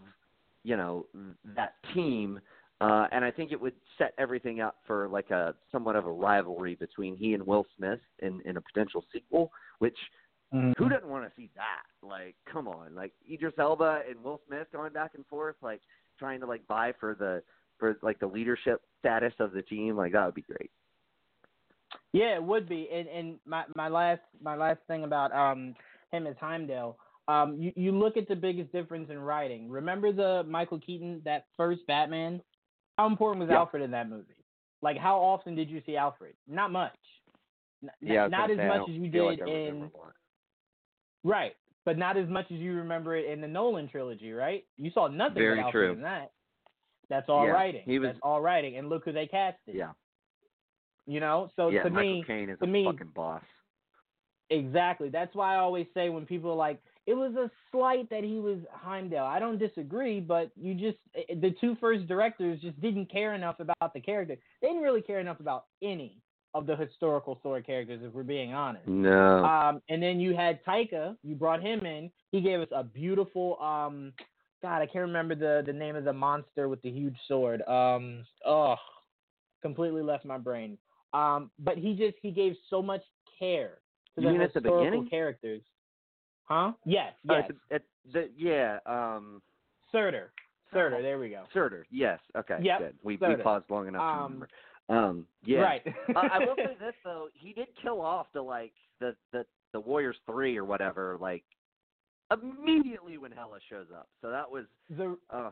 you 0.64 0.76
know 0.76 1.06
that 1.55 1.74
team. 1.94 2.40
Uh, 2.81 3.06
and 3.12 3.24
I 3.24 3.31
think 3.31 3.52
it 3.52 3.60
would 3.60 3.74
set 3.97 4.12
everything 4.18 4.60
up 4.60 4.78
for 4.85 5.09
like 5.09 5.31
a 5.31 5.55
somewhat 5.70 5.94
of 5.94 6.06
a 6.06 6.12
rivalry 6.12 6.74
between 6.74 7.16
he 7.16 7.32
and 7.35 7.47
Will 7.47 7.64
Smith 7.76 8.01
in, 8.18 8.43
in 8.44 8.56
a 8.56 8.60
potential 8.60 9.05
sequel, 9.12 9.52
which 9.78 9.97
who 10.78 10.89
doesn't 10.89 11.09
want 11.09 11.24
to 11.24 11.32
see 11.36 11.51
that? 11.56 12.06
Like, 12.06 12.36
come 12.51 12.68
on, 12.68 12.94
like 12.94 13.12
Idris 13.31 13.55
Elba 13.59 14.02
and 14.09 14.22
Will 14.22 14.40
Smith 14.47 14.68
going 14.72 14.93
back 14.93 15.12
and 15.14 15.26
forth, 15.26 15.56
like 15.62 15.81
trying 16.18 16.40
to 16.40 16.47
like 16.47 16.64
buy 16.68 16.93
for 17.01 17.16
the 17.18 17.43
for 17.78 17.98
like 18.02 18.20
the 18.20 18.26
leadership 18.26 18.81
status 19.01 19.32
of 19.40 19.52
the 19.52 19.62
team. 19.62 19.97
Like 19.97 20.12
that 20.12 20.24
would 20.24 20.35
be 20.35 20.43
great. 20.43 20.70
Yeah, 22.12 22.36
it 22.36 22.43
would 22.43 22.68
be. 22.68 22.89
And 22.93 23.09
and 23.09 23.39
my 23.44 23.64
my 23.74 23.89
last 23.89 24.20
my 24.40 24.55
last 24.55 24.78
thing 24.86 25.02
about 25.02 25.32
um 25.32 25.74
him 26.12 26.26
is 26.26 26.36
Heimdall. 26.39 26.98
Um, 27.27 27.57
you 27.59 27.73
you 27.75 27.93
look 27.93 28.17
at 28.17 28.29
the 28.29 28.37
biggest 28.37 28.71
difference 28.73 29.09
in 29.11 29.19
writing. 29.19 29.71
Remember 29.71 30.13
the 30.13 30.45
Michael 30.47 30.79
Keaton 30.79 31.23
that 31.25 31.47
first 31.57 31.87
Batman? 31.87 32.43
How 32.99 33.07
important 33.07 33.41
was 33.41 33.49
Yeah. 33.51 33.59
Alfred 33.59 33.83
in 33.83 33.91
that 33.93 34.09
movie? 34.09 34.35
Like, 34.83 34.99
how 34.99 35.19
often 35.19 35.55
did 35.55 35.71
you 35.71 35.81
see 35.87 35.97
Alfred? 35.97 36.35
Not 36.47 36.71
much. 36.71 36.95
N- 37.83 37.91
Yeah, 38.01 38.27
not 38.29 38.51
as 38.51 38.59
say, 38.59 38.69
much 38.69 38.89
as 38.89 38.95
you 38.95 39.09
did 39.09 39.23
like 39.23 39.39
in 39.49 39.91
right, 41.25 41.57
but 41.87 41.97
not 41.99 42.17
as 42.19 42.29
much 42.29 42.45
as 42.53 42.59
you 42.59 42.75
remember 42.75 43.17
it 43.17 43.27
in 43.31 43.41
the 43.41 43.49
Nolan 43.49 43.89
trilogy, 43.89 44.33
right? 44.33 44.65
You 44.77 44.91
saw 44.91 45.07
nothing 45.09 45.35
Very 45.37 45.57
but 45.57 45.67
Alfred 45.67 45.85
true. 45.89 45.93
in 45.93 46.03
that. 46.03 46.33
That's 47.09 47.29
all 47.31 47.47
Yeah, 47.47 47.53
writing. 47.53 47.83
he 47.85 47.99
was- 47.99 48.09
That's 48.11 48.21
all 48.23 48.41
writing, 48.43 48.77
and 48.77 48.89
look 48.91 49.05
who 49.05 49.13
they 49.13 49.27
casted. 49.27 49.75
Yeah, 49.75 49.93
You 51.07 51.21
know, 51.21 51.51
so 51.57 51.69
yeah. 51.71 51.83
to 51.83 51.91
Michael 51.91 52.13
me, 52.13 52.25
Caine 52.27 52.49
is 52.51 52.59
to 52.59 52.65
a 52.65 52.69
me- 52.69 52.85
fucking 52.85 53.09
boss. 53.09 53.43
Exactly. 54.51 55.09
That's 55.09 55.35
why 55.35 55.55
I 55.55 55.59
always 55.59 55.87
say 55.95 56.11
when 56.11 56.27
people 56.27 56.51
are 56.51 56.57
like, 56.57 56.83
it 57.06 57.14
was 57.14 57.35
a 57.35 57.51
slight 57.70 58.09
that 58.10 58.24
he 58.24 58.39
was 58.39 58.59
Heimdall. 58.72 59.26
I 59.26 59.39
don't 59.39 59.59
disagree, 59.59 60.20
but 60.20 60.51
you 60.56 60.74
just 60.74 60.98
the 61.40 61.55
two 61.60 61.76
first 61.81 62.06
directors 62.06 62.60
just 62.60 62.81
didn't 62.81 63.10
care 63.10 63.35
enough 63.35 63.60
about 63.60 63.93
the 63.94 64.01
character. 64.01 64.36
They 64.60 64.68
didn't 64.68 64.82
really 64.82 65.02
care 65.02 65.20
enough 65.20 65.40
about 65.40 65.66
any 65.82 66.18
of 66.55 66.66
the 66.66 66.76
historical 66.76 67.40
Thor 67.43 67.60
characters, 67.60 68.01
if 68.02 68.12
we're 68.12 68.22
being 68.22 68.55
honest. 68.55 68.86
No. 68.86 69.44
Um, 69.44 69.82
and 69.89 70.02
then 70.02 70.20
you 70.20 70.36
had 70.36 70.64
Taika. 70.64 71.16
You 71.24 71.35
brought 71.35 71.60
him 71.60 71.85
in. 71.85 72.10
He 72.31 72.40
gave 72.40 72.60
us 72.60 72.68
a 72.72 72.85
beautiful 72.85 73.59
um, 73.60 74.12
God, 74.64 74.81
I 74.81 74.86
can't 74.86 75.05
remember 75.05 75.35
the 75.35 75.62
the 75.66 75.74
name 75.74 75.94
of 75.94 76.05
the 76.05 76.12
monster 76.14 76.70
with 76.70 76.81
the 76.81 76.90
huge 76.90 77.16
sword. 77.28 77.60
Um, 77.68 78.24
oh, 78.47 78.76
completely 79.60 80.01
left 80.01 80.24
my 80.24 80.39
brain. 80.39 80.78
Um, 81.12 81.51
but 81.59 81.76
he 81.76 81.93
just 81.93 82.14
he 82.22 82.31
gave 82.31 82.55
so 82.70 82.81
much 82.81 83.02
care 83.39 83.78
to 84.16 84.22
You 84.22 84.32
the 84.32 84.39
the 84.39 84.44
historical 84.44 84.78
beginning? 84.78 85.09
characters. 85.10 85.60
Huh? 86.45 86.73
Yes, 86.85 87.12
Uh, 87.29 87.35
yes. 87.35 87.45
at 87.51 87.55
the, 87.69 87.75
at 87.75 87.83
the, 88.12 88.31
yeah, 88.37 88.79
um, 88.87 89.41
Surtur. 89.93 90.31
Surtur, 90.73 90.97
Oh. 90.99 91.03
there 91.03 91.19
we 91.19 91.31
go. 91.31 91.45
Surtur. 91.53 91.87
Yes. 91.91 92.19
Okay. 92.37 92.59
Yep, 92.61 92.79
Good. 92.81 92.95
We 93.03 93.16
we 93.16 93.37
paused 93.37 93.71
long 93.71 93.89
enough 93.89 94.01
to 94.03 94.07
Um, 94.07 94.23
remember. 94.25 94.49
Um, 94.91 95.27
yeah. 95.45 95.61
Right. 95.61 95.83
uh, 96.15 96.21
I 96.33 96.39
will 96.41 96.57
say 96.57 96.77
this 96.79 96.95
though, 97.05 97.29
he 97.33 97.53
did 97.53 97.69
kill 97.81 98.01
off 98.01 98.27
the 98.35 98.43
like 98.43 98.73
the 99.01 99.16
the 99.33 99.47
the 99.73 99.81
Warriors 99.81 100.16
three 100.27 100.57
or 100.59 100.65
whatever 100.65 101.16
like 101.21 101.45
immediately 102.31 103.19
when 103.19 103.33
Hela 103.33 103.59
shows 103.69 103.87
up. 103.95 104.09
So 104.21 104.31
that 104.31 104.51
was 104.51 104.65
the 104.91 105.16
uh, 105.31 105.51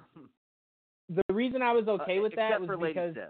the 1.09 1.35
reason 1.35 1.63
I 1.63 1.73
was 1.73 1.87
okay 1.89 2.19
uh, 2.19 2.23
with 2.23 2.35
that 2.37 2.61
was 2.61 2.67
for 2.67 2.77
Lady 2.77 2.95
because 2.95 3.15
Sif. 3.15 3.25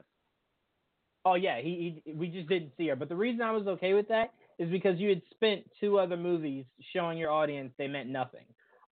oh 1.24 1.34
yeah, 1.34 1.60
he, 1.60 2.01
he 2.05 2.12
we 2.12 2.28
just 2.28 2.48
didn't 2.48 2.72
see 2.76 2.89
her. 2.89 2.97
But 2.97 3.09
the 3.09 3.16
reason 3.16 3.43
I 3.43 3.51
was 3.52 3.66
okay 3.66 3.93
with 3.94 4.09
that 4.09 4.32
is 4.62 4.70
because 4.70 4.98
you 4.98 5.09
had 5.09 5.22
spent 5.30 5.62
two 5.80 5.98
other 5.98 6.16
movies 6.16 6.64
showing 6.94 7.18
your 7.18 7.30
audience 7.30 7.72
they 7.78 7.89
meant 7.89 8.09
nothing. 8.09 8.44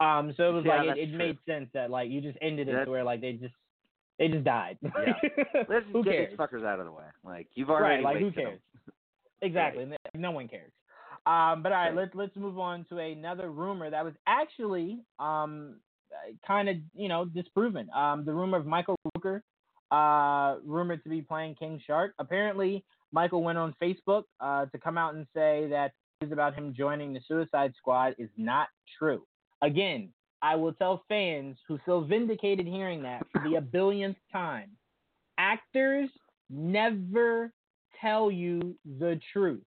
Um, 0.00 0.32
so 0.36 0.48
it 0.50 0.52
was 0.52 0.64
Yeah, 0.64 0.82
like 0.82 0.96
it, 0.96 1.10
it 1.10 1.14
made 1.14 1.38
sense 1.46 1.68
that 1.74 1.90
like 1.90 2.10
you 2.10 2.20
just 2.20 2.38
ended 2.40 2.68
it 2.68 2.72
That's- 2.72 2.86
to 2.86 2.90
where 2.90 3.04
like 3.04 3.20
they 3.20 3.32
just 3.32 3.54
they 4.18 4.28
just 4.28 4.44
died. 4.44 4.78
Yeah. 4.82 5.12
Let's 5.68 5.86
who 5.92 6.02
get 6.04 6.12
cares? 6.12 6.30
these 6.30 6.38
fuckers 6.38 6.64
out 6.64 6.80
of 6.80 6.86
the 6.86 6.92
way. 6.92 7.04
Like 7.24 7.48
you've 7.54 7.70
already 7.70 8.02
right, 8.02 8.14
like 8.14 8.22
who 8.22 8.30
cares? 8.32 8.58
Exactly. 9.42 9.86
No 10.14 10.30
one 10.32 10.48
cares. 10.48 10.72
Um, 11.26 11.62
but 11.62 11.72
all 11.72 11.78
right, 11.78 11.88
Right. 11.88 11.94
let's 11.96 12.14
let's 12.14 12.36
move 12.36 12.58
on 12.58 12.84
to 12.90 12.98
another 12.98 13.50
rumor 13.50 13.90
that 13.90 14.04
was 14.04 14.14
actually 14.26 15.00
um 15.18 15.76
kind 16.46 16.68
of 16.68 16.76
you 16.94 17.08
know 17.08 17.24
disproven. 17.26 17.88
Um, 17.94 18.24
the 18.24 18.32
rumor 18.32 18.56
of 18.58 18.66
Michael 18.66 18.96
Rooker, 19.16 19.42
uh, 19.90 20.58
rumored 20.64 21.02
to 21.04 21.08
be 21.08 21.22
playing 21.22 21.54
King 21.56 21.80
Shark. 21.86 22.14
Apparently, 22.18 22.84
Michael 23.12 23.42
went 23.42 23.58
on 23.58 23.74
Facebook 23.82 24.24
uh, 24.40 24.66
to 24.66 24.78
come 24.78 24.98
out 24.98 25.14
and 25.14 25.26
say 25.34 25.66
that 25.70 25.92
news 26.20 26.32
about 26.32 26.54
him 26.54 26.74
joining 26.76 27.12
the 27.12 27.20
Suicide 27.26 27.72
Squad 27.76 28.14
is 28.18 28.30
not 28.36 28.68
true. 28.98 29.22
Again, 29.62 30.10
I 30.42 30.56
will 30.56 30.72
tell 30.72 31.04
fans 31.08 31.56
who 31.66 31.78
feel 31.84 32.02
vindicated 32.02 32.66
hearing 32.66 33.02
that 33.02 33.26
for 33.32 33.42
the 33.42 33.56
a 33.56 33.60
billionth 33.60 34.16
time. 34.32 34.70
Actors 35.38 36.10
never 36.50 37.52
tell 38.00 38.30
you 38.30 38.76
the 38.98 39.20
truth. 39.32 39.62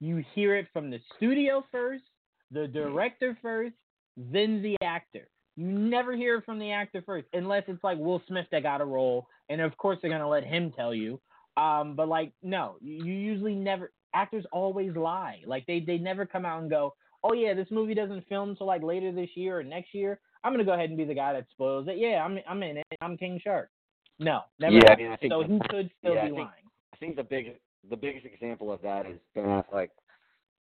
You 0.00 0.24
hear 0.34 0.56
it 0.56 0.66
from 0.72 0.90
the 0.90 1.00
studio 1.16 1.64
first, 1.70 2.04
the 2.50 2.66
director 2.66 3.36
first, 3.42 3.74
then 4.16 4.62
the 4.62 4.76
actor. 4.82 5.28
You 5.56 5.66
never 5.66 6.16
hear 6.16 6.36
it 6.36 6.44
from 6.44 6.58
the 6.58 6.72
actor 6.72 7.02
first, 7.04 7.26
unless 7.32 7.64
it's 7.68 7.84
like 7.84 7.98
Will 7.98 8.22
Smith 8.26 8.46
that 8.50 8.62
got 8.62 8.80
a 8.80 8.84
role, 8.84 9.26
and 9.48 9.60
of 9.60 9.76
course 9.76 9.98
they're 10.00 10.10
gonna 10.10 10.28
let 10.28 10.44
him 10.44 10.72
tell 10.72 10.94
you. 10.94 11.20
Um, 11.56 11.94
but 11.94 12.08
like, 12.08 12.32
no, 12.42 12.76
you 12.80 13.12
usually 13.12 13.54
never. 13.54 13.92
Actors 14.14 14.44
always 14.52 14.94
lie. 14.96 15.40
Like 15.46 15.66
they 15.66 15.80
they 15.80 15.98
never 15.98 16.24
come 16.26 16.44
out 16.44 16.60
and 16.60 16.70
go, 16.70 16.94
oh 17.22 17.32
yeah, 17.32 17.54
this 17.54 17.68
movie 17.70 17.94
doesn't 17.94 18.28
film 18.28 18.50
until 18.50 18.66
like 18.66 18.82
later 18.82 19.12
this 19.12 19.30
year 19.34 19.58
or 19.58 19.64
next 19.64 19.94
year. 19.94 20.20
I'm 20.42 20.52
gonna 20.52 20.64
go 20.64 20.72
ahead 20.74 20.88
and 20.90 20.98
be 20.98 21.04
the 21.04 21.14
guy 21.14 21.32
that 21.32 21.46
spoils 21.50 21.88
it. 21.88 21.96
Yeah, 21.98 22.22
I'm 22.24 22.38
I'm 22.48 22.62
in 22.62 22.78
it. 22.78 22.86
I'm 23.00 23.16
King 23.16 23.40
Shark. 23.42 23.70
No, 24.18 24.40
never. 24.60 24.74
Yeah, 24.74 24.92
I 24.92 24.96
mean, 24.96 25.06
I 25.12 25.16
think 25.16 25.32
so 25.32 25.42
the- 25.42 25.48
he 25.48 25.60
could 25.68 25.90
still 25.98 26.14
yeah, 26.14 26.20
I 26.20 26.24
be 26.28 26.28
think- 26.36 26.38
lying. 26.38 26.64
I 26.92 26.96
think 26.98 27.16
the 27.16 27.24
biggest 27.24 27.58
the 27.90 27.96
biggest 27.96 28.24
example 28.26 28.72
of 28.72 28.80
that 28.82 29.06
is 29.06 29.18
Ben 29.34 29.44
Affleck, 29.44 29.88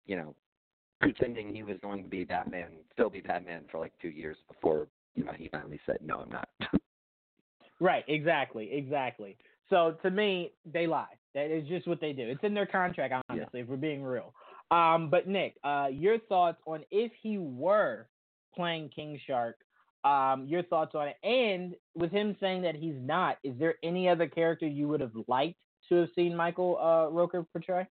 you 0.06 0.16
know, 0.16 0.36
pretending 1.00 1.54
he 1.54 1.64
was 1.64 1.78
going 1.82 2.04
to 2.04 2.10
be 2.10 2.24
Batman, 2.24 2.70
still 2.92 3.10
be 3.10 3.22
Batman 3.22 3.64
for 3.72 3.80
like 3.80 3.94
two 4.02 4.10
years 4.10 4.38
before 4.48 4.88
you 5.16 5.24
know 5.24 5.32
he 5.38 5.48
finally 5.50 5.80
said 5.86 5.98
no, 6.04 6.18
I'm 6.22 6.30
not. 6.30 6.50
Right, 7.80 8.06
exactly, 8.08 8.70
exactly. 8.72 9.36
So 9.74 9.96
to 10.04 10.12
me, 10.12 10.52
they 10.72 10.86
lie. 10.86 11.18
That 11.34 11.50
is 11.50 11.68
just 11.68 11.88
what 11.88 12.00
they 12.00 12.14
do. 12.14 12.28
It's 12.28 12.44
in 12.44 12.54
their 12.54 12.68
contract, 12.68 13.16
honestly, 13.28 13.62
if 13.62 13.68
we're 13.68 13.76
being 13.76 14.04
real. 14.04 14.32
Um, 14.70 15.10
but 15.10 15.28
Nick, 15.28 15.56
uh, 15.64 15.88
your 15.92 16.20
thoughts 16.20 16.60
on 16.68 16.84
if 16.92 17.12
he 17.20 17.40
were 17.40 18.06
playing 18.56 18.90
King 18.90 19.20
Shark, 19.26 19.58
um, 20.04 20.46
your 20.48 20.62
thoughts 20.62 20.94
on 20.94 21.08
it, 21.08 21.18
and 21.24 21.74
with 21.96 22.12
him 22.12 22.36
saying 22.40 22.62
that 22.62 22.76
he's 22.76 22.94
not, 23.00 23.40
is 23.44 23.58
there 23.58 23.76
any 23.82 24.08
other 24.08 24.28
character 24.28 24.68
you 24.68 24.88
would 24.90 25.02
have 25.02 25.14
liked 25.28 25.58
to 25.90 25.96
have 25.96 26.10
seen 26.16 26.36
Michael 26.36 26.78
uh, 26.80 27.12
Rooker 27.12 27.44
portray? 27.52 27.88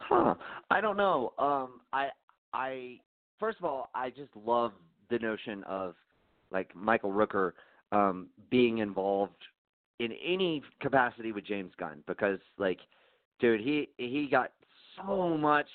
Huh. 0.00 0.34
I 0.70 0.80
don't 0.80 0.96
know. 0.96 1.34
Um 1.38 1.80
I 1.92 2.08
I 2.52 2.98
first 3.38 3.58
of 3.58 3.64
all, 3.64 3.90
I 3.94 4.10
just 4.10 4.34
love 4.34 4.72
the 5.08 5.18
notion 5.20 5.62
of 5.64 5.94
like 6.50 6.74
Michael 6.74 7.12
Rooker 7.12 7.52
um 7.92 8.28
being 8.50 8.78
involved 8.78 9.36
in 10.00 10.12
any 10.24 10.62
capacity 10.80 11.32
with 11.32 11.44
James 11.46 11.72
Gunn 11.78 12.02
because 12.06 12.38
like 12.58 12.80
dude, 13.40 13.60
he 13.60 13.88
he 13.96 14.28
got 14.30 14.52
so 14.96 15.36
much 15.36 15.68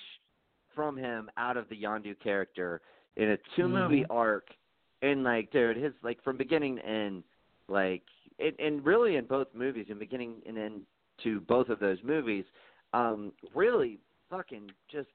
from 0.75 0.97
him 0.97 1.29
out 1.37 1.57
of 1.57 1.67
the 1.69 1.75
Yondu 1.75 2.19
character 2.21 2.81
in 3.15 3.31
a 3.31 3.37
two 3.55 3.67
movie 3.67 4.05
arc 4.09 4.47
and 5.01 5.23
like 5.23 5.51
dude, 5.51 5.77
his 5.77 5.93
like 6.03 6.23
from 6.23 6.37
beginning 6.37 6.77
to 6.77 6.85
end 6.85 7.23
like 7.67 8.03
and, 8.39 8.53
and 8.59 8.85
really 8.85 9.15
in 9.17 9.25
both 9.25 9.47
movies, 9.53 9.87
in 9.89 9.99
beginning 9.99 10.35
and 10.47 10.57
end 10.57 10.81
to 11.23 11.41
both 11.41 11.69
of 11.69 11.79
those 11.79 11.97
movies, 12.03 12.45
um, 12.93 13.31
really 13.53 13.99
fucking 14.29 14.69
just 14.91 15.09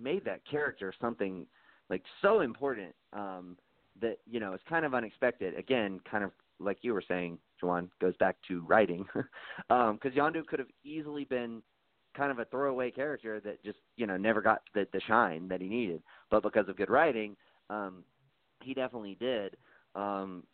made 0.00 0.24
that 0.24 0.40
character 0.48 0.92
something 1.00 1.46
like 1.90 2.02
so 2.22 2.40
important 2.40 2.94
um, 3.12 3.56
that 4.00 4.18
you 4.30 4.40
know 4.40 4.52
it's 4.52 4.64
kind 4.68 4.84
of 4.84 4.94
unexpected. 4.94 5.58
Again, 5.58 6.00
kind 6.10 6.24
of 6.24 6.30
like 6.62 6.78
you 6.82 6.94
were 6.94 7.04
saying, 7.06 7.38
Juan 7.62 7.90
goes 8.00 8.16
back 8.16 8.36
to 8.48 8.62
writing 8.66 9.04
because 9.14 9.24
um, 9.70 9.98
Yondu 10.04 10.46
could 10.46 10.58
have 10.58 10.68
easily 10.84 11.24
been 11.24 11.62
kind 12.16 12.30
of 12.30 12.38
a 12.38 12.44
throwaway 12.46 12.90
character 12.90 13.40
that 13.40 13.62
just 13.64 13.78
you 13.96 14.06
know 14.06 14.16
never 14.16 14.40
got 14.40 14.62
the, 14.74 14.86
the 14.92 15.00
shine 15.06 15.48
that 15.48 15.60
he 15.60 15.68
needed, 15.68 16.02
but 16.30 16.42
because 16.42 16.68
of 16.68 16.76
good 16.76 16.90
writing, 16.90 17.36
um, 17.70 18.04
he 18.62 18.74
definitely 18.74 19.16
did. 19.20 19.56
Um, 19.94 20.44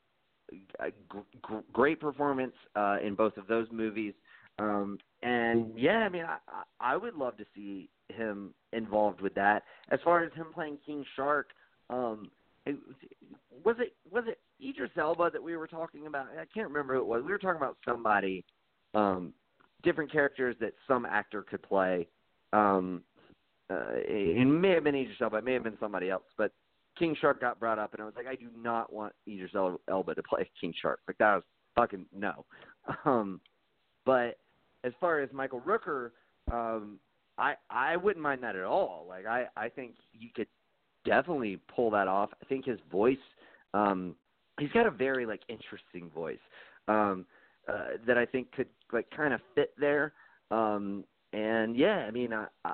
gr- 1.09 1.19
gr- 1.43 1.59
great 1.73 2.01
performance 2.01 2.55
uh, 2.77 2.99
in 3.05 3.15
both 3.15 3.37
of 3.37 3.47
those 3.47 3.67
movies. 3.73 4.15
Um, 4.59 4.99
and 5.23 5.73
yeah, 5.77 5.99
I 5.99 6.09
mean, 6.09 6.25
I, 6.25 6.39
I 6.49 6.93
I 6.93 6.97
would 6.97 7.15
love 7.15 7.37
to 7.39 7.45
see 7.55 7.89
him 8.09 8.55
involved 8.73 9.21
with 9.21 9.35
that. 9.35 9.65
As 9.91 10.01
far 10.05 10.25
as 10.25 10.33
him 10.33 10.47
playing 10.53 10.79
King 10.85 11.05
Shark, 11.17 11.51
um, 11.91 12.31
it, 12.67 12.77
was 13.65 13.77
it 13.79 13.95
was 14.11 14.25
it 14.27 14.39
Idris 14.67 14.91
Elba 14.97 15.31
that 15.33 15.43
we 15.43 15.57
were 15.57 15.67
talking 15.67 16.07
about? 16.07 16.27
I 16.39 16.45
can't 16.53 16.69
remember 16.69 16.95
who 16.95 17.01
it 17.01 17.07
was. 17.07 17.23
We 17.25 17.31
were 17.31 17.39
talking 17.39 17.61
about 17.61 17.77
somebody, 17.85 18.45
um, 18.95 19.33
different 19.83 20.11
characters 20.11 20.57
that 20.61 20.73
some 20.87 21.07
actor 21.07 21.43
could 21.43 21.63
play. 21.63 22.09
Um, 22.53 23.03
uh, 23.71 23.85
it 23.95 24.47
may 24.47 24.71
have 24.71 24.85
been 24.85 24.95
Idris 24.95 25.19
Elba, 25.21 25.37
it 25.39 25.45
may 25.45 25.53
have 25.53 25.65
been 25.65 25.77
somebody 25.79 26.11
else, 26.11 26.25
but 26.39 26.53
King 26.99 27.17
Shark 27.21 27.41
got 27.41 27.61
brought 27.61 27.79
up, 27.79 27.93
and 27.93 28.03
I 28.03 28.07
was 28.07 28.15
like, 28.17 28.27
I 28.27 28.35
do 28.35 28.49
not 28.57 28.93
want 28.93 29.13
Idris 29.29 29.53
El- 29.55 29.81
Elba 29.89 30.15
to 30.15 30.23
play 30.23 30.51
King 30.61 30.75
Shark. 30.81 31.01
Like 31.07 31.19
that 31.19 31.35
was 31.35 31.45
fucking 31.75 32.07
no. 32.15 32.45
Um, 33.05 33.43
but 34.07 34.39
as 34.83 34.95
far 34.99 35.21
as 35.21 35.29
Michael 35.31 35.61
Rooker, 35.61 36.13
um, 36.51 36.99
I 37.37 37.55
I 37.69 37.97
wouldn't 37.97 38.23
mind 38.23 38.43
that 38.43 38.57
at 38.57 38.65
all. 38.65 39.05
Like 39.07 39.27
I 39.27 39.47
I 39.57 39.69
think 39.69 39.97
he 40.13 40.33
could 40.35 40.47
definitely 41.05 41.61
pull 41.75 41.91
that 41.91 42.09
off. 42.09 42.31
I 42.43 42.47
think 42.47 42.65
his 42.65 42.79
voice, 42.91 43.19
um, 43.75 44.15
he's 44.59 44.71
got 44.73 44.87
a 44.87 44.91
very 44.91 45.27
like 45.27 45.43
interesting 45.49 46.11
voice 46.15 46.39
um, 46.89 47.25
uh, 47.69 47.97
that 48.07 48.19
I 48.19 48.27
think 48.27 48.53
could 48.53 48.69
like 48.93 49.09
kind 49.11 49.35
of 49.35 49.41
fit 49.55 49.73
there. 49.79 50.13
Um, 50.51 51.05
and 51.33 51.77
yeah, 51.77 52.07
I 52.07 52.11
mean, 52.11 52.33
I, 52.33 52.47
I 52.65 52.73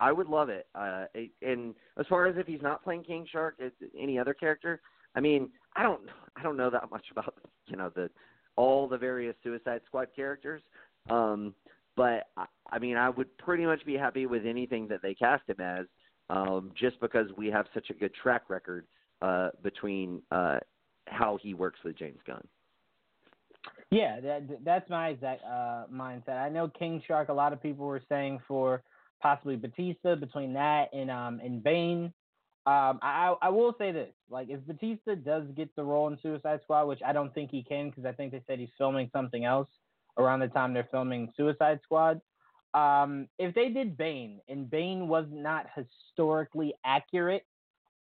I 0.00 0.10
would 0.12 0.26
love 0.28 0.48
it. 0.48 0.66
Uh, 0.74 1.04
it- 1.14 1.30
and 1.42 1.74
as 1.98 2.06
far 2.08 2.26
as 2.26 2.36
if 2.36 2.46
he's 2.46 2.62
not 2.62 2.82
playing 2.82 3.04
King 3.04 3.26
Shark, 3.30 3.54
it's 3.58 3.76
any 3.98 4.18
other 4.18 4.34
character. 4.34 4.80
I 5.14 5.20
mean, 5.20 5.50
I 5.76 5.82
don't 5.82 6.00
I 6.36 6.42
don't 6.42 6.56
know 6.56 6.70
that 6.70 6.90
much 6.90 7.04
about 7.10 7.34
you 7.66 7.76
know 7.76 7.90
the 7.94 8.10
all 8.56 8.88
the 8.88 8.98
various 8.98 9.36
Suicide 9.42 9.80
Squad 9.86 10.08
characters. 10.14 10.62
Um, 11.10 11.54
but 11.96 12.28
I, 12.36 12.46
I 12.70 12.78
mean, 12.78 12.96
I 12.96 13.10
would 13.10 13.36
pretty 13.38 13.64
much 13.64 13.84
be 13.84 13.94
happy 13.94 14.26
with 14.26 14.46
anything 14.46 14.88
that 14.88 15.02
they 15.02 15.14
cast 15.14 15.48
him 15.48 15.60
as, 15.60 15.86
um, 16.30 16.70
just 16.78 16.98
because 17.00 17.26
we 17.36 17.48
have 17.48 17.66
such 17.74 17.90
a 17.90 17.94
good 17.94 18.12
track 18.14 18.48
record 18.48 18.86
uh, 19.20 19.50
between 19.62 20.22
uh, 20.30 20.58
how 21.06 21.38
he 21.42 21.54
works 21.54 21.80
with 21.84 21.98
James 21.98 22.18
Gunn. 22.26 22.46
Yeah, 23.90 24.20
that 24.20 24.64
that's 24.64 24.88
my 24.88 25.08
exact 25.08 25.42
uh, 25.44 25.84
mindset. 25.92 26.40
I 26.40 26.48
know 26.48 26.68
King 26.68 27.02
Shark. 27.06 27.28
A 27.28 27.32
lot 27.32 27.52
of 27.52 27.62
people 27.62 27.86
were 27.86 28.02
saying 28.08 28.40
for 28.48 28.82
possibly 29.20 29.56
Bautista 29.56 30.16
between 30.16 30.54
that 30.54 30.86
and 30.92 31.10
um 31.10 31.40
and 31.44 31.62
Bane. 31.62 32.12
Um, 32.64 33.00
I 33.02 33.34
I 33.42 33.50
will 33.50 33.74
say 33.78 33.92
this: 33.92 34.08
like 34.30 34.48
if 34.48 34.60
Bautista 34.66 35.14
does 35.14 35.44
get 35.54 35.74
the 35.76 35.84
role 35.84 36.08
in 36.08 36.18
Suicide 36.22 36.60
Squad, 36.64 36.86
which 36.86 37.00
I 37.04 37.12
don't 37.12 37.34
think 37.34 37.50
he 37.50 37.62
can, 37.62 37.90
because 37.90 38.06
I 38.06 38.12
think 38.12 38.32
they 38.32 38.42
said 38.46 38.58
he's 38.58 38.70
filming 38.78 39.10
something 39.12 39.44
else 39.44 39.68
around 40.18 40.40
the 40.40 40.48
time 40.48 40.72
they're 40.72 40.88
filming 40.90 41.32
Suicide 41.36 41.80
Squad. 41.84 42.20
Um, 42.74 43.28
if 43.38 43.54
they 43.54 43.68
did 43.68 43.96
Bane 43.98 44.40
and 44.48 44.70
Bane 44.70 45.06
was 45.06 45.26
not 45.30 45.66
historically 45.76 46.72
accurate, 46.84 47.44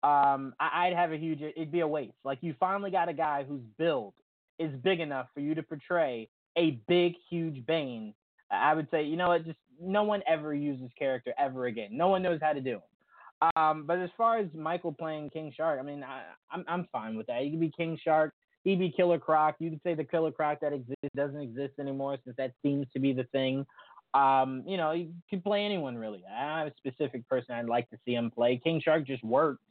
um, 0.06 0.54
I, 0.60 0.86
I'd 0.86 0.94
have 0.94 1.12
a 1.12 1.18
huge. 1.18 1.42
It'd 1.42 1.72
be 1.72 1.80
a 1.80 1.88
waste. 1.88 2.14
Like 2.24 2.38
you 2.42 2.54
finally 2.60 2.92
got 2.92 3.10
a 3.10 3.14
guy 3.14 3.44
whose 3.44 3.64
build 3.80 4.14
is 4.60 4.72
big 4.84 5.00
enough 5.00 5.28
for 5.34 5.40
you 5.40 5.56
to 5.56 5.64
portray 5.64 6.30
a 6.56 6.80
big, 6.88 7.16
huge 7.28 7.66
Bane. 7.66 8.14
I 8.52 8.76
would 8.76 8.88
say, 8.92 9.04
you 9.04 9.18
know 9.18 9.30
what? 9.30 9.46
Just 9.46 9.58
no 9.82 10.04
one 10.04 10.22
ever 10.28 10.54
uses 10.54 10.92
character 10.98 11.34
ever 11.40 11.66
again. 11.66 11.90
No 11.92 12.10
one 12.10 12.22
knows 12.22 12.40
how 12.40 12.54
to 12.54 12.62
do 12.62 12.76
him. 12.76 13.50
Um, 13.56 13.86
but 13.88 13.98
as 13.98 14.12
far 14.16 14.38
as 14.38 14.48
Michael 14.54 14.94
playing 14.94 15.32
King 15.32 15.52
Shark, 15.56 15.80
I 15.80 15.84
mean, 15.84 16.04
I, 16.04 16.22
I'm 16.52 16.64
I'm 16.68 16.88
fine 16.92 17.18
with 17.18 17.26
that. 17.26 17.42
He 17.42 17.50
could 17.50 17.60
be 17.60 17.72
King 17.76 17.98
Shark. 18.02 18.32
He'd 18.64 18.80
be 18.80 18.92
Killer 18.92 19.18
Croc. 19.18 19.56
You 19.58 19.72
could 19.72 19.82
say 19.84 19.96
the 19.96 20.04
Killer 20.04 20.32
Croc 20.32 20.60
that 20.62 20.72
exists 20.72 21.16
doesn't 21.16 21.42
exist 21.42 21.74
anymore 21.80 22.18
since 22.24 22.36
that 22.38 22.52
seems 22.62 22.86
to 22.94 23.00
be 23.00 23.12
the 23.12 23.24
thing. 23.26 23.66
Um, 24.14 24.64
you 24.68 24.78
know, 24.78 24.92
you 24.92 25.14
could 25.32 25.44
play 25.44 25.66
anyone 25.66 25.98
really. 25.98 26.24
I 26.32 26.60
have 26.60 26.68
a 26.68 26.74
specific 26.78 27.28
person 27.28 27.56
I'd 27.56 27.66
like 27.66 27.90
to 27.90 27.98
see 28.06 28.14
him 28.14 28.30
play. 28.30 28.62
King 28.64 28.80
Shark 28.80 29.06
just 29.06 29.24
worked 29.24 29.64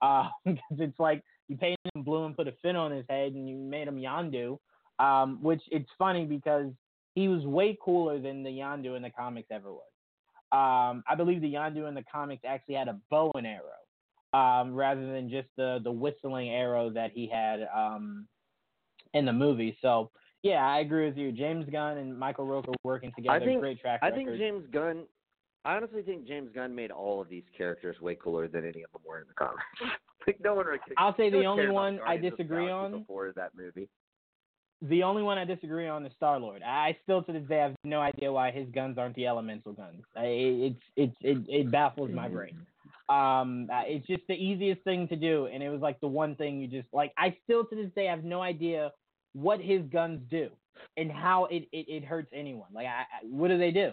because 0.00 0.30
uh, 0.46 0.54
it's 0.78 0.98
like 0.98 1.22
you 1.48 1.56
painted 1.56 1.78
him 1.94 2.02
blue 2.02 2.24
and 2.24 2.36
put 2.36 2.48
a 2.48 2.52
fin 2.62 2.76
on 2.76 2.90
his 2.90 3.04
head 3.08 3.32
and 3.32 3.48
you 3.48 3.56
made 3.56 3.88
him 3.88 3.96
Yondu. 3.96 4.58
Um, 4.98 5.38
which 5.42 5.62
it's 5.70 5.88
funny 5.96 6.24
because 6.24 6.72
he 7.14 7.28
was 7.28 7.44
way 7.44 7.78
cooler 7.80 8.20
than 8.20 8.42
the 8.42 8.50
Yondu 8.50 8.96
in 8.96 9.02
the 9.02 9.10
comics 9.10 9.48
ever 9.52 9.72
was. 9.72 9.82
Um, 10.50 11.04
I 11.08 11.14
believe 11.16 11.40
the 11.40 11.54
Yondu 11.54 11.86
in 11.86 11.94
the 11.94 12.04
comics 12.10 12.42
actually 12.46 12.74
had 12.74 12.88
a 12.88 12.98
bow 13.10 13.30
and 13.36 13.46
arrow 13.46 13.78
um, 14.32 14.74
rather 14.74 15.12
than 15.12 15.30
just 15.30 15.48
the 15.56 15.78
the 15.84 15.92
whistling 15.92 16.50
arrow 16.50 16.90
that 16.90 17.12
he 17.12 17.28
had 17.28 17.68
um, 17.74 18.26
in 19.14 19.24
the 19.24 19.32
movie. 19.32 19.76
So 19.82 20.10
yeah, 20.42 20.66
I 20.66 20.80
agree 20.80 21.06
with 21.06 21.16
you. 21.16 21.32
James 21.32 21.66
Gunn 21.70 21.98
and 21.98 22.18
Michael 22.18 22.46
Rooker 22.46 22.74
working 22.84 23.12
together. 23.16 23.44
Think, 23.44 23.60
great 23.60 23.80
track 23.80 24.00
I 24.02 24.06
record. 24.06 24.26
think 24.26 24.38
James 24.38 24.64
Gunn. 24.72 25.04
I 25.64 25.76
honestly 25.76 26.02
think 26.02 26.26
James 26.26 26.50
Gunn 26.54 26.74
made 26.74 26.90
all 26.90 27.20
of 27.20 27.28
these 27.28 27.44
characters 27.56 28.00
way 28.00 28.14
cooler 28.14 28.48
than 28.48 28.64
any 28.64 28.82
of 28.82 28.92
them 28.92 29.02
were 29.06 29.20
in 29.20 29.26
the 29.28 29.34
comics. 29.34 29.62
like 30.26 30.38
no 30.42 30.54
one 30.54 30.66
really. 30.66 30.80
I'll 30.96 31.16
say 31.16 31.30
no 31.30 31.40
the 31.40 31.46
only 31.46 31.68
one 31.68 31.94
I 31.94 32.16
Guardians 32.16 32.16
of 32.16 32.22
the 32.22 32.30
disagree 32.30 32.70
on. 32.70 32.98
before 32.98 33.32
that 33.36 33.50
movie. 33.56 33.88
The 34.82 35.02
only 35.02 35.22
one 35.22 35.38
I 35.38 35.44
disagree 35.44 35.88
on 35.88 36.06
is 36.06 36.12
Star 36.16 36.38
Lord. 36.38 36.62
I 36.62 36.96
still 37.02 37.24
to 37.24 37.32
this 37.32 37.42
day 37.48 37.58
have 37.58 37.74
no 37.82 38.00
idea 38.00 38.32
why 38.32 38.52
his 38.52 38.68
guns 38.68 38.96
aren't 38.96 39.16
the 39.16 39.26
elemental 39.26 39.72
guns. 39.72 40.02
I, 40.16 40.26
it's 40.26 40.82
it's 40.96 41.16
it, 41.20 41.38
it 41.48 41.70
baffles 41.70 42.10
my 42.12 42.28
brain. 42.28 42.56
Um, 43.08 43.68
it's 43.70 44.06
just 44.06 44.22
the 44.28 44.34
easiest 44.34 44.82
thing 44.82 45.08
to 45.08 45.16
do, 45.16 45.46
and 45.46 45.62
it 45.62 45.70
was 45.70 45.80
like 45.80 45.98
the 46.00 46.06
one 46.06 46.36
thing 46.36 46.60
you 46.60 46.68
just 46.68 46.88
like. 46.92 47.12
I 47.18 47.36
still 47.42 47.64
to 47.64 47.74
this 47.74 47.90
day 47.96 48.06
have 48.06 48.22
no 48.22 48.40
idea 48.40 48.92
what 49.32 49.60
his 49.60 49.82
guns 49.92 50.20
do 50.30 50.50
and 50.96 51.10
how 51.10 51.46
it 51.46 51.64
it, 51.72 51.86
it 51.88 52.04
hurts 52.04 52.30
anyone. 52.32 52.68
Like, 52.72 52.86
I, 52.86 53.00
I, 53.00 53.26
what 53.28 53.48
do 53.48 53.58
they 53.58 53.72
do? 53.72 53.90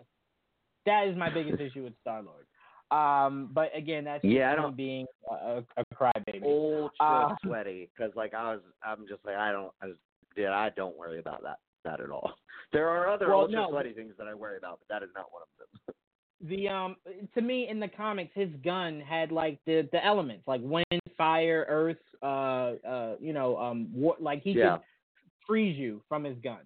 That 0.86 1.08
is 1.08 1.16
my 1.18 1.30
biggest 1.34 1.60
issue 1.60 1.84
with 1.84 1.94
Star 2.02 2.22
Lord. 2.22 2.46
Um, 2.92 3.50
but 3.54 3.76
again, 3.76 4.04
that's 4.04 4.24
Yeah, 4.24 4.52
I 4.52 4.56
don't- 4.56 4.76
being 4.78 5.06
a, 5.30 5.64
a 5.78 5.84
crybaby. 5.96 6.44
Old 6.44 6.92
Uh, 7.00 7.36
sweaty 7.44 7.90
because 7.96 8.16
like 8.16 8.34
I 8.34 8.54
was, 8.54 8.62
I'm 8.84 9.08
just 9.08 9.26
like 9.26 9.36
I 9.36 9.52
don't, 9.52 9.72
I 9.82 9.88
just, 9.88 10.00
yeah, 10.38 10.52
I 10.52 10.70
don't 10.70 10.96
worry 10.98 11.20
about 11.20 11.42
that 11.44 11.58
that 11.84 12.00
at 12.00 12.10
all. 12.10 12.34
There 12.74 12.90
are 12.90 13.08
other 13.10 13.30
Well, 13.30 13.42
ultra 13.42 13.56
no, 13.62 13.70
sweaty 13.70 13.94
things 13.94 14.14
that 14.18 14.28
I 14.28 14.34
worry 14.34 14.58
about, 14.58 14.80
but 14.80 14.88
that 14.94 15.04
is 15.06 15.10
not 15.16 15.28
one 15.32 15.44
of 15.44 15.50
them. 15.58 15.96
the 16.50 16.68
um 16.68 16.96
to 17.34 17.42
me 17.42 17.68
in 17.70 17.80
the 17.80 17.88
comics 17.88 18.32
his 18.36 18.50
gun 18.64 19.00
had 19.00 19.32
like 19.32 19.58
the 19.66 19.88
the 19.92 20.04
elements 20.06 20.44
like 20.48 20.62
wind 20.64 20.86
fire 21.18 21.66
earth 21.70 21.98
uh 22.22 22.74
uh 22.88 23.16
you 23.20 23.34
know 23.34 23.58
um 23.58 23.88
war, 23.94 24.16
like 24.20 24.42
he 24.42 24.52
Yeah. 24.52 24.78
could 24.78 24.82
freeze 25.48 25.78
you 25.78 26.02
from 26.10 26.24
his 26.24 26.38
gun 26.40 26.60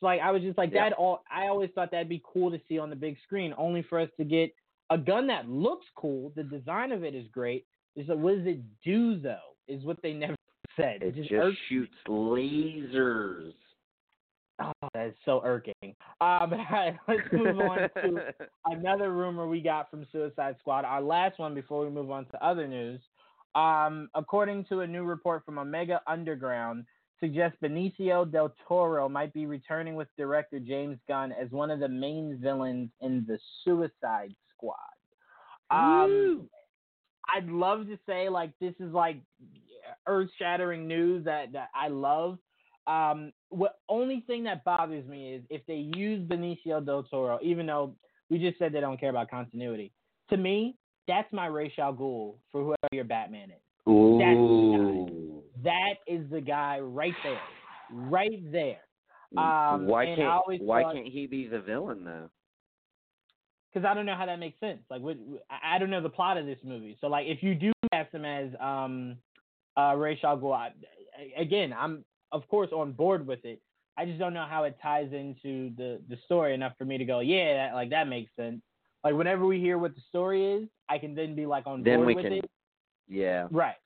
so 0.00 0.06
like 0.06 0.20
i 0.20 0.30
was 0.30 0.42
just 0.42 0.58
like 0.58 0.70
Yeah. 0.72 0.90
that 0.90 0.96
all 0.96 1.22
i 1.30 1.46
always 1.48 1.70
thought 1.74 1.90
that'd 1.90 2.08
be 2.08 2.22
cool 2.24 2.50
to 2.50 2.60
see 2.68 2.78
on 2.78 2.90
the 2.90 2.96
big 2.96 3.16
screen 3.24 3.54
only 3.56 3.82
for 3.82 3.98
us 4.00 4.08
to 4.18 4.24
get 4.24 4.54
a 4.90 4.98
gun 4.98 5.26
that 5.28 5.48
looks 5.48 5.86
cool 5.96 6.32
the 6.36 6.42
design 6.44 6.92
of 6.92 7.02
it 7.04 7.14
is 7.14 7.26
great 7.32 7.66
is 7.96 8.08
like, 8.08 8.18
what 8.18 8.36
does 8.36 8.46
it 8.46 8.60
do 8.84 9.18
though 9.18 9.54
is 9.68 9.84
what 9.84 10.00
they 10.02 10.12
never 10.24 10.36
said 10.76 11.02
It 11.02 11.14
just 11.14 11.32
irks 11.32 11.56
shoots 11.68 11.94
lasers. 12.08 13.52
Oh, 14.58 14.72
that 14.94 15.08
is 15.08 15.14
so 15.24 15.42
irking. 15.44 15.74
Uh, 16.20 16.46
but 16.46 16.58
all 16.58 16.66
right, 16.70 16.96
let's 17.08 17.20
move 17.32 17.58
on 17.58 17.78
to 17.78 18.34
another 18.66 19.12
rumor 19.12 19.46
we 19.46 19.60
got 19.60 19.90
from 19.90 20.06
Suicide 20.12 20.56
Squad. 20.60 20.84
Our 20.84 21.02
last 21.02 21.38
one 21.38 21.54
before 21.54 21.84
we 21.84 21.90
move 21.90 22.10
on 22.10 22.24
to 22.26 22.44
other 22.44 22.66
news. 22.66 23.00
Um, 23.54 24.08
according 24.14 24.64
to 24.66 24.80
a 24.80 24.86
new 24.86 25.04
report 25.04 25.44
from 25.44 25.58
Omega 25.58 26.00
Underground, 26.06 26.84
suggests 27.20 27.56
Benicio 27.62 28.30
del 28.30 28.52
Toro 28.66 29.08
might 29.08 29.32
be 29.32 29.46
returning 29.46 29.94
with 29.94 30.08
director 30.16 30.58
James 30.58 30.98
Gunn 31.08 31.32
as 31.32 31.50
one 31.50 31.70
of 31.70 31.80
the 31.80 31.88
main 31.88 32.38
villains 32.40 32.90
in 33.00 33.24
the 33.26 33.38
Suicide 33.64 34.34
Squad. 34.54 34.76
Um, 35.70 36.48
I'd 37.34 37.48
love 37.48 37.86
to 37.86 37.98
say 38.06 38.28
like 38.28 38.52
this 38.60 38.74
is 38.80 38.92
like 38.92 39.18
earth-shattering 40.06 40.86
news 40.86 41.24
that, 41.24 41.52
that 41.52 41.68
I 41.74 41.88
love. 41.88 42.38
Um, 42.86 43.32
what 43.48 43.78
only 43.88 44.22
thing 44.26 44.44
that 44.44 44.62
bothers 44.64 45.06
me 45.06 45.34
is 45.34 45.42
if 45.50 45.64
they 45.66 45.74
use 45.96 46.26
Benicio 46.28 46.84
del 46.84 47.02
Toro, 47.04 47.38
even 47.42 47.66
though 47.66 47.94
we 48.30 48.38
just 48.38 48.58
said 48.58 48.72
they 48.72 48.80
don't 48.80 49.00
care 49.00 49.10
about 49.10 49.30
continuity. 49.30 49.92
To 50.30 50.36
me, 50.36 50.76
that's 51.08 51.32
my 51.32 51.46
Ra's 51.46 51.72
al 51.78 51.94
Ghul 51.94 52.34
for 52.50 52.62
whoever 52.62 52.88
your 52.92 53.04
Batman 53.04 53.50
is. 53.50 53.62
Ooh. 53.88 55.25
That 55.64 55.94
is 56.06 56.28
the 56.30 56.40
guy 56.40 56.80
right 56.80 57.14
there, 57.22 57.40
right 57.90 58.52
there. 58.52 58.78
Um, 59.36 59.86
why 59.86 60.06
can't 60.06 60.62
why 60.62 60.82
thought- 60.82 60.94
can't 60.94 61.06
he 61.08 61.26
be 61.26 61.46
the 61.48 61.60
villain 61.60 62.04
though? 62.04 62.30
because 63.72 63.86
I 63.86 63.92
don't 63.92 64.06
know 64.06 64.14
how 64.14 64.24
that 64.24 64.38
makes 64.38 64.58
sense. 64.58 64.80
Like, 64.88 65.02
what, 65.02 65.18
I 65.50 65.78
don't 65.78 65.90
know 65.90 66.00
the 66.00 66.08
plot 66.08 66.38
of 66.38 66.46
this 66.46 66.56
movie. 66.64 66.96
So, 66.98 67.08
like, 67.08 67.26
if 67.26 67.42
you 67.42 67.54
do 67.54 67.72
cast 67.92 68.10
him 68.14 68.24
as 68.24 68.48
um, 68.58 69.16
uh, 69.76 69.94
Ra's 69.94 70.16
al 70.24 70.40
again, 71.36 71.74
I'm 71.78 72.02
of 72.32 72.48
course 72.48 72.70
on 72.72 72.92
board 72.92 73.26
with 73.26 73.44
it. 73.44 73.60
I 73.98 74.06
just 74.06 74.18
don't 74.18 74.32
know 74.32 74.46
how 74.48 74.64
it 74.64 74.78
ties 74.82 75.12
into 75.12 75.74
the 75.76 76.00
the 76.08 76.16
story 76.24 76.54
enough 76.54 76.72
for 76.78 76.86
me 76.86 76.96
to 76.96 77.04
go, 77.04 77.20
yeah, 77.20 77.68
that, 77.68 77.74
like 77.74 77.90
that 77.90 78.08
makes 78.08 78.30
sense. 78.36 78.62
Like, 79.04 79.14
whenever 79.14 79.44
we 79.44 79.60
hear 79.60 79.76
what 79.76 79.94
the 79.94 80.00
story 80.08 80.44
is, 80.54 80.68
I 80.88 80.96
can 80.98 81.14
then 81.14 81.34
be 81.36 81.44
like 81.44 81.66
on 81.66 81.82
Then 81.82 81.96
board 81.98 82.06
we 82.06 82.14
with 82.14 82.24
can- 82.24 82.32
it. 82.32 82.50
Yeah. 83.08 83.46
Right, 83.50 83.76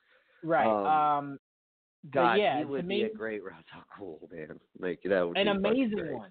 right. 0.44 0.66
Um, 0.66 0.86
Um, 1.32 1.38
God, 2.12 2.34
yeah, 2.34 2.58
he 2.58 2.64
would 2.64 2.88
be 2.88 3.02
a 3.02 3.12
great 3.12 3.44
Ra's 3.44 3.64
al 3.74 3.84
Ghul, 3.98 4.32
man. 4.32 4.58
Like 4.78 5.00
that 5.04 5.26
would 5.26 5.36
an 5.36 5.48
amazing 5.48 6.14
one. 6.14 6.30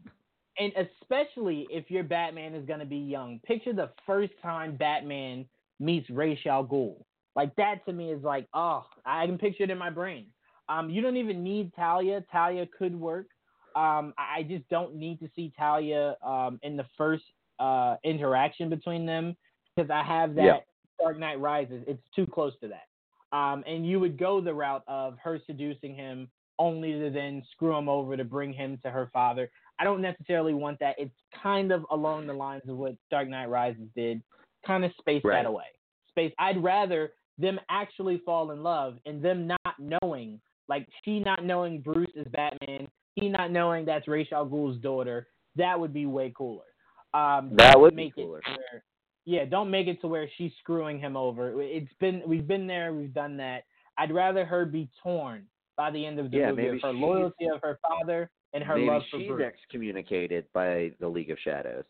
And 0.58 0.74
especially 0.76 1.68
if 1.70 1.90
your 1.90 2.04
Batman 2.04 2.54
is 2.56 2.66
going 2.66 2.80
to 2.80 2.86
be 2.86 2.98
young. 2.98 3.40
Picture 3.46 3.72
the 3.72 3.92
first 4.06 4.34
time 4.42 4.76
Batman 4.76 5.46
meets 5.80 6.10
Ra's 6.10 6.40
al 6.46 6.66
Ghul. 6.66 6.96
Like 7.36 7.56
that 7.56 7.86
to 7.86 7.94
me 7.94 8.12
is 8.12 8.24
like, 8.24 8.48
oh, 8.54 8.86
I 9.06 9.26
can 9.26 9.38
picture 9.38 9.64
it 9.64 9.70
in 9.70 9.78
my 9.78 9.90
brain. 9.90 10.26
Um, 10.68 10.90
you 10.90 11.02
don't 11.02 11.18
even 11.18 11.44
need 11.44 11.72
Talia. 11.76 12.24
Talia 12.32 12.68
could 12.78 13.00
work. 13.00 13.28
Um, 13.76 14.14
I 14.18 14.40
I 14.40 14.44
just 14.44 14.68
don't 14.70 14.96
need 14.96 15.20
to 15.20 15.30
see 15.36 15.54
Talia 15.58 16.16
um, 16.26 16.60
in 16.64 16.76
the 16.76 16.86
first 16.98 17.24
uh, 17.60 17.96
interaction 18.04 18.70
between 18.70 19.06
them 19.06 19.38
because 19.76 19.90
I 19.92 20.04
have 20.04 20.36
that 20.36 20.44
Yeah. 20.44 20.58
Dark 21.00 21.18
Knight 21.20 21.40
Rises. 21.40 21.84
It's 21.88 22.04
too 22.16 22.26
close 22.26 22.54
to 22.62 22.68
that. 22.70 22.89
Um, 23.32 23.64
and 23.68 23.86
you 23.88 24.00
would 24.00 24.18
go 24.18 24.42
the 24.42 24.54
route 24.54 24.84
of 24.88 25.18
her 25.24 25.40
seducing 25.46 25.96
him 25.96 26.30
only 26.58 26.94
to 26.94 27.10
then 27.10 27.44
screw 27.52 27.76
him 27.78 27.88
over 27.88 28.18
to 28.18 28.24
bring 28.24 28.52
him 28.52 28.78
to 28.84 28.90
her 28.90 29.10
father. 29.14 29.50
I 29.80 29.84
don't 29.86 30.02
necessarily 30.02 30.54
want 30.54 30.80
that. 30.80 30.96
It's 30.98 31.16
kind 31.42 31.72
of 31.72 31.86
along 31.92 32.28
the 32.28 32.34
lines 32.34 32.64
of 32.68 32.78
what 32.78 32.96
Dark 33.10 33.30
Knight 33.30 33.50
Rises 33.50 33.88
did. 33.96 34.22
Kind 34.66 34.84
of 34.84 34.92
space 35.00 35.24
Right. 35.24 35.44
that 35.44 35.48
away. 35.48 35.64
Space. 36.10 36.34
I'd 36.38 36.62
rather 36.62 37.14
them 37.38 37.60
actually 37.70 38.18
fall 38.26 38.52
in 38.52 38.62
love 38.62 38.98
and 39.06 39.22
them 39.24 39.48
not 39.48 39.76
knowing, 39.80 40.42
like 40.68 40.86
she 41.06 41.22
not 41.22 41.46
knowing 41.46 41.80
Bruce 41.80 42.12
is 42.16 42.28
Batman, 42.28 42.88
he 43.16 43.30
not 43.30 43.52
knowing 43.52 43.86
that's 43.86 44.08
Ra's 44.08 44.28
al 44.34 44.46
Ghul's 44.46 44.78
daughter. 44.82 45.28
That 45.56 45.80
would 45.80 45.94
be 45.94 46.06
way 46.06 46.34
cooler. 46.36 46.66
Um, 47.14 47.52
That 47.56 47.80
would 47.80 47.96
be 47.96 48.06
make 48.06 48.16
cooler. 48.16 48.40
It 48.40 48.82
yeah, 49.30 49.46
don't 49.46 49.70
make 49.70 49.86
it 49.86 50.02
to 50.02 50.08
where 50.08 50.28
she's 50.38 50.52
screwing 50.60 51.00
him 51.00 51.16
over. 51.16 51.62
It's 51.62 51.94
been 52.00 52.24
we've 52.26 52.48
been 52.48 52.66
there, 52.66 52.96
we've 52.96 53.14
done 53.14 53.38
that. 53.38 53.66
I'd 53.96 54.12
rather 54.12 54.44
her 54.44 54.66
be 54.66 54.90
torn 55.04 55.46
by 55.78 55.92
the 55.92 56.04
end 56.04 56.18
of 56.20 56.32
the 56.32 56.38
Yeah, 56.38 56.50
movie 56.50 56.68
of 56.68 56.82
her 56.82 56.92
loyalty 56.92 57.46
of 57.54 57.62
her 57.62 57.78
father 57.88 58.32
and 58.54 58.64
her 58.64 58.76
Maybe 58.76 58.88
love 58.88 59.04
for 59.12 59.20
she's 59.20 59.28
Bruce. 59.28 59.44
excommunicated 59.46 60.46
by 60.52 60.92
the 61.00 61.08
League 61.08 61.30
of 61.30 61.38
Shadows 61.44 61.84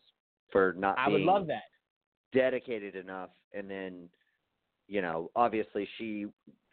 for 0.52 0.74
not 0.76 0.98
I 0.98 1.08
would 1.08 1.16
being 1.16 1.26
love 1.26 1.46
that. 1.46 1.62
dedicated 2.34 2.94
enough 2.94 3.30
and 3.54 3.70
then 3.70 4.10
you 4.86 5.00
know 5.00 5.30
obviously 5.34 5.88
she 5.96 6.26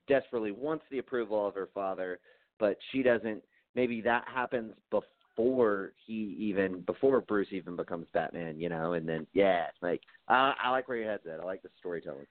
desperately 0.10 0.52
wants 0.52 0.84
the 0.92 0.98
approval 1.00 1.48
of 1.48 1.56
her 1.56 1.70
father 1.74 2.20
but 2.60 2.78
she 2.92 3.04
doesn't 3.04 3.42
maybe 3.74 4.02
that 4.02 4.26
happens 4.28 4.74
before 4.92 5.08
he 5.38 6.36
even 6.40 6.82
before 6.82 7.22
bruce 7.22 7.48
even 7.52 7.76
becomes 7.76 8.08
batman 8.14 8.60
you 8.60 8.70
know 8.70 8.94
and 8.94 9.08
then 9.08 9.26
yeah 9.34 9.68
it's 9.68 9.82
like 9.82 10.02
i 10.28 10.54
i 10.64 10.70
like 10.70 10.88
where 10.88 10.98
your 10.98 11.10
head's 11.12 11.26
at 11.32 11.40
i 11.40 11.44
like 11.44 11.62
the 11.62 11.70
storytelling 11.80 12.26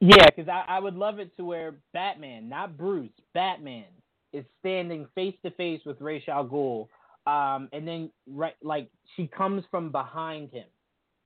Yeah, 0.00 0.26
because 0.26 0.48
I, 0.48 0.64
I 0.68 0.78
would 0.78 0.94
love 0.94 1.18
it 1.18 1.36
to 1.36 1.44
where 1.44 1.74
Batman, 1.92 2.48
not 2.48 2.76
Bruce, 2.76 3.10
Batman 3.34 3.86
is 4.32 4.44
standing 4.60 5.08
face 5.14 5.34
to 5.44 5.50
face 5.52 5.80
with 5.84 6.00
Ra's 6.00 6.22
al 6.28 6.46
Ghul, 6.46 6.86
um, 7.26 7.68
and 7.72 7.86
then 7.86 8.10
right 8.28 8.54
like 8.62 8.88
she 9.16 9.26
comes 9.26 9.64
from 9.70 9.90
behind 9.90 10.50
him, 10.52 10.66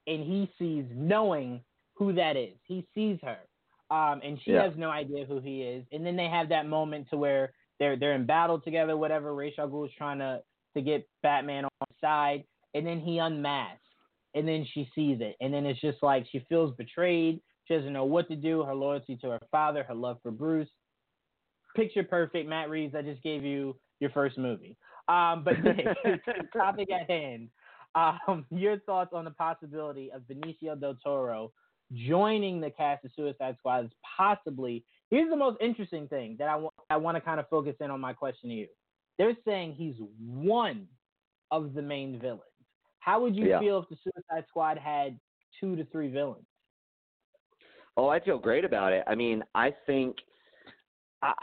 and 0.06 0.24
he 0.24 0.50
sees 0.58 0.86
knowing 0.94 1.60
who 1.94 2.14
that 2.14 2.36
is. 2.36 2.56
He 2.66 2.86
sees 2.94 3.18
her, 3.22 3.38
um, 3.94 4.22
and 4.24 4.40
she 4.42 4.52
Yeah. 4.52 4.62
has 4.62 4.72
no 4.78 4.88
idea 4.88 5.26
who 5.26 5.40
he 5.40 5.62
is. 5.62 5.84
And 5.92 6.04
then 6.06 6.16
they 6.16 6.28
have 6.28 6.48
that 6.48 6.66
moment 6.66 7.10
to 7.10 7.18
where 7.18 7.52
they're 7.78 7.96
they're 7.96 8.14
in 8.14 8.24
battle 8.24 8.58
together, 8.58 8.96
whatever. 8.96 9.34
Ghul 9.34 9.86
is 9.86 9.92
trying 9.98 10.18
to 10.20 10.42
to 10.76 10.82
get 10.82 11.08
Batman 11.22 11.64
on 11.64 11.86
side, 12.00 12.44
and 12.74 12.86
then 12.86 13.00
he 13.00 13.18
unmasks, 13.18 13.80
and 14.34 14.46
then 14.46 14.66
she 14.72 14.88
sees 14.94 15.18
it, 15.20 15.36
and 15.40 15.52
then 15.52 15.66
it's 15.66 15.80
just 15.80 16.02
like 16.02 16.26
she 16.30 16.44
feels 16.48 16.74
betrayed. 16.76 17.40
She 17.66 17.74
doesn't 17.74 17.92
know 17.92 18.04
what 18.04 18.28
to 18.28 18.36
do. 18.36 18.62
Her 18.62 18.74
loyalty 18.74 19.16
to 19.18 19.30
her 19.30 19.40
father, 19.50 19.82
her 19.84 19.94
love 19.94 20.18
for 20.22 20.30
Bruce. 20.30 20.68
Picture 21.76 22.02
perfect, 22.02 22.48
Matt 22.48 22.68
Reeves. 22.68 22.94
I 22.94 23.02
just 23.02 23.22
gave 23.22 23.44
you 23.44 23.76
your 24.00 24.10
first 24.10 24.36
movie. 24.36 24.76
Um, 25.08 25.44
but 25.44 25.54
Nick, 25.64 25.86
topic 26.52 26.90
at 26.90 27.08
hand. 27.08 27.48
Um, 27.94 28.46
your 28.50 28.78
thoughts 28.80 29.10
on 29.12 29.24
the 29.24 29.30
possibility 29.30 30.10
of 30.12 30.22
Benicio 30.22 30.78
del 30.80 30.96
Toro 31.02 31.52
joining 31.92 32.60
the 32.60 32.70
cast 32.70 33.04
of 33.04 33.10
Suicide 33.14 33.56
Squad 33.58 33.84
as 33.84 33.90
possibly. 34.16 34.84
Here's 35.10 35.30
the 35.30 35.36
most 35.36 35.58
interesting 35.60 36.08
thing 36.08 36.36
that 36.38 36.48
I 36.48 36.56
wa- 36.56 36.70
I 36.88 36.96
want 36.96 37.16
to 37.16 37.20
kind 37.20 37.38
of 37.38 37.48
focus 37.48 37.76
in 37.80 37.90
on 37.90 38.00
my 38.00 38.12
question 38.12 38.48
to 38.48 38.54
you. 38.54 38.68
They're 39.18 39.36
saying 39.44 39.74
he's 39.74 39.96
one 40.18 40.88
of 41.50 41.74
the 41.74 41.82
main 41.82 42.18
villains. 42.18 42.42
How 43.00 43.20
would 43.20 43.36
you 43.36 43.48
Yeah. 43.48 43.58
feel 43.58 43.78
if 43.80 43.88
the 43.88 43.96
Suicide 43.96 44.46
Squad 44.48 44.78
had 44.78 45.18
two 45.60 45.76
to 45.76 45.84
three 45.86 46.08
villains? 46.08 46.46
Oh, 47.96 48.08
I 48.08 48.20
feel 48.20 48.38
great 48.38 48.64
about 48.64 48.92
it. 48.92 49.04
I 49.06 49.14
mean, 49.14 49.44
I 49.54 49.74
think, 49.86 50.16
I, 51.20 51.34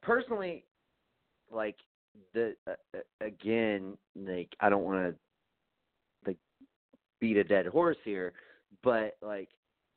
personally, 0.00 0.64
like 1.50 1.76
the 2.34 2.54
uh, 2.66 2.74
uh, 2.96 3.00
again, 3.20 3.96
like 4.16 4.54
I 4.60 4.68
don't 4.68 4.84
want 4.84 5.14
to 5.14 5.18
like 6.26 6.38
beat 7.20 7.36
a 7.36 7.44
dead 7.44 7.66
horse 7.66 7.96
here, 8.04 8.32
but 8.82 9.16
like 9.22 9.48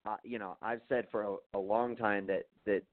uh, 0.05 0.17
you 0.23 0.39
know, 0.39 0.57
I've 0.61 0.81
said 0.89 1.07
for 1.11 1.23
a, 1.23 1.57
a 1.57 1.59
long 1.59 1.95
time 1.95 2.27
that 2.27 2.43
that 2.65 2.83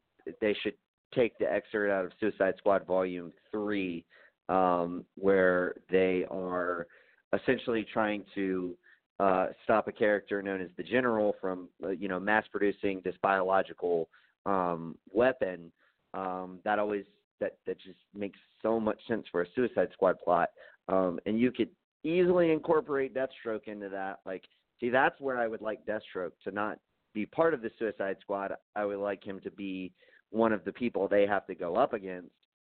they 0.40 0.54
should 0.62 0.74
take 1.14 1.38
the 1.38 1.50
excerpt 1.50 1.90
out 1.90 2.04
of 2.04 2.12
Suicide 2.20 2.54
Squad 2.58 2.86
Volume 2.86 3.32
Three, 3.50 4.04
um, 4.48 5.04
where 5.16 5.74
they 5.90 6.24
are 6.30 6.86
essentially 7.34 7.86
trying 7.92 8.24
to 8.34 8.76
uh, 9.20 9.48
stop 9.64 9.88
a 9.88 9.92
character 9.92 10.42
known 10.42 10.60
as 10.60 10.70
the 10.76 10.82
General 10.82 11.34
from 11.40 11.68
uh, 11.82 11.88
you 11.88 12.08
know 12.08 12.20
mass 12.20 12.44
producing 12.50 13.00
this 13.04 13.16
biological 13.22 14.08
um, 14.46 14.96
weapon. 15.12 15.72
Um, 16.14 16.60
that 16.64 16.78
always 16.78 17.04
that 17.40 17.56
that 17.66 17.80
just 17.80 17.98
makes 18.14 18.38
so 18.62 18.78
much 18.78 18.98
sense 19.08 19.26
for 19.30 19.42
a 19.42 19.46
Suicide 19.54 19.88
Squad 19.92 20.18
plot, 20.20 20.50
um, 20.88 21.18
and 21.26 21.38
you 21.38 21.50
could 21.50 21.70
easily 22.04 22.52
incorporate 22.52 23.14
Deathstroke 23.14 23.66
into 23.66 23.88
that. 23.88 24.20
Like, 24.24 24.44
see, 24.80 24.88
that's 24.88 25.20
where 25.20 25.38
I 25.38 25.48
would 25.48 25.62
like 25.62 25.84
Deathstroke 25.84 26.32
to 26.44 26.52
not 26.52 26.78
be 27.12 27.26
part 27.26 27.54
of 27.54 27.60
the 27.60 27.70
Suicide 27.78 28.16
Squad. 28.20 28.52
I 28.76 28.84
would 28.84 28.98
like 28.98 29.24
him 29.24 29.40
to 29.40 29.50
be 29.50 29.92
one 30.30 30.52
of 30.52 30.64
the 30.64 30.72
people 30.72 31.08
they 31.08 31.26
have 31.26 31.46
to 31.46 31.54
go 31.54 31.74
up 31.74 31.92
against. 31.92 32.30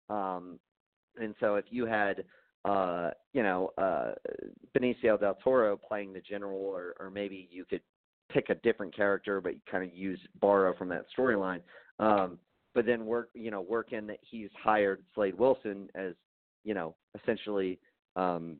Um, 0.09 0.59
and 1.21 1.35
so 1.39 1.55
if 1.55 1.65
you 1.69 1.85
had 1.85 2.23
uh, 2.65 3.11
you 3.33 3.43
know, 3.43 3.71
uh, 3.77 4.13
Benicio 4.75 5.19
del 5.19 5.37
Toro 5.43 5.77
playing 5.77 6.13
the 6.13 6.19
general, 6.19 6.59
or, 6.59 6.95
or 6.99 7.11
maybe 7.11 7.47
you 7.51 7.63
could 7.63 7.81
pick 8.31 8.49
a 8.49 8.55
different 8.55 8.95
character, 8.95 9.39
but 9.39 9.53
kind 9.69 9.83
of 9.83 9.95
use 9.95 10.19
borrow 10.41 10.75
from 10.75 10.89
that 10.89 11.05
storyline. 11.15 11.61
Um, 11.99 12.39
but 12.73 12.87
then 12.87 13.05
work, 13.05 13.29
you 13.35 13.51
know, 13.51 13.61
work 13.61 13.93
in 13.93 14.07
that 14.07 14.17
he's 14.21 14.49
hired 14.61 15.03
Slade 15.13 15.37
Wilson 15.37 15.89
as, 15.93 16.13
you 16.63 16.73
know, 16.73 16.95
essentially 17.21 17.79
um, 18.15 18.59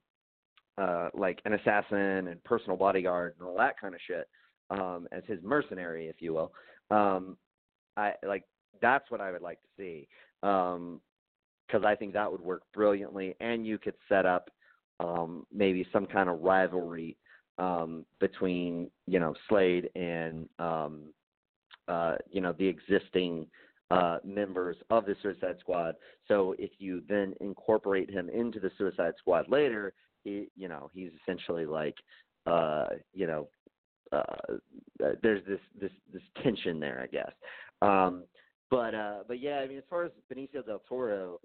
uh, 0.78 1.10
like 1.16 1.42
an 1.46 1.54
assassin 1.54 2.28
and 2.28 2.44
personal 2.44 2.78
bodyguard 2.78 3.34
and 3.40 3.48
all 3.48 3.58
that 3.58 3.80
kind 3.80 3.96
of 3.96 4.02
shit 4.08 4.30
um, 4.70 5.08
as 5.12 5.24
his 5.26 5.40
mercenary, 5.44 6.08
if 6.08 6.18
you 6.20 6.34
will. 6.34 6.52
Um, 6.92 7.38
I 7.98 8.14
like 8.26 8.44
that's 8.82 9.10
what 9.10 9.22
I 9.22 9.32
would 9.32 9.42
like 9.42 9.60
to 9.62 9.68
see. 9.78 10.08
Um, 10.44 11.02
because 11.68 11.84
I 11.86 11.96
think 11.96 12.14
that 12.14 12.32
would 12.32 12.42
work 12.42 12.64
brilliantly, 12.74 13.36
and 13.40 13.66
you 13.66 13.78
could 13.78 13.96
set 14.08 14.26
up 14.26 14.50
um, 15.00 15.46
maybe 15.54 15.88
some 15.92 16.06
kind 16.06 16.30
of 16.30 16.42
rivalry 16.42 17.18
um, 17.58 18.06
between 18.20 18.90
you 19.08 19.20
know 19.20 19.34
Slade 19.50 19.90
and 19.96 20.48
um, 20.60 21.02
uh, 21.88 22.16
you 22.30 22.42
know 22.42 22.54
the 22.58 22.68
existing 22.68 23.48
uh, 23.92 24.18
members 24.24 24.78
of 24.90 25.06
the 25.06 25.16
Suicide 25.22 25.58
Squad. 25.60 25.96
So 26.28 26.56
if 26.58 26.72
you 26.80 27.04
then 27.08 27.34
incorporate 27.42 28.10
him 28.10 28.30
into 28.30 28.60
the 28.60 28.72
Suicide 28.78 29.14
Squad 29.20 29.50
later, 29.50 29.94
he, 30.24 30.48
you 30.56 30.68
know 30.68 30.90
he's 30.94 31.12
essentially 31.22 31.66
like 31.66 31.96
uh, 32.46 32.88
you 33.14 33.28
know 33.28 33.48
uh, 34.12 34.56
there's 35.22 35.46
this 35.48 35.60
this 35.80 35.92
this 36.14 36.22
tension 36.44 36.80
there, 36.80 37.02
I 37.02 37.08
guess. 37.08 37.32
Um, 37.82 38.24
but 38.76 38.94
uh, 38.94 39.18
but 39.28 39.40
yeah, 39.40 39.60
I 39.60 39.68
mean, 39.68 39.78
as 39.78 39.84
far 39.90 40.04
as 40.04 40.12
Benicio 40.32 40.66
del 40.66 40.82
Toro, 40.88 41.40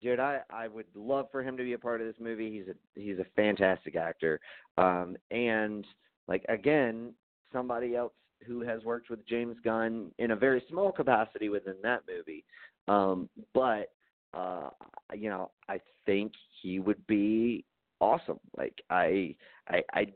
dude, 0.00 0.20
I 0.20 0.40
I 0.48 0.68
would 0.68 0.86
love 0.94 1.26
for 1.32 1.42
him 1.42 1.56
to 1.56 1.64
be 1.64 1.72
a 1.72 1.78
part 1.78 2.00
of 2.00 2.06
this 2.06 2.16
movie. 2.20 2.52
He's 2.52 2.68
a 2.68 3.00
he's 3.00 3.18
a 3.18 3.26
fantastic 3.34 3.96
actor, 3.96 4.40
um, 4.76 5.16
and 5.32 5.84
like 6.28 6.44
again, 6.48 7.12
somebody 7.52 7.96
else 7.96 8.12
who 8.46 8.60
has 8.60 8.84
worked 8.84 9.10
with 9.10 9.26
James 9.26 9.56
Gunn 9.64 10.12
in 10.18 10.30
a 10.30 10.36
very 10.36 10.62
small 10.70 10.92
capacity 10.92 11.48
within 11.48 11.74
that 11.82 12.02
movie. 12.08 12.44
Um, 12.86 13.28
but 13.54 13.90
uh, 14.32 14.70
you 15.12 15.30
know, 15.30 15.50
I 15.68 15.80
think 16.06 16.30
he 16.62 16.78
would 16.78 17.04
be 17.08 17.64
awesome. 17.98 18.38
Like 18.56 18.80
I 18.88 19.34
I 19.68 19.82
I 19.92 20.06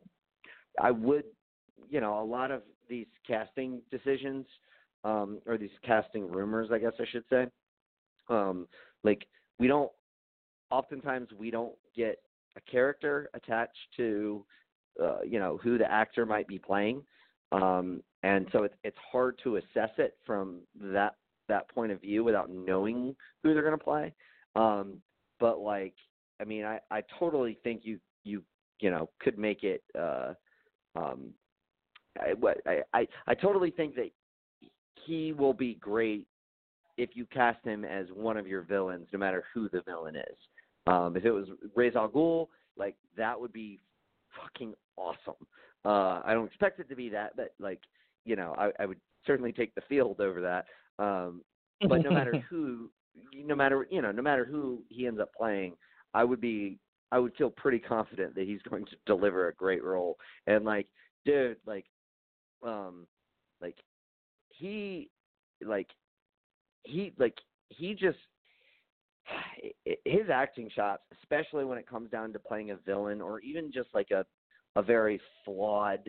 I 0.80 0.93
would, 0.93 1.24
you 1.90 2.01
know, 2.01 2.20
a 2.20 2.24
lot 2.24 2.52
of 2.52 2.62
these 2.89 3.09
casting 3.26 3.80
decisions 3.90 4.47
um, 5.05 5.41
or 5.47 5.59
these 5.59 5.70
casting 5.85 6.31
rumors, 6.31 6.69
I 6.73 6.79
guess 6.79 6.93
I 7.01 7.05
should 7.11 7.24
say. 7.31 7.47
Um, 8.29 8.66
like 9.05 9.27
we 9.59 9.66
don't, 9.66 9.91
oftentimes 10.70 11.29
we 11.39 11.51
don't 11.51 11.74
get 11.97 12.19
a 12.57 12.61
character 12.70 13.29
attached 13.35 13.77
to, 13.97 14.45
uh, 15.03 15.23
you 15.23 15.39
know, 15.39 15.59
who 15.62 15.79
the 15.79 15.91
actor 15.91 16.24
might 16.27 16.47
be 16.47 16.59
playing, 16.59 17.03
um, 17.51 18.03
and 18.23 18.47
so 18.53 18.62
it's 18.62 18.74
it's 18.85 18.97
hard 19.11 19.39
to 19.43 19.57
assess 19.57 19.91
it 19.99 20.16
from 20.24 20.61
that 20.81 21.16
that 21.49 21.69
point 21.69 21.93
of 21.93 22.01
view 22.01 22.24
without 22.24 22.51
knowing 22.51 23.15
who 23.43 23.53
they're 23.53 23.62
going 23.62 23.79
to 23.79 23.85
play. 23.85 24.15
Um, 24.55 24.99
but 25.41 25.61
like, 25.61 25.95
I 26.41 26.45
mean, 26.45 26.65
I 26.65 26.79
I 26.91 27.03
totally 27.19 27.59
think 27.65 27.83
you 27.85 27.99
you 28.24 28.43
you 28.81 28.91
know 28.91 29.09
could 29.20 29.39
make 29.39 29.65
it. 29.65 29.83
Uh, 29.99 30.35
um, 30.95 31.31
I, 32.20 32.35
what 32.35 32.59
I, 32.66 32.83
I 32.93 33.07
I 33.27 33.35
totally 33.35 33.70
think 33.70 33.95
that 33.97 34.11
he 35.06 35.32
will 35.32 35.55
be 35.55 35.74
great 35.74 36.27
if 36.98 37.10
you 37.14 37.27
cast 37.27 37.64
him 37.64 37.85
as 37.85 38.06
one 38.14 38.36
of 38.36 38.47
your 38.47 38.62
villains, 38.62 39.09
no 39.12 39.19
matter 39.19 39.44
who 39.55 39.69
the 39.70 39.82
villain 39.82 40.16
is. 40.16 40.36
Um, 40.86 41.16
if 41.16 41.24
it 41.24 41.31
was 41.31 41.48
Ra's 41.74 41.97
al 41.97 42.09
Ghul, 42.09 42.48
like 42.77 42.97
that 43.16 43.40
would 43.40 43.52
be 43.52 43.78
fucking 44.40 44.74
awesome. 44.97 45.47
Uh, 45.85 46.20
I 46.24 46.32
don't 46.32 46.47
expect 46.47 46.81
it 46.81 46.89
to 46.89 46.97
be 46.97 47.09
that, 47.10 47.36
but 47.36 47.55
like 47.59 47.81
you 48.24 48.36
know, 48.36 48.55
I, 48.56 48.70
I 48.81 48.86
would 48.86 49.01
certainly 49.27 49.52
take 49.52 49.74
the 49.74 49.82
field 49.89 50.20
over 50.20 50.40
that. 50.40 50.66
Um, 51.02 51.43
but 51.89 52.02
no 52.02 52.10
matter 52.10 52.44
who, 52.51 52.90
no 53.35 53.55
matter 53.55 53.86
you 53.90 54.02
know, 54.02 54.12
no 54.12 54.23
matter 54.23 54.44
who 54.44 54.82
he 54.89 55.06
ends 55.06 55.20
up 55.20 55.32
playing, 55.35 55.74
I 56.14 56.24
would 56.24 56.40
be, 56.40 56.78
I 57.10 57.19
would 57.19 57.35
feel 57.36 57.51
pretty 57.51 57.78
confident 57.78 58.35
that 58.35 58.47
he's 58.47 58.62
going 58.70 58.85
to 58.86 58.97
deliver 59.06 59.48
a 59.48 59.55
great 59.55 59.82
role. 59.82 60.16
And 60.47 60.64
like, 60.64 60.86
dude, 61.24 61.56
like, 61.66 61.86
um, 62.64 63.06
like 63.60 63.77
he, 64.62 65.10
like, 65.64 65.89
he, 66.84 67.12
like, 67.18 67.34
he 67.68 67.94
just 67.94 68.18
his 70.05 70.30
acting 70.32 70.70
chops, 70.74 71.02
especially 71.20 71.64
when 71.64 71.78
it 71.78 71.89
comes 71.89 72.10
down 72.10 72.32
to 72.32 72.39
playing 72.39 72.70
a 72.70 72.76
villain 72.76 73.20
or 73.20 73.40
even 73.40 73.72
just 73.72 73.89
like 73.94 74.10
a 74.10 74.24
a 74.76 74.82
very 74.82 75.20
flawed 75.44 76.09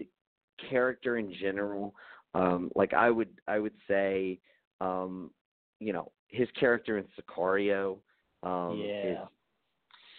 character 0.70 1.18
in 1.18 1.34
general. 1.42 1.94
Um, 2.34 2.72
like 2.76 2.94
I 2.94 3.10
would 3.10 3.30
I 3.48 3.60
would 3.60 3.74
say, 3.88 4.40
um, 4.82 5.32
you 5.80 5.94
know, 5.94 6.12
his 6.28 6.48
character 6.60 6.98
in 6.98 7.06
Sicario 7.20 7.98
um, 8.44 8.80
is 9.04 9.18
Yeah. 9.18 9.26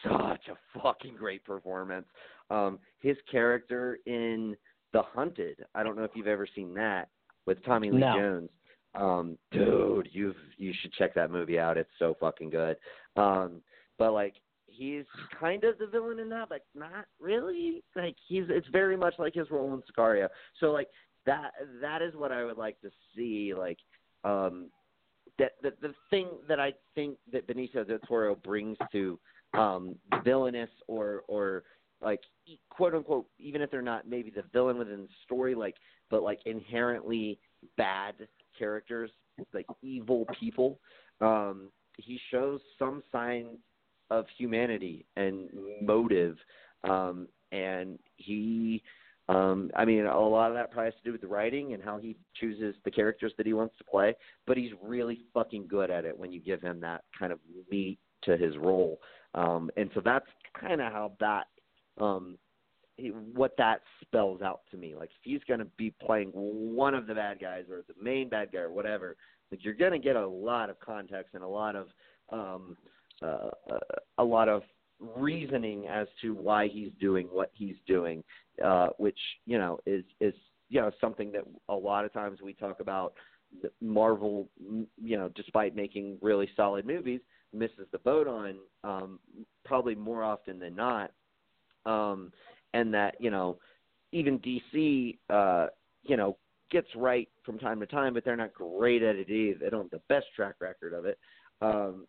such 0.02 0.48
a 0.48 0.80
fucking 0.80 1.16
great 1.16 1.44
performance. 1.44 2.06
Um, 2.50 2.78
his 3.00 3.16
character 3.30 3.98
in 4.06 4.54
The 4.92 5.02
Hunted, 5.02 5.64
I 5.74 5.82
don't 5.82 5.96
know 5.96 6.04
if 6.04 6.10
you've 6.14 6.26
ever 6.26 6.46
seen 6.54 6.74
that 6.74 7.08
with 7.46 7.64
Tommy 7.64 7.90
Lee 7.90 8.00
No. 8.00 8.16
Jones. 8.16 8.50
Um, 8.94 9.38
dude, 9.50 10.08
you've 10.12 10.36
you 10.56 10.72
should 10.80 10.92
check 10.92 11.14
that 11.14 11.30
movie 11.30 11.58
out. 11.58 11.76
It's 11.76 11.90
so 11.98 12.16
fucking 12.20 12.50
good. 12.50 12.76
Um, 13.16 13.60
but 13.98 14.12
like 14.12 14.34
he's 14.66 15.04
kind 15.38 15.64
of 15.64 15.78
the 15.78 15.86
villain 15.86 16.20
in 16.20 16.28
that, 16.30 16.48
but 16.48 16.64
not 16.74 17.06
really. 17.20 17.82
Like 17.96 18.16
he's 18.28 18.44
it's 18.48 18.68
very 18.68 18.96
much 18.96 19.14
like 19.18 19.34
his 19.34 19.50
role 19.50 19.74
in 19.74 19.82
Sicario. 19.82 20.28
So 20.60 20.70
like 20.70 20.88
that 21.26 21.52
that 21.80 22.02
is 22.02 22.14
what 22.14 22.32
I 22.32 22.44
would 22.44 22.56
like 22.56 22.80
to 22.82 22.90
see. 23.16 23.52
Like 23.52 23.78
um 24.22 24.70
that 25.38 25.52
the 25.62 25.72
the 25.82 25.94
thing 26.10 26.28
that 26.48 26.60
I 26.60 26.72
think 26.94 27.18
that 27.32 27.48
Benicio 27.48 27.86
del 27.86 27.98
Toro 28.06 28.36
brings 28.36 28.78
to 28.92 29.18
um 29.54 29.96
villainous 30.24 30.70
or 30.86 31.22
or 31.26 31.64
like 32.00 32.20
e- 32.46 32.58
quote 32.70 32.94
unquote 32.94 33.26
even 33.38 33.62
if 33.62 33.70
they're 33.70 33.82
not 33.82 34.08
maybe 34.08 34.30
the 34.30 34.44
villain 34.52 34.78
within 34.78 35.02
the 35.02 35.08
story 35.24 35.54
like 35.54 35.76
but 36.10 36.22
like 36.22 36.40
inherently 36.46 37.38
bad 37.76 38.14
characters, 38.58 39.10
like 39.52 39.66
evil 39.82 40.26
people, 40.38 40.78
um, 41.20 41.68
he 41.98 42.18
shows 42.30 42.60
some 42.78 43.02
signs 43.12 43.58
of 44.10 44.26
humanity 44.36 45.06
and 45.16 45.48
motive, 45.82 46.36
um, 46.84 47.28
and 47.52 47.98
he. 48.16 48.82
Um, 49.26 49.70
I 49.74 49.86
mean, 49.86 50.04
a 50.04 50.20
lot 50.20 50.50
of 50.50 50.54
that 50.56 50.70
probably 50.70 50.88
has 50.88 50.94
to 51.02 51.02
do 51.02 51.12
with 51.12 51.22
the 51.22 51.26
writing 51.26 51.72
and 51.72 51.82
how 51.82 51.96
he 51.96 52.14
chooses 52.38 52.74
the 52.84 52.90
characters 52.90 53.32
that 53.38 53.46
he 53.46 53.54
wants 53.54 53.74
to 53.78 53.84
play. 53.84 54.14
But 54.46 54.58
he's 54.58 54.72
really 54.82 55.20
fucking 55.32 55.66
good 55.66 55.90
at 55.90 56.04
it 56.04 56.18
when 56.18 56.30
you 56.30 56.40
give 56.40 56.60
him 56.60 56.78
that 56.80 57.04
kind 57.18 57.32
of 57.32 57.38
meat 57.70 57.98
to 58.24 58.36
his 58.36 58.58
role. 58.58 59.00
Um, 59.34 59.70
and 59.78 59.88
so 59.94 60.02
that's 60.04 60.26
kind 60.60 60.82
of 60.82 60.92
how 60.92 61.12
that 61.20 61.46
um, 61.98 62.36
what 63.34 63.56
that 63.58 63.80
spells 64.00 64.42
out 64.42 64.60
to 64.70 64.76
me. 64.76 64.94
Like 64.94 65.10
if 65.10 65.22
he's 65.22 65.40
going 65.46 65.60
to 65.60 65.66
be 65.76 65.90
playing 65.90 66.28
one 66.30 66.94
of 66.94 67.06
the 67.06 67.14
bad 67.14 67.40
guys 67.40 67.64
or 67.70 67.82
the 67.88 68.02
main 68.02 68.28
bad 68.28 68.52
guy 68.52 68.60
or 68.60 68.72
whatever, 68.72 69.16
like 69.50 69.64
you're 69.64 69.74
going 69.74 69.92
to 69.92 69.98
get 69.98 70.16
a 70.16 70.26
lot 70.26 70.70
of 70.70 70.78
context 70.80 71.34
and 71.34 71.42
a 71.42 71.48
lot 71.48 71.76
of 71.76 71.88
um, 72.30 72.76
uh, 73.22 73.50
a 74.18 74.24
lot 74.24 74.48
of 74.48 74.62
reasoning 75.16 75.86
as 75.88 76.06
to 76.22 76.34
why 76.34 76.68
he's 76.68 76.90
doing 77.00 77.26
what 77.30 77.50
he's 77.52 77.76
doing, 77.86 78.22
uh, 78.64 78.88
which 78.98 79.18
you 79.46 79.58
know 79.58 79.78
is 79.86 80.04
is 80.20 80.34
you 80.68 80.80
know 80.80 80.90
something 81.00 81.32
that 81.32 81.44
a 81.68 81.74
lot 81.74 82.04
of 82.04 82.12
times 82.12 82.40
we 82.42 82.52
talk 82.52 82.80
about. 82.80 83.14
Marvel, 83.80 84.48
you 85.00 85.16
know, 85.16 85.30
despite 85.36 85.76
making 85.76 86.18
really 86.20 86.48
solid 86.56 86.84
movies, 86.84 87.20
misses 87.52 87.86
the 87.92 87.98
boat 87.98 88.26
on 88.26 88.56
um, 88.82 89.20
probably 89.64 89.94
more 89.94 90.24
often 90.24 90.58
than 90.58 90.74
not. 90.74 91.12
Um, 91.86 92.32
and 92.74 92.92
that 92.92 93.14
you 93.18 93.30
know 93.30 93.56
even 94.12 94.38
DC 94.40 95.16
uh, 95.30 95.68
you 96.02 96.18
know 96.18 96.36
gets 96.70 96.88
right 96.96 97.28
from 97.44 97.58
time 97.58 97.80
to 97.80 97.86
time, 97.86 98.12
but 98.12 98.24
they're 98.24 98.36
not 98.36 98.52
great 98.52 99.02
at 99.02 99.16
it 99.16 99.30
either. 99.30 99.58
They 99.60 99.70
don't 99.70 99.84
have 99.84 99.90
the 99.90 100.00
best 100.08 100.26
track 100.36 100.56
record 100.60 100.92
of 100.92 101.06
it. 101.06 101.18
Um, 101.62 102.06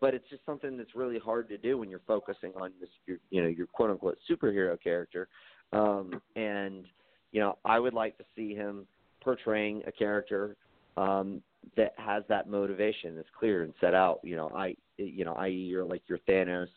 but 0.00 0.12
it's 0.12 0.28
just 0.28 0.44
something 0.44 0.76
that's 0.76 0.94
really 0.94 1.18
hard 1.18 1.48
to 1.48 1.56
do 1.56 1.78
when 1.78 1.88
you're 1.88 2.02
focusing 2.06 2.52
on 2.60 2.72
this, 2.78 2.90
your, 3.06 3.16
you 3.30 3.42
know, 3.42 3.48
your 3.48 3.66
quote 3.66 3.90
unquote 3.90 4.18
superhero 4.30 4.80
character. 4.80 5.28
Um, 5.72 6.20
and 6.36 6.84
you 7.32 7.40
know, 7.40 7.58
I 7.64 7.78
would 7.78 7.94
like 7.94 8.16
to 8.18 8.24
see 8.34 8.54
him 8.54 8.86
portraying 9.20 9.82
a 9.86 9.92
character 9.92 10.56
um, 10.96 11.42
that 11.76 11.94
has 11.96 12.22
that 12.28 12.48
motivation 12.48 13.16
that's 13.16 13.28
clear 13.38 13.62
and 13.62 13.72
set 13.80 13.94
out. 13.94 14.20
You 14.22 14.36
know, 14.36 14.50
I, 14.54 14.76
you 14.98 15.24
know, 15.24 15.34
i.e., 15.34 15.52
you're 15.52 15.84
like 15.84 16.02
your 16.06 16.18
Thanos 16.28 16.68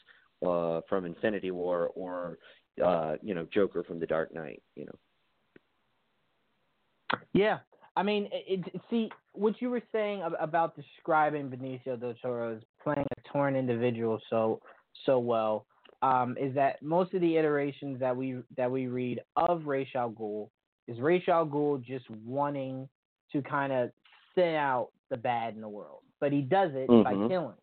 uh, 0.45 0.81
from 0.89 1.05
Infinity 1.05 1.51
War, 1.51 1.91
or 1.95 2.37
uh, 2.83 3.15
you 3.21 3.33
know, 3.33 3.47
Joker 3.53 3.83
from 3.83 3.99
The 3.99 4.07
Dark 4.07 4.33
Knight. 4.33 4.61
You 4.75 4.85
know. 4.85 4.95
Yeah, 7.33 7.59
I 7.95 8.03
mean, 8.03 8.29
it, 8.31 8.65
it, 8.65 8.81
see 8.89 9.09
what 9.33 9.61
you 9.61 9.69
were 9.69 9.81
saying 9.91 10.23
about 10.39 10.75
describing 10.75 11.49
Benicio 11.49 11.99
del 11.99 12.13
Toro 12.21 12.55
as 12.55 12.61
playing 12.81 13.05
a 13.17 13.29
torn 13.31 13.55
individual 13.55 14.19
so 14.29 14.61
so 15.05 15.19
well 15.19 15.65
um, 16.01 16.35
is 16.39 16.53
that 16.55 16.81
most 16.81 17.13
of 17.13 17.21
the 17.21 17.37
iterations 17.37 17.99
that 17.99 18.15
we 18.15 18.37
that 18.57 18.69
we 18.71 18.87
read 18.87 19.21
of 19.35 19.65
Ra's 19.65 19.87
al 19.95 20.11
Ghul 20.11 20.49
is 20.87 20.99
Ra's 20.99 21.21
al 21.27 21.45
Ghul 21.45 21.83
just 21.83 22.09
wanting 22.25 22.87
to 23.31 23.41
kind 23.41 23.73
of 23.73 23.91
thin 24.35 24.55
out 24.55 24.89
the 25.09 25.17
bad 25.17 25.55
in 25.55 25.61
the 25.61 25.69
world, 25.69 26.01
but 26.19 26.31
he 26.31 26.41
does 26.41 26.71
it 26.73 26.89
mm-hmm. 26.89 27.03
by 27.03 27.27
killing. 27.27 27.55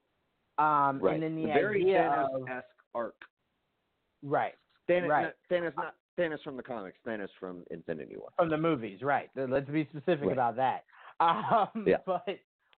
Um, 0.59 1.01
right. 1.01 1.14
And 1.14 1.22
then 1.22 1.36
the, 1.36 1.43
the 1.43 1.48
very 1.48 1.82
idea 1.82 1.98
Thanos-esque 1.98 2.48
of, 2.48 2.62
arc. 2.94 3.14
Right. 4.22 4.55
Thanos, 4.88 5.08
right. 5.08 5.22
Not, 5.22 5.34
Thanos, 5.50 5.76
not 5.76 5.94
Thanos 6.18 6.42
from 6.42 6.56
the 6.56 6.62
comics. 6.62 6.98
Thanos 7.06 7.28
from 7.38 7.64
Infinity 7.70 8.16
War. 8.16 8.28
From 8.36 8.50
the 8.50 8.58
movies, 8.58 9.02
right? 9.02 9.28
Let's 9.36 9.68
be 9.68 9.88
specific 9.90 10.26
right. 10.26 10.32
about 10.32 10.56
that. 10.56 10.84
Um, 11.18 11.86
yeah. 11.86 11.96
But 12.04 12.26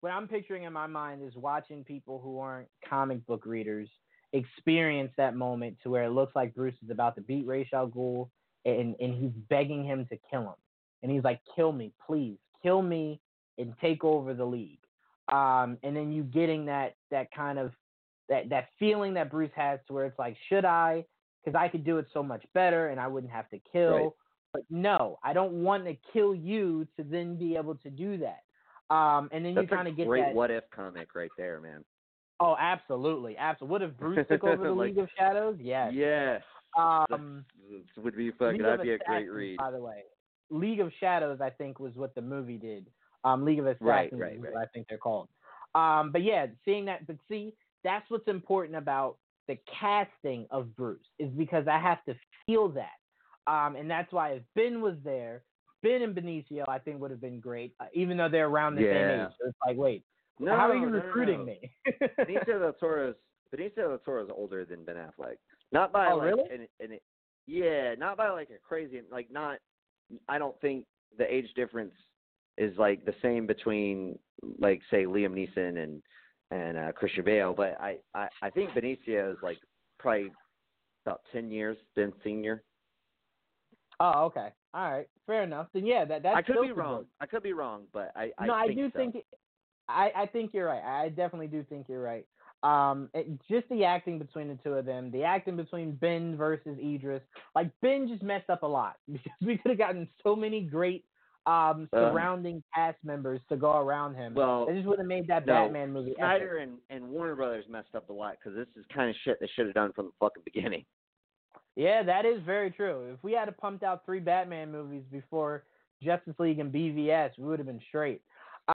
what 0.02 0.12
I'm 0.12 0.28
picturing 0.28 0.66
in 0.66 0.72
my 0.72 0.86
mind 0.86 1.24
is 1.24 1.34
watching 1.36 1.84
people 1.84 2.22
who 2.24 2.38
aren't 2.40 2.68
comic 2.88 3.26
book 3.26 3.48
readers 3.48 3.90
experience 4.32 5.12
that 5.18 5.36
moment 5.36 5.78
to 5.82 5.90
where 5.90 6.04
it 6.04 6.12
looks 6.12 6.36
like 6.36 6.54
Bruce 6.54 6.76
is 6.84 6.92
about 6.92 7.16
to 7.16 7.22
beat 7.22 7.48
Ra's 7.48 7.66
al 7.74 7.88
Ghul 7.88 8.30
and, 8.64 8.96
and 9.00 9.16
he's 9.16 9.32
begging 9.50 9.84
him 9.84 10.06
to 10.12 10.20
kill 10.30 10.42
him. 10.42 10.56
And 11.02 11.12
he's 11.12 11.24
like, 11.24 11.40
kill 11.56 11.72
me, 11.72 11.94
please, 12.06 12.38
kill 12.62 12.82
me 12.82 13.20
and 13.58 13.74
take 13.82 14.04
over 14.04 14.34
the 14.34 14.46
league. 14.46 14.80
Um, 15.32 15.78
and 15.84 15.96
then 15.96 16.12
you 16.12 16.24
getting 16.24 16.66
that 16.66 16.96
that 17.12 17.32
kind 17.32 17.60
of 17.60 17.72
that 18.30 18.50
that 18.50 18.70
feeling 18.80 19.14
that 19.16 19.30
Bruce 19.30 19.52
has 19.56 19.80
to 19.88 19.94
where 19.94 20.06
it's 20.06 20.20
like, 20.20 20.38
should 20.48 20.64
I? 20.64 21.06
Because 21.48 21.58
I 21.58 21.70
could 21.70 21.86
do 21.86 21.98
it 21.98 22.08
so 22.14 22.22
much 22.22 22.44
better 22.54 22.90
and 22.90 23.00
I 23.00 23.08
wouldn't 23.08 23.32
have 23.32 23.50
to 23.52 23.60
kill. 23.72 23.92
Right. 23.92 24.10
But 24.52 24.64
no, 24.70 25.18
I 25.24 25.32
don't 25.32 25.64
want 25.64 25.86
to 25.86 25.96
kill 26.12 26.36
you 26.36 26.86
to 26.98 27.06
then 27.06 27.38
be 27.38 27.56
able 27.56 27.76
to 27.76 27.90
do 27.90 28.18
that. 28.18 28.44
Um, 28.94 29.30
and 29.32 29.46
then 29.46 29.56
That's 29.56 29.72
you 29.72 29.78
kind 29.78 29.88
of 29.88 29.96
get 29.96 30.08
great 30.08 30.26
that. 30.26 30.36
what 30.36 30.52
if 30.52 30.66
comic 30.76 31.16
right 31.16 31.30
there, 31.38 31.62
man. 31.62 31.86
Oh, 32.42 32.58
absolutely, 32.60 33.38
absolutely. 33.38 33.72
What 33.72 33.82
if 33.82 33.98
Bruce 33.98 34.28
took 34.30 34.44
over 34.44 34.62
the 34.62 34.72
Like- 34.74 34.90
League 34.90 34.98
of 34.98 35.08
Shadows? 35.18 35.56
Yes. 35.62 35.94
Yeah. 35.94 36.40
Um, 36.78 37.46
This 37.70 38.04
would 38.04 38.18
be 38.18 38.32
fucking. 38.32 38.58
League 38.58 38.64
That'd 38.64 38.82
be 38.82 38.92
a 38.92 38.98
great 38.98 39.32
read. 39.32 39.58
By 39.58 39.72
the 39.72 39.80
way, 39.80 40.04
League 40.50 40.82
of 40.82 40.92
Shadows, 41.00 41.40
I 41.40 41.50
think, 41.50 41.80
was 41.80 41.96
what 41.96 42.14
the 42.14 42.22
movie 42.22 42.58
did. 42.58 42.88
Um, 43.24 43.46
League 43.46 43.60
of 43.60 43.68
Assassins, 43.68 43.88
Right, 43.88 44.12
right, 44.12 44.42
right. 44.42 44.54
I 44.64 44.66
think 44.74 44.88
they're 44.90 44.98
called. 44.98 45.30
Um, 45.76 46.12
but 46.12 46.24
yeah, 46.24 46.48
seeing 46.66 46.84
that, 46.86 47.08
but 47.08 47.16
see, 47.30 47.54
that's 47.86 48.10
what's 48.10 48.28
important 48.28 48.76
about 48.76 49.18
the 49.48 49.58
casting 49.80 50.46
of 50.52 50.76
Bruce 50.76 51.06
is 51.20 51.30
because 51.32 51.68
I 51.68 51.80
have 51.80 52.04
to 52.06 52.16
feel 52.46 52.70
that, 52.70 53.52
um, 53.52 53.76
and 53.76 53.90
that's 53.90 54.12
why 54.12 54.32
if 54.32 54.44
Ben 54.56 54.82
was 54.82 54.96
there, 55.04 55.44
Ben 55.84 56.02
and 56.02 56.16
Benicio, 56.16 56.64
I 56.68 56.80
think 56.80 57.00
would 57.00 57.12
have 57.12 57.22
been 57.22 57.40
great, 57.40 57.74
uh, 57.80 57.86
even 57.94 58.18
though 58.18 58.30
they're 58.30 58.48
around 58.48 58.76
the 58.76 58.82
same 58.84 59.22
age. 59.22 59.30
So 59.40 59.48
it's 59.48 59.58
like, 59.66 59.78
wait, 59.78 60.04
No, 60.40 60.56
how 60.56 60.70
are 60.70 60.76
you 60.76 60.88
no, 60.90 60.98
no, 60.98 61.04
recruiting 61.06 61.40
no. 61.40 61.46
me? 61.46 61.72
Benicio 62.20 62.60
del 62.60 62.74
Toro's 62.74 63.16
Benicio 63.56 63.76
del 63.88 64.00
Toro's 64.00 64.30
older 64.36 64.66
than 64.66 64.84
Ben 64.84 64.96
Affleck. 64.96 65.38
Not 65.72 65.92
by 65.92 66.12
Oh, 66.12 66.18
like 66.18 66.26
really? 66.26 66.44
an, 66.54 66.68
an, 66.80 67.00
yeah, 67.46 67.96
not 67.96 68.18
by 68.18 68.30
like 68.30 68.50
a 68.50 68.60
crazy 68.68 69.02
like 69.12 69.32
not. 69.32 69.60
I 70.28 70.38
don't 70.38 70.60
think 70.62 70.86
the 71.18 71.32
age 71.34 71.48
difference 71.56 71.94
is 72.58 72.78
like 72.78 73.06
the 73.06 73.14
same 73.22 73.46
between 73.48 74.18
like 74.60 74.82
say 74.90 75.06
Liam 75.06 75.34
Neeson 75.34 75.82
and 75.82 76.02
and 76.52 76.78
uh, 76.78 76.92
Christian 76.94 77.24
Bale, 77.26 77.54
but 77.56 77.80
I 77.80 77.98
I 78.14 78.28
I 78.42 78.50
think 78.50 78.72
Benicio 78.72 79.32
is 79.32 79.38
like 79.42 79.58
probably 80.00 80.32
about 81.06 81.22
ten 81.32 81.52
years 81.52 81.78
Ben 81.96 82.14
senior. 82.24 82.64
oh, 84.00 84.26
okay, 84.26 84.50
all 84.74 84.92
right, 84.92 85.08
fair 85.26 85.44
enough. 85.44 85.68
Then 85.74 85.86
yeah, 85.86 86.06
that 86.06 86.24
that's 86.24 86.38
I 86.38 86.42
could 86.42 86.62
be 86.62 86.72
wrong. 86.72 86.98
work. 86.98 87.06
I 87.20 87.26
could 87.26 87.44
be 87.44 87.54
wrong, 87.54 87.84
but 87.94 88.12
I 88.16 88.32
I 88.38 88.46
no, 88.48 88.54
I 88.54 88.68
do 88.68 88.90
so. 88.94 89.00
think 89.00 89.16
it, 89.16 89.26
I 89.88 90.12
I 90.16 90.26
think 90.26 90.52
you're 90.54 90.68
right. 90.68 90.84
I 90.84 91.10
definitely 91.10 91.48
do 91.48 91.64
think 91.64 91.88
you're 91.90 92.02
right. 92.02 92.26
Um, 92.64 93.10
it, 93.14 93.28
just 93.50 93.70
the 93.70 93.84
acting 93.84 94.18
between 94.18 94.48
the 94.48 94.58
two 94.64 94.74
of 94.74 94.86
them, 94.86 95.12
the 95.12 95.24
acting 95.24 95.56
between 95.58 95.92
Ben 95.92 96.36
versus 96.36 96.78
Idris, 96.80 97.22
like 97.56 97.70
Ben 97.82 98.08
just 98.08 98.24
messed 98.24 98.50
up 98.50 98.64
a 98.64 98.68
lot 98.68 98.96
because 99.12 99.32
we 99.42 99.58
could 99.58 99.70
have 99.70 99.78
gotten 99.78 100.08
so 100.24 100.36
many 100.36 100.62
great 100.62 101.06
um 101.48 101.88
Uh, 101.94 101.98
surrounding 102.12 102.62
cast 102.76 102.98
members 103.04 103.40
to 103.50 103.56
go 103.56 103.78
around 103.80 104.16
him. 104.16 104.34
Well, 104.36 104.66
They 104.66 104.74
just 104.76 104.88
would 104.88 105.00
have 105.00 105.08
made 105.08 105.28
that 105.28 105.46
no, 105.46 105.54
Batman 105.54 105.94
movie. 105.94 106.12
epic. 106.12 106.18
Snyder 106.20 106.58
and, 106.58 106.78
and 106.90 107.08
Warner 107.10 107.36
Brothers 107.36 107.66
messed 107.70 107.96
up 107.96 108.10
a 108.10 108.14
lot 108.14 108.36
because 108.38 108.56
this 108.56 108.68
is 108.76 108.86
kind 108.94 109.10
of 109.10 109.16
shit 109.24 109.40
they 109.40 109.48
should 109.56 109.66
have 109.66 109.76
done 109.76 109.94
from 109.94 110.08
the 110.08 110.12
fucking 110.20 110.44
beginning. 110.46 110.84
Yeah, 111.76 112.04
that 112.04 112.26
is 112.26 112.42
very 112.46 112.72
true. 112.72 113.12
If 113.14 113.24
we 113.24 113.32
had 113.34 113.56
pumped 113.58 113.84
out 113.84 114.04
three 114.06 114.20
Batman 114.20 114.72
movies 114.72 115.04
before 115.12 115.64
Justice 116.04 116.36
League 116.40 116.60
and 116.60 116.72
BVS, 116.74 117.32
we 117.38 117.46
would 117.46 117.60
have 117.60 117.68
been 117.68 117.82
straight. 117.88 118.22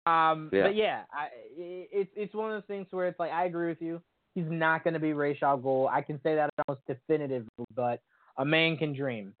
Um, 0.05 0.49
Yeah. 0.51 0.63
But 0.63 0.75
yeah, 0.75 1.01
I, 1.11 1.25
it, 1.55 1.89
it's 1.91 2.11
it's 2.15 2.33
one 2.33 2.51
of 2.51 2.55
those 2.61 2.67
things 2.67 2.87
where 2.91 3.07
it's 3.07 3.19
like 3.19 3.31
I 3.31 3.45
agree 3.45 3.67
with 3.67 3.81
you. 3.81 4.01
He's 4.35 4.45
not 4.49 4.83
going 4.83 4.95
to 4.95 4.99
be 4.99 5.13
Ra's 5.13 5.37
al 5.43 5.59
Ghul. 5.59 5.87
I 5.89 6.01
can 6.01 6.19
say 6.23 6.33
that 6.35 6.49
almost 6.67 6.81
definitively, 6.87 7.47
but 7.75 8.01
a 8.37 8.45
man 8.45 8.77
can 8.77 8.93
dream. 8.95 9.33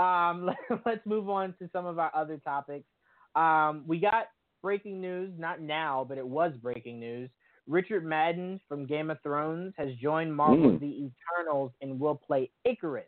Um, 0.00 0.46
let, 0.70 0.80
let's 0.86 1.06
move 1.06 1.28
on 1.28 1.54
to 1.58 1.68
some 1.72 1.86
of 1.86 1.98
our 1.98 2.10
other 2.14 2.38
topics. 2.38 2.86
Um, 3.34 3.84
we 3.86 3.98
got 3.98 4.26
breaking 4.62 5.00
news, 5.00 5.32
not 5.38 5.60
now, 5.60 6.04
but 6.08 6.18
it 6.18 6.26
was 6.26 6.52
breaking 6.60 6.98
news. 6.98 7.30
Richard 7.68 8.04
Madden 8.04 8.60
from 8.68 8.86
Game 8.86 9.10
of 9.10 9.18
Thrones 9.22 9.74
has 9.76 9.94
joined 10.02 10.34
Marvel's 10.34 10.74
Mm. 10.74 10.80
The 10.80 11.10
Eternals 11.10 11.72
and 11.80 12.00
will 12.00 12.16
play 12.16 12.50
Icarus. 12.64 13.06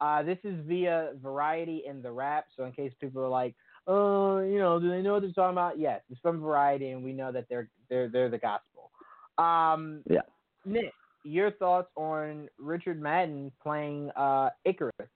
Uh, 0.00 0.22
this 0.22 0.38
is 0.42 0.58
via 0.66 1.12
Variety 1.22 1.84
and 1.88 2.02
The 2.02 2.10
Wrap. 2.10 2.46
So 2.56 2.64
in 2.64 2.72
case 2.72 2.92
people 3.00 3.22
are 3.22 3.28
like, 3.28 3.54
oh, 3.86 4.40
you 4.40 4.58
know, 4.58 4.80
do 4.80 4.90
they 4.90 5.00
know 5.00 5.12
what 5.12 5.22
they're 5.22 5.32
talking 5.32 5.54
about? 5.54 5.78
Yes, 5.78 6.00
it's 6.10 6.20
from 6.20 6.40
Variety, 6.40 6.90
and 6.90 7.04
we 7.04 7.12
know 7.12 7.30
that 7.30 7.46
they're 7.48 7.68
they're 7.88 8.08
they're 8.08 8.28
the 8.28 8.38
gospel. 8.38 8.90
Um, 9.38 10.02
Yeah. 10.08 10.22
Nick, 10.64 10.92
your 11.24 11.52
thoughts 11.52 11.90
on 11.96 12.48
Richard 12.58 13.00
Madden 13.00 13.52
playing 13.62 14.10
uh, 14.16 14.50
Icarus? 14.64 15.08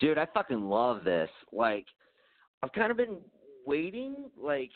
Dude, 0.00 0.18
I 0.18 0.26
fucking 0.34 0.62
love 0.62 1.04
this. 1.04 1.30
Like, 1.52 1.86
I've 2.62 2.72
kind 2.72 2.90
of 2.90 2.96
been 2.96 3.18
waiting, 3.66 4.30
like, 4.40 4.70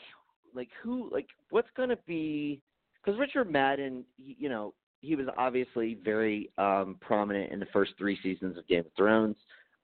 like 0.54 0.68
who, 0.82 1.10
like, 1.12 1.26
what's 1.50 1.68
gonna 1.76 1.98
be? 2.06 2.62
Because 3.02 3.18
Richard 3.18 3.50
Madden, 3.50 4.04
he, 4.16 4.36
you 4.38 4.48
know, 4.48 4.74
he 5.00 5.14
was 5.14 5.26
obviously 5.36 5.98
very 6.04 6.50
um 6.58 6.96
prominent 7.00 7.52
in 7.52 7.60
the 7.60 7.66
first 7.72 7.92
three 7.98 8.18
seasons 8.22 8.56
of 8.58 8.66
Game 8.66 8.80
of 8.80 8.92
Thrones. 8.96 9.36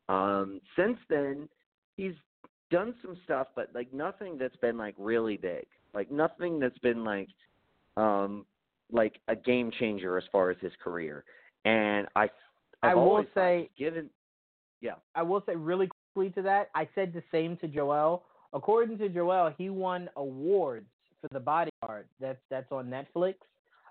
Um, 0.09 0.61
since 0.77 0.99
then, 1.09 1.49
he's 1.97 2.15
done 2.71 2.95
some 3.03 3.17
stuff, 3.25 3.49
but 3.55 3.69
like 3.75 3.93
nothing 3.93 4.37
that's 4.39 4.57
been 4.57 4.77
like 4.77 4.95
really 4.99 5.37
big. 5.37 5.67
Like 5.95 6.11
nothing 6.11 6.59
that's 6.59 6.79
been 6.79 7.05
like 7.05 7.29
um 7.97 8.45
like 8.91 9.21
a 9.29 9.37
game 9.37 9.71
changer 9.79 10.19
as 10.19 10.25
far 10.33 10.51
as 10.51 10.57
his 10.61 10.73
career. 10.83 11.25
And 11.65 12.07
I 12.17 12.25
I've 12.83 12.91
I 12.91 12.95
will 12.95 13.25
say- 13.35 13.71
given 13.79 14.11
I 15.15 15.23
will 15.23 15.43
say 15.47 15.55
really 15.57 15.89
quickly 16.15 16.31
to 16.33 16.43
that, 16.43 16.71
I 16.75 16.89
said 16.95 17.13
the 17.13 17.23
same 17.33 17.57
to 17.59 17.69
Joel. 17.69 18.25
According 18.53 18.99
to 18.99 19.09
Joel, 19.09 19.53
he 19.57 19.71
won 19.71 20.09
awards 20.17 20.87
for 21.21 21.29
the 21.33 21.41
bodyguard. 21.41 22.07
That's 22.21 22.39
that's 22.51 22.71
on 22.71 22.87
Netflix. 22.91 23.35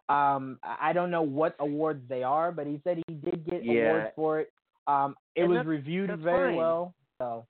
Um, 0.09 0.59
I 0.63 0.91
don't 0.93 1.09
know 1.11 1.21
what 1.21 1.55
awards 1.59 2.01
they 2.09 2.23
are, 2.23 2.51
but 2.51 2.67
he 2.67 2.79
said 2.83 3.01
he 3.07 3.13
did 3.15 3.45
get 3.49 3.63
Yeah. 3.63 3.89
awards 3.89 4.11
for 4.15 4.39
it. 4.41 4.53
Um, 4.87 5.15
it 5.35 5.41
And 5.41 5.49
was 5.49 5.57
that's- 5.59 5.67
reviewed 5.69 6.09
that's 6.09 6.21
very 6.21 6.49
fine. 6.51 6.57
well. 6.57 6.93
So 7.19 7.45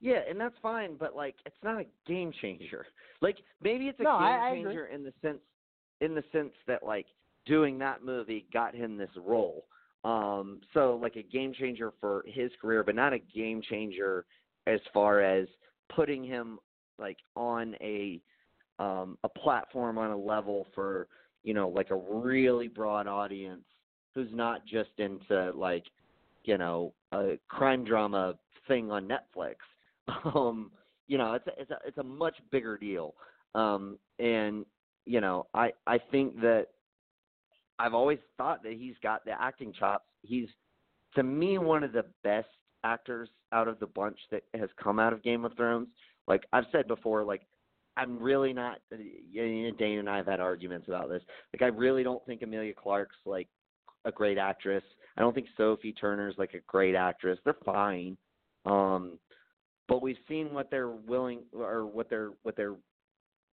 Yeah, 0.00 0.20
and 0.28 0.40
that's 0.40 0.56
fine, 0.62 0.96
but 0.96 1.16
like 1.16 1.34
it's 1.44 1.62
not 1.64 1.80
a 1.80 1.86
game 2.06 2.30
changer. 2.40 2.86
Like 3.20 3.38
maybe 3.60 3.88
it's 3.88 3.98
a 4.00 4.04
No, 4.04 4.12
game 4.16 4.22
I- 4.22 4.38
I 4.38 4.48
agree. 4.50 4.62
changer 4.64 4.86
in 4.86 5.02
the 5.02 5.12
sense 5.22 5.40
in 6.00 6.14
the 6.14 6.22
sense 6.30 6.54
that 6.66 6.84
like 6.84 7.06
doing 7.46 7.78
that 7.78 8.02
movie 8.04 8.46
got 8.52 8.74
him 8.74 8.96
this 8.96 9.10
role. 9.16 9.64
Um 10.04 10.60
so 10.74 10.98
like 11.02 11.16
a 11.16 11.22
game 11.22 11.52
changer 11.52 11.92
for 12.00 12.24
his 12.26 12.50
career, 12.60 12.84
but 12.84 12.94
not 12.94 13.12
a 13.12 13.18
game 13.18 13.60
changer 13.68 14.24
as 14.66 14.80
far 14.92 15.20
as 15.20 15.48
putting 15.94 16.22
him 16.24 16.58
like 16.98 17.16
on 17.36 17.74
a 17.80 18.20
um 18.78 19.18
a 19.24 19.28
platform 19.28 19.98
on 19.98 20.10
a 20.10 20.16
level 20.16 20.66
for, 20.74 21.08
you 21.42 21.54
know, 21.54 21.68
like 21.68 21.90
a 21.90 21.96
really 21.96 22.68
broad 22.68 23.06
audience 23.06 23.64
who's 24.14 24.30
not 24.32 24.64
just 24.66 24.90
into 24.98 25.52
like, 25.54 25.84
you 26.44 26.58
know, 26.58 26.92
a 27.12 27.38
crime 27.48 27.84
drama 27.84 28.34
thing 28.66 28.90
on 28.90 29.08
Netflix. 29.08 29.56
Um 30.34 30.70
you 31.06 31.18
know 31.18 31.34
it's 31.34 31.46
a, 31.46 31.60
it's 31.60 31.70
a 31.70 31.78
it's 31.86 31.98
a 31.98 32.02
much 32.02 32.36
bigger 32.50 32.76
deal. 32.78 33.14
Um 33.54 33.98
and 34.18 34.64
you 35.08 35.20
know 35.20 35.46
i 35.54 35.70
i 35.86 35.98
think 35.98 36.38
that 36.40 36.66
i've 37.78 37.94
always 37.94 38.18
thought 38.36 38.62
that 38.62 38.72
he's 38.72 38.94
got 39.02 39.24
the 39.24 39.40
acting 39.40 39.72
chops. 39.72 40.04
He's 40.22 40.48
to 41.14 41.22
me 41.22 41.58
one 41.58 41.84
of 41.84 41.92
the 41.92 42.04
best 42.22 42.48
actors 42.84 43.28
out 43.52 43.68
of 43.68 43.78
the 43.80 43.86
bunch 43.86 44.18
that 44.30 44.42
has 44.54 44.68
come 44.82 44.98
out 44.98 45.12
of 45.12 45.22
game 45.22 45.44
of 45.44 45.54
thrones. 45.54 45.88
Like 46.26 46.44
i've 46.52 46.66
said 46.72 46.88
before 46.88 47.24
like 47.24 47.42
i'm 47.96 48.18
really 48.18 48.52
not 48.52 48.78
you 49.30 49.70
know, 49.70 49.76
dane 49.78 49.98
and 49.98 50.08
i 50.08 50.16
have 50.16 50.26
had 50.26 50.40
arguments 50.40 50.88
about 50.88 51.08
this. 51.08 51.22
Like 51.52 51.62
i 51.62 51.74
really 51.74 52.02
don't 52.02 52.24
think 52.26 52.42
Emilia 52.42 52.74
Clarke's 52.74 53.16
like 53.24 53.48
a 54.04 54.12
great 54.12 54.38
actress. 54.38 54.84
I 55.16 55.20
don't 55.20 55.34
think 55.34 55.48
sophie 55.56 55.92
turner's 55.92 56.36
like 56.38 56.54
a 56.54 56.60
great 56.66 56.94
actress. 56.94 57.38
They're 57.44 57.56
fine. 57.64 58.16
Um 58.64 59.18
but 59.88 60.02
we've 60.02 60.18
seen 60.28 60.52
what 60.52 60.70
they're 60.70 60.90
willing 60.90 61.40
or 61.52 61.86
what 61.86 62.10
they're 62.10 62.30
what 62.42 62.56
they're 62.56 62.76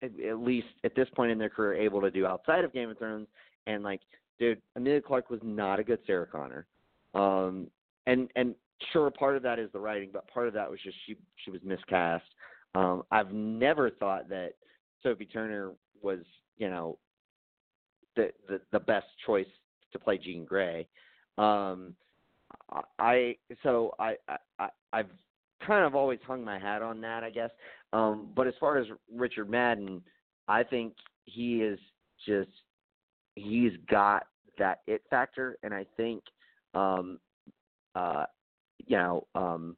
at 0.04 0.40
least 0.40 0.68
at 0.84 0.96
this 0.96 1.08
point 1.16 1.32
in 1.32 1.38
their 1.38 1.50
career 1.50 1.74
able 1.74 2.02
to 2.02 2.12
do 2.12 2.26
outside 2.26 2.64
of 2.64 2.74
Game 2.74 2.90
of 2.90 2.98
Thrones. 2.98 3.28
And 3.68 3.84
like, 3.84 4.02
dude, 4.40 4.62
Emilia 4.76 5.02
Clarke 5.02 5.30
was 5.30 5.40
not 5.44 5.80
a 5.80 5.84
good 5.84 6.00
Sarah 6.06 6.28
Connor. 6.28 6.66
Um, 7.14 7.68
and 8.08 8.30
and 8.36 8.56
sure, 8.92 9.10
part 9.12 9.36
of 9.36 9.44
that 9.44 9.60
is 9.60 9.70
the 9.72 9.80
writing, 9.80 10.10
but 10.12 10.28
part 10.28 10.48
of 10.48 10.54
that 10.54 10.70
was 10.70 10.80
just 10.84 10.98
she 11.06 11.16
she 11.44 11.52
was 11.52 11.62
miscast. 11.64 12.26
Um, 12.76 13.04
I've 13.12 13.32
never 13.32 13.90
thought 13.90 14.30
that 14.30 14.54
Sophie 15.02 15.26
Turner 15.26 15.72
was 16.02 16.20
you 16.58 16.70
know 16.70 16.98
the 18.16 18.32
the, 18.48 18.62
the 18.72 18.80
best 18.80 19.08
choice 19.26 19.48
to 19.94 20.00
play 20.00 20.18
Jean 20.18 20.46
Grey. 20.46 20.88
Um, 21.38 21.96
I 23.00 23.38
so 23.64 23.94
I, 24.00 24.16
I 24.60 24.70
I've 24.94 25.10
kind 25.66 25.86
of 25.86 25.96
always 25.96 26.20
hung 26.26 26.44
my 26.44 26.60
hat 26.60 26.82
on 26.82 27.02
that, 27.02 27.24
I 27.24 27.30
guess. 27.30 27.50
Um, 27.94 28.30
but 28.36 28.48
as 28.48 28.54
far 28.60 28.78
as 28.78 28.88
Richard 29.14 29.50
Madden, 29.50 30.02
I 30.48 30.64
think 30.64 30.94
he 31.26 31.62
is 31.62 31.80
just 32.26 32.50
he's 33.36 33.74
got 33.90 34.28
that 34.58 34.80
it 34.88 35.02
factor, 35.10 35.58
and 35.64 35.74
I 35.74 35.86
think 35.98 36.24
um, 36.74 37.20
uh, 37.96 38.26
you 38.86 38.98
know 38.98 39.28
um, 39.36 39.76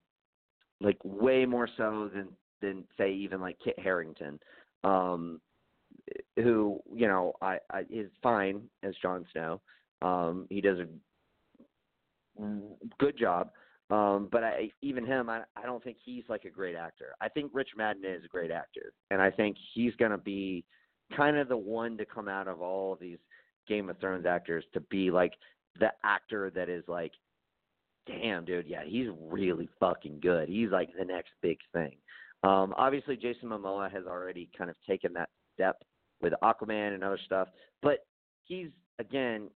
like 0.82 0.98
way 1.04 1.46
more 1.46 1.68
so 1.78 2.10
than 2.14 2.30
than 2.62 2.84
say 2.98 3.14
even 3.14 3.42
like 3.42 3.58
Kit 3.64 3.80
Harington, 3.80 4.40
um, 4.84 5.42
who 6.38 6.80
you 6.94 7.08
know 7.08 7.34
I, 7.42 7.58
I 7.72 7.82
is 7.90 8.10
fine 8.22 8.62
as 8.84 8.94
Jon 9.02 9.26
Snow. 9.34 9.62
Um, 10.02 10.46
he 10.50 10.62
does 10.62 10.78
a 10.80 10.88
good 13.00 13.18
job. 13.18 13.50
Um, 13.90 14.28
but 14.30 14.44
I, 14.44 14.70
even 14.82 15.06
him, 15.06 15.30
I, 15.30 15.44
I 15.56 15.66
don't 15.66 15.82
think 15.82 15.96
he's 16.04 16.26
like 16.28 16.44
a 16.44 16.50
great 16.50 16.76
actor. 16.76 17.16
I 17.22 17.30
think 17.30 17.52
Rich 17.54 17.70
Madden 17.78 18.04
is 18.04 18.26
a 18.26 18.28
great 18.28 18.52
actor, 18.52 18.92
and 19.12 19.22
I 19.22 19.32
think 19.32 19.56
he's 19.74 19.96
going 19.96 20.12
to 20.12 20.18
be 20.18 20.66
kind 21.16 21.38
of 21.38 21.48
the 21.48 21.56
one 21.56 21.98
to 21.98 22.06
come 22.06 22.28
out 22.28 22.50
of 22.50 22.62
all 22.62 22.92
of 22.92 23.00
these 23.00 23.18
Game 23.68 23.90
of 23.90 23.98
Thrones 24.00 24.26
actors 24.26 24.64
to 24.74 24.80
be 24.82 25.12
like 25.12 25.34
the 25.80 25.92
actor 26.04 26.50
that 26.52 26.70
is 26.70 26.84
like, 26.88 27.12
damn, 28.08 28.46
dude, 28.46 28.68
yeah, 28.68 28.84
he's 28.86 29.08
really 29.30 29.70
fucking 29.80 30.20
good. 30.22 30.50
He's 30.50 30.70
like 30.72 30.90
the 30.98 31.06
next 31.06 31.32
big 31.42 31.58
thing. 31.74 31.96
Um, 32.44 32.74
obviously, 32.78 33.18
Jason 33.18 33.50
Momoa 33.50 33.92
has 33.92 34.06
already 34.06 34.50
kind 34.58 34.70
of 34.70 34.76
taken 34.88 35.14
that 35.14 35.30
step 35.54 35.82
with 36.22 36.34
Aquaman 36.44 36.94
and 36.94 37.04
other 37.04 37.20
stuff, 37.26 37.50
but 37.82 38.06
he's 38.46 38.70
again 39.00 39.50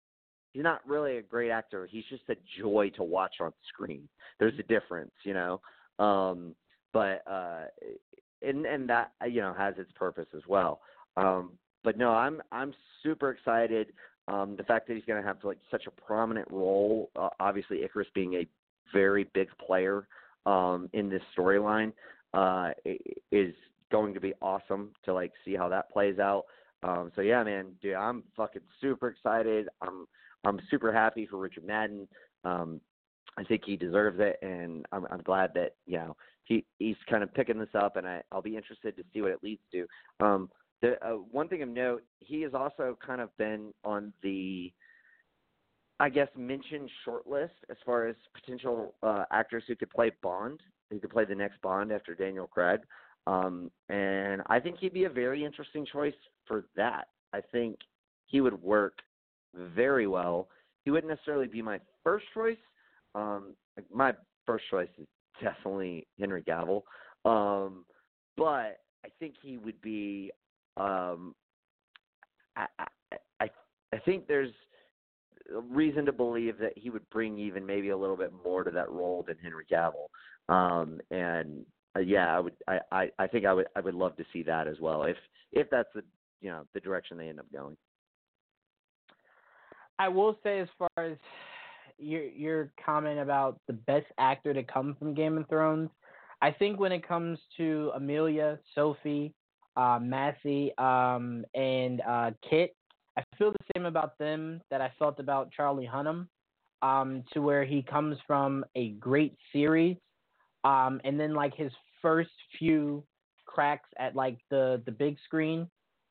he's 0.53 0.63
not 0.63 0.87
really 0.87 1.19
a 1.19 1.23
great 1.23 1.51
actor. 1.51 1.87
He's 1.91 2.05
just 2.09 2.23
a 2.29 2.37
joy 2.61 2.91
to 2.97 3.05
watch 3.05 3.37
on 3.41 3.53
screen. 3.69 4.09
There's 4.39 4.59
a 4.59 4.63
difference, 4.65 5.13
you 5.25 5.35
know. 5.35 5.61
Um, 5.99 6.55
but 6.93 7.23
uh, 7.31 7.65
and 8.43 8.65
and 8.67 8.89
that 8.89 9.13
you 9.29 9.41
know 9.41 9.55
has 9.57 9.75
its 9.79 9.93
purpose 9.93 10.29
as 10.35 10.43
well. 10.49 10.81
Um, 11.17 11.53
but 11.85 11.97
no, 11.97 12.11
I'm 12.11 12.43
I'm 12.53 12.75
super 13.03 13.31
excited. 13.31 13.93
Um, 14.29 14.57
the 14.57 14.65
fact 14.65 14.89
that 14.89 14.95
he's 14.95 15.05
going 15.07 15.21
to 15.21 15.27
have 15.27 15.39
like 15.43 15.59
such 15.71 15.87
a 15.87 15.91
prominent 15.91 16.51
role, 16.51 17.11
uh, 17.17 17.31
obviously 17.41 17.83
Icarus 17.83 18.09
being 18.15 18.35
a 18.35 18.47
very 18.93 19.29
big 19.33 19.49
player 19.65 20.07
um, 20.45 20.91
in 20.93 21.09
this 21.09 21.23
storyline, 21.37 21.93
uh, 22.35 22.71
is 23.33 23.55
going 23.91 24.13
to 24.15 24.21
be 24.21 24.35
awesome 24.43 24.91
to 25.05 25.15
like 25.15 25.33
see 25.45 25.55
how 25.55 25.69
that 25.69 25.91
plays 25.91 26.19
out. 26.19 26.45
Um, 26.83 27.11
so 27.17 27.23
yeah, 27.23 27.43
man, 27.43 27.73
dude, 27.83 27.95
I'm 27.95 28.23
fucking 28.37 28.63
super 28.81 29.09
excited. 29.09 29.69
I'm 29.81 30.07
I'm 30.45 30.61
super 30.71 30.93
happy 30.93 31.27
for 31.27 31.39
Richard 31.39 31.65
Madden. 31.65 32.07
Um, 32.45 32.81
I 33.37 33.45
think 33.45 33.63
he 33.65 33.77
deserves 33.77 34.19
it, 34.21 34.37
and 34.43 34.85
I'm, 34.93 35.07
I'm 35.11 35.23
glad 35.23 35.53
that 35.55 35.75
you 35.87 35.99
know 35.99 36.17
he 36.45 36.65
he's 36.79 36.97
kind 37.09 37.23
of 37.23 37.33
picking 37.35 37.59
this 37.59 37.69
up, 37.75 37.97
and 37.97 38.07
I, 38.07 38.23
I'll 38.31 38.43
be 38.43 38.57
interested 38.57 38.97
to 38.97 39.05
see 39.13 39.23
what 39.23 39.33
it 39.33 39.43
leads 39.43 39.63
to. 39.73 39.87
Um, 40.21 40.51
the 40.83 41.03
uh, 41.05 41.13
one 41.31 41.49
thing 41.49 41.63
of 41.63 41.69
note, 41.69 42.05
he 42.21 42.43
has 42.43 42.55
also 42.55 42.97
kind 43.05 43.21
of 43.21 43.37
been 43.37 43.73
on 43.85 44.13
the, 44.23 44.73
I 46.01 46.09
guess, 46.09 46.29
mentioned 46.37 46.89
short 47.05 47.27
list 47.27 47.55
as 47.71 47.77
far 47.85 48.07
as 48.07 48.17
potential 48.35 48.95
uh, 49.03 49.25
actors 49.33 49.65
who 49.67 49.77
could 49.77 49.91
play 49.91 50.13
Bond, 50.23 50.61
who 50.91 50.99
could 51.01 51.11
play 51.11 51.25
the 51.25 51.35
next 51.35 51.61
Bond 51.63 51.93
after 51.93 52.15
Daniel 52.15 52.47
Craig. 52.47 52.81
Um, 53.27 53.71
and 53.89 54.43
I 54.47 54.61
think 54.61 54.79
he'd 54.79 54.95
be 54.95 55.05
a 55.05 55.11
very 55.11 55.45
interesting 55.45 55.85
choice 55.85 56.15
for 56.47 56.65
that. 56.77 57.09
I 57.33 57.41
think 57.53 57.77
he 58.27 58.41
would 58.41 58.63
work 58.63 58.99
very 59.55 60.07
well. 60.07 60.49
He 60.85 60.91
wouldn't 60.91 61.11
necessarily 61.11 61.47
be 61.47 61.61
my 61.61 61.81
first 62.05 62.25
choice. 62.33 62.57
Um, 63.15 63.55
my 63.93 64.15
first 64.47 64.65
choice 64.71 64.89
is 64.99 65.07
definitely 65.43 66.07
Henry 66.19 66.43
Cavill, 66.43 66.83
um, 67.25 67.85
but 68.37 68.81
I 69.05 69.09
think 69.19 69.35
he 69.43 69.59
would 69.59 69.81
be. 69.83 70.31
Um, 70.79 71.35
I, 72.57 72.67
I 73.41 73.51
I 73.93 73.99
think 74.05 74.27
there's 74.27 74.53
reason 75.51 76.05
to 76.07 76.13
believe 76.13 76.59
that 76.59 76.77
he 76.77 76.91
would 76.91 77.09
bring 77.11 77.39
even 77.39 77.65
maybe 77.65 77.89
a 77.89 77.97
little 77.97 78.17
bit 78.17 78.33
more 78.45 78.65
to 78.65 78.71
that 78.71 78.91
role 78.91 79.25
than 79.27 79.37
Henry 79.43 79.65
Cavill. 79.71 80.09
Um, 80.49 81.01
and 81.11 81.65
uh, 81.97 82.01
yeah, 82.01 82.37
I 82.37 82.41
would 82.41 82.55
I, 82.67 82.79
I 82.93 83.11
I 83.19 83.27
think 83.27 83.47
I 83.47 83.53
would 83.53 83.67
I 83.77 83.81
would 83.81 83.95
love 83.95 84.17
to 84.17 84.25
see 84.33 84.43
that 84.45 84.69
as 84.69 84.79
well 84.81 85.05
if 85.05 85.17
if 85.53 85.69
that's 85.71 85.89
the 85.95 86.03
you 86.41 86.51
know 86.51 86.65
the 86.75 86.81
direction 86.81 87.17
they 87.17 87.29
end 87.29 87.41
up 87.41 87.51
going. 87.53 87.77
I 89.99 90.09
will 90.09 90.39
say, 90.43 90.61
as 90.61 90.69
far 90.79 91.05
as 91.05 91.17
your 91.99 92.25
your 92.25 92.73
comment 92.85 93.19
about 93.19 93.59
the 93.67 93.73
best 93.73 94.07
actor 94.19 94.55
to 94.55 94.63
come 94.63 94.97
from 94.99 95.15
Game 95.15 95.39
of 95.39 95.49
Thrones, 95.49 95.91
I 96.41 96.53
think 96.53 96.79
when 96.79 96.93
it 96.93 97.07
comes 97.07 97.39
to 97.57 97.91
Emilia, 97.97 98.59
Sophie, 98.75 99.35
uh, 99.79 99.99
Maisie, 100.03 100.73
um, 100.77 101.45
and 101.55 102.03
uh, 102.07 102.33
Kit, 102.49 102.75
I 103.17 103.23
feel 103.39 103.53
the 103.53 103.65
same 103.75 103.87
about 103.87 104.19
them 104.19 104.61
that 104.71 104.81
I 104.81 104.93
felt 104.99 105.21
about 105.21 105.53
Charlie 105.53 105.89
Hunnam, 105.91 106.27
um, 106.83 107.23
to 107.33 107.41
where 107.41 107.65
he 107.65 107.83
comes 107.83 108.19
from 108.27 108.65
a 108.75 108.91
great 108.91 109.37
series, 109.53 109.97
um, 110.65 111.01
and 111.05 111.19
then 111.19 111.33
like 111.33 111.55
his 111.55 111.73
first 112.03 112.31
few 112.59 113.05
cracks 113.47 113.89
at 113.99 114.15
like 114.15 114.39
the 114.51 114.83
the 114.85 114.93
big 114.93 115.17
screen 115.25 115.69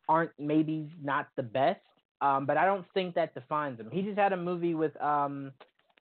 aren't 0.09 0.31
maybe 0.39 0.89
not 1.03 1.27
the 1.35 1.43
best. 1.43 1.81
Um, 2.21 2.45
but 2.45 2.57
I 2.57 2.65
don't 2.65 2.85
think 2.93 3.13
that 3.15 3.33
defines 3.35 3.79
him. 3.79 3.89
He 3.91 4.01
just 4.01 4.17
had 4.17 4.33
a 4.33 4.37
movie 4.37 4.73
with 4.73 4.99
um, 5.01 5.51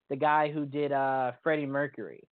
the 0.09 0.15
guy 0.15 0.49
who 0.51 0.65
did 0.65 0.91
uh, 0.91 1.31
Freddie 1.43 1.65
Mercury. 1.65 2.23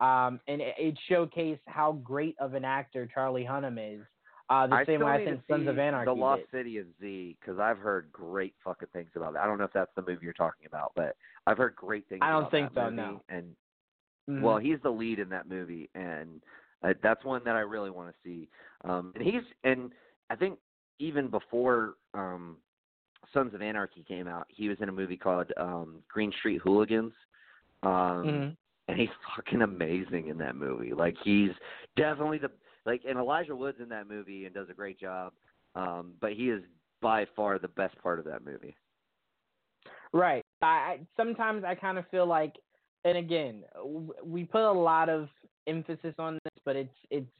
Um, 0.00 0.40
and 0.46 0.60
it, 0.60 0.74
it 0.78 0.98
showcased 1.10 1.60
how 1.66 1.92
great 1.92 2.34
of 2.38 2.54
an 2.54 2.64
actor 2.64 3.08
Charlie 3.12 3.46
Hunnam 3.48 3.78
is. 3.78 4.04
Uh, 4.50 4.66
the 4.66 4.74
I 4.74 4.84
same 4.84 5.00
way 5.00 5.12
I 5.12 5.24
think 5.24 5.42
Sons 5.48 5.68
of 5.68 5.78
Anarchy 5.78 6.06
The 6.06 6.12
Lost 6.12 6.40
did. 6.40 6.58
City 6.58 6.78
of 6.78 6.86
Z 7.00 7.36
because 7.40 7.60
I've 7.60 7.78
heard 7.78 8.10
great 8.12 8.52
fucking 8.64 8.88
things 8.92 9.10
about 9.14 9.34
it. 9.34 9.38
I 9.38 9.46
don't 9.46 9.58
know 9.58 9.64
if 9.64 9.72
that's 9.72 9.92
the 9.94 10.02
movie 10.02 10.24
you're 10.24 10.32
talking 10.32 10.66
about, 10.66 10.90
but 10.96 11.16
I've 11.46 11.56
heard 11.56 11.76
great 11.76 12.08
things. 12.08 12.20
I 12.24 12.30
don't 12.30 12.40
about 12.40 12.50
think 12.50 12.74
that 12.74 12.80
so, 12.80 12.90
movie, 12.90 12.96
no. 12.96 13.22
And 13.28 13.56
Mhm. 14.28 14.42
well, 14.42 14.58
he's 14.58 14.80
the 14.82 14.90
lead 14.90 15.20
in 15.20 15.28
that 15.28 15.48
movie, 15.48 15.88
and 15.94 16.42
uh, 16.82 16.94
that's 17.00 17.24
one 17.24 17.44
that 17.44 17.54
I 17.54 17.60
really 17.60 17.90
want 17.90 18.12
to 18.12 18.14
see. 18.24 18.48
Um, 18.82 19.12
and 19.14 19.22
he's 19.22 19.42
and 19.62 19.92
I 20.30 20.36
think 20.36 20.58
even 20.98 21.28
before 21.28 21.94
um, 22.12 22.56
Sons 23.32 23.54
of 23.54 23.62
Anarchy 23.62 24.02
came 24.02 24.26
out, 24.26 24.46
he 24.48 24.68
was 24.68 24.78
in 24.80 24.88
a 24.88 24.92
movie 24.92 25.16
called 25.16 25.52
um, 25.58 26.02
Green 26.08 26.32
Street 26.32 26.60
Hooligans. 26.62 27.12
Um, 27.84 28.26
Mhm. 28.26 28.56
and 28.88 28.98
he's 28.98 29.08
fucking 29.36 29.62
amazing 29.62 30.26
in 30.26 30.38
that 30.38 30.56
movie. 30.56 30.92
Like 30.92 31.16
he's 31.22 31.52
definitely 31.96 32.38
the 32.38 32.50
like 32.86 33.02
and 33.08 33.18
Elijah 33.18 33.54
Wood's 33.54 33.80
in 33.80 33.88
that 33.90 34.08
movie 34.08 34.44
and 34.46 34.54
does 34.54 34.68
a 34.70 34.74
great 34.74 34.98
job. 34.98 35.32
Um, 35.74 36.14
but 36.20 36.32
he 36.32 36.50
is 36.50 36.62
by 37.00 37.26
far 37.36 37.58
the 37.58 37.68
best 37.68 37.96
part 38.02 38.18
of 38.18 38.24
that 38.26 38.44
movie. 38.44 38.76
Right. 40.12 40.42
I, 40.62 40.66
I 40.66 41.00
sometimes 41.16 41.64
I 41.64 41.74
kind 41.74 41.98
of 41.98 42.04
feel 42.10 42.26
like, 42.26 42.54
and 43.04 43.16
again, 43.16 43.62
w- 43.74 44.12
we 44.24 44.44
put 44.44 44.68
a 44.68 44.72
lot 44.72 45.08
of 45.08 45.28
emphasis 45.66 46.14
on 46.18 46.34
this, 46.34 46.62
but 46.64 46.76
it's 46.76 46.94
it's 47.10 47.30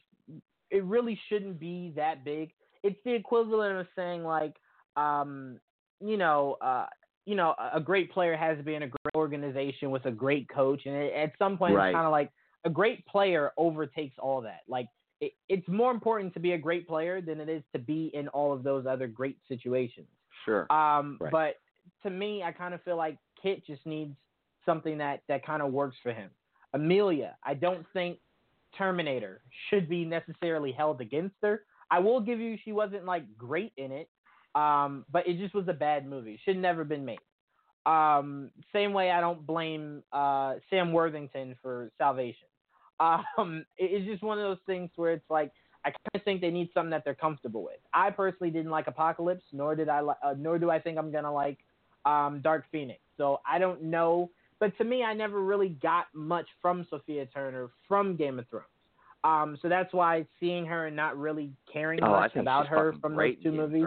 it 0.70 0.84
really 0.84 1.18
shouldn't 1.28 1.58
be 1.58 1.92
that 1.96 2.24
big. 2.24 2.52
It's 2.82 2.98
the 3.04 3.12
equivalent 3.12 3.78
of 3.78 3.86
saying 3.96 4.22
like, 4.22 4.54
um, 4.96 5.58
you 6.00 6.16
know, 6.16 6.56
uh, 6.60 6.86
you 7.26 7.34
know, 7.34 7.54
a- 7.74 7.80
great 7.80 8.12
player 8.12 8.36
has 8.36 8.56
to 8.56 8.62
be 8.62 8.74
in 8.76 8.84
a 8.84 8.88
great 8.88 9.14
organization 9.16 9.90
with 9.90 10.06
a 10.06 10.10
great 10.12 10.48
coach, 10.48 10.82
and 10.86 10.94
it, 10.94 11.12
at 11.12 11.32
some 11.38 11.58
point 11.58 11.74
Right. 11.74 11.88
it's 11.88 11.94
kind 11.96 12.06
of 12.06 12.12
like 12.12 12.30
a 12.64 12.70
great 12.70 13.04
player 13.06 13.50
overtakes 13.56 14.14
all 14.18 14.42
that. 14.42 14.60
Like. 14.68 14.86
It, 15.20 15.32
it's 15.48 15.68
more 15.68 15.90
important 15.90 16.32
to 16.34 16.40
be 16.40 16.52
a 16.52 16.58
great 16.58 16.88
player 16.88 17.20
than 17.20 17.40
it 17.40 17.48
is 17.48 17.62
to 17.72 17.78
be 17.78 18.10
in 18.14 18.28
all 18.28 18.52
of 18.52 18.62
those 18.62 18.86
other 18.86 19.06
great 19.06 19.36
situations. 19.48 20.06
Sure. 20.44 20.70
Um, 20.72 21.18
Right. 21.20 21.30
but 21.30 21.54
to 22.02 22.10
me, 22.10 22.42
I 22.42 22.52
kind 22.52 22.72
of 22.74 22.82
feel 22.82 22.96
like 22.96 23.18
Kit 23.42 23.64
just 23.66 23.84
needs 23.84 24.16
something 24.64 24.98
that 24.98 25.22
that 25.28 25.44
kind 25.44 25.62
of 25.62 25.72
works 25.72 25.96
for 26.02 26.12
him. 26.12 26.30
Emilia, 26.72 27.36
I 27.44 27.54
don't 27.54 27.84
think 27.92 28.18
Terminator 28.78 29.42
should 29.68 29.88
be 29.88 30.04
necessarily 30.04 30.72
held 30.72 31.00
against 31.00 31.34
her. 31.42 31.64
I 31.90 31.98
will 31.98 32.20
give 32.20 32.38
you 32.38 32.56
she 32.64 32.72
wasn't 32.72 33.04
like 33.04 33.24
great 33.36 33.72
in 33.76 33.90
it, 33.90 34.08
um, 34.54 35.04
but 35.10 35.26
it 35.26 35.38
just 35.38 35.54
was 35.54 35.66
a 35.68 35.72
bad 35.72 36.06
movie. 36.06 36.38
Should 36.44 36.56
never 36.56 36.84
been 36.84 37.04
made. 37.04 37.18
Um, 37.86 38.50
same 38.72 38.92
way 38.92 39.10
I 39.10 39.20
don't 39.20 39.44
blame 39.46 40.02
uh, 40.12 40.54
Sam 40.68 40.92
Worthington 40.92 41.56
for 41.62 41.90
Salvation. 41.98 42.46
Um, 43.00 43.64
it- 43.78 43.90
it's 43.92 44.06
just 44.06 44.22
one 44.22 44.38
of 44.38 44.44
those 44.44 44.62
things 44.66 44.90
where 44.96 45.12
it's 45.12 45.28
like 45.30 45.52
I 45.84 45.88
kind 45.88 46.14
of 46.14 46.22
think 46.22 46.42
they 46.42 46.50
need 46.50 46.68
something 46.74 46.90
that 46.90 47.04
they're 47.04 47.14
comfortable 47.14 47.62
with. 47.64 47.78
I 47.94 48.10
personally 48.10 48.50
didn't 48.50 48.70
like 48.70 48.86
Apocalypse, 48.86 49.44
nor 49.52 49.74
did 49.74 49.88
I 49.88 50.02
li- 50.02 50.14
uh, 50.22 50.34
nor 50.36 50.58
do 50.58 50.70
I 50.70 50.78
think 50.78 50.98
I'm 50.98 51.10
gonna 51.10 51.32
like 51.32 51.58
um, 52.04 52.40
Dark 52.42 52.64
Phoenix. 52.70 53.00
So 53.16 53.40
I 53.50 53.58
don't 53.58 53.82
know, 53.84 54.30
but 54.58 54.76
to 54.78 54.84
me, 54.84 55.02
I 55.02 55.14
never 55.14 55.40
really 55.42 55.70
got 55.70 56.06
much 56.12 56.46
from 56.60 56.86
Sophia 56.90 57.24
Turner 57.26 57.70
from 57.88 58.16
Game 58.16 58.38
of 58.38 58.46
Thrones. 58.48 58.66
Um, 59.24 59.58
so 59.60 59.68
that's 59.68 59.92
why 59.92 60.26
seeing 60.38 60.64
her 60.66 60.86
and 60.86 60.96
not 60.96 61.18
really 61.18 61.52
caring 61.70 62.02
oh, 62.02 62.10
much 62.10 62.32
about 62.42 62.66
her 62.68 62.92
from 63.00 63.12
those 63.36 63.42
two 63.42 63.48
in 63.50 63.54
Game 63.56 63.60
of 63.64 63.70
movies, 63.70 63.84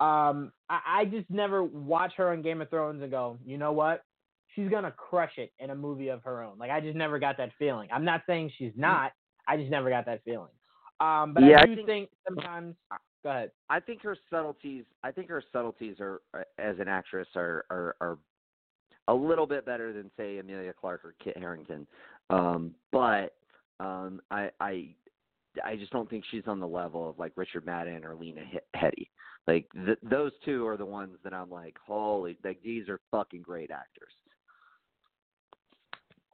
um, 0.00 0.52
I, 0.68 0.80
I 1.00 1.04
just 1.06 1.28
never 1.30 1.62
watch 1.64 2.12
her 2.16 2.30
on 2.30 2.42
Game 2.42 2.60
of 2.62 2.68
Thrones 2.70 3.02
and 3.02 3.10
go, 3.10 3.38
you 3.44 3.56
know 3.58 3.72
what? 3.72 4.04
She's 4.54 4.68
gonna 4.68 4.90
crush 4.92 5.38
it 5.38 5.52
in 5.58 5.70
a 5.70 5.74
movie 5.74 6.08
of 6.08 6.22
her 6.24 6.42
own. 6.42 6.58
Like 6.58 6.70
I 6.70 6.80
just 6.80 6.96
never 6.96 7.18
got 7.18 7.36
that 7.38 7.50
feeling. 7.58 7.88
I'm 7.92 8.04
not 8.04 8.22
saying 8.26 8.50
she's 8.58 8.72
not. 8.76 9.12
I 9.48 9.56
just 9.56 9.70
never 9.70 9.90
got 9.90 10.06
that 10.06 10.22
feeling. 10.24 10.50
Um, 11.00 11.32
but 11.34 11.42
Yeah, 11.44 11.58
I 11.58 11.62
I 11.62 11.66
do 11.66 11.74
think- 11.76 11.86
think 11.86 12.10
sometimes. 12.28 12.76
Go 13.22 13.28
ahead. 13.30 13.50
I 13.68 13.80
think 13.80 14.00
her 14.02 14.16
subtleties. 14.30 14.84
I 15.04 15.10
think 15.12 15.28
her 15.28 15.42
subtleties 15.52 15.96
are 16.00 16.20
uh, 16.34 16.42
as 16.58 16.78
an 16.78 16.88
actress 16.88 17.28
are 17.36 17.64
are, 17.70 17.96
are 18.00 18.18
a 19.08 19.14
little 19.14 19.46
bit 19.46 19.66
better 19.66 19.92
than 19.92 20.10
say 20.16 20.38
Emilia 20.38 20.72
Clarke 20.72 21.04
or 21.04 21.14
Kit 21.22 21.36
Harington. 21.36 21.86
Um, 22.30 22.74
but 22.92 23.34
um, 23.78 24.20
I 24.30 24.50
I 24.60 24.94
I 25.64 25.76
just 25.76 25.92
don't 25.92 26.08
think 26.08 26.24
she's 26.30 26.46
on 26.46 26.60
the 26.60 26.66
level 26.68 27.08
of 27.10 27.18
like 27.18 27.32
Richard 27.36 27.66
Madden 27.66 28.04
or 28.04 28.14
Lena 28.14 28.42
He- 28.50 28.78
Headey. 28.78 29.08
Like 29.46 29.66
th- 29.74 29.98
those 30.02 30.32
two 30.44 30.66
are 30.66 30.76
the 30.76 30.86
ones 30.86 31.16
that 31.24 31.34
I'm 31.34 31.50
like, 31.50 31.76
holy, 31.86 32.38
like 32.44 32.62
these 32.62 32.88
are 32.88 33.00
fucking 33.10 33.42
great 33.42 33.70
actors. 33.70 34.12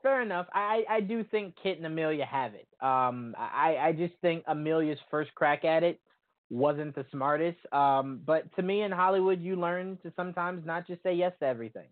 Fair 0.07 0.23
enough. 0.23 0.47
I, 0.53 0.85
I 0.89 1.01
do 1.01 1.25
think 1.25 1.55
Kit 1.61 1.79
and 1.79 1.87
Emilia 1.87 2.25
have 2.25 2.53
it. 2.55 2.69
Um, 2.81 3.35
I, 3.37 3.77
I 3.81 3.93
just 3.93 4.15
think 4.23 4.45
Emilia's 4.47 5.01
first 5.11 5.35
crack 5.35 5.65
at 5.65 5.83
it 5.83 6.01
wasn't 6.49 6.95
the 6.95 7.05
smartest. 7.11 7.59
Um, 7.73 8.21
but 8.25 8.45
to 8.55 8.63
me 8.63 8.83
in 8.83 8.93
Hollywood, 8.93 9.41
you 9.41 9.57
learn 9.57 9.99
to 10.05 10.13
sometimes 10.15 10.65
not 10.65 10.87
just 10.87 11.03
say 11.03 11.13
yes 11.13 11.33
to 11.41 11.47
everything. 11.47 11.89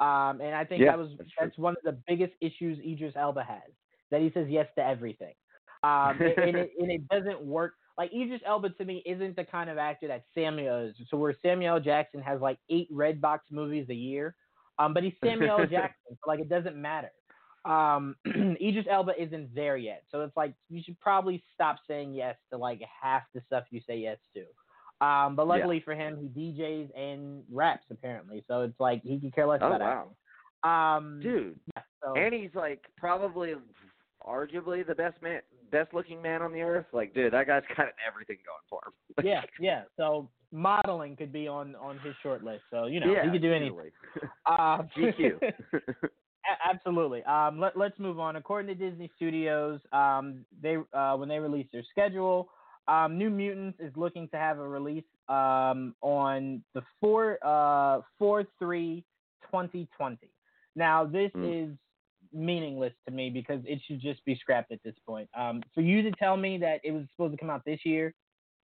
Um, 0.00 0.40
and 0.40 0.56
I 0.56 0.64
think 0.64 0.82
Yeah, 0.82 0.90
that 0.90 0.98
was 0.98 1.10
that's 1.16 1.30
that's 1.38 1.56
one 1.56 1.74
of 1.74 1.84
the 1.84 1.96
biggest 2.08 2.32
issues 2.40 2.80
Idris 2.84 3.14
Elba 3.14 3.44
has 3.44 3.70
that 4.10 4.20
he 4.20 4.32
says 4.34 4.46
yes 4.48 4.66
to 4.76 4.84
everything. 4.84 5.34
Um, 5.84 6.18
and, 6.20 6.56
it, 6.56 6.72
and 6.80 6.90
it 6.90 7.08
doesn't 7.10 7.40
work. 7.42 7.74
Like 7.96 8.10
Idris 8.12 8.40
Elba 8.44 8.70
to 8.70 8.84
me 8.84 9.04
isn't 9.06 9.36
the 9.36 9.44
kind 9.44 9.70
of 9.70 9.78
actor 9.78 10.08
that 10.08 10.24
Samuel 10.34 10.86
is. 10.88 10.96
So 11.08 11.16
where 11.16 11.36
Samuel 11.42 11.78
Jackson 11.78 12.22
has 12.22 12.40
like 12.40 12.58
eight 12.70 12.92
Redbox 12.92 13.38
movies 13.52 13.86
a 13.88 13.94
year, 13.94 14.34
um, 14.80 14.94
but 14.94 15.04
he's 15.04 15.12
Samuel 15.22 15.58
Jackson, 15.70 16.10
so 16.10 16.26
like 16.26 16.40
it 16.40 16.48
doesn't 16.48 16.76
matter. 16.76 17.12
Um, 17.64 18.16
Idris 18.26 18.86
Elba 18.90 19.12
isn't 19.22 19.54
there 19.54 19.76
yet, 19.76 20.02
so 20.10 20.22
it's 20.22 20.36
like 20.36 20.54
you 20.68 20.82
should 20.82 20.98
probably 21.00 21.42
stop 21.54 21.76
saying 21.86 22.12
yes 22.14 22.36
to 22.50 22.58
like 22.58 22.80
half 23.00 23.22
the 23.34 23.40
stuff 23.46 23.64
you 23.70 23.80
say 23.86 23.96
yes 23.98 24.18
to. 24.34 24.40
Um, 25.06 25.36
but 25.36 25.46
Yeah. 25.46 25.54
luckily 25.56 25.80
for 25.80 25.94
him, 25.94 26.30
he 26.34 26.52
DJs 26.52 26.96
and 26.98 27.44
raps 27.50 27.86
apparently, 27.90 28.44
so 28.48 28.62
it's 28.62 28.78
like 28.80 29.02
he 29.02 29.18
could 29.20 29.34
care 29.34 29.46
less 29.46 29.60
Oh, 29.62 29.68
about 29.68 29.80
wow. 29.80 30.10
acting. 30.64 30.70
Um, 30.70 31.20
Dude, 31.20 31.58
yeah, 31.76 31.82
so, 32.02 32.14
and 32.16 32.32
he's 32.32 32.54
like 32.54 32.84
probably 32.96 33.54
arguably 34.24 34.86
the 34.86 34.94
best 34.94 35.20
man 35.20 35.40
best 35.72 35.92
looking 35.94 36.20
man 36.22 36.42
on 36.42 36.52
the 36.52 36.62
earth. 36.62 36.86
Like, 36.92 37.14
dude, 37.14 37.32
that 37.32 37.46
guy's 37.46 37.62
got 37.76 37.88
everything 38.06 38.38
going 38.46 38.62
for 38.68 38.80
him. 38.86 38.92
yeah, 39.24 39.42
yeah. 39.58 39.82
So 39.96 40.28
modeling 40.52 41.16
could 41.16 41.32
be 41.32 41.48
on 41.48 41.74
on 41.76 41.98
his 41.98 42.14
short 42.22 42.44
list. 42.44 42.62
So 42.70 42.86
you 42.86 43.00
know 43.00 43.12
yeah, 43.12 43.24
he 43.24 43.30
could 43.30 43.42
do 43.42 43.52
anything. 43.52 43.90
Uh, 44.46 44.82
GQ. 44.96 45.40
Absolutely. 46.68 47.22
Um, 47.24 47.60
let, 47.60 47.76
let's 47.76 47.98
move 47.98 48.18
on. 48.18 48.36
According 48.36 48.76
to 48.76 48.90
Disney 48.90 49.10
Studios, 49.16 49.80
um, 49.92 50.44
they 50.60 50.76
uh, 50.92 51.16
when 51.16 51.28
they 51.28 51.38
release 51.38 51.66
their 51.72 51.84
schedule, 51.90 52.48
um, 52.88 53.16
New 53.16 53.30
Mutants 53.30 53.78
is 53.80 53.92
looking 53.96 54.28
to 54.30 54.36
have 54.36 54.58
a 54.58 54.66
release 54.68 55.04
um, 55.28 55.94
on 56.00 56.62
the 56.74 56.82
four 57.00 57.38
uh, 57.42 58.00
four 58.18 58.44
three 58.58 59.04
2020. 59.50 60.30
Now 60.74 61.04
this 61.04 61.30
Mm. 61.36 61.70
is 61.72 61.78
meaningless 62.32 62.94
to 63.06 63.12
me 63.14 63.28
because 63.30 63.60
it 63.66 63.78
should 63.86 64.00
just 64.00 64.24
be 64.24 64.34
scrapped 64.36 64.72
at 64.72 64.82
this 64.82 64.94
point. 65.06 65.28
Um, 65.38 65.62
for 65.74 65.82
you 65.82 66.02
to 66.02 66.10
tell 66.12 66.36
me 66.36 66.58
that 66.58 66.80
it 66.82 66.92
was 66.92 67.04
supposed 67.14 67.32
to 67.32 67.38
come 67.38 67.50
out 67.50 67.62
this 67.64 67.80
year, 67.84 68.14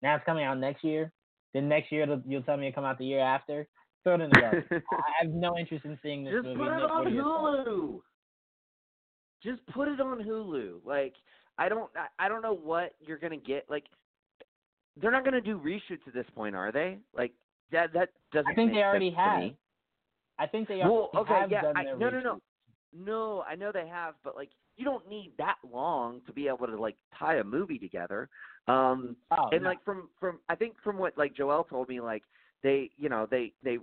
now 0.03 0.17
it's 0.17 0.25
coming 0.25 0.45
out 0.45 0.59
next 0.59 0.83
year. 0.83 1.13
Then 1.55 1.69
next 1.69 1.93
year 1.93 2.03
it'll, 2.03 2.23
you'll 2.27 2.43
tell 2.43 2.57
me 2.57 2.67
it 2.67 2.75
come 2.75 2.85
out 2.85 2.99
the 2.99 3.05
year 3.07 3.21
after. 3.21 3.69
Throw 4.05 4.15
it 4.15 4.21
in 4.23 4.31
the 4.31 4.41
garbage. 4.41 4.65
I 4.71 5.23
have 5.25 5.31
no 5.31 5.57
interest 5.57 5.85
in 5.85 5.99
seeing 6.03 6.25
this 6.25 6.35
Just 6.35 6.45
movie. 6.47 6.59
put 6.59 6.67
it 6.69 6.83
on 6.91 7.07
are 7.07 7.11
your 7.11 7.23
thoughts? 7.23 7.69
Hulu. 7.69 8.01
Just 9.43 9.67
put 9.69 9.89
it 9.89 10.01
on 10.01 10.19
Hulu. 10.23 10.85
Like 10.85 11.15
I 11.59 11.69
don't 11.69 11.91
I, 12.19 12.29
don't 12.29 12.43
know 12.43 12.55
what 12.55 12.95
you're 13.01 13.19
gonna 13.19 13.37
get. 13.37 13.67
Like 13.69 13.85
they're 15.01 15.11
not 15.11 15.25
gonna 15.25 15.41
do 15.41 15.59
reshoots 15.59 16.07
at 16.07 16.15
this 16.15 16.27
point, 16.35 16.55
are 16.57 16.73
they? 16.73 16.99
Like 17.17 17.33
that 17.71 17.93
that 17.93 18.11
doesn't. 18.33 18.51
I 18.51 18.55
think 18.55 18.73
they 18.73 18.83
already 18.83 19.11
have. 19.11 19.51
I 20.39 20.47
think 20.47 20.69
they 20.69 20.79
Well, 20.79 21.11
already 21.15 21.31
okay, 21.33 21.41
have 21.41 21.51
yeah, 21.51 21.63
done 21.63 21.77
I, 21.77 21.85
their 21.85 21.97
no, 21.97 22.11
no, 22.11 22.21
no, 22.21 22.41
no. 22.97 23.45
I 23.49 23.55
know 23.55 23.71
they 23.73 23.87
have, 23.87 24.15
but 24.25 24.35
like 24.35 24.51
you 24.77 24.85
don't 24.85 25.09
need 25.09 25.33
that 25.39 25.57
long 25.71 26.21
to 26.27 26.33
be 26.33 26.49
able 26.49 26.67
to 26.67 26.81
like 26.81 26.97
tie 27.19 27.37
a 27.37 27.45
movie 27.45 27.79
together. 27.79 28.29
Um, 28.69 29.17
Oh, 29.31 29.49
and 29.53 29.63
no. 29.63 29.69
like 29.69 29.85
from 29.85 30.09
from 30.19 30.39
I 30.49 30.55
think 30.55 30.75
from 30.83 30.99
what 30.99 31.17
like 31.19 31.35
Joel 31.35 31.65
told 31.65 31.89
me, 31.89 32.01
like 32.01 32.23
they 32.63 32.91
you 32.97 33.09
know 33.09 33.27
they 33.31 33.53
they 33.63 33.79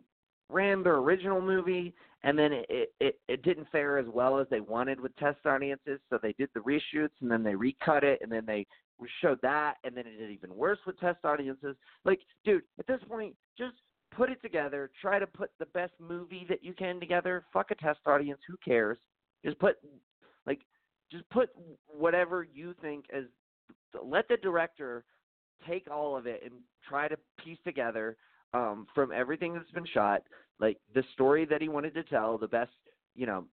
ran 0.50 0.84
their 0.84 0.96
original 0.96 1.42
movie 1.42 1.94
and 2.24 2.38
then 2.38 2.52
it, 2.52 2.94
it 3.00 3.20
it 3.28 3.44
didn't 3.44 3.68
fare 3.72 3.98
as 3.98 4.08
well 4.12 4.40
as 4.40 4.48
they 4.50 4.60
wanted 4.60 5.00
with 5.00 5.16
test 5.18 5.46
audiences, 5.46 6.00
so 6.10 6.20
they 6.22 6.34
did 6.34 6.50
the 6.54 6.60
reshoots 6.60 7.10
and 7.22 7.32
then 7.32 7.44
they 7.44 7.56
recut 7.56 8.04
it 8.04 8.20
and 8.22 8.32
then 8.32 8.46
they 8.46 8.66
showed 9.22 9.40
that 9.42 9.76
and 9.84 9.96
then 9.96 10.06
it 10.06 10.18
did 10.18 10.32
even 10.32 10.54
worse 10.54 10.80
with 10.86 11.00
test 11.00 11.20
audiences. 11.24 11.76
Like, 12.04 12.20
dude, 12.44 12.64
at 12.78 12.88
this 12.88 13.00
point, 13.08 13.36
just 13.58 13.76
put 14.12 14.30
it 14.30 14.42
together. 14.42 14.92
Try 15.02 15.20
to 15.20 15.28
put 15.28 15.52
the 15.60 15.66
best 15.68 15.94
movie 16.00 16.46
that 16.50 16.64
you 16.64 16.74
can 16.74 17.00
together. 17.00 17.46
Fuck 17.54 17.72
a 17.72 17.76
test 17.76 18.00
audience. 18.06 18.42
Who 18.48 18.58
cares? 18.64 18.98
Just 19.46 19.58
put 19.60 19.78
like 20.46 20.60
just 21.12 21.30
put 21.30 21.50
whatever 21.88 22.46
you 22.54 22.74
think 22.82 23.06
as 23.14 23.24
let 24.04 24.28
the 24.28 24.38
director 24.38 25.06
take 25.68 25.90
all 25.90 26.18
of 26.18 26.28
it 26.28 26.42
and 26.44 26.54
try 26.88 27.08
to 27.08 27.18
piece 27.44 27.58
together 27.64 28.18
um, 28.54 28.88
from 28.94 29.12
everything 29.12 29.54
that's 29.54 29.72
been 29.72 29.86
shot, 29.86 30.24
like 30.60 30.78
the 30.94 31.04
story 31.14 31.46
that 31.46 31.62
he 31.62 31.70
wanted 31.70 31.94
to 31.94 32.04
tell, 32.04 32.38
the 32.38 32.48
best, 32.48 32.72
you 33.16 33.26
know, 33.26 33.46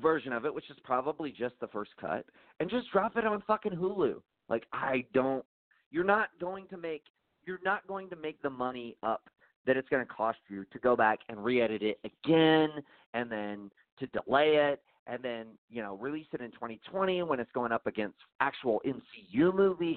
version 0.00 0.32
of 0.32 0.44
it, 0.44 0.54
which 0.54 0.68
is 0.70 0.76
probably 0.84 1.30
just 1.30 1.54
the 1.60 1.68
first 1.68 1.90
cut, 2.00 2.24
and 2.60 2.68
just 2.68 2.90
drop 2.92 3.16
it 3.16 3.26
on 3.26 3.42
fucking 3.46 3.72
Hulu. 3.72 4.20
Like 4.48 4.66
I 4.72 5.04
don't 5.12 5.44
you're 5.90 6.04
not 6.04 6.28
going 6.40 6.66
to 6.68 6.76
make 6.76 7.04
you're 7.44 7.60
not 7.64 7.86
going 7.86 8.10
to 8.10 8.16
make 8.16 8.40
the 8.42 8.50
money 8.50 8.96
up 9.02 9.22
that 9.66 9.76
it's 9.76 9.88
going 9.88 10.04
to 10.04 10.12
cost 10.12 10.38
you 10.48 10.64
to 10.72 10.78
go 10.78 10.96
back 10.96 11.20
and 11.28 11.42
re-edit 11.42 11.82
it 11.82 11.98
again 12.04 12.68
and 13.14 13.30
then 13.30 13.70
to 13.98 14.06
delay 14.08 14.56
it 14.56 14.82
and 15.06 15.22
then 15.22 15.46
you 15.70 15.82
know 15.82 15.96
release 15.96 16.26
it 16.32 16.40
in 16.40 16.50
2020 16.52 17.22
when 17.22 17.40
it's 17.40 17.52
going 17.52 17.72
up 17.72 17.86
against 17.86 18.16
actual 18.40 18.80
MCU 18.86 19.54
movies 19.54 19.96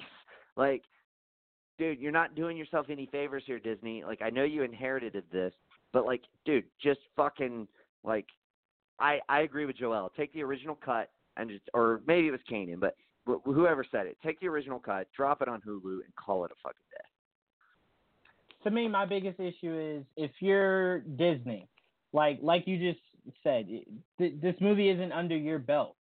like 0.56 0.82
dude 1.78 2.00
you're 2.00 2.12
not 2.12 2.34
doing 2.34 2.56
yourself 2.56 2.86
any 2.90 3.06
favors 3.06 3.42
here 3.46 3.58
Disney 3.58 4.04
like 4.04 4.22
I 4.22 4.30
know 4.30 4.44
you 4.44 4.62
inherited 4.62 5.22
this 5.32 5.52
but 5.92 6.06
like 6.06 6.22
dude 6.44 6.64
just 6.82 7.00
fucking 7.16 7.66
like 8.04 8.26
I 8.98 9.20
I 9.28 9.40
agree 9.40 9.66
with 9.66 9.76
Joel 9.76 10.10
take 10.16 10.32
the 10.32 10.42
original 10.42 10.74
cut 10.74 11.10
and 11.36 11.48
just 11.50 11.62
or 11.74 12.00
maybe 12.06 12.28
it 12.28 12.32
was 12.32 12.40
Kanan 12.50 12.80
but 12.80 12.94
whoever 13.44 13.84
said 13.90 14.06
it 14.06 14.16
take 14.24 14.40
the 14.40 14.48
original 14.48 14.78
cut 14.78 15.06
drop 15.16 15.42
it 15.42 15.48
on 15.48 15.60
Hulu 15.60 16.04
and 16.04 16.14
call 16.16 16.44
it 16.44 16.50
a 16.50 16.54
fucking 16.62 16.82
day 16.90 17.04
to 18.64 18.70
me, 18.70 18.88
my 18.88 19.06
biggest 19.06 19.40
issue 19.40 19.96
is 19.98 20.04
if 20.16 20.30
you're 20.40 21.00
Disney, 21.00 21.68
like 22.12 22.38
like 22.42 22.66
you 22.66 22.78
just 22.92 23.00
said, 23.42 23.66
th- 24.18 24.34
this 24.40 24.54
movie 24.60 24.88
isn't 24.90 25.12
under 25.12 25.36
your 25.36 25.58
belt. 25.58 25.96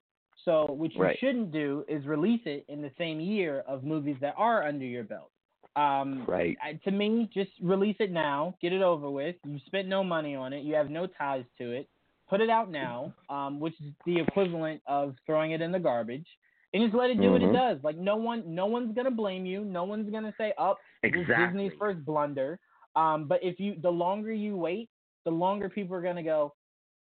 So 0.45 0.65
what 0.65 0.93
you 0.93 1.01
right. 1.01 1.17
shouldn't 1.19 1.51
do 1.51 1.85
is 1.87 2.05
release 2.05 2.41
it 2.45 2.65
in 2.67 2.81
the 2.81 2.91
same 2.97 3.19
year 3.19 3.63
of 3.67 3.83
movies 3.83 4.17
that 4.21 4.33
are 4.37 4.67
under 4.67 4.85
your 4.85 5.03
belt. 5.03 5.31
Um, 5.75 6.25
right. 6.27 6.57
To 6.83 6.91
me, 6.91 7.29
just 7.33 7.51
release 7.61 7.95
it 7.99 8.11
now, 8.11 8.55
get 8.61 8.73
it 8.73 8.81
over 8.81 9.09
with. 9.09 9.35
You 9.45 9.59
spent 9.65 9.87
no 9.87 10.03
money 10.03 10.35
on 10.35 10.53
it. 10.53 10.63
You 10.63 10.75
have 10.75 10.89
no 10.89 11.07
ties 11.07 11.45
to 11.59 11.71
it. 11.71 11.87
Put 12.29 12.41
it 12.41 12.49
out 12.49 12.71
now, 12.71 13.13
um, 13.29 13.59
which 13.59 13.73
is 13.81 13.93
the 14.05 14.19
equivalent 14.19 14.81
of 14.87 15.15
throwing 15.25 15.51
it 15.51 15.61
in 15.61 15.71
the 15.71 15.79
garbage 15.79 16.25
and 16.73 16.83
just 16.83 16.95
let 16.95 17.09
it 17.09 17.15
do 17.15 17.23
mm-hmm. 17.23 17.31
what 17.33 17.41
it 17.41 17.53
does. 17.53 17.77
Like 17.83 17.97
no 17.97 18.15
one, 18.15 18.43
no 18.47 18.65
one's 18.65 18.95
gonna 18.95 19.11
blame 19.11 19.45
you. 19.45 19.63
No 19.63 19.83
one's 19.83 20.09
gonna 20.11 20.33
say, 20.37 20.53
"Up, 20.57 20.77
oh, 20.79 21.07
exactly. 21.07 21.35
this 21.35 21.47
Disney's 21.47 21.71
first 21.79 22.03
blunder." 22.05 22.59
Um, 22.95 23.27
but 23.27 23.39
if 23.41 23.59
you, 23.59 23.75
the 23.81 23.89
longer 23.89 24.33
you 24.33 24.55
wait, 24.55 24.89
the 25.25 25.31
longer 25.31 25.69
people 25.69 25.95
are 25.95 26.01
gonna 26.01 26.23
go. 26.23 26.53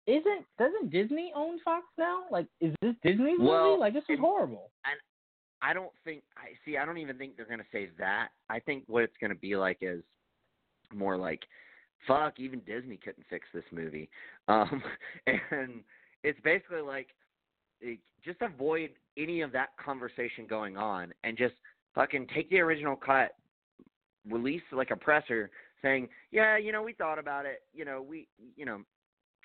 Isn't 0.06 0.47
doesn't 0.59 0.90
Disney 0.90 1.32
own 1.35 1.59
Fox 1.64 1.85
now? 1.98 2.24
Like, 2.30 2.47
is 2.60 2.74
this 2.80 2.94
Disney's 3.02 3.39
well, 3.39 3.70
movie? 3.70 3.80
Like, 3.80 3.93
this 3.93 4.05
is 4.09 4.18
horrible. 4.18 4.70
And 4.85 4.98
I 5.62 5.72
don't 5.72 5.93
think 6.05 6.22
I 6.36 6.51
see. 6.64 6.76
I 6.76 6.85
don't 6.85 6.98
even 6.98 7.18
think 7.18 7.36
they're 7.36 7.47
gonna 7.47 7.64
say 7.72 7.90
that. 7.98 8.28
I 8.48 8.60
think 8.60 8.85
what 8.86 9.02
it's 9.02 9.16
gonna 9.20 9.35
be 9.35 9.56
like 9.56 9.78
is 9.80 10.02
more 10.93 11.16
like, 11.16 11.43
"Fuck, 12.06 12.39
even 12.39 12.60
Disney 12.60 12.97
couldn't 12.97 13.26
fix 13.28 13.47
this 13.52 13.64
movie," 13.72 14.09
um, 14.48 14.82
and 15.26 15.82
it's 16.22 16.40
basically 16.40 16.80
like 16.80 17.09
just 18.24 18.40
avoid 18.43 18.90
any 19.16 19.40
of 19.40 19.52
that 19.52 19.70
conversation 19.82 20.47
going 20.48 20.76
on 20.76 21.12
and 21.24 21.36
just 21.36 21.55
fucking 21.94 22.26
take 22.35 22.51
the 22.51 22.60
original 22.60 22.97
cut, 22.97 23.32
release 24.28 24.62
like 24.72 24.90
a 24.90 24.97
presser 24.97 25.51
saying, 25.82 26.09
yeah, 26.30 26.56
you 26.59 26.72
know, 26.72 26.82
we 26.82 26.93
thought 26.93 27.18
about 27.18 27.47
it. 27.47 27.62
You 27.72 27.85
know, 27.85 28.02
we, 28.02 28.26
you 28.56 28.64
know, 28.64 28.80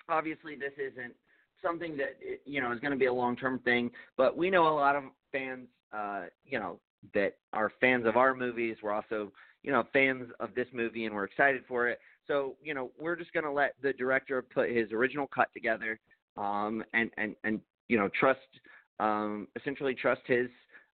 obviously 0.08 0.56
this 0.56 0.72
isn't 0.76 1.14
something 1.62 1.96
that 1.96 2.18
you 2.44 2.60
know 2.60 2.72
is 2.72 2.80
going 2.80 2.92
to 2.92 2.98
be 2.98 3.06
a 3.06 3.12
long 3.12 3.36
term 3.36 3.58
thing, 3.60 3.90
but 4.16 4.36
we 4.36 4.50
know 4.50 4.68
a 4.68 4.74
lot 4.74 4.96
of 4.96 5.04
fans, 5.32 5.66
uh, 5.94 6.24
you 6.44 6.58
know, 6.58 6.78
that 7.12 7.36
are 7.52 7.70
fans 7.80 8.06
of 8.06 8.16
our 8.16 8.34
movies. 8.34 8.76
We're 8.82 8.92
also, 8.92 9.32
you 9.62 9.72
know, 9.72 9.84
fans 9.92 10.30
of 10.40 10.54
this 10.54 10.66
movie, 10.72 11.04
and 11.04 11.14
we're 11.14 11.24
excited 11.24 11.62
for 11.68 11.88
it. 11.88 11.98
So, 12.26 12.56
you 12.62 12.74
know, 12.74 12.90
we're 12.98 13.16
just 13.16 13.32
going 13.32 13.44
to 13.44 13.52
let 13.52 13.74
the 13.82 13.92
director 13.92 14.42
put 14.42 14.70
his 14.70 14.90
original 14.92 15.26
cut 15.26 15.48
together, 15.52 16.00
um, 16.36 16.82
and 16.94 17.10
and 17.16 17.36
and 17.44 17.60
you 17.88 17.98
know, 17.98 18.08
trust 18.18 18.40
um, 18.98 19.48
essentially 19.56 19.94
trust 19.94 20.22
his 20.26 20.48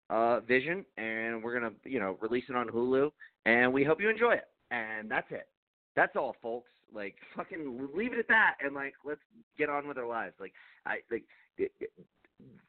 uh, 0.10 0.40
vision, 0.42 0.86
and 0.98 1.44
we're 1.44 1.54
gonna 1.54 1.74
you 1.84 2.00
know 2.00 2.18
release 2.22 2.46
it 2.50 2.56
on 2.56 2.68
Hulu, 2.68 3.12
and 3.46 3.72
we 3.72 3.84
hope 3.84 4.02
you 4.02 4.10
enjoy 4.10 4.34
it. 4.34 4.48
And 4.72 5.10
that's 5.10 5.28
it. 5.32 5.48
That's 5.96 6.16
all, 6.16 6.36
folks. 6.42 6.70
Like 6.94 7.16
fucking 7.36 7.90
leave 7.94 8.14
it 8.14 8.20
at 8.20 8.28
that, 8.30 8.56
and 8.64 8.74
like 8.74 8.94
let's 9.06 9.22
get 9.58 9.70
on 9.70 9.88
with 9.88 9.98
our 9.98 10.08
lives. 10.08 10.34
Like 10.40 10.54
I 10.86 10.98
like. 11.12 11.24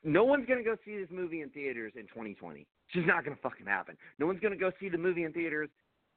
No 0.03 0.25
one's 0.25 0.47
gonna 0.47 0.63
go 0.63 0.77
see 0.85 0.99
this 0.99 1.11
movie 1.11 1.43
in 1.43 1.51
theaters 1.51 1.93
in 1.97 2.03
2020. 2.03 2.61
It's 2.61 2.69
just 2.95 3.07
not 3.07 3.25
gonna 3.25 3.37
fucking 3.43 3.67
happen. 3.67 3.97
No 4.19 4.27
one's 4.27 4.41
gonna 4.41 4.57
go 4.57 4.73
see 4.81 4.89
the 4.89 4.99
movie 4.99 5.25
in 5.25 5.33
theaters 5.33 5.69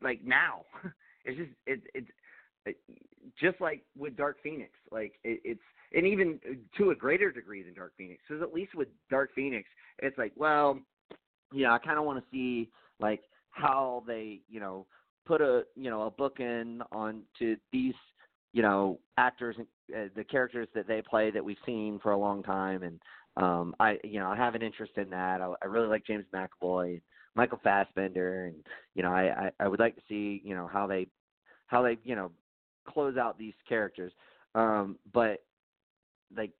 like 0.02 0.24
now. 0.24 0.62
it's 1.26 1.38
just 1.38 1.52
it, 1.66 1.82
it's 1.94 2.08
it, 2.66 2.78
just 3.40 3.60
like 3.60 3.84
with 3.98 4.16
Dark 4.16 4.38
Phoenix. 4.42 4.72
Like 4.92 5.14
it, 5.24 5.42
it's 5.44 5.62
and 5.94 6.08
even 6.08 6.40
to 6.78 6.90
a 6.92 6.96
greater 6.96 7.32
degree 7.32 7.64
than 7.64 7.74
Dark 7.74 7.94
Phoenix. 7.98 8.22
Because 8.28 8.42
at 8.42 8.54
least 8.54 8.76
with 8.76 8.88
Dark 9.10 9.30
Phoenix, 9.36 9.68
it's 10.00 10.18
like, 10.18 10.34
well, 10.36 10.80
yeah, 11.54 11.72
I 11.72 11.78
kind 11.78 12.00
of 12.00 12.06
want 12.06 12.20
to 12.20 12.26
see 12.32 12.70
like 13.00 13.22
how 13.52 14.04
they, 14.08 14.42
you 14.50 14.60
know, 14.60 14.88
put 15.26 15.42
a, 15.42 15.64
you 15.76 15.90
know, 15.90 16.04
a 16.04 16.12
book 16.12 16.40
in 16.40 16.82
on 16.92 17.22
to 17.40 17.56
these, 17.72 17.94
you 18.54 18.62
know, 18.62 19.00
actors 19.18 19.56
and 19.58 19.68
uh, 19.96 20.10
the 20.16 20.24
characters 20.24 20.68
that 20.74 20.88
they 20.88 21.02
play 21.02 21.30
that 21.30 21.44
we've 21.44 21.58
seen 21.66 22.00
for 22.02 22.12
a 22.12 22.18
long 22.18 22.42
time, 22.42 22.84
and 22.84 23.00
um, 23.38 23.76
I, 23.80 23.97
you 24.03 24.19
know, 24.19 24.30
I 24.30 24.35
have 24.35 24.55
an 24.55 24.61
interest 24.61 24.93
in 24.97 25.10
that. 25.10 25.41
I, 25.41 25.53
I 25.61 25.65
really 25.65 25.88
like 25.88 26.05
James 26.05 26.26
McAvoy, 26.34 26.93
and 26.93 27.01
Michael 27.35 27.60
Fassbender, 27.64 28.45
and 28.45 28.55
you 28.95 29.03
know, 29.03 29.11
I, 29.11 29.45
I, 29.45 29.51
I 29.60 29.68
would 29.68 29.80
like 29.80 29.95
to 29.95 30.01
see, 30.07 30.41
you 30.43 30.55
know, 30.55 30.69
how 30.72 30.88
they, 30.88 31.07
how 31.68 31.81
they, 31.81 31.97
you 32.03 32.15
know, 32.15 32.31
close 32.88 33.18
out 33.18 33.38
these 33.38 33.53
characters. 33.68 34.14
Um, 34.55 34.97
but 35.14 35.43
like 36.35 36.51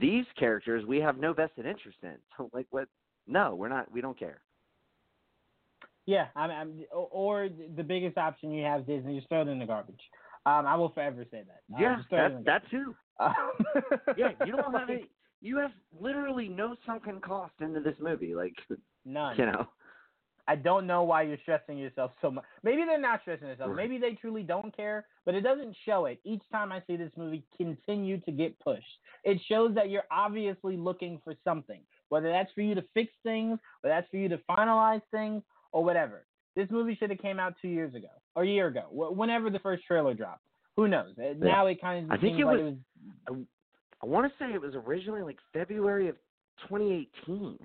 these 0.00 0.24
characters 0.38 0.84
we 0.86 0.98
have 0.98 1.18
no 1.18 1.32
vested 1.32 1.66
interest 1.66 1.98
in. 2.02 2.16
So 2.36 2.50
like 2.52 2.66
what? 2.70 2.88
No, 3.26 3.54
we're 3.54 3.68
not. 3.68 3.90
We 3.92 4.00
don't 4.00 4.18
care. 4.18 4.40
Yeah, 6.06 6.28
I'm, 6.34 6.50
I'm 6.50 6.84
or 6.90 7.50
the 7.76 7.82
biggest 7.82 8.16
option 8.16 8.50
you 8.50 8.64
have 8.64 8.80
is 8.80 8.86
Disney 8.86 9.16
just 9.16 9.28
throw 9.28 9.42
it 9.42 9.48
in 9.48 9.58
the 9.58 9.66
garbage. 9.66 10.00
Um, 10.46 10.66
I 10.66 10.74
will 10.76 10.88
forever 10.90 11.26
say 11.30 11.42
that. 11.46 11.76
Uh, 11.76 11.80
yeah, 11.80 11.96
that 12.10 12.44
that 12.46 12.70
too. 12.70 12.94
yeah, 14.16 14.30
you 14.46 14.56
don't 14.56 14.72
have 14.72 14.88
any. 14.88 15.04
You 15.40 15.58
have 15.58 15.70
literally 15.98 16.48
no 16.48 16.74
sunken 16.84 17.20
cost 17.20 17.52
into 17.60 17.80
this 17.80 17.94
movie, 18.00 18.34
like 18.34 18.54
none. 19.04 19.36
You 19.38 19.46
know. 19.46 19.68
I 20.48 20.56
don't 20.56 20.86
know 20.86 21.02
why 21.02 21.22
you're 21.22 21.36
stressing 21.42 21.76
yourself 21.76 22.12
so 22.22 22.30
much. 22.30 22.44
Maybe 22.62 22.82
they're 22.86 22.98
not 22.98 23.20
stressing 23.20 23.48
themselves. 23.48 23.74
Maybe 23.76 23.98
they 23.98 24.12
truly 24.12 24.42
don't 24.42 24.74
care, 24.74 25.04
but 25.26 25.34
it 25.34 25.42
doesn't 25.42 25.76
show 25.84 26.06
it. 26.06 26.20
Each 26.24 26.40
time 26.50 26.72
I 26.72 26.82
see 26.86 26.96
this 26.96 27.12
movie 27.18 27.44
continue 27.58 28.18
to 28.20 28.32
get 28.32 28.58
pushed, 28.58 28.82
it 29.24 29.38
shows 29.46 29.74
that 29.74 29.90
you're 29.90 30.06
obviously 30.10 30.78
looking 30.78 31.20
for 31.22 31.34
something, 31.44 31.80
whether 32.08 32.30
that's 32.30 32.50
for 32.54 32.62
you 32.62 32.74
to 32.74 32.82
fix 32.94 33.12
things, 33.22 33.58
or 33.84 33.90
that's 33.90 34.08
for 34.10 34.16
you 34.16 34.30
to 34.30 34.40
finalize 34.48 35.02
things, 35.10 35.42
or 35.72 35.84
whatever. 35.84 36.24
This 36.56 36.68
movie 36.70 36.96
should 36.98 37.10
have 37.10 37.20
came 37.20 37.38
out 37.38 37.54
two 37.60 37.68
years 37.68 37.94
ago 37.94 38.08
or 38.34 38.44
a 38.44 38.48
year 38.48 38.68
ago, 38.68 38.86
whenever 38.90 39.50
the 39.50 39.58
first 39.58 39.84
trailer 39.84 40.14
dropped. 40.14 40.44
Who 40.76 40.88
knows? 40.88 41.12
Uh. 41.18 41.34
Now 41.36 41.66
it 41.66 41.78
kind 41.78 42.06
of 42.06 42.10
I 42.10 42.16
think 42.16 42.38
it 42.38 42.46
like 42.46 42.58
was. 42.58 42.74
it 43.26 43.30
was 43.32 43.44
I, 44.02 44.06
want 44.06 44.30
to 44.30 44.32
say 44.38 44.52
it 44.52 44.60
was 44.60 44.74
originally 44.74 45.22
like 45.22 45.38
February 45.52 46.08
of 46.08 46.16
2018. 46.68 47.58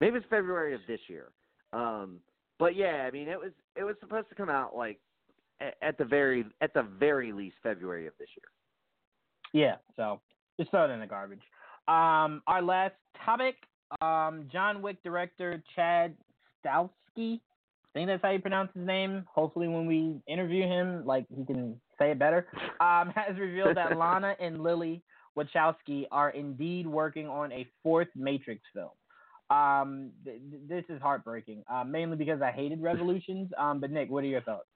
Maybe 0.00 0.16
it's 0.16 0.26
February 0.30 0.74
of 0.74 0.80
this 0.86 1.00
year. 1.08 1.26
Um, 1.72 2.20
but 2.58 2.76
yeah, 2.76 3.06
I 3.06 3.10
mean, 3.10 3.28
it 3.28 3.38
was 3.38 3.52
it 3.76 3.84
was 3.84 3.94
supposed 4.00 4.28
to 4.28 4.34
come 4.34 4.48
out 4.48 4.76
like 4.76 4.98
at, 5.60 5.98
the 5.98 6.04
very 6.04 6.44
at 6.60 6.74
the 6.74 6.82
very 6.82 7.32
least 7.32 7.56
February 7.62 8.06
of 8.06 8.14
this 8.18 8.28
year. 8.36 8.48
Yeah, 9.52 9.76
so 9.96 10.20
just 10.58 10.70
throw 10.70 10.84
it 10.84 10.90
in 10.90 11.00
the 11.00 11.06
garbage. 11.06 11.42
Um, 11.86 12.42
our 12.46 12.60
last 12.62 12.94
topic, 13.24 13.56
um, 14.00 14.48
John 14.52 14.82
Wick 14.82 15.02
director 15.02 15.62
Chad 15.74 16.14
Stahelski. 16.64 17.40
I 17.94 17.98
think 17.98 18.08
that's 18.08 18.22
how 18.22 18.30
you 18.30 18.38
pronounce 18.38 18.70
his 18.74 18.86
name. 18.86 19.24
Hopefully, 19.32 19.68
when 19.68 19.86
we 19.86 20.20
interview 20.26 20.62
him, 20.62 21.04
like 21.06 21.26
he 21.34 21.44
can 21.44 21.80
say 21.98 22.10
it 22.10 22.18
better. 22.18 22.46
Um, 22.80 23.10
has 23.14 23.38
revealed 23.38 23.76
that 23.76 23.96
Lana 23.98 24.34
and 24.40 24.62
Lily 24.62 25.02
Wachowski 25.38 26.06
are 26.10 26.30
indeed 26.30 26.86
working 26.86 27.28
on 27.28 27.52
a 27.52 27.66
fourth 27.82 28.08
Matrix 28.16 28.62
film. 28.74 28.90
Um, 29.50 30.10
th- 30.24 30.40
this 30.68 30.84
is 30.88 31.00
heartbreaking, 31.00 31.64
uh, 31.72 31.84
mainly 31.84 32.16
because 32.16 32.42
I 32.42 32.50
hated 32.50 32.82
Revolutions. 32.82 33.50
Um, 33.58 33.80
but 33.80 33.90
Nick, 33.90 34.10
what 34.10 34.24
are 34.24 34.28
your 34.28 34.42
thoughts? 34.42 34.66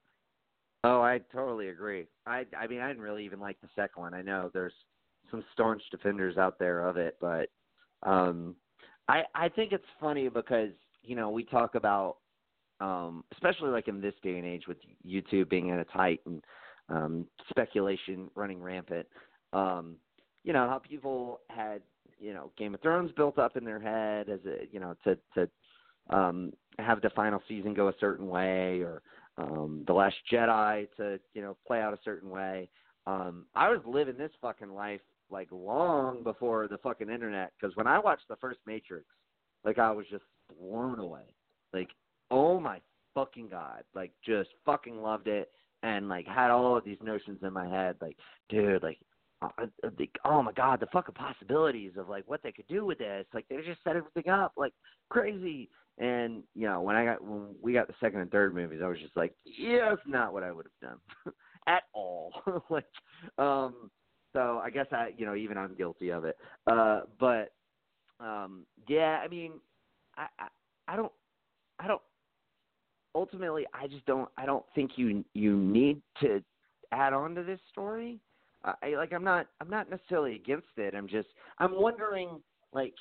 Oh, 0.83 1.01
I 1.01 1.21
totally 1.31 1.69
agree. 1.69 2.07
I 2.25 2.45
I 2.57 2.67
mean, 2.67 2.79
I 2.81 2.87
didn't 2.87 3.03
really 3.03 3.25
even 3.25 3.39
like 3.39 3.59
the 3.61 3.69
second 3.75 4.01
one. 4.01 4.13
I 4.13 4.21
know 4.21 4.49
there's 4.53 4.73
some 5.31 5.43
staunch 5.53 5.81
defenders 5.91 6.37
out 6.37 6.59
there 6.59 6.87
of 6.87 6.97
it, 6.97 7.17
but 7.21 7.49
um, 8.03 8.55
I 9.07 9.23
I 9.33 9.49
think 9.49 9.71
it's 9.71 9.85
funny 9.99 10.27
because 10.27 10.71
you 11.03 11.15
know 11.15 11.29
we 11.29 11.43
talk 11.43 11.75
about 11.75 12.17
um, 12.81 13.23
especially 13.31 13.69
like 13.69 13.87
in 13.87 14.01
this 14.01 14.15
day 14.23 14.37
and 14.37 14.45
age 14.45 14.63
with 14.67 14.77
YouTube 15.07 15.49
being 15.49 15.71
at 15.71 15.79
its 15.79 15.91
height 15.91 16.19
and 16.25 16.43
um, 16.89 17.27
speculation 17.49 18.29
running 18.35 18.61
rampant. 18.61 19.07
Um, 19.53 19.95
you 20.43 20.53
know 20.53 20.67
how 20.67 20.79
people 20.79 21.39
had 21.49 21.81
you 22.19 22.33
know 22.33 22.51
Game 22.57 22.73
of 22.73 22.81
Thrones 22.81 23.11
built 23.15 23.37
up 23.37 23.57
in 23.57 23.63
their 23.63 23.79
head 23.79 24.29
as 24.29 24.39
a 24.45 24.67
you 24.71 24.79
know 24.79 24.95
to 25.03 25.17
to 25.35 25.49
um, 26.15 26.53
have 26.79 27.01
the 27.01 27.09
final 27.11 27.41
season 27.47 27.73
go 27.73 27.87
a 27.87 27.93
certain 27.99 28.27
way 28.27 28.81
or 28.81 29.01
um, 29.37 29.83
the 29.87 29.93
Last 29.93 30.15
Jedi 30.31 30.87
to 30.97 31.19
you 31.33 31.41
know 31.41 31.57
play 31.65 31.81
out 31.81 31.93
a 31.93 31.99
certain 32.03 32.29
way. 32.29 32.69
Um, 33.05 33.45
I 33.55 33.69
was 33.69 33.81
living 33.85 34.17
this 34.17 34.31
fucking 34.41 34.73
life 34.73 35.01
like 35.29 35.49
long 35.51 36.23
before 36.23 36.67
the 36.67 36.77
fucking 36.77 37.09
internet. 37.09 37.51
Because 37.59 37.75
when 37.75 37.87
I 37.87 37.99
watched 37.99 38.27
the 38.29 38.35
first 38.37 38.59
Matrix, 38.65 39.05
like 39.65 39.79
I 39.79 39.91
was 39.91 40.05
just 40.09 40.23
blown 40.59 40.99
away. 40.99 41.33
Like, 41.73 41.89
oh 42.31 42.59
my 42.59 42.79
fucking 43.13 43.49
god! 43.49 43.83
Like, 43.95 44.11
just 44.25 44.49
fucking 44.65 45.01
loved 45.01 45.27
it, 45.27 45.49
and 45.81 46.07
like 46.07 46.27
had 46.27 46.51
all 46.51 46.77
of 46.77 46.85
these 46.85 46.99
notions 47.03 47.39
in 47.41 47.51
my 47.53 47.67
head. 47.67 47.95
Like, 48.01 48.17
dude, 48.49 48.83
like. 48.83 48.99
Uh, 49.57 49.65
uh, 49.83 49.89
the, 49.97 50.09
oh 50.25 50.41
my 50.41 50.51
god, 50.51 50.79
the 50.79 50.87
fucking 50.87 51.15
possibilities 51.15 51.93
of 51.97 52.09
like 52.09 52.23
what 52.27 52.41
they 52.43 52.51
could 52.51 52.67
do 52.67 52.85
with 52.85 52.97
this. 52.97 53.25
Like 53.33 53.45
they 53.49 53.57
just 53.57 53.83
set 53.83 53.95
everything 53.95 54.31
up 54.31 54.53
like 54.57 54.73
crazy. 55.09 55.69
And 55.97 56.43
you 56.55 56.67
know, 56.67 56.81
when 56.81 56.95
I 56.95 57.05
got 57.05 57.23
when 57.23 57.55
we 57.61 57.73
got 57.73 57.87
the 57.87 57.93
second 57.99 58.21
and 58.21 58.31
third 58.31 58.55
movies, 58.55 58.81
I 58.83 58.87
was 58.87 58.99
just 58.99 59.15
like, 59.15 59.33
yeah, 59.45 59.89
that's 59.89 60.01
not 60.07 60.33
what 60.33 60.43
I 60.43 60.51
would 60.51 60.65
have 60.65 60.89
done 60.89 61.33
at 61.67 61.83
all. 61.93 62.33
like, 62.69 62.85
um, 63.37 63.91
so 64.33 64.59
I 64.63 64.69
guess 64.69 64.87
I, 64.91 65.09
you 65.15 65.25
know, 65.25 65.35
even 65.35 65.57
I'm 65.57 65.75
guilty 65.75 66.09
of 66.09 66.25
it. 66.25 66.35
Uh, 66.65 67.01
but 67.19 67.53
um, 68.19 68.65
yeah, 68.87 69.19
I 69.23 69.27
mean, 69.27 69.53
I, 70.17 70.27
I, 70.39 70.47
I 70.87 70.95
don't, 70.95 71.11
I 71.79 71.87
don't. 71.87 72.01
Ultimately, 73.15 73.65
I 73.73 73.87
just 73.87 74.05
don't. 74.05 74.29
I 74.37 74.45
don't 74.45 74.65
think 74.73 74.91
you 74.95 75.23
you 75.33 75.55
need 75.55 76.01
to 76.21 76.43
add 76.91 77.13
on 77.13 77.35
to 77.35 77.43
this 77.43 77.59
story. 77.71 78.19
I, 78.63 78.95
like. 78.95 79.13
I'm 79.13 79.23
not. 79.23 79.47
I'm 79.61 79.69
not 79.69 79.89
necessarily 79.89 80.35
against 80.35 80.67
it. 80.77 80.95
I'm 80.95 81.07
just. 81.07 81.27
I'm 81.59 81.75
wondering, 81.75 82.41
like, 82.71 82.93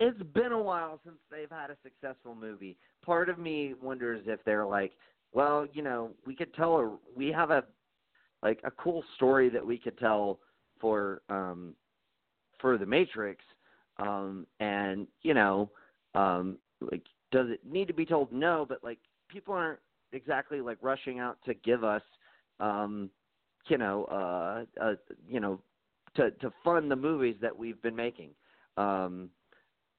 it's 0.00 0.22
been 0.34 0.52
a 0.52 0.60
while 0.60 1.00
since 1.04 1.18
they've 1.30 1.50
had 1.50 1.70
a 1.70 1.76
successful 1.82 2.34
movie. 2.34 2.76
Part 3.04 3.28
of 3.28 3.38
me 3.38 3.74
wonders 3.80 4.24
if 4.26 4.42
they're 4.44 4.66
like, 4.66 4.92
well, 5.32 5.66
you 5.72 5.82
know, 5.82 6.10
we 6.26 6.34
could 6.34 6.52
tell 6.54 6.76
a 6.78 6.96
we 7.16 7.28
have 7.28 7.50
a 7.50 7.64
like 8.42 8.60
a 8.64 8.70
cool 8.72 9.04
story 9.16 9.48
that 9.48 9.64
we 9.64 9.78
could 9.78 9.96
tell 9.98 10.40
for 10.80 11.22
um 11.28 11.74
for 12.60 12.76
the 12.76 12.86
Matrix 12.86 13.44
um 13.98 14.46
and 14.60 15.06
you 15.22 15.34
know 15.34 15.70
um 16.14 16.58
like 16.80 17.02
does 17.30 17.48
it 17.50 17.60
need 17.64 17.86
to 17.86 17.94
be 17.94 18.06
told 18.06 18.32
no 18.32 18.66
but 18.68 18.82
like 18.82 18.98
people 19.28 19.54
aren't 19.54 19.78
exactly 20.12 20.60
like 20.60 20.78
rushing 20.82 21.18
out 21.18 21.38
to 21.44 21.54
give 21.54 21.84
us 21.84 22.02
um 22.60 23.10
you 23.68 23.78
know 23.78 24.04
uh, 24.04 24.64
uh 24.82 24.94
you 25.28 25.40
know 25.40 25.60
to 26.14 26.30
to 26.32 26.52
fund 26.64 26.90
the 26.90 26.96
movies 26.96 27.36
that 27.40 27.56
we've 27.56 27.80
been 27.82 27.96
making 27.96 28.30
um 28.76 29.28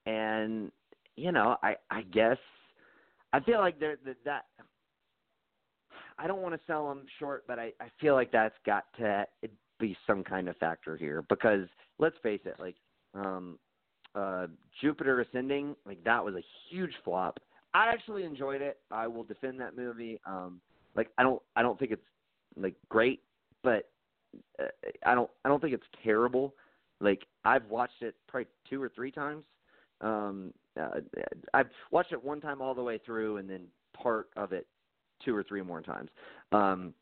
and 0.05 0.71
you 1.15 1.31
know 1.31 1.57
i 1.63 1.75
i 1.89 2.01
guess 2.01 2.37
i 3.31 3.39
feel 3.39 3.59
like 3.59 3.79
there 3.79 3.97
that, 4.05 4.17
that 4.25 4.45
I 6.17 6.27
don't 6.27 6.41
want 6.41 6.53
to 6.53 6.61
sell 6.67 6.87
them 6.87 7.05
short, 7.19 7.43
but 7.47 7.59
I, 7.59 7.71
I 7.79 7.87
feel 7.99 8.13
like 8.13 8.31
that's 8.31 8.55
got 8.65 8.85
to 8.99 9.25
be 9.79 9.97
some 10.05 10.23
kind 10.23 10.47
of 10.47 10.55
factor 10.57 10.95
here 10.95 11.23
because 11.27 11.67
let's 11.99 12.15
face 12.21 12.41
it, 12.45 12.55
like 12.59 12.75
um, 13.13 13.57
uh, 14.15 14.47
Jupiter 14.81 15.21
Ascending, 15.21 15.75
like 15.85 16.03
that 16.03 16.23
was 16.23 16.35
a 16.35 16.43
huge 16.69 16.93
flop. 17.03 17.39
I 17.73 17.87
actually 17.87 18.23
enjoyed 18.23 18.61
it. 18.61 18.77
I 18.91 19.07
will 19.07 19.23
defend 19.23 19.59
that 19.59 19.75
movie. 19.75 20.19
Um, 20.25 20.61
like 20.95 21.09
I 21.17 21.23
don't 21.23 21.41
I 21.55 21.63
don't 21.63 21.79
think 21.79 21.91
it's 21.91 22.01
like 22.55 22.75
great, 22.89 23.21
but 23.63 23.89
uh, 24.59 24.65
I 25.05 25.15
don't 25.15 25.29
I 25.45 25.49
don't 25.49 25.61
think 25.61 25.73
it's 25.73 25.87
terrible. 26.03 26.53
Like 26.99 27.25
I've 27.45 27.65
watched 27.69 28.01
it 28.01 28.15
probably 28.27 28.47
two 28.69 28.81
or 28.81 28.89
three 28.89 29.11
times. 29.11 29.45
Um, 30.01 30.53
uh, 30.79 30.99
I've 31.53 31.69
watched 31.91 32.11
it 32.11 32.23
one 32.23 32.41
time 32.41 32.61
all 32.61 32.73
the 32.73 32.83
way 32.83 32.99
through, 33.05 33.37
and 33.37 33.49
then 33.49 33.65
part 33.93 34.29
of 34.35 34.51
it 34.53 34.67
two 35.23 35.35
or 35.35 35.43
three 35.43 35.61
more 35.61 35.81
times. 35.81 36.09
Um, 36.51 36.93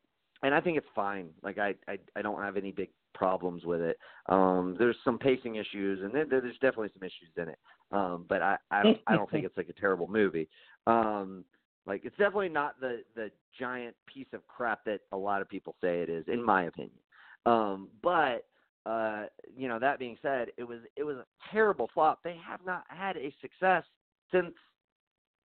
and 0.44 0.54
I 0.54 0.62
think 0.62 0.78
it's 0.78 0.88
fine. 0.96 1.30
Like 1.44 1.58
I, 1.58 1.76
I, 1.88 1.98
I 2.16 2.22
don't 2.22 2.42
have 2.42 2.58
any 2.58 2.72
big 2.72 2.90
problems 3.14 3.64
with 3.66 3.82
it. 3.82 3.98
Um, 4.28 4.76
there's 4.80 4.96
some 5.04 5.18
pacing 5.18 5.56
issues, 5.56 6.02
and 6.04 6.14
there, 6.14 6.26
there's 6.26 6.56
definitely 6.56 6.90
some 6.94 7.04
issues 7.04 7.30
in 7.38 7.50
it. 7.50 7.60
Um, 7.92 8.26
but 8.28 8.42
I, 8.42 8.58
I 8.72 8.84
don't, 8.84 8.98
I 9.08 9.16
don't 9.16 9.30
think 9.30 9.46
it's 9.46 9.58
like 9.58 9.70
a 9.70 9.80
terrible 9.80 10.08
movie. 10.08 10.50
Um, 10.88 11.44
like 11.86 12.06
it's 12.06 12.18
definitely 12.18 12.50
not 12.50 12.80
the 12.80 13.04
the 13.16 13.32
giant 13.60 13.96
piece 14.06 14.28
of 14.34 14.46
crap 14.48 14.86
that 14.86 15.02
a 15.12 15.18
lot 15.18 15.42
of 15.42 15.50
people 15.50 15.76
say 15.82 16.02
it 16.02 16.10
is, 16.10 16.26
in 16.28 16.44
my 16.44 16.64
opinion. 16.64 16.98
Um, 17.46 17.90
but 18.04 18.46
uh, 18.86 19.26
you 19.56 19.68
know, 19.68 19.80
that 19.80 20.00
being 20.00 20.18
said, 20.22 20.50
it 20.58 20.64
was 20.64 20.80
it 20.96 21.04
was 21.04 21.18
a 21.18 21.26
terrible 21.52 21.90
flop. 21.94 22.20
They 22.24 22.38
have 22.48 22.60
not 22.66 22.84
had 22.88 23.18
a 23.18 23.34
success 23.42 23.84
since 24.32 24.54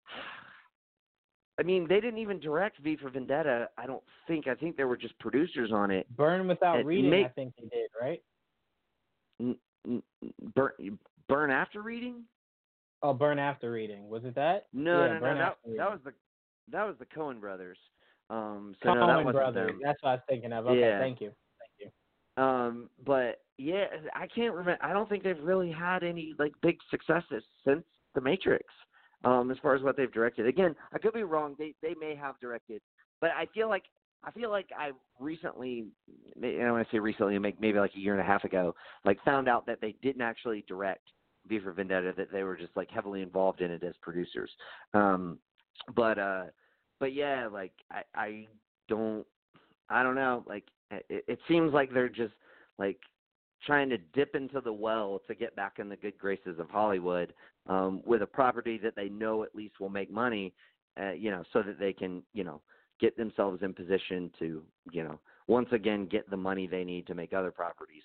I 1.59 1.63
mean, 1.63 1.87
they 1.87 1.99
didn't 1.99 2.19
even 2.19 2.39
direct 2.39 2.77
V 2.79 2.97
for 2.97 3.09
Vendetta. 3.09 3.69
I 3.79 3.87
don't 3.87 4.03
think. 4.27 4.47
I 4.47 4.53
think 4.53 4.77
they 4.77 4.83
were 4.83 4.97
just 4.97 5.17
producers 5.17 5.71
on 5.73 5.89
it. 5.89 6.05
Burn 6.15 6.47
without 6.47 6.79
It 6.79 6.85
reading, 6.85 7.09
may- 7.09 7.25
I 7.25 7.29
think 7.29 7.53
they 7.55 7.67
did, 7.75 7.89
right? 7.99 8.21
N- 9.41 9.57
n- 9.87 10.03
Burn, 10.53 10.99
burn 11.27 11.49
after 11.49 11.81
reading? 11.81 12.23
Oh, 13.03 13.14
burn 13.14 13.40
after 13.40 13.72
reading. 13.72 14.10
Was 14.10 14.24
it 14.26 14.36
that? 14.36 14.68
No, 14.74 15.06
yeah, 15.06 15.19
no, 15.19 15.34
no. 15.34 15.38
That, 15.38 15.57
that 15.78 15.91
was 15.91 15.99
the 16.03 16.14
that 16.72 16.86
was 16.86 16.95
the 16.99 17.06
Coen 17.06 17.40
brothers. 17.40 17.78
Um, 18.30 18.76
so 18.82 18.90
Coen 18.90 18.95
no, 19.07 19.24
that 19.24 19.32
Brothers. 19.34 19.72
them. 19.72 19.80
That's 19.84 20.02
what 20.02 20.10
I 20.10 20.14
was 20.15 20.22
thinking 20.28 20.52
of. 20.52 20.65
Okay, 20.68 20.80
Yeah. 20.80 20.99
thank 20.99 21.22
you. 21.22 21.32
Thank 21.60 21.91
you. 22.38 22.44
Um, 22.44 22.90
but 23.06 23.41
yeah, 23.57 23.86
I 24.14 24.28
can't 24.28 24.53
remember. 24.53 24.84
I 24.84 24.94
don't 24.94 25.07
think 25.07 25.24
they've 25.24 25.40
really 25.41 25.72
had 25.72 26.03
any 26.03 26.34
like 26.38 26.53
big 26.61 26.78
successes 26.90 27.44
since 27.65 27.84
The 28.15 28.22
Matrix. 28.22 28.65
Um, 29.24 29.49
as 29.49 29.57
far 29.64 29.74
as 29.74 29.82
what 29.82 29.98
they've 29.98 30.11
directed. 30.14 30.45
Again, 30.45 30.76
I 30.94 30.99
could 30.99 31.14
be 31.14 31.24
wrong. 31.24 31.56
They 31.57 31.74
they 31.82 31.95
may 31.99 32.15
have 32.15 32.40
directed, 32.40 32.82
but 33.19 33.32
I 33.32 33.48
feel 33.53 33.68
like 33.68 33.84
I 34.24 34.30
feel 34.32 34.52
like 34.52 34.69
I 34.78 34.91
recently, 35.19 35.88
and 36.41 36.61
I 36.69 36.86
say 36.91 36.99
recently, 36.99 37.38
make 37.40 37.60
maybe 37.60 37.80
like 37.80 37.95
a 37.95 37.99
year 37.99 38.14
and 38.14 38.22
a 38.22 38.26
half 38.26 38.44
ago, 38.44 38.76
like 39.06 39.18
found 39.24 39.49
out 39.49 39.65
that 39.65 39.82
they 39.82 39.95
didn't 40.03 40.22
actually 40.22 40.64
direct 40.68 41.07
V 41.48 41.60
for 41.60 41.74
Vendetta. 41.74 42.14
That 42.15 42.32
they 42.32 42.44
were 42.44 42.56
just 42.56 42.76
like 42.76 42.90
heavily 42.90 43.22
involved 43.22 43.61
in 43.61 43.72
it 43.72 43.84
as 43.84 43.95
producers. 44.02 44.52
Um, 44.94 45.40
but 45.95 46.18
uh, 46.18 46.44
but 46.99 47.14
yeah, 47.14 47.48
like 47.48 47.74
I 47.91 48.02
I 48.15 48.48
don't 48.88 49.26
I 49.90 50.03
don't 50.03 50.15
know. 50.15 50.44
Like 50.48 50.65
it, 50.91 51.24
it 51.28 51.40
seems 51.48 51.74
like 51.74 51.94
they're 51.94 52.10
just 52.10 52.34
like 52.78 52.99
trying 53.65 53.90
to 53.90 53.98
dip 53.98 54.36
into 54.36 54.61
the 54.61 54.74
well 54.74 55.22
to 55.28 55.36
get 55.36 55.56
back 55.56 55.80
in 55.80 55.90
the 55.90 55.95
good 55.95 56.18
graces 56.18 56.60
of 56.60 56.69
Hollywood 56.69 57.34
um, 57.68 58.02
with 58.06 58.22
a 58.22 58.28
property 58.28 58.78
that 58.84 58.95
they 58.95 59.10
know 59.10 59.44
at 59.44 59.56
least 59.56 59.80
will 59.80 59.90
make 59.90 60.11
money. 60.11 60.53
Uh, 60.99 61.11
you 61.11 61.30
know, 61.30 61.44
so 61.53 61.61
that 61.61 61.80
they 61.80 61.94
can 61.94 62.24
you 62.34 62.44
know 62.44 62.61
get 62.99 63.15
themselves 63.18 63.61
in 63.61 63.74
position 63.74 64.32
to 64.40 64.64
you 64.91 65.03
know 65.03 65.19
once 65.48 65.69
again 65.72 66.07
get 66.07 66.30
the 66.30 66.38
money 66.38 66.68
they 66.68 66.84
need 66.84 67.06
to 67.07 67.15
make 67.15 67.34
other 67.34 67.52
properties. 67.52 68.03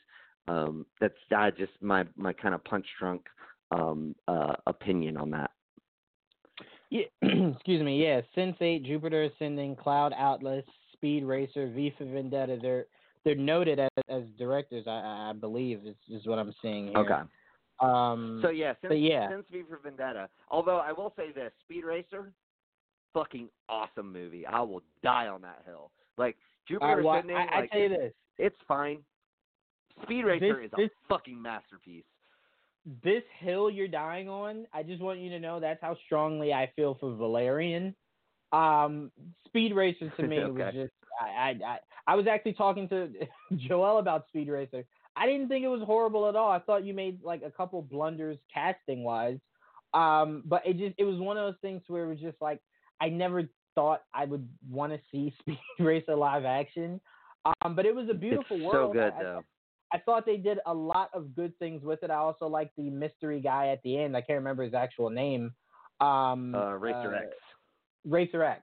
Um, 0.48 0.86
that's 1.01 1.14
uh, 1.36 1.51
just 1.51 1.73
my 1.81 2.05
my 2.16 2.32
kind 2.32 2.55
of 2.55 2.64
punch 2.64 2.86
drunk 2.98 3.23
um, 3.70 4.14
uh, 4.28 4.55
opinion 4.66 5.16
on 5.16 5.31
that. 5.31 5.51
Yeah, 6.90 7.05
excuse 7.23 7.82
me. 7.82 8.02
Yeah, 8.02 8.20
Sense8, 8.36 8.85
Jupiter 8.85 9.23
Ascending, 9.24 9.77
Cloud 9.77 10.12
Atlas, 10.19 10.64
Speed 10.93 11.24
Racer, 11.24 11.70
V 11.74 11.94
for 11.97 12.05
Vendetta. 12.05 12.59
They're 12.60 12.86
they're 13.24 13.35
noted 13.35 13.78
as, 13.78 13.90
as 14.09 14.23
directors. 14.39 14.85
I, 14.86 15.31
I 15.31 15.32
believe 15.39 15.81
is 15.86 15.97
is 16.10 16.27
what 16.27 16.39
I'm 16.39 16.55
seeing 16.60 16.89
here. 16.89 16.98
Okay. 16.98 17.20
Um. 17.81 18.40
So 18.43 18.51
yeah, 18.51 18.74
since, 18.81 18.90
but 18.90 19.01
yeah. 19.01 19.31
since 19.31 19.47
V 19.51 19.62
for 19.69 19.78
Vendetta. 19.82 20.28
Although 20.51 20.78
I 20.78 20.93
will 20.93 21.14
say 21.16 21.32
this, 21.32 21.52
Speed 21.64 21.85
Racer, 21.85 22.32
fucking 23.14 23.48
awesome 23.69 24.12
movie. 24.12 24.47
I 24.47 24.60
will 24.60 24.82
die 25.02 25.28
on 25.28 25.40
that 25.43 25.62
hill. 25.64 25.93
Like 26.19 26.36
Jupiter 26.69 26.97
right, 26.97 27.05
well, 27.05 27.14
Ascending, 27.14 27.36
I, 27.36 27.47
I 27.47 27.60
like 27.60 27.70
tell 27.70 27.81
you 27.81 27.89
this. 27.89 28.12
it's 28.39 28.56
fine. 28.69 28.98
Speed 30.02 30.24
Racer 30.24 30.56
This- 30.56 30.66
is 30.66 30.73
a 30.73 30.77
this- 30.77 30.90
fucking 31.09 31.40
masterpiece. 31.40 32.05
this 33.02 33.23
hill 33.39 33.70
you're 33.70 33.86
dying 33.89 34.28
on, 34.28 34.66
I 34.73 34.82
just 34.82 35.01
want 35.02 35.20
you 35.20 35.31
to 35.31 35.39
know 35.39 35.60
that's 35.60 35.81
how 35.81 35.94
strongly 36.06 36.52
I 36.52 36.66
feel 36.74 36.94
for 36.97 37.14
Valerian. 37.14 37.94
Um, 38.52 39.12
Speed 39.47 39.74
Racer 39.74 40.10
to 40.10 40.23
me 40.27 40.39
was 40.44 40.74
just 40.74 40.93
I, 41.20 41.59
I 41.64 41.78
I 42.06 42.14
was 42.16 42.27
actually 42.27 42.55
talking 42.55 42.89
to 42.89 43.10
Joel 43.69 43.98
about 43.98 44.27
Speed 44.28 44.48
Racer. 44.48 44.85
I 45.14 45.27
didn't 45.27 45.48
think 45.48 45.64
it 45.64 45.69
was 45.69 45.82
horrible 45.82 46.28
at 46.28 46.35
all. 46.36 46.51
I 46.51 46.59
thought 46.59 46.85
you 46.85 46.94
made 46.94 47.23
like 47.23 47.43
a 47.43 47.51
couple 47.51 47.81
blunders 47.82 48.39
casting 48.52 49.05
wise. 49.05 49.39
Um, 49.94 50.43
but 50.47 50.62
it 50.66 50.78
just 50.78 50.94
it 50.98 51.05
was 51.05 51.19
one 51.20 51.36
of 51.36 51.44
those 51.44 51.60
things 51.60 51.82
where 51.86 52.05
it 52.05 52.09
was 52.09 52.19
just 52.19 52.40
like 52.40 52.60
I 53.01 53.10
never 53.10 53.44
thought 53.74 54.02
I 54.12 54.24
would 54.24 54.48
want 54.69 54.93
to 54.93 55.01
see 55.12 55.32
Speed 55.40 55.59
Racer 55.78 56.16
live 56.16 56.44
action. 56.44 57.01
Um, 57.62 57.74
but 57.77 57.86
it 57.86 57.94
was 57.94 58.09
a 58.10 58.14
beautiful 58.14 58.56
it's 58.56 58.64
world. 58.66 58.90
so 58.90 58.93
good 58.93 59.12
I- 59.16 59.23
though. 59.23 59.43
I 59.93 59.98
thought 59.98 60.24
they 60.27 60.36
did 60.39 60.59
a 60.66 60.73
lot 60.74 61.10
of 61.12 61.35
good 61.35 61.56
things 61.59 61.82
with 61.85 62.02
it. 62.02 62.10
I 62.10 62.14
also 62.16 62.47
like 62.47 62.70
the 62.77 62.89
mystery 62.90 63.40
guy 63.40 63.69
at 63.69 63.82
the 63.82 63.98
end. 63.98 64.16
I 64.16 64.20
can't 64.23 64.39
remember 64.39 64.62
his 64.64 64.74
actual 64.74 65.10
name. 65.10 65.52
Um, 66.01 66.55
uh, 66.55 66.73
Racer 66.74 67.14
uh, 67.14 67.19
X. 67.19 67.28
Racer 68.06 68.43
X. 68.43 68.62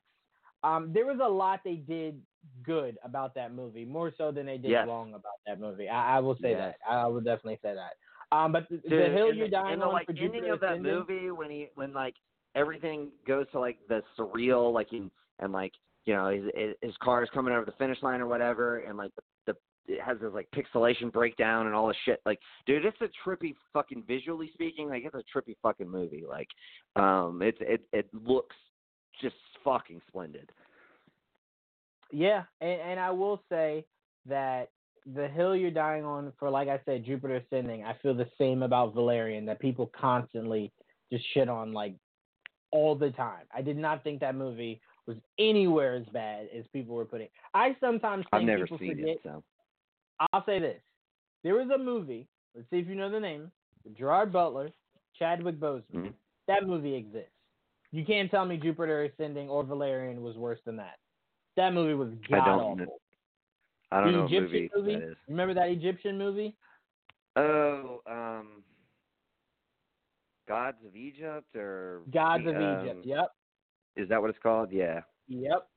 Um, 0.64 0.92
there 0.94 1.06
was 1.06 1.20
a 1.24 1.30
lot 1.30 1.62
they 1.64 1.76
did 1.76 2.20
good 2.64 2.98
about 3.04 3.34
that 3.36 3.54
movie, 3.54 3.86
more 3.86 4.12
so 4.18 4.32
than 4.32 4.46
they 4.46 4.58
did 4.58 4.72
Yes. 4.72 4.88
wrong 4.88 5.10
about 5.10 5.40
that 5.46 5.60
movie. 5.60 5.88
I, 5.88 6.18
I 6.18 6.20
will 6.20 6.36
say 6.42 6.52
Yes. 6.52 6.76
that. 6.88 6.92
I 6.94 7.08
will 7.08 7.22
definitely 7.22 7.60
say 7.62 7.76
that. 7.76 8.36
Um, 8.36 8.52
but 8.52 8.68
the, 8.70 8.78
the 8.90 9.10
hill 9.14 9.34
you're 9.34 9.48
dying 9.48 9.74
in 9.74 9.80
the 9.80 9.86
on 9.86 9.94
like 9.94 10.06
for 10.06 10.12
ending 10.12 10.34
Jupiter 10.34 10.54
of 10.54 10.60
that 10.62 10.72
Ascending- 10.74 10.94
movie 10.94 11.32
when 11.32 11.50
he 11.50 11.68
when 11.76 11.94
like 11.94 12.16
everything 12.56 13.10
goes 13.28 13.46
to 13.54 13.60
like 13.60 13.78
the 13.88 14.02
surreal 14.18 14.74
like 14.74 14.92
in, 14.94 15.10
and 15.40 15.52
like 15.54 15.74
you 16.06 16.14
know 16.14 16.30
his 16.30 16.76
his 16.82 16.94
car 17.02 17.24
is 17.24 17.30
coming 17.34 17.54
over 17.54 17.66
the 17.66 17.72
finish 17.74 17.98
line 18.04 18.22
or 18.22 18.28
whatever 18.28 18.80
and 18.80 18.98
like 18.98 19.12
the, 19.16 19.54
the 19.54 19.58
it 19.90 20.02
has 20.02 20.18
this 20.22 20.32
like 20.34 20.48
pixelation 20.52 21.12
breakdown 21.12 21.66
and 21.66 21.76
all 21.76 21.88
this 21.88 21.98
shit. 22.06 22.22
Like, 22.26 22.40
dude, 22.66 22.86
it's 22.86 22.98
a 23.02 23.10
trippy 23.28 23.56
fucking 23.74 24.04
visually 24.08 24.52
speaking. 24.54 24.90
Like, 24.90 25.04
it's 25.04 25.16
a 25.16 25.38
trippy 25.38 25.56
fucking 25.62 25.90
movie. 25.90 26.24
Like, 26.28 26.48
um, 26.96 27.42
it's 27.42 27.58
it 27.62 27.82
it 27.92 28.08
looks 28.14 28.56
just 29.22 29.36
fucking 29.64 30.02
splendid. 30.08 30.52
Yeah, 32.12 32.44
and, 32.62 32.82
and 32.82 33.00
I 33.00 33.12
will 33.12 33.42
say 33.50 33.86
that 34.28 34.70
the 35.16 35.28
hill 35.28 35.56
you're 35.56 35.72
dying 35.72 36.06
on 36.06 36.34
for, 36.40 36.50
like 36.50 36.68
I 36.68 36.80
said, 36.86 37.06
Jupiter 37.06 37.38
Ascending, 37.38 37.84
I 37.84 37.96
feel 38.02 38.14
the 38.14 38.30
same 38.38 38.64
about 38.64 38.94
Valerian. 38.94 39.46
That 39.46 39.60
people 39.60 39.92
constantly 40.00 40.72
just 41.12 41.26
shit 41.34 41.50
on 41.50 41.74
like 41.74 41.96
all 42.72 42.96
the 42.96 43.12
time. 43.12 43.46
I 43.54 43.62
did 43.62 43.78
not 43.78 44.04
think 44.04 44.20
that 44.20 44.36
movie 44.36 44.82
was 45.08 45.18
anywhere 45.40 45.96
as 45.96 46.06
bad 46.14 46.48
as 46.56 46.66
people 46.72 46.96
were 46.96 47.06
putting. 47.06 47.30
I 47.54 47.76
sometimes 47.80 48.26
think 48.32 48.42
I've 48.42 48.44
never 48.44 48.66
people 48.66 48.78
seen 48.78 48.96
forget. 48.96 49.08
it, 49.08 49.20
so 49.24 49.44
I'll 50.34 50.46
say 50.46 50.60
this: 50.60 50.82
there 51.44 51.56
was 51.56 51.70
a 51.74 51.78
movie. 51.78 52.28
Let's 52.56 52.70
see 52.70 52.78
if 52.78 52.88
you 52.88 52.96
know 52.96 53.10
the 53.10 53.20
name. 53.20 53.52
Gerard 53.98 54.32
Butler, 54.32 54.70
Chadwick 55.18 55.60
Boseman. 55.60 55.84
Mhm. 55.94 56.14
That 56.48 56.66
movie 56.68 56.96
exists. 56.96 57.32
You 57.92 58.06
can't 58.06 58.30
tell 58.30 58.46
me 58.46 58.58
Jupiter 58.58 59.04
Ascending 59.04 59.50
or 59.50 59.64
Valerian 59.64 60.22
was 60.22 60.38
worse 60.38 60.60
than 60.66 60.76
that. 60.78 60.98
That 61.58 61.74
movie 61.74 61.94
was 61.94 62.10
I 62.32 62.38
god 62.38 62.46
don't 62.46 62.82
awful. 62.82 63.02
I 63.92 64.02
don't 64.02 64.12
the 64.14 64.18
know 64.20 64.26
Egyptian 64.26 64.70
movie, 64.76 65.00
that 65.00 65.10
is. 65.12 65.18
Remember 65.28 65.54
that 65.56 65.70
Egyptian 65.70 66.18
movie? 66.18 66.56
Oh, 67.36 68.02
um, 68.08 68.64
Gods 70.48 70.78
of 70.86 70.96
Egypt 70.96 71.56
or 71.56 72.02
Gods 72.12 72.44
the, 72.44 72.52
of 72.52 72.56
um, 72.58 72.86
Egypt. 72.86 73.06
Yep. 73.06 73.32
Is 73.96 74.10
that 74.10 74.22
what 74.22 74.30
it's 74.30 74.40
called? 74.40 74.72
Yeah, 74.72 75.02
Yep. 75.28 75.68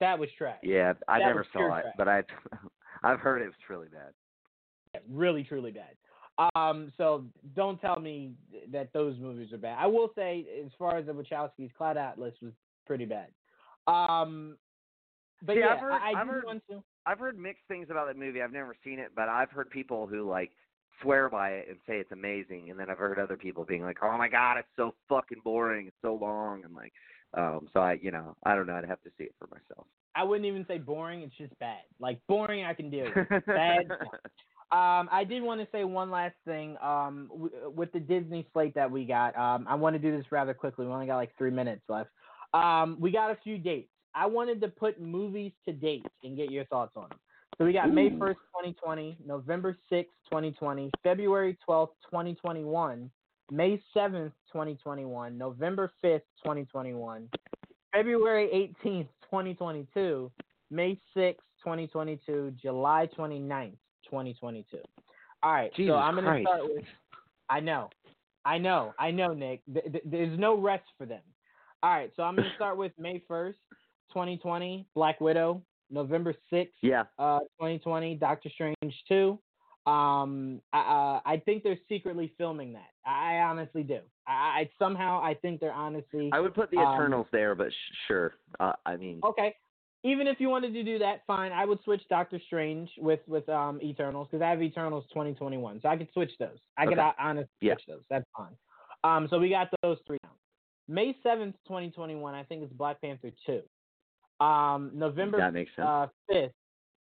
That 0.00 0.18
was 0.18 0.28
trash. 0.38 0.58
yeah. 0.62 0.92
I 1.08 1.18
That 1.18 1.26
never 1.26 1.46
saw 1.52 1.76
it, 1.76 1.86
but 1.96 2.06
I 2.08 2.22
I've 3.02 3.20
heard 3.20 3.42
it 3.42 3.46
was 3.46 3.54
really 3.68 3.88
bad. 3.88 5.02
really 5.10 5.44
truly 5.44 5.70
bad. 5.72 5.94
Um, 6.54 6.92
so 6.96 7.24
don't 7.56 7.80
tell 7.80 7.98
me 7.98 8.32
that 8.72 8.92
those 8.92 9.18
movies 9.18 9.52
are 9.52 9.58
bad. 9.58 9.76
I 9.78 9.86
will 9.86 10.10
say, 10.14 10.46
as 10.64 10.70
far 10.78 10.96
as 10.96 11.06
the 11.06 11.12
Wachowskis, 11.12 11.74
Cloud 11.74 11.96
Atlas 11.96 12.34
was 12.40 12.52
pretty 12.86 13.04
bad. 13.06 13.28
Um, 13.88 14.56
but 15.42 15.54
See, 15.54 15.60
yeah, 15.60 15.74
I've 15.74 15.80
heard- 15.80 15.92
I, 15.92 16.12
I 16.12 16.20
I've 16.20 16.26
heard- 16.28 16.44
want 16.44 16.62
to. 16.70 16.82
I've 17.06 17.18
heard 17.18 17.38
mixed 17.38 17.64
things 17.68 17.88
about 17.90 18.06
that 18.08 18.16
movie. 18.18 18.42
I've 18.42 18.52
never 18.52 18.76
seen 18.84 18.98
it, 18.98 19.12
but 19.16 19.28
I've 19.28 19.50
heard 19.50 19.70
people 19.70 20.06
who 20.06 20.28
like 20.28 20.52
swear 21.00 21.28
by 21.30 21.50
it 21.50 21.68
and 21.68 21.78
say 21.86 21.98
it's 21.98 22.12
amazing, 22.12 22.70
and 22.70 22.78
then 22.78 22.90
I've 22.90 22.98
heard 22.98 23.18
other 23.18 23.36
people 23.36 23.64
being 23.64 23.82
like, 23.82 23.98
"Oh 24.02 24.18
my 24.18 24.28
god, 24.28 24.58
it's 24.58 24.68
so 24.76 24.94
fucking 25.08 25.40
boring, 25.42 25.86
it's 25.86 25.96
so 26.02 26.14
long," 26.14 26.64
and 26.64 26.74
like, 26.74 26.92
um, 27.34 27.68
so 27.72 27.80
I, 27.80 27.94
you 27.94 28.10
know, 28.10 28.36
I 28.44 28.54
don't 28.54 28.66
know. 28.66 28.74
I'd 28.74 28.84
have 28.84 29.02
to 29.04 29.10
see 29.16 29.24
it 29.24 29.34
for 29.38 29.46
myself. 29.46 29.86
I 30.14 30.24
wouldn't 30.24 30.46
even 30.46 30.64
say 30.66 30.78
boring. 30.78 31.22
It's 31.22 31.34
just 31.36 31.56
bad. 31.58 31.82
Like 32.00 32.20
boring, 32.28 32.64
I 32.64 32.74
can 32.74 32.90
deal 32.90 33.06
with. 33.16 33.46
Bad. 33.46 33.86
Um, 34.70 35.08
I 35.10 35.24
did 35.26 35.42
want 35.42 35.60
to 35.60 35.68
say 35.72 35.84
one 35.84 36.10
last 36.10 36.34
thing. 36.44 36.76
Um, 36.82 37.28
w- 37.30 37.72
with 37.74 37.90
the 37.92 38.00
Disney 38.00 38.46
slate 38.52 38.74
that 38.74 38.90
we 38.90 39.04
got, 39.04 39.36
um, 39.38 39.66
I 39.68 39.74
want 39.74 39.94
to 39.94 39.98
do 39.98 40.14
this 40.14 40.26
rather 40.30 40.52
quickly. 40.52 40.86
We 40.86 40.92
only 40.92 41.06
got 41.06 41.16
like 41.16 41.36
three 41.38 41.50
minutes 41.50 41.82
left. 41.88 42.10
Um, 42.52 42.96
we 43.00 43.10
got 43.10 43.30
a 43.30 43.38
few 43.42 43.56
dates. 43.56 43.88
I 44.14 44.26
wanted 44.26 44.60
to 44.62 44.68
put 44.68 45.00
movies 45.00 45.52
to 45.66 45.72
date 45.72 46.04
and 46.22 46.36
get 46.36 46.50
your 46.50 46.64
thoughts 46.66 46.92
on 46.96 47.08
them. 47.08 47.18
So 47.56 47.64
we 47.64 47.72
got 47.72 47.92
May 47.92 48.10
1st, 48.10 48.34
2020, 48.34 49.18
November 49.26 49.76
6th, 49.90 50.06
2020, 50.30 50.90
February 51.02 51.58
12th, 51.68 51.88
2021, 52.04 53.10
May 53.50 53.82
7th, 53.96 54.32
2021, 54.52 55.36
November 55.36 55.90
5th, 56.04 56.22
2021, 56.44 57.28
February 57.92 58.72
18th, 58.84 59.08
2022, 59.30 60.30
May 60.70 61.00
6th, 61.16 61.36
2022, 61.64 62.54
July 62.60 63.08
29th, 63.16 63.76
2022. 64.04 64.78
All 65.42 65.52
right, 65.52 65.72
Jesus 65.74 65.92
so 65.92 65.96
I'm 65.96 66.14
going 66.14 66.24
to 66.24 66.42
start 66.42 66.62
with. 66.64 66.84
I 67.48 67.60
know, 67.60 67.90
I 68.44 68.58
know, 68.58 68.94
I 68.98 69.10
know, 69.10 69.28
Nick. 69.28 69.62
Th- 69.72 69.84
th- 69.90 70.04
there's 70.04 70.38
no 70.38 70.58
rest 70.58 70.84
for 70.96 71.06
them. 71.06 71.22
All 71.82 71.90
right, 71.90 72.10
so 72.16 72.22
I'm 72.22 72.34
going 72.34 72.48
to 72.48 72.54
start 72.56 72.76
with 72.76 72.92
May 72.98 73.22
1st, 73.30 73.54
2020, 74.12 74.86
Black 74.94 75.20
Widow. 75.20 75.62
November 75.90 76.34
6th, 76.52 76.68
yeah, 76.82 77.04
uh, 77.18 77.38
2020, 77.58 78.16
Doctor 78.16 78.50
Strange 78.50 78.76
2. 79.08 79.38
Um, 79.86 80.60
I, 80.72 80.78
uh, 80.80 81.20
I 81.24 81.38
think 81.44 81.62
they're 81.62 81.78
secretly 81.88 82.32
filming 82.36 82.72
that. 82.74 82.90
I, 83.06 83.38
honestly 83.38 83.82
do. 83.82 84.00
I, 84.26 84.32
I 84.32 84.70
somehow 84.78 85.22
I 85.22 85.34
think 85.34 85.60
they're 85.60 85.72
honestly 85.72 86.30
I 86.32 86.40
would 86.40 86.54
put 86.54 86.70
the 86.70 86.76
Um, 86.78 86.94
Eternals 86.94 87.26
there, 87.32 87.54
but 87.54 87.70
sh- 87.72 87.94
sure. 88.06 88.34
Uh, 88.60 88.72
I 88.84 88.96
mean, 88.96 89.20
okay. 89.24 89.54
Even 90.04 90.26
if 90.28 90.38
you 90.40 90.48
wanted 90.48 90.74
to 90.74 90.84
do 90.84 90.98
that, 91.00 91.22
fine. 91.26 91.50
I 91.52 91.64
would 91.64 91.82
switch 91.84 92.02
Doctor 92.08 92.38
Strange 92.46 92.90
with 92.98 93.20
with 93.26 93.48
um 93.48 93.80
Eternals 93.82 94.28
because 94.30 94.42
I 94.42 94.50
have 94.50 94.62
Eternals 94.62 95.04
2021, 95.08 95.80
so 95.80 95.88
I 95.88 95.96
could 95.96 96.08
switch 96.12 96.30
those. 96.38 96.58
I 96.76 96.86
could 96.86 96.98
uh, 96.98 97.12
honestly 97.18 97.48
Yeah. 97.62 97.74
switch 97.74 97.84
those. 97.88 98.02
That's 98.10 98.24
fine. 98.36 98.56
Um, 99.04 99.26
so 99.30 99.38
we 99.38 99.48
got 99.48 99.68
those 99.82 99.98
three 100.06 100.18
down. 100.22 100.32
May 100.86 101.16
7th, 101.24 101.54
2021. 101.66 102.34
I 102.34 102.42
think 102.44 102.62
it's 102.62 102.72
Black 102.72 103.00
Panther 103.00 103.30
2. 103.46 104.44
Um, 104.44 104.90
November 104.94 105.38
that 105.38 105.52
makes 105.52 105.70
sense. 105.76 105.86
uh, 105.88 106.06
5th, 106.30 106.50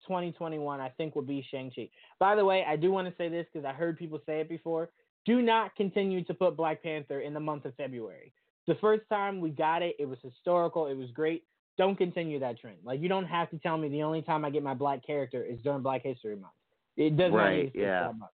2021, 0.07 0.79
I 0.79 0.89
think 0.89 1.15
will 1.15 1.21
be 1.21 1.45
Shang-Chi. 1.51 1.89
By 2.19 2.35
the 2.35 2.43
way, 2.45 2.65
I 2.67 2.75
do 2.75 2.91
want 2.91 3.07
to 3.07 3.13
say 3.17 3.29
this 3.29 3.45
because 3.51 3.65
I 3.65 3.73
heard 3.73 3.97
people 3.97 4.19
say 4.25 4.39
it 4.41 4.49
before. 4.49 4.89
Do 5.25 5.41
not 5.41 5.75
continue 5.75 6.23
to 6.23 6.33
put 6.33 6.55
Black 6.55 6.81
Panther 6.81 7.19
in 7.19 7.33
the 7.33 7.39
month 7.39 7.65
of 7.65 7.75
February. 7.75 8.31
The 8.65 8.75
first 8.75 9.03
time 9.09 9.39
we 9.41 9.49
got 9.49 9.81
it, 9.81 9.95
it 9.99 10.05
was 10.05 10.17
historical. 10.23 10.87
It 10.87 10.95
was 10.95 11.09
great. 11.11 11.43
Don't 11.77 11.97
continue 11.97 12.39
that 12.39 12.59
trend. 12.59 12.77
Like, 12.83 13.01
you 13.01 13.07
don't 13.07 13.25
have 13.25 13.49
to 13.51 13.59
tell 13.59 13.77
me 13.77 13.87
the 13.89 14.03
only 14.03 14.21
time 14.21 14.43
I 14.43 14.49
get 14.49 14.63
my 14.63 14.73
black 14.73 15.05
character 15.05 15.43
is 15.43 15.59
during 15.63 15.81
Black 15.81 16.03
History 16.03 16.35
Month. 16.35 16.53
It 16.95 17.15
does 17.17 17.31
not 17.31 17.37
Right, 17.37 17.65
need 17.65 17.73
to 17.73 17.79
yeah. 17.79 18.11
that. 18.19 18.29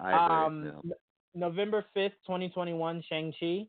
I 0.00 0.24
agree. 0.24 0.46
Um, 0.46 0.64
no. 0.84 0.94
November 1.34 1.84
5th, 1.96 2.12
2021, 2.26 3.04
Shang-Chi. 3.08 3.66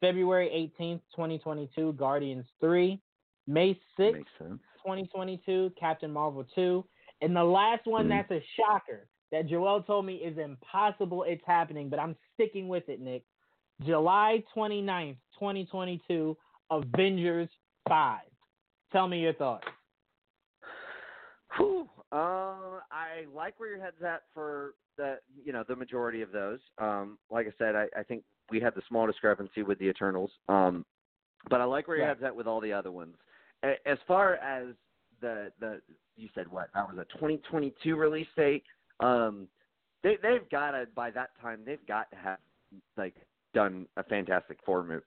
February 0.00 0.72
18th, 0.80 1.00
2022, 1.14 1.92
Guardians 1.92 2.46
3. 2.60 3.00
May 3.46 3.78
6th, 3.98 4.12
Makes 4.14 4.30
sense. 4.38 4.60
2022, 4.84 5.72
Captain 5.78 6.10
Marvel 6.10 6.44
2. 6.54 6.84
And 7.22 7.34
the 7.36 7.44
last 7.44 7.86
one 7.86 8.06
Mhm. 8.06 8.08
that's 8.10 8.30
a 8.30 8.40
shocker 8.56 9.08
that 9.30 9.46
Joel 9.46 9.82
told 9.82 10.06
me 10.06 10.16
is 10.16 10.38
impossible 10.38 11.22
it's 11.24 11.44
happening, 11.44 11.88
but 11.88 11.98
I'm 11.98 12.16
sticking 12.34 12.68
with 12.68 12.88
it, 12.88 13.00
Nick. 13.00 13.24
July 13.82 14.42
29th, 14.54 15.16
2022, 15.38 16.36
Avengers 16.70 17.48
5. 17.88 18.20
Tell 18.92 19.06
me 19.08 19.20
your 19.20 19.32
thoughts. 19.34 19.66
Whew. 21.56 21.88
Um, 22.12 22.80
I 22.90 23.26
like 23.32 23.58
where 23.58 23.70
your 23.70 23.80
head's 23.80 24.02
at 24.02 24.22
for 24.34 24.74
the 24.96 25.18
you 25.44 25.52
know 25.52 25.64
the 25.66 25.76
majority 25.76 26.22
of 26.22 26.32
those. 26.32 26.58
Um, 26.78 27.18
like 27.30 27.46
I 27.46 27.52
said, 27.58 27.74
I, 27.76 27.86
I 27.96 28.02
think 28.02 28.24
we 28.50 28.60
had 28.60 28.74
the 28.74 28.82
small 28.88 29.06
discrepancy 29.06 29.62
with 29.62 29.78
the 29.78 29.86
Eternals. 29.86 30.30
Um, 30.48 30.84
but 31.48 31.60
I 31.60 31.64
like 31.64 31.88
where 31.88 31.96
your 31.96 32.06
Yeah. 32.06 32.14
head's 32.14 32.22
at 32.22 32.34
with 32.34 32.46
all 32.46 32.60
the 32.60 32.72
other 32.72 32.92
ones. 32.92 33.16
As 33.62 33.98
far 34.06 34.34
as 34.36 34.74
the 35.20 35.52
the 35.60 35.80
you 36.16 36.28
said 36.34 36.50
what 36.50 36.68
that 36.74 36.88
was 36.88 36.98
a 36.98 37.04
2022 37.14 37.96
release 37.96 38.26
date. 38.36 38.64
Um, 39.00 39.48
they 40.02 40.16
they've 40.22 40.48
got 40.50 40.72
to 40.72 40.86
by 40.94 41.10
that 41.10 41.30
time 41.40 41.60
they've 41.64 41.84
got 41.86 42.10
to 42.10 42.16
have 42.16 42.38
like 42.96 43.14
done 43.54 43.86
a 43.96 44.04
Fantastic 44.04 44.58
Four 44.64 44.84
movie. 44.84 45.04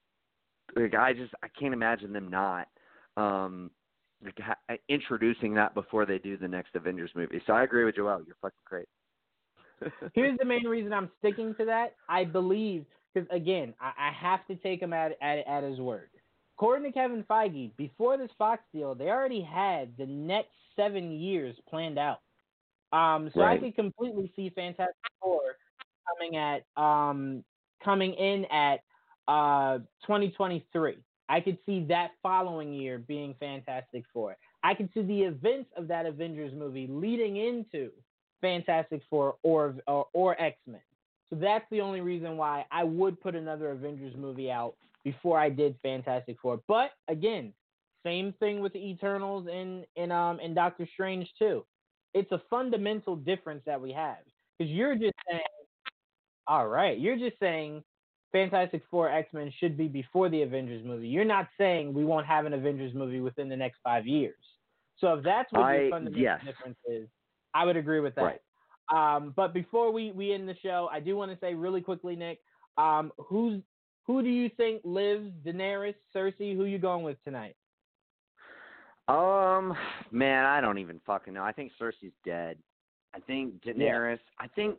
Like, 0.75 0.95
I 0.95 1.13
just 1.13 1.33
I 1.43 1.47
can't 1.59 1.73
imagine 1.73 2.13
them 2.13 2.29
not. 2.29 2.67
Um, 3.17 3.71
like, 4.23 4.37
ha- 4.39 4.75
introducing 4.89 5.53
that 5.55 5.73
before 5.73 6.05
they 6.05 6.17
do 6.17 6.37
the 6.37 6.47
next 6.47 6.75
Avengers 6.75 7.11
movie. 7.15 7.41
So 7.45 7.53
I 7.53 7.63
agree 7.63 7.83
with 7.83 7.95
Joel. 7.95 8.21
You're 8.25 8.37
fucking 8.41 8.57
great. 8.65 8.87
Here's 10.13 10.37
the 10.37 10.45
main 10.45 10.65
reason 10.65 10.93
I'm 10.93 11.11
sticking 11.19 11.53
to 11.55 11.65
that. 11.65 11.95
I 12.07 12.23
believe 12.23 12.85
because 13.13 13.29
again, 13.31 13.73
I, 13.79 14.09
I 14.09 14.11
have 14.11 14.45
to 14.47 14.55
take 14.55 14.81
him 14.81 14.93
at, 14.93 15.11
at 15.21 15.39
at 15.47 15.63
his 15.63 15.79
word. 15.79 16.09
According 16.57 16.91
to 16.91 16.91
Kevin 16.91 17.23
Feige, 17.23 17.75
before 17.77 18.17
this 18.17 18.29
Fox 18.37 18.61
deal, 18.73 18.93
they 18.95 19.09
already 19.09 19.41
had 19.41 19.95
the 19.97 20.05
next 20.05 20.51
seven 20.75 21.11
years 21.11 21.55
planned 21.69 21.97
out. 21.97 22.19
Um, 22.91 23.31
so 23.33 23.41
Right. 23.41 23.57
I 23.57 23.59
could 23.63 23.75
completely 23.75 24.31
see 24.35 24.49
Fantastic 24.51 24.95
Four 25.21 25.41
coming 26.07 26.35
at 26.37 26.65
um 26.81 27.43
coming 27.83 28.13
in 28.13 28.45
at 28.45 28.81
uh 29.27 29.79
2023. 30.05 30.97
I 31.29 31.39
could 31.39 31.57
see 31.65 31.85
that 31.85 32.11
following 32.21 32.73
year 32.73 32.99
being 32.99 33.33
Fantastic 33.39 34.03
Four. 34.13 34.37
I 34.63 34.73
could 34.75 34.89
see 34.93 35.01
the 35.01 35.21
events 35.23 35.71
of 35.75 35.87
that 35.87 36.05
Avengers 36.05 36.53
movie 36.53 36.87
leading 36.87 37.37
into 37.37 37.91
Fantastic 38.41 39.01
Four 39.09 39.37
or 39.41 39.75
or, 39.87 40.07
or 40.13 40.39
X 40.39 40.57
Men. 40.67 40.81
So 41.29 41.35
that's 41.37 41.65
the 41.71 41.81
only 41.81 42.01
reason 42.01 42.37
why 42.37 42.65
I 42.71 42.83
would 42.83 43.19
put 43.19 43.33
another 43.33 43.71
Avengers 43.71 44.15
movie 44.15 44.51
out 44.51 44.75
before 45.03 45.39
I 45.39 45.49
did 45.49 45.75
Fantastic 45.81 46.37
Four. 46.41 46.61
But 46.67 46.91
again, 47.07 47.53
same 48.05 48.33
thing 48.39 48.61
with 48.61 48.73
the 48.73 48.85
Eternals 48.85 49.47
and 49.51 49.85
and 49.97 50.11
um 50.11 50.39
and 50.43 50.55
Doctor 50.55 50.87
Strange 50.93 51.27
too. 51.39 51.65
It's 52.13 52.31
a 52.31 52.41
fundamental 52.49 53.15
difference 53.15 53.63
that 53.65 53.79
we 53.81 53.91
have 53.93 54.17
because 54.57 54.71
you're 54.71 54.95
just 54.95 55.15
saying, 55.29 55.41
all 56.47 56.67
right, 56.67 56.99
you're 56.99 57.17
just 57.17 57.39
saying 57.39 57.83
Fantastic 58.31 58.83
Four 58.89 59.09
X 59.09 59.31
Men 59.33 59.51
should 59.59 59.77
be 59.77 59.87
before 59.87 60.29
the 60.29 60.41
Avengers 60.41 60.85
movie. 60.85 61.07
You're 61.07 61.25
not 61.25 61.47
saying 61.57 61.93
we 61.93 62.05
won't 62.05 62.25
have 62.25 62.45
an 62.45 62.53
Avengers 62.53 62.93
movie 62.93 63.19
within 63.19 63.49
the 63.49 63.57
next 63.57 63.79
five 63.83 64.05
years. 64.05 64.35
So 64.97 65.15
if 65.15 65.23
that's 65.23 65.51
what 65.51 65.63
I- 65.63 65.77
your 65.77 65.89
fundamental 65.91 66.21
yes. 66.21 66.41
difference 66.45 66.77
is, 66.87 67.07
I 67.53 67.65
would 67.65 67.77
agree 67.77 67.99
with 67.99 68.15
that. 68.15 68.21
Right. 68.21 68.41
Um, 68.93 69.33
but 69.35 69.53
before 69.53 69.91
we, 69.91 70.11
we 70.11 70.33
end 70.33 70.47
the 70.47 70.55
show, 70.61 70.89
I 70.91 70.99
do 70.99 71.15
want 71.15 71.31
to 71.31 71.37
say 71.39 71.53
really 71.53 71.81
quickly, 71.81 72.15
Nick, 72.15 72.39
um, 72.77 73.11
who's 73.17 73.61
who 74.05 74.21
do 74.21 74.29
you 74.29 74.49
think 74.57 74.81
lives? 74.83 75.31
Daenerys, 75.45 75.95
Cersei? 76.15 76.55
Who 76.55 76.65
you 76.65 76.77
going 76.77 77.03
with 77.03 77.23
tonight? 77.23 77.55
Um, 79.07 79.75
man, 80.11 80.45
I 80.45 80.61
don't 80.61 80.77
even 80.77 81.01
fucking 81.05 81.33
know. 81.33 81.43
I 81.43 81.51
think 81.51 81.71
Cersei's 81.79 82.13
dead. 82.25 82.57
I 83.13 83.19
think 83.19 83.61
Daenerys. 83.63 84.19
I 84.39 84.47
think 84.47 84.77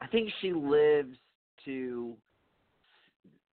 I 0.00 0.06
think 0.06 0.30
she 0.40 0.52
lives 0.52 1.16
to 1.64 2.14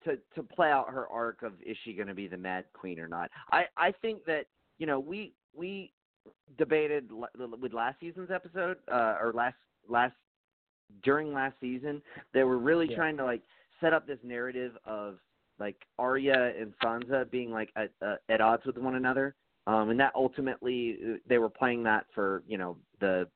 to 0.04 0.16
to 0.34 0.42
play 0.42 0.70
out 0.70 0.90
her 0.90 1.06
arc 1.08 1.42
of 1.42 1.52
is 1.64 1.76
she 1.84 1.92
going 1.92 2.08
to 2.08 2.14
be 2.14 2.28
the 2.28 2.36
Mad 2.36 2.64
Queen 2.72 2.98
or 2.98 3.08
not. 3.08 3.30
I 3.52 3.64
I 3.76 3.92
think 4.02 4.24
that 4.26 4.46
you 4.78 4.86
know 4.86 4.98
we 5.00 5.32
we 5.54 5.92
debated 6.58 7.10
with 7.60 7.72
last 7.72 7.98
season's 8.00 8.30
episode 8.30 8.78
uh, 8.92 9.16
or 9.20 9.32
last 9.34 9.56
last 9.88 10.14
during 11.02 11.32
last 11.32 11.54
season 11.60 12.02
they 12.34 12.42
were 12.44 12.58
really 12.58 12.86
Yeah. 12.88 12.96
trying 12.96 13.16
to 13.16 13.24
like 13.24 13.42
set 13.80 13.92
up 13.92 14.06
this 14.06 14.18
narrative 14.22 14.72
of 14.84 15.18
like 15.58 15.76
Arya 15.98 16.52
and 16.58 16.72
Sansa 16.82 17.30
being 17.30 17.50
like 17.50 17.70
at, 17.76 17.90
uh, 18.04 18.16
at 18.28 18.40
odds 18.40 18.64
with 18.64 18.78
one 18.78 18.94
another. 18.94 19.34
Um 19.66 19.90
and 19.90 20.00
that 20.00 20.12
ultimately 20.14 20.98
uh, 21.04 21.16
they 21.28 21.38
were 21.38 21.50
playing 21.50 21.82
that 21.84 22.06
for 22.14 22.42
you 22.46 22.58
know 22.58 22.76
the 23.00 23.28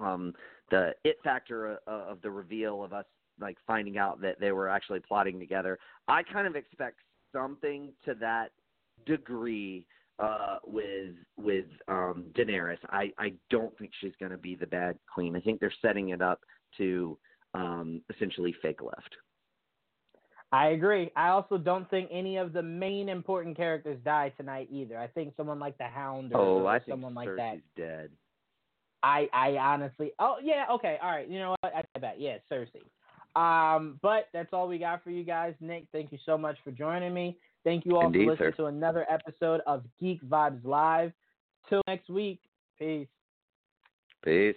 um 0.00 0.34
the 0.70 0.94
it 1.04 1.16
factor 1.24 1.78
uh, 1.86 1.90
of 1.90 2.20
the 2.22 2.30
reveal 2.30 2.82
of 2.82 2.92
us 2.92 3.04
like 3.40 3.56
finding 3.66 3.98
out 3.98 4.20
that 4.20 4.40
they 4.40 4.52
were 4.52 4.68
actually 4.68 5.00
plotting 5.00 5.38
together. 5.38 5.78
I 6.08 6.22
kind 6.22 6.46
of 6.46 6.56
expect 6.56 7.00
something 7.32 7.92
to 8.04 8.14
that 8.14 8.50
degree 9.06 9.86
uh 10.18 10.56
with 10.64 11.14
with 11.36 11.66
um 11.88 12.24
Daenerys. 12.34 12.78
I 12.90 13.12
i 13.18 13.32
don't 13.50 13.76
think 13.78 13.92
she's 14.00 14.14
going 14.18 14.32
to 14.32 14.38
be 14.38 14.54
the 14.54 14.66
bad 14.66 14.98
queen. 15.12 15.36
I 15.36 15.40
think 15.40 15.60
they're 15.60 15.72
setting 15.82 16.10
it 16.10 16.22
up 16.22 16.40
to 16.78 17.18
um 17.54 18.00
essentially 18.10 18.54
fake 18.62 18.82
left 18.82 19.16
I 20.50 20.68
agree. 20.68 21.10
I 21.14 21.28
also 21.28 21.58
don't 21.58 21.88
think 21.90 22.08
any 22.10 22.38
of 22.38 22.52
the 22.52 22.62
main 22.62 23.08
important 23.08 23.56
characters 23.56 23.98
die 24.04 24.32
tonight 24.36 24.68
either. 24.70 24.98
I 24.98 25.06
think 25.06 25.34
someone 25.36 25.58
like 25.58 25.76
the 25.76 25.84
Hound 25.84 26.32
or, 26.32 26.40
oh 26.40 26.58
or 26.60 26.68
i 26.68 26.78
think 26.78 26.90
someone 26.90 27.14
like 27.14 27.28
that. 27.36 27.58
dead 27.76 28.10
I 29.02 29.28
I 29.32 29.56
honestly. 29.58 30.12
Oh 30.18 30.36
yeah. 30.42 30.64
Okay. 30.72 30.98
All 31.02 31.10
right. 31.10 31.28
You 31.28 31.38
know 31.38 31.54
what? 31.60 31.74
I 31.74 31.82
said 31.92 32.02
that. 32.02 32.20
Yeah, 32.20 32.38
Cersei. 32.50 32.82
Um, 33.36 33.98
but 34.02 34.28
that's 34.32 34.52
all 34.52 34.66
we 34.66 34.78
got 34.78 35.04
for 35.04 35.10
you 35.10 35.22
guys. 35.22 35.54
Nick, 35.60 35.84
thank 35.92 36.10
you 36.10 36.18
so 36.26 36.36
much 36.36 36.56
for 36.64 36.72
joining 36.72 37.14
me. 37.14 37.36
Thank 37.62 37.84
you 37.86 37.96
all 37.96 38.06
Indeed, 38.06 38.24
for 38.24 38.30
listening 38.32 38.52
sir. 38.52 38.56
to 38.56 38.66
another 38.66 39.06
episode 39.08 39.60
of 39.66 39.84
Geek 40.00 40.22
Vibes 40.24 40.64
Live. 40.64 41.12
Till 41.68 41.82
next 41.86 42.08
week. 42.08 42.40
Peace. 42.78 43.08
peace 44.24 44.56